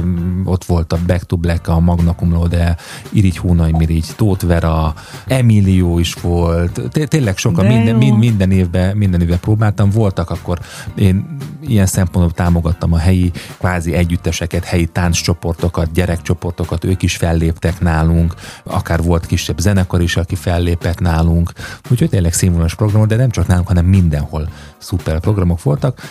ott 0.43 0.63
volt 0.63 0.93
a 0.93 0.97
Back 1.07 1.23
to 1.23 1.35
Black, 1.35 1.67
a 1.67 1.79
Magna 1.79 2.15
Cum 2.15 2.31
Laude, 2.31 2.77
Irigy 3.09 3.37
Hónai 3.37 3.71
Mirigy, 3.71 4.05
Tóth 4.15 4.45
Vera, 4.45 4.93
Emilio 5.27 5.99
is 5.99 6.13
volt, 6.13 6.81
Té- 6.91 7.09
tényleg 7.09 7.37
sokan, 7.37 7.67
De 7.67 7.73
minden, 7.73 7.95
mind, 7.95 8.17
minden, 8.17 8.51
évben, 8.51 8.97
minden 8.97 9.21
évben 9.21 9.39
próbáltam, 9.39 9.89
voltak 9.89 10.29
akkor, 10.29 10.59
én 10.95 11.37
ilyen 11.67 11.85
szempontból 11.85 12.33
támogattam 12.33 12.93
a 12.93 12.97
helyi 12.97 13.31
kvázi 13.57 13.93
együtteseket, 13.93 14.63
helyi 14.63 14.85
tánccsoportokat, 14.85 15.91
gyerekcsoportokat, 15.91 16.83
ők 16.83 17.03
is 17.03 17.15
felléptek 17.15 17.79
nálunk, 17.79 18.33
akár 18.63 19.01
volt 19.01 19.25
kisebb 19.25 19.59
zenekar 19.59 20.01
is, 20.01 20.15
aki 20.17 20.35
fellépett 20.35 20.99
nálunk, 20.99 21.51
úgyhogy 21.89 22.09
tényleg 22.09 22.33
színvonalas 22.33 22.75
programok, 22.75 23.07
de 23.07 23.15
nem 23.15 23.29
csak 23.29 23.47
nálunk, 23.47 23.67
hanem 23.67 23.85
mindenhol 23.85 24.49
szuper 24.77 25.19
programok 25.19 25.63
voltak, 25.63 26.01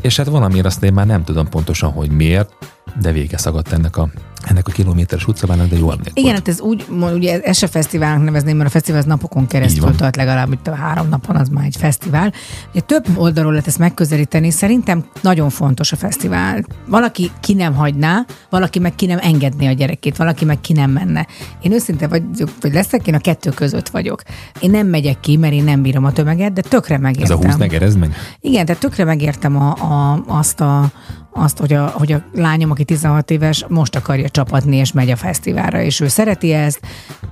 és 0.00 0.16
hát 0.16 0.26
valamiért 0.26 0.66
azt 0.66 0.82
én 0.82 0.92
már 0.92 1.06
nem 1.06 1.24
tudom 1.24 1.48
pontosan, 1.48 1.92
hogy 1.92 2.10
miért, 2.10 2.52
de 3.00 3.12
vége 3.12 3.38
szagadt 3.38 3.72
ennek 3.72 3.96
a, 3.96 4.08
ennek 4.44 4.68
a 4.68 4.72
kilométeres 4.72 5.26
utcabának, 5.26 5.68
de 5.68 5.76
jó 5.76 5.90
emlék 5.90 6.10
Igen, 6.14 6.34
hát 6.34 6.48
ez 6.48 6.60
úgy, 6.60 6.86
ugye 7.14 7.40
ez 7.40 7.56
se 7.56 7.66
fesztiválnak 7.66 8.24
nevezném, 8.24 8.56
mert 8.56 8.68
a 8.68 8.72
fesztivál 8.72 9.00
az 9.00 9.06
napokon 9.06 9.46
keresztül 9.46 9.94
tart 9.96 10.16
legalább 10.16 10.52
itt 10.52 10.66
a 10.66 10.74
három 10.74 11.08
napon, 11.08 11.36
az 11.36 11.48
már 11.48 11.64
egy 11.64 11.76
fesztivál. 11.76 12.32
Ugye 12.70 12.80
több 12.80 13.06
oldalról 13.14 13.52
lehet 13.52 13.66
ezt 13.66 13.78
megközelíteni, 13.78 14.50
szerintem 14.50 15.04
nagyon 15.20 15.50
fontos 15.50 15.92
a 15.92 15.96
fesztivál. 15.96 16.64
Valaki 16.86 17.30
ki 17.40 17.54
nem 17.54 17.74
hagyná, 17.74 18.24
valaki 18.50 18.78
meg 18.78 18.94
ki 18.94 19.06
nem 19.06 19.18
engedné 19.22 19.66
a 19.66 19.72
gyerekét, 19.72 20.16
valaki 20.16 20.44
meg 20.44 20.60
ki 20.60 20.72
nem 20.72 20.90
menne. 20.90 21.26
Én 21.60 21.72
őszinte 21.72 22.06
vagy, 22.08 22.22
vagy 22.60 22.72
leszek, 22.72 23.06
én 23.06 23.14
a 23.14 23.18
kettő 23.18 23.50
között 23.50 23.88
vagyok. 23.88 24.22
Én 24.60 24.70
nem 24.70 24.86
megyek 24.86 25.20
ki, 25.20 25.36
mert 25.36 25.52
én 25.52 25.64
nem 25.64 25.82
bírom 25.82 26.04
a 26.04 26.12
tömeget, 26.12 26.52
de 26.52 26.60
tökre 26.60 26.94
Ez 26.94 27.00
megértem. 27.00 27.38
a 27.38 27.44
20 27.44 27.56
negerezd 27.56 27.98
meg? 27.98 28.14
Igen, 28.40 28.66
tehát 28.66 28.80
tökre 28.80 29.04
megértem 29.04 29.56
a, 29.56 29.70
a, 29.70 30.24
azt, 30.26 30.60
a, 30.60 30.90
azt 31.32 31.58
hogy, 31.58 31.72
a, 31.72 31.86
hogy 31.86 32.12
a 32.12 32.22
lányom, 32.34 32.70
aki 32.70 32.84
16 32.84 33.30
éves, 33.30 33.64
most 33.68 33.96
akarja 33.96 34.28
csapatni, 34.32 34.76
és 34.76 34.92
megy 34.92 35.10
a 35.10 35.16
fesztiválra, 35.16 35.80
és 35.80 36.00
ő 36.00 36.08
szereti 36.08 36.52
ezt. 36.52 36.80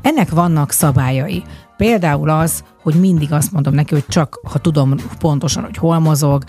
Ennek 0.02 0.30
vannak 0.30 0.72
szabályai. 0.72 1.42
Például 1.76 2.30
az, 2.30 2.62
hogy 2.82 2.94
mindig 2.94 3.32
azt 3.32 3.52
mondom 3.52 3.74
neki, 3.74 3.94
hogy 3.94 4.04
csak 4.08 4.40
ha 4.50 4.58
tudom 4.58 4.94
pontosan, 5.18 5.62
hogy 5.64 5.76
hol 5.76 5.98
mozog, 5.98 6.44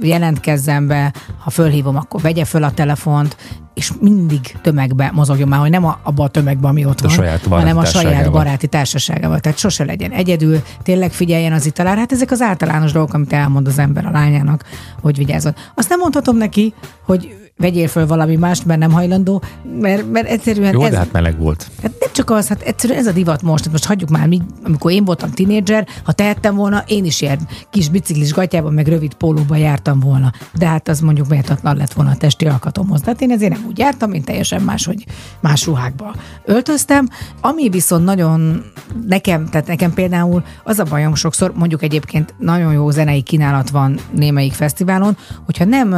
jelentkezzen 0.00 0.86
be, 0.86 1.12
ha 1.38 1.50
fölhívom, 1.50 1.96
akkor 1.96 2.20
vegye 2.20 2.44
föl 2.44 2.62
a 2.64 2.70
telefont, 2.70 3.36
és 3.74 3.92
mindig 4.00 4.40
tömegbe 4.62 5.10
mozogjon 5.14 5.48
már, 5.48 5.60
hogy 5.60 5.70
nem 5.70 5.84
a- 5.84 5.98
abba 6.02 6.24
a 6.24 6.28
tömegbe, 6.28 6.68
ami 6.68 6.84
ott 6.84 7.00
A 7.00 7.02
van, 7.02 7.12
saját 7.12 7.46
hanem 7.46 7.76
a 7.76 7.84
saját 7.84 8.30
baráti 8.30 8.66
társaságával. 8.66 9.40
Tehát 9.40 9.58
sose 9.58 9.84
legyen 9.84 10.10
egyedül, 10.10 10.62
tényleg 10.82 11.12
figyeljen 11.12 11.52
az 11.52 11.66
italára. 11.66 11.98
Hát 11.98 12.12
ezek 12.12 12.30
az 12.30 12.40
általános 12.40 12.92
dolgok, 12.92 13.14
amit 13.14 13.32
elmond 13.32 13.66
az 13.66 13.78
ember 13.78 14.06
a 14.06 14.10
lányának, 14.10 14.64
hogy 15.02 15.16
vigyázzon. 15.16 15.54
Azt 15.74 15.88
nem 15.88 15.98
mondhatom 15.98 16.36
neki, 16.36 16.74
hogy 17.04 17.41
vegyél 17.56 17.88
föl 17.88 18.06
valami 18.06 18.36
mást, 18.36 18.64
mert 18.64 18.80
nem 18.80 18.90
hajlandó, 18.90 19.42
mert, 19.80 20.10
mert 20.12 20.26
egyszerűen 20.26 20.72
Jó, 20.72 20.84
ez, 20.84 20.90
de 20.90 20.96
hát 20.96 21.12
meleg 21.12 21.38
volt. 21.38 21.70
Hát 21.82 21.92
nem 22.00 22.10
csak 22.12 22.30
az, 22.30 22.48
hát 22.48 22.62
egyszerűen 22.62 22.98
ez 22.98 23.06
a 23.06 23.12
divat 23.12 23.42
most. 23.42 23.62
Hát 23.64 23.72
most 23.72 23.84
hagyjuk 23.84 24.10
már, 24.10 24.28
mi, 24.28 24.40
amikor 24.64 24.92
én 24.92 25.04
voltam 25.04 25.30
tinédzser, 25.30 25.86
ha 26.04 26.12
tehettem 26.12 26.54
volna, 26.54 26.84
én 26.86 27.04
is 27.04 27.20
ilyen 27.20 27.38
kis 27.70 27.88
biciklis 27.88 28.32
gatyában, 28.32 28.72
meg 28.72 28.86
rövid 28.86 29.14
pólóban 29.14 29.58
jártam 29.58 30.00
volna. 30.00 30.32
De 30.54 30.66
hát 30.66 30.88
az 30.88 31.00
mondjuk 31.00 31.28
méltatlan 31.28 31.76
lett 31.76 31.92
volna 31.92 32.10
a 32.10 32.16
testi 32.16 32.46
alkatomhoz. 32.46 33.00
De 33.00 33.10
hát 33.10 33.20
én 33.20 33.30
ezért 33.30 33.52
nem 33.52 33.64
úgy 33.66 33.78
jártam, 33.78 34.12
én 34.12 34.22
teljesen 34.22 34.62
más, 34.62 34.84
hogy 34.84 35.04
más 35.40 35.66
ruhákba 35.66 36.14
öltöztem. 36.44 37.08
Ami 37.40 37.68
viszont 37.68 38.04
nagyon 38.04 38.64
nekem, 39.06 39.48
tehát 39.48 39.66
nekem 39.66 39.92
például 39.92 40.42
az 40.64 40.78
a 40.78 40.84
bajom 40.84 41.14
sokszor, 41.14 41.52
mondjuk 41.54 41.82
egyébként 41.82 42.34
nagyon 42.38 42.72
jó 42.72 42.90
zenei 42.90 43.22
kínálat 43.22 43.70
van 43.70 43.98
némelyik 44.10 44.52
fesztiválon, 44.52 45.16
hogyha 45.44 45.64
nem, 45.64 45.88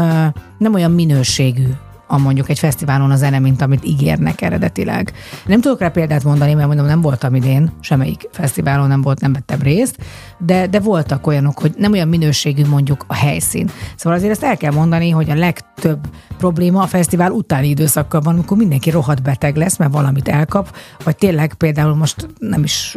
nem 0.59 0.75
olyan 0.75 0.91
minőségű 1.45 1.77
a 2.07 2.19
mondjuk 2.19 2.49
egy 2.49 2.59
fesztiválon 2.59 3.11
a 3.11 3.17
zene, 3.17 3.39
mint 3.39 3.63
amit 3.63 3.85
ígérnek 3.85 4.41
eredetileg. 4.41 5.13
Nem 5.47 5.61
tudok 5.61 5.81
rá 5.81 5.89
példát 5.89 6.25
mondani, 6.25 6.55
mert 6.55 6.67
mondom, 6.67 6.87
nem 6.87 7.01
voltam 7.01 7.35
idén, 7.35 7.73
semmelyik 7.81 8.29
fesztiválon 8.33 8.89
nem 8.89 9.03
volt, 9.03 9.21
nem 9.21 9.33
vettem 9.33 9.61
részt, 9.63 9.97
de, 10.39 10.67
de 10.67 10.81
voltak 10.81 11.27
olyanok, 11.27 11.59
hogy 11.59 11.75
nem 11.77 11.93
olyan 11.93 12.09
minőségű 12.09 12.67
mondjuk 12.67 13.05
a 13.07 13.15
helyszín. 13.15 13.71
Szóval 13.97 14.19
azért 14.19 14.33
ezt 14.33 14.45
el 14.45 14.57
kell 14.57 14.73
mondani, 14.73 15.11
hogy 15.11 15.31
a 15.31 15.35
legtöbb 15.35 15.99
probléma 16.39 16.83
a 16.83 16.87
fesztivál 16.87 17.31
utáni 17.31 17.69
időszakkal 17.69 18.21
van, 18.21 18.35
amikor 18.35 18.57
mindenki 18.57 18.91
rohadt 18.91 19.23
beteg 19.23 19.57
lesz, 19.57 19.77
mert 19.77 19.93
valamit 19.93 20.29
elkap, 20.29 20.77
vagy 21.05 21.17
tényleg 21.17 21.55
például 21.55 21.95
most 21.95 22.29
nem 22.39 22.63
is 22.63 22.97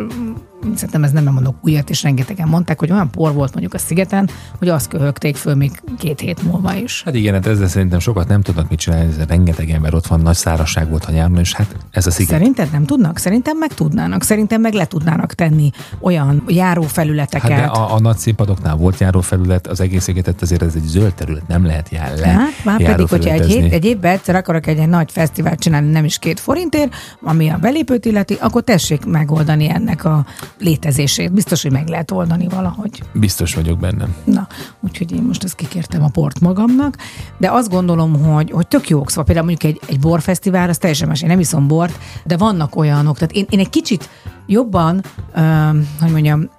szerintem 0.76 1.04
ez 1.04 1.12
nem 1.12 1.24
mondok 1.24 1.56
újat, 1.62 1.90
és 1.90 2.04
rengetegen 2.04 2.48
mondták, 2.48 2.80
hogy 2.80 2.92
olyan 2.92 3.10
por 3.12 3.34
volt 3.34 3.52
mondjuk 3.52 3.74
a 3.74 3.78
szigeten, 3.78 4.30
hogy 4.60 4.70
azt 4.70 4.88
köhögték 4.88 5.36
föl 5.36 5.56
még 5.56 5.82
két 5.98 6.20
hét 6.20 6.44
múlva 6.44 6.74
is. 6.74 7.04
Hát 7.04 7.16
igen, 7.16 7.34
hát 7.34 7.48
ezzel 7.48 7.68
szerintem 7.68 8.00
sokat 8.00 8.28
nem 8.28 8.42
tudnak 8.42 8.70
mit 8.70 8.80
csinálni, 8.80 9.06
ez 9.06 9.26
rengeteg 9.28 9.70
ember 9.70 9.94
ott 9.94 10.08
van, 10.08 10.20
nagy 10.20 10.36
szárazság 10.36 10.90
volt 10.90 11.06
a 11.06 11.12
nyáron, 11.12 11.38
és 11.38 11.54
hát 11.54 11.76
ez 11.92 12.08
a 12.08 12.12
sziget. 12.12 12.32
Szerinted 12.32 12.72
nem 12.72 12.86
tudnak? 12.86 13.18
Szerintem 13.18 13.58
meg 13.58 13.74
tudnának. 13.74 14.24
Szerintem 14.24 14.62
meg 14.62 14.74
le 14.74 14.86
tudnának 14.86 15.34
tenni 15.34 15.72
olyan 16.00 16.44
járófelületeket. 16.48 17.52
Hát 17.52 17.60
de 17.60 17.80
a, 17.80 17.94
a 17.94 18.00
nagy 18.00 18.18
színpadoknál 18.18 18.76
volt 18.76 19.00
járófelület, 19.00 19.68
az 19.68 19.80
egész 19.80 20.04
szigetet 20.04 20.42
azért 20.42 20.62
ez 20.62 20.76
egy 20.76 20.86
zöld 20.86 21.14
terület, 21.14 21.48
nem 21.48 21.66
lehet 21.66 21.90
jár 21.90 22.18
le. 22.18 22.28
Hát, 22.28 22.64
már 22.64 22.84
pedig, 22.84 23.08
hogyha 23.08 23.32
egy, 23.32 23.46
hét, 23.46 23.74
egy 23.74 23.86
évben 23.86 24.12
egyszer 24.12 24.36
akarok 24.36 24.68
egy, 24.68 24.78
egy 24.78 24.90
nagy 24.90 25.12
fesztivált 25.12 25.60
csinálni, 25.60 25.92
nem 25.92 26.06
is 26.06 26.20
két 26.20 26.40
forintért, 26.40 26.96
ami 27.22 27.50
a 27.50 27.58
belépőt 27.58 28.06
illeti, 28.06 28.38
akkor 28.40 28.64
tessék 28.64 29.06
megoldani 29.06 29.70
ennek 29.70 30.06
a 30.06 30.26
létezését. 30.60 31.34
Biztos, 31.34 31.61
hogy 31.61 31.72
meg 31.72 31.88
lehet 31.88 32.11
oldani 32.11 32.48
valahogy. 32.48 33.03
Biztos 33.14 33.56
vagyok 33.56 33.80
bennem. 33.80 34.15
Na, 34.24 34.48
úgyhogy 34.80 35.11
én 35.11 35.22
most 35.22 35.44
ezt 35.44 35.56
kikértem 35.56 36.03
a 36.03 36.10
port 36.10 36.40
magamnak, 36.40 36.98
de 37.38 37.52
azt 37.52 37.69
gondolom, 37.69 38.24
hogy, 38.24 38.52
hogy 38.52 38.68
tök 38.68 38.90
jók, 38.90 39.10
szóval 39.10 39.26
például 39.26 39.45
mondjuk 39.45 39.74
egy, 39.74 39.82
egy 39.90 39.99
borfesztivál, 39.99 40.69
az 40.69 40.78
teljesen 40.78 41.07
más, 41.07 41.22
én 41.22 41.28
nem 41.28 41.40
iszom 41.40 41.68
bort, 41.68 41.99
de 42.24 42.38
vannak 42.38 42.76
olyanok, 42.76 43.18
tehát 43.18 43.34
én, 43.34 43.45
én 43.49 43.60
egy 43.60 43.69
kicsit 43.69 44.10
jobban, 44.45 45.03
um, 45.36 45.88
hogy 45.99 46.11
mondjam, 46.11 46.49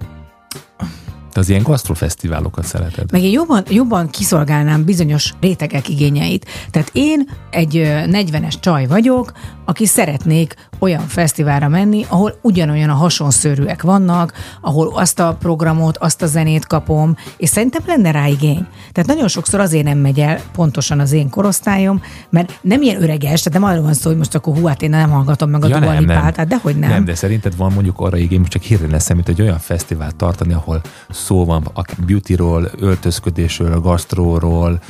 Te 1.33 1.41
az 1.41 1.49
ilyen 1.49 1.63
gasztrofesztiválokat 1.63 2.65
szereted. 2.65 3.13
Meg 3.13 3.23
én 3.23 3.31
jobban, 3.31 3.63
jobban 3.69 4.11
kiszolgálnám 4.11 4.85
bizonyos 4.85 5.35
rétegek 5.41 5.89
igényeit. 5.89 6.47
Tehát 6.71 6.91
én 6.93 7.29
egy 7.51 7.77
ö, 7.77 8.01
40-es 8.07 8.55
csaj 8.61 8.87
vagyok, 8.87 9.33
aki 9.65 9.87
szeretnék 9.87 10.55
olyan 10.79 11.07
fesztiválra 11.07 11.69
menni, 11.69 12.05
ahol 12.09 12.39
ugyanolyan 12.43 12.89
a 12.89 12.95
hasonszörűek 12.95 13.83
vannak, 13.83 14.33
ahol 14.61 14.93
azt 14.95 15.21
a 15.21 15.37
programot, 15.39 15.97
azt 15.97 16.23
a 16.23 16.27
zenét 16.27 16.67
kapom, 16.67 17.17
és 17.37 17.49
szerintem 17.49 17.83
lenne 17.87 18.11
rá 18.11 18.27
igény. 18.27 18.67
Tehát 18.93 19.09
nagyon 19.09 19.29
sokszor 19.29 19.61
azért 19.61 19.85
nem 19.85 19.99
megy 19.99 20.21
el 20.21 20.41
pontosan 20.53 21.01
az 21.01 21.13
én 21.13 21.31
korosztályom, 21.31 22.03
mert 22.31 22.59
nem 22.61 22.83
ilyen 22.83 23.03
öreges, 23.03 23.43
tehát 23.43 23.61
nem 23.61 23.71
arról 23.71 23.83
van 23.83 23.95
szó, 23.95 24.09
hogy 24.09 24.19
most 24.19 24.35
akkor 24.35 24.57
hú, 24.57 24.67
hát 24.67 24.83
én 24.83 24.91
nem 24.91 25.11
hallgatom 25.11 25.51
meg 25.51 25.65
a 25.65 25.69
ja, 25.69 25.79
Dua 25.79 25.99
Lipát, 25.99 26.37
hát 26.37 26.49
dehogy 26.49 26.77
nem. 26.77 26.91
Nem, 26.91 27.05
de 27.05 27.15
szerinted 27.15 27.57
van 27.57 27.73
mondjuk 27.73 28.01
arra 28.01 28.17
igény, 28.17 28.39
most 28.39 28.51
csak 28.51 28.63
hirtelen 28.63 28.95
eszembe, 28.95 29.23
hogy 29.27 29.35
egy 29.35 29.47
olyan 29.47 29.59
fesztivált 29.59 30.17
tartani, 30.17 30.53
ahol 30.53 30.81
szó 31.25 31.45
van 31.45 31.65
a 31.75 31.83
beautyról, 32.07 32.71
öltözködésről, 32.79 33.81
gasztróról, 33.81 34.81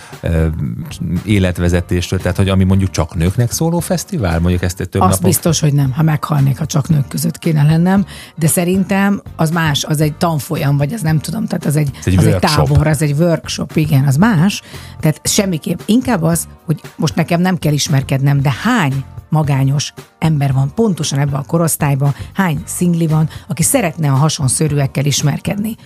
életvezetésről, 1.24 2.18
tehát 2.20 2.36
hogy 2.36 2.48
ami 2.48 2.64
mondjuk 2.64 2.90
csak 2.90 3.14
nőknek 3.14 3.50
szóló 3.50 3.78
fesztivál, 3.80 4.40
mondjuk 4.40 4.62
ezt 4.62 4.80
egy 4.80 4.88
több 4.88 5.02
Azt 5.02 5.10
napon. 5.10 5.30
biztos, 5.30 5.60
hogy 5.60 5.72
nem. 5.72 5.92
Ha 5.92 6.02
meghalnék, 6.02 6.59
ha 6.59 6.66
csak 6.66 6.88
nők 6.88 7.09
között 7.09 7.38
kéne 7.38 7.62
lennem, 7.62 8.06
de 8.34 8.46
szerintem 8.46 9.22
az 9.36 9.50
más, 9.50 9.84
az 9.84 10.00
egy 10.00 10.14
tanfolyam, 10.14 10.76
vagy 10.76 10.92
az 10.92 11.00
nem 11.00 11.18
tudom, 11.18 11.46
tehát 11.46 11.66
az 11.66 11.76
egy, 11.76 11.90
egy 12.05 12.16
az 12.16 12.24
egy 12.24 12.30
workshop. 12.30 12.66
tábor, 12.68 12.86
az 12.86 13.02
egy 13.02 13.14
workshop, 13.18 13.76
igen, 13.76 14.05
az 14.05 14.16
más. 14.16 14.62
Tehát 15.00 15.20
semmiképp. 15.24 15.78
Inkább 15.86 16.22
az, 16.22 16.48
hogy 16.64 16.80
most 16.96 17.14
nekem 17.14 17.40
nem 17.40 17.59
kell 17.59 17.72
ismerkednem, 17.72 18.40
de 18.42 18.55
hány 18.62 19.05
magányos 19.28 19.92
ember 20.18 20.52
van 20.52 20.72
pontosan 20.74 21.18
ebben 21.18 21.34
a 21.40 21.44
korosztályban, 21.46 22.14
hány 22.32 22.62
szingli 22.66 23.06
van, 23.06 23.28
aki 23.48 23.62
szeretne 23.62 24.10
a 24.10 24.14
hasonszörűekkel 24.14 25.04
ismerkedni. 25.04 25.76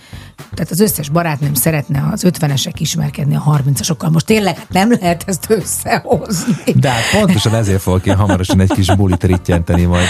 Tehát 0.53 0.71
az 0.71 0.79
összes 0.79 1.09
barátnőm 1.09 1.53
szeretne 1.53 2.09
az 2.11 2.25
50-esek 2.27 2.73
ismerkedni 2.77 3.35
a 3.35 3.43
30-asokkal. 3.65 4.11
Most 4.11 4.25
tényleg 4.25 4.57
hát 4.57 4.69
nem 4.69 4.91
lehet 4.99 5.23
ezt 5.25 5.45
összehozni. 5.49 6.53
De 6.75 6.89
hát 6.89 7.01
pontosan 7.19 7.53
ezért 7.55 7.81
fogok 7.81 8.05
én 8.05 8.15
hamarosan 8.15 8.59
egy 8.59 8.73
kis 8.73 8.95
bulit 8.95 9.23
rittyenteni 9.23 9.83
majd. 9.85 10.05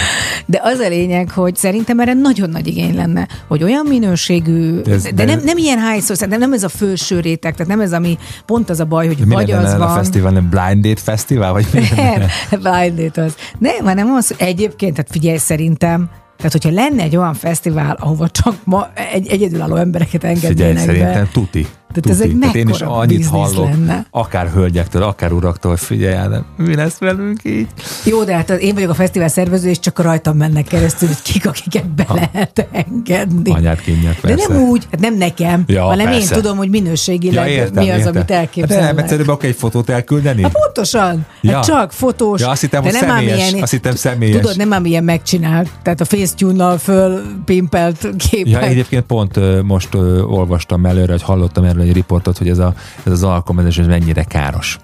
De 0.46 0.60
az 0.64 0.80
a 0.80 0.88
lényeg, 0.88 1.30
hogy 1.32 1.56
szerintem 1.56 2.00
erre 2.00 2.14
nagyon 2.14 2.50
nagy 2.50 2.68
igény 2.68 2.96
lenne, 2.96 3.28
hogy 3.48 3.64
olyan 3.64 3.86
minőségű, 3.90 4.82
De 4.82 4.92
ez- 4.94 5.04
de, 5.04 5.12
de- 5.12 5.26
nem, 5.26 5.40
nem 5.44 5.58
ilyen 5.58 6.02
szó, 6.02 6.14
szerintem 6.14 6.40
nem 6.40 6.54
ez 6.54 6.64
a 6.64 6.70
felső 6.70 7.20
réteg, 7.20 7.54
tehát 7.56 7.68
nem 7.68 7.82
ez, 7.82 7.94
ami 7.94 8.18
pont 8.46 8.70
az 8.70 8.80
a 8.80 8.86
baj, 8.86 9.08
hogy 9.08 9.28
vagy 9.28 9.52
az 9.52 9.74
a 9.74 9.78
van. 9.78 9.96
fesztivál, 9.96 10.32
nem 10.32 10.50
Blind 10.50 10.86
Date 10.86 11.02
Fesztivál, 11.02 11.52
vagy? 11.52 11.66
Nem, 11.96 12.22
blind 12.62 13.00
date 13.00 13.22
az. 13.24 13.36
Nem, 13.60 13.86
hanem 13.86 14.08
az, 14.14 14.34
egyébként, 14.38 14.96
tehát 14.96 15.12
figyelj, 15.12 15.38
szerintem, 15.38 16.10
tehát 16.38 16.52
hogyha 16.52 16.70
lenne 16.70 17.04
egy 17.04 17.16
olyan 17.16 17.34
fesztivál, 17.34 17.98
ahova 18.00 18.30
csak 18.30 18.56
ma 18.64 18.88
egy 19.14 19.28
egyedülálló 19.28 19.76
embereket 19.76 20.22
Figyelj, 20.22 20.36
engednének 20.36 20.78
szerintem 20.78 21.24
be. 21.24 21.30
tuti. 21.32 21.68
Tehát 21.94 22.20
ez 22.20 22.26
egy 22.26 22.38
Tehát 22.40 22.56
én 22.56 22.68
is 22.68 22.82
annyit 22.82 23.26
hallok, 23.28 23.70
lenne. 23.70 24.06
akár 24.12 24.50
hölgyektől, 24.50 25.04
akár 25.04 25.32
uraktól, 25.32 25.78
figyelj 25.78 26.14
el, 26.16 26.30
de 26.30 26.44
mi 26.66 26.76
lesz 26.76 26.98
velünk 26.98 27.40
így? 27.44 27.68
Jó, 28.06 28.24
de 28.24 28.36
hát 28.36 28.50
én 28.50 28.74
vagyok 28.74 28.90
a 28.90 28.94
fesztivál 28.94 29.28
szervező, 29.28 29.70
és 29.70 29.80
csak 29.80 30.00
rajtam 30.00 30.38
mennek 30.38 30.66
keresztül, 30.68 31.08
hogy 31.08 31.22
kik, 31.22 31.48
akiket 31.48 31.90
be 31.90 32.06
lehet 32.14 32.68
engedni. 32.72 33.52
Anyát 33.52 33.82
kínjak, 33.82 34.14
De 34.14 34.20
persze. 34.28 34.54
nem 34.54 34.62
úgy, 34.62 34.88
hát 34.92 35.00
nem 35.00 35.18
nekem, 35.18 35.64
Ja, 35.68 35.84
hanem 35.84 36.06
persze. 36.06 36.36
én 36.36 36.42
tudom, 36.42 36.58
hogy 36.58 36.70
minőségileg 36.70 37.48
Ja, 37.48 37.54
értem, 37.54 37.84
mi 37.84 37.90
az, 37.90 37.98
értem. 37.98 38.14
amit 38.16 38.28
De 38.28 38.34
nem 38.34 38.42
elképzelnek. 38.44 39.00
egyszerűbb 39.00 39.28
akkor 39.28 39.46
egy 39.50 39.56
fotót 39.56 39.90
elküldeni? 39.90 40.42
Hát 40.42 40.52
pontosan, 40.52 41.26
Ja. 41.42 41.54
hát 41.56 41.66
csak 41.66 41.92
fotós. 41.92 42.42
Ja, 42.42 42.50
azt 42.50 42.62
hittem, 42.62 42.84
de 42.84 42.92
nem 42.92 43.10
ám 43.10 43.18
személyes, 43.18 43.50
ilyen, 43.52 43.62
azt 43.64 43.72
hittem 43.72 43.96
személyes. 43.96 44.36
Tudod, 44.42 44.58
nem 44.58 44.74
ám 44.74 44.86
ilyen 44.86 45.04
megcsinált, 45.04 45.70
tehát 45.84 46.02
a 46.02 46.06
Facetune-nal 46.06 46.78
fölpimpelt 46.78 48.08
képek. 48.18 48.52
Ja, 48.52 48.62
egyébként 48.62 49.04
pont 49.06 49.64
most 49.64 49.96
olvastam 50.28 50.86
előre, 50.86 51.12
hogy 51.12 51.22
hallottam 51.22 51.64
erről 51.64 51.83
egy 51.84 51.94
riportot, 51.94 52.38
hogy 52.38 52.50
ez, 52.50 52.58
a, 52.58 52.74
ez 53.04 53.12
az 53.12 53.24
alkalmazás 53.24 53.78
ez 53.78 53.88
mennyire 53.88 54.24
káros. 54.24 54.78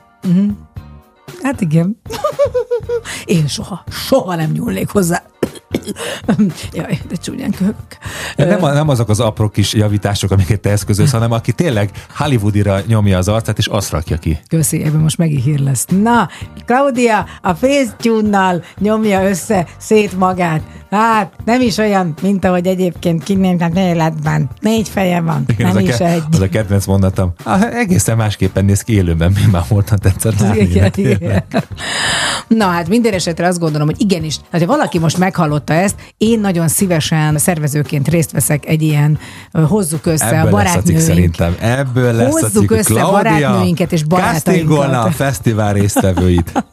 Hát 1.42 1.62
igen. 1.62 2.02
Én 3.26 3.48
soha, 3.48 3.84
soha 3.90 4.36
nem 4.36 4.52
nyúlnék 4.52 4.90
hozzá. 4.90 5.24
Jaj, 6.74 7.00
de 7.10 7.16
csúnyán 7.16 7.52
köhögök. 7.52 7.98
Nem, 8.36 8.60
nem 8.60 8.90
azok 8.90 9.10
az 9.10 9.20
apró 9.20 9.50
kis 9.50 9.74
javítások, 9.74 10.32
amiket 10.32 10.60
te 10.60 10.70
eszközölsz, 10.70 11.12
hanem 11.12 11.32
aki 11.32 11.52
tényleg 11.52 11.92
Hollywoodira 12.16 12.80
nyomja 12.88 13.18
az 13.18 13.28
arcát, 13.28 13.58
és 13.58 13.68
azt 13.68 13.92
rakja 13.92 14.18
ki. 14.18 14.40
Köszi, 14.48 14.84
ebben 14.84 15.00
most 15.00 15.18
megint 15.18 15.44
hír 15.44 15.60
lesz. 15.60 15.86
Na, 16.02 16.30
Claudia 16.66 17.26
a 17.42 17.54
Facetune-nal 17.54 18.64
nyomja 18.80 19.30
össze 19.30 19.68
szét 19.78 20.18
magát. 20.18 20.62
Hát, 20.90 21.34
nem 21.46 21.62
is 21.62 21.78
olyan, 21.78 22.14
mint 22.22 22.46
ahogy 22.46 22.68
egyébként 22.68 23.24
kinéznek 23.24 23.78
életben. 23.78 24.50
Négy 24.62 24.90
feje 24.90 25.22
van, 25.22 25.46
nem 25.58 25.70
az, 25.70 25.76
a 25.76 25.80
is 25.80 25.90
ke- 25.90 26.02
egy. 26.02 26.24
az 26.32 26.40
a 26.40 26.50
kedvenc 26.50 26.86
mondatom. 26.86 27.34
Ah, 27.44 27.76
egészen 27.76 28.18
másképpen 28.18 28.66
néz 28.66 28.82
ki 28.82 28.94
élőben, 28.94 29.32
mi 29.32 29.42
már 29.52 29.64
voltam 29.68 29.98
tetszett 29.98 30.40
látni. 30.40 30.60
Igen, 30.60 30.92
igen. 30.96 31.44
Na 32.48 32.66
hát 32.66 32.88
minden 32.90 33.14
esetre 33.14 33.48
azt 33.48 33.60
gondolom, 33.60 33.88
hogy 33.88 34.02
igenis, 34.02 34.38
hát 34.52 34.62
ha 34.62 34.68
valaki 34.68 35.00
most 35.00 35.18
meghallotta 35.18 35.74
ezt, 35.74 35.96
én 36.18 36.40
nagyon 36.40 36.68
szívesen 36.68 37.38
szervezőként 37.38 38.08
részt 38.08 38.32
veszek 38.32 38.66
egy 38.66 38.82
ilyen, 38.82 39.20
hozzuk 39.52 40.06
össze 40.06 40.26
a 40.26 40.34
Ebből 40.36 40.48
a 40.48 40.50
barátnőink. 40.52 41.02
szerintem. 41.02 41.56
Ebből 41.60 42.14
lesz 42.14 42.28
a 42.28 42.30
Hozzuk 42.40 42.62
cikk. 42.62 42.72
össze 42.72 42.94
Claudia 42.94 43.12
barátnőinket 43.12 43.92
és 43.92 44.04
barátainkat. 44.04 44.44
castingolna 44.44 45.02
a 45.02 45.12
fesztivál 45.12 45.74
résztvevőit. 45.74 46.52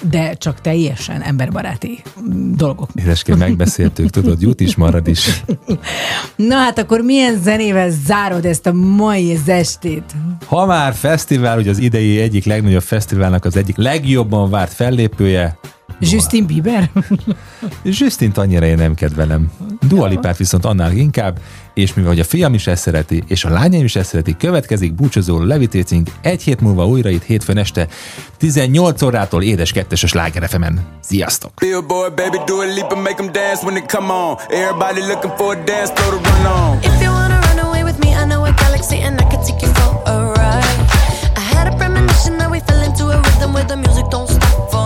De 0.00 0.34
csak 0.34 0.60
teljesen 0.60 1.22
emberbaráti 1.22 2.02
mm, 2.20 2.52
dolgok. 2.52 2.90
Édeském, 2.94 3.36
megbeszéltük, 3.36 4.10
tudod, 4.10 4.42
jut 4.42 4.60
is, 4.60 4.76
marad 4.76 5.08
is. 5.08 5.44
Na 6.36 6.56
hát 6.56 6.78
akkor 6.78 7.00
milyen 7.00 7.40
zenével 7.42 7.90
zárod 7.90 8.44
ezt 8.44 8.66
a 8.66 8.72
mai 8.72 9.38
estét? 9.46 10.14
Ha 10.46 10.66
már 10.66 10.94
fesztivál, 10.94 11.58
ugye 11.58 11.70
az 11.70 11.78
idei 11.78 12.20
egyik 12.20 12.44
legnagyobb 12.44 12.82
fesztiválnak 12.82 13.44
az 13.44 13.56
egyik 13.56 13.76
legjobban 13.76 14.50
várt 14.50 14.72
fellépője, 14.72 15.58
Justin 16.00 16.46
Bieber? 16.46 16.90
Justint 17.98 18.38
annyira 18.38 18.66
én 18.66 18.76
nem 18.76 18.94
kedvelem. 18.94 19.50
Dua 19.88 20.06
Lipát 20.06 20.36
viszont 20.36 20.64
annál 20.64 20.92
inkább, 20.92 21.38
és 21.76 21.94
mivel 21.94 22.10
hogy 22.10 22.20
a 22.20 22.24
fiam 22.24 22.54
is 22.54 22.66
ezt 22.66 22.82
szereti, 22.82 23.22
és 23.26 23.44
a 23.44 23.48
lányom 23.48 23.84
is 23.84 23.96
ezt 23.96 24.08
szereti, 24.08 24.36
következik 24.36 24.94
búcsúzó 24.94 25.44
levitécink 25.44 26.10
egy 26.20 26.42
hét 26.42 26.60
múlva 26.60 26.86
újra 26.86 27.08
itt 27.08 27.22
hétfőn 27.22 27.58
este 27.58 27.86
18 28.38 29.02
órától 29.02 29.42
édes 29.42 29.72
kettes 29.72 30.02
a 30.02 30.06
Sláger 30.06 30.48
FM-en. 30.48 30.86
Sziasztok! 31.00 31.52
Billboard, 31.60 32.14
baby, 32.14 32.38
do 32.46 32.60
a 32.60 32.66
leap 32.66 32.92
and 32.92 33.02
make 33.02 33.14
them 33.14 33.32
dance 33.32 33.62
when 33.62 33.74
they 33.74 33.86
come 33.86 34.12
on. 34.12 34.36
Everybody 34.48 35.00
looking 35.00 35.32
for 35.36 35.56
a 35.56 35.64
dance 35.64 35.92
floor 35.92 36.20
to 36.20 36.30
run 36.30 36.46
on. 36.46 36.78
If 36.78 37.02
you 37.02 37.10
wanna 37.10 37.40
run 37.48 37.58
away 37.66 37.82
with 37.82 37.98
me, 38.04 38.08
I 38.22 38.24
know 38.26 38.44
a 38.44 38.52
galaxy 38.62 38.98
and 39.06 39.20
I 39.20 39.24
can 39.30 39.40
take 39.46 39.60
you 39.66 39.72
for 39.78 39.90
a 40.12 40.16
ride. 40.36 40.78
I 41.36 41.44
had 41.54 41.66
a 41.72 41.76
premonition 41.76 42.38
that 42.38 42.50
we 42.50 42.60
fell 42.68 42.82
into 42.88 43.04
a 43.14 43.18
rhythm 43.26 43.52
where 43.54 43.66
the 43.72 43.76
music 43.76 44.06
don't 44.14 44.28
stop 44.36 44.70
for 44.72 44.85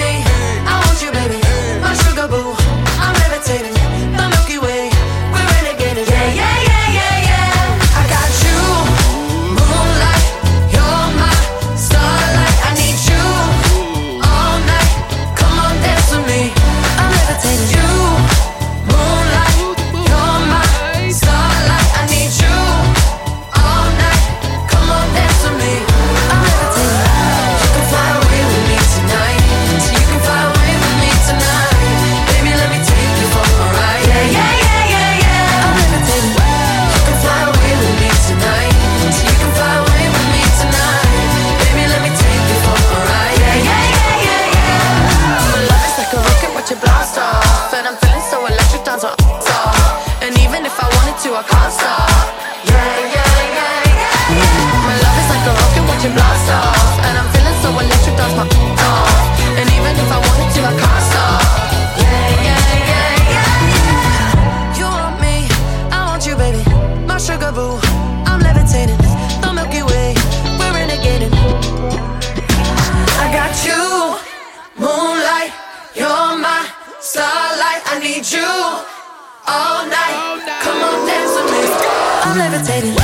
meditating. 82.61 83.00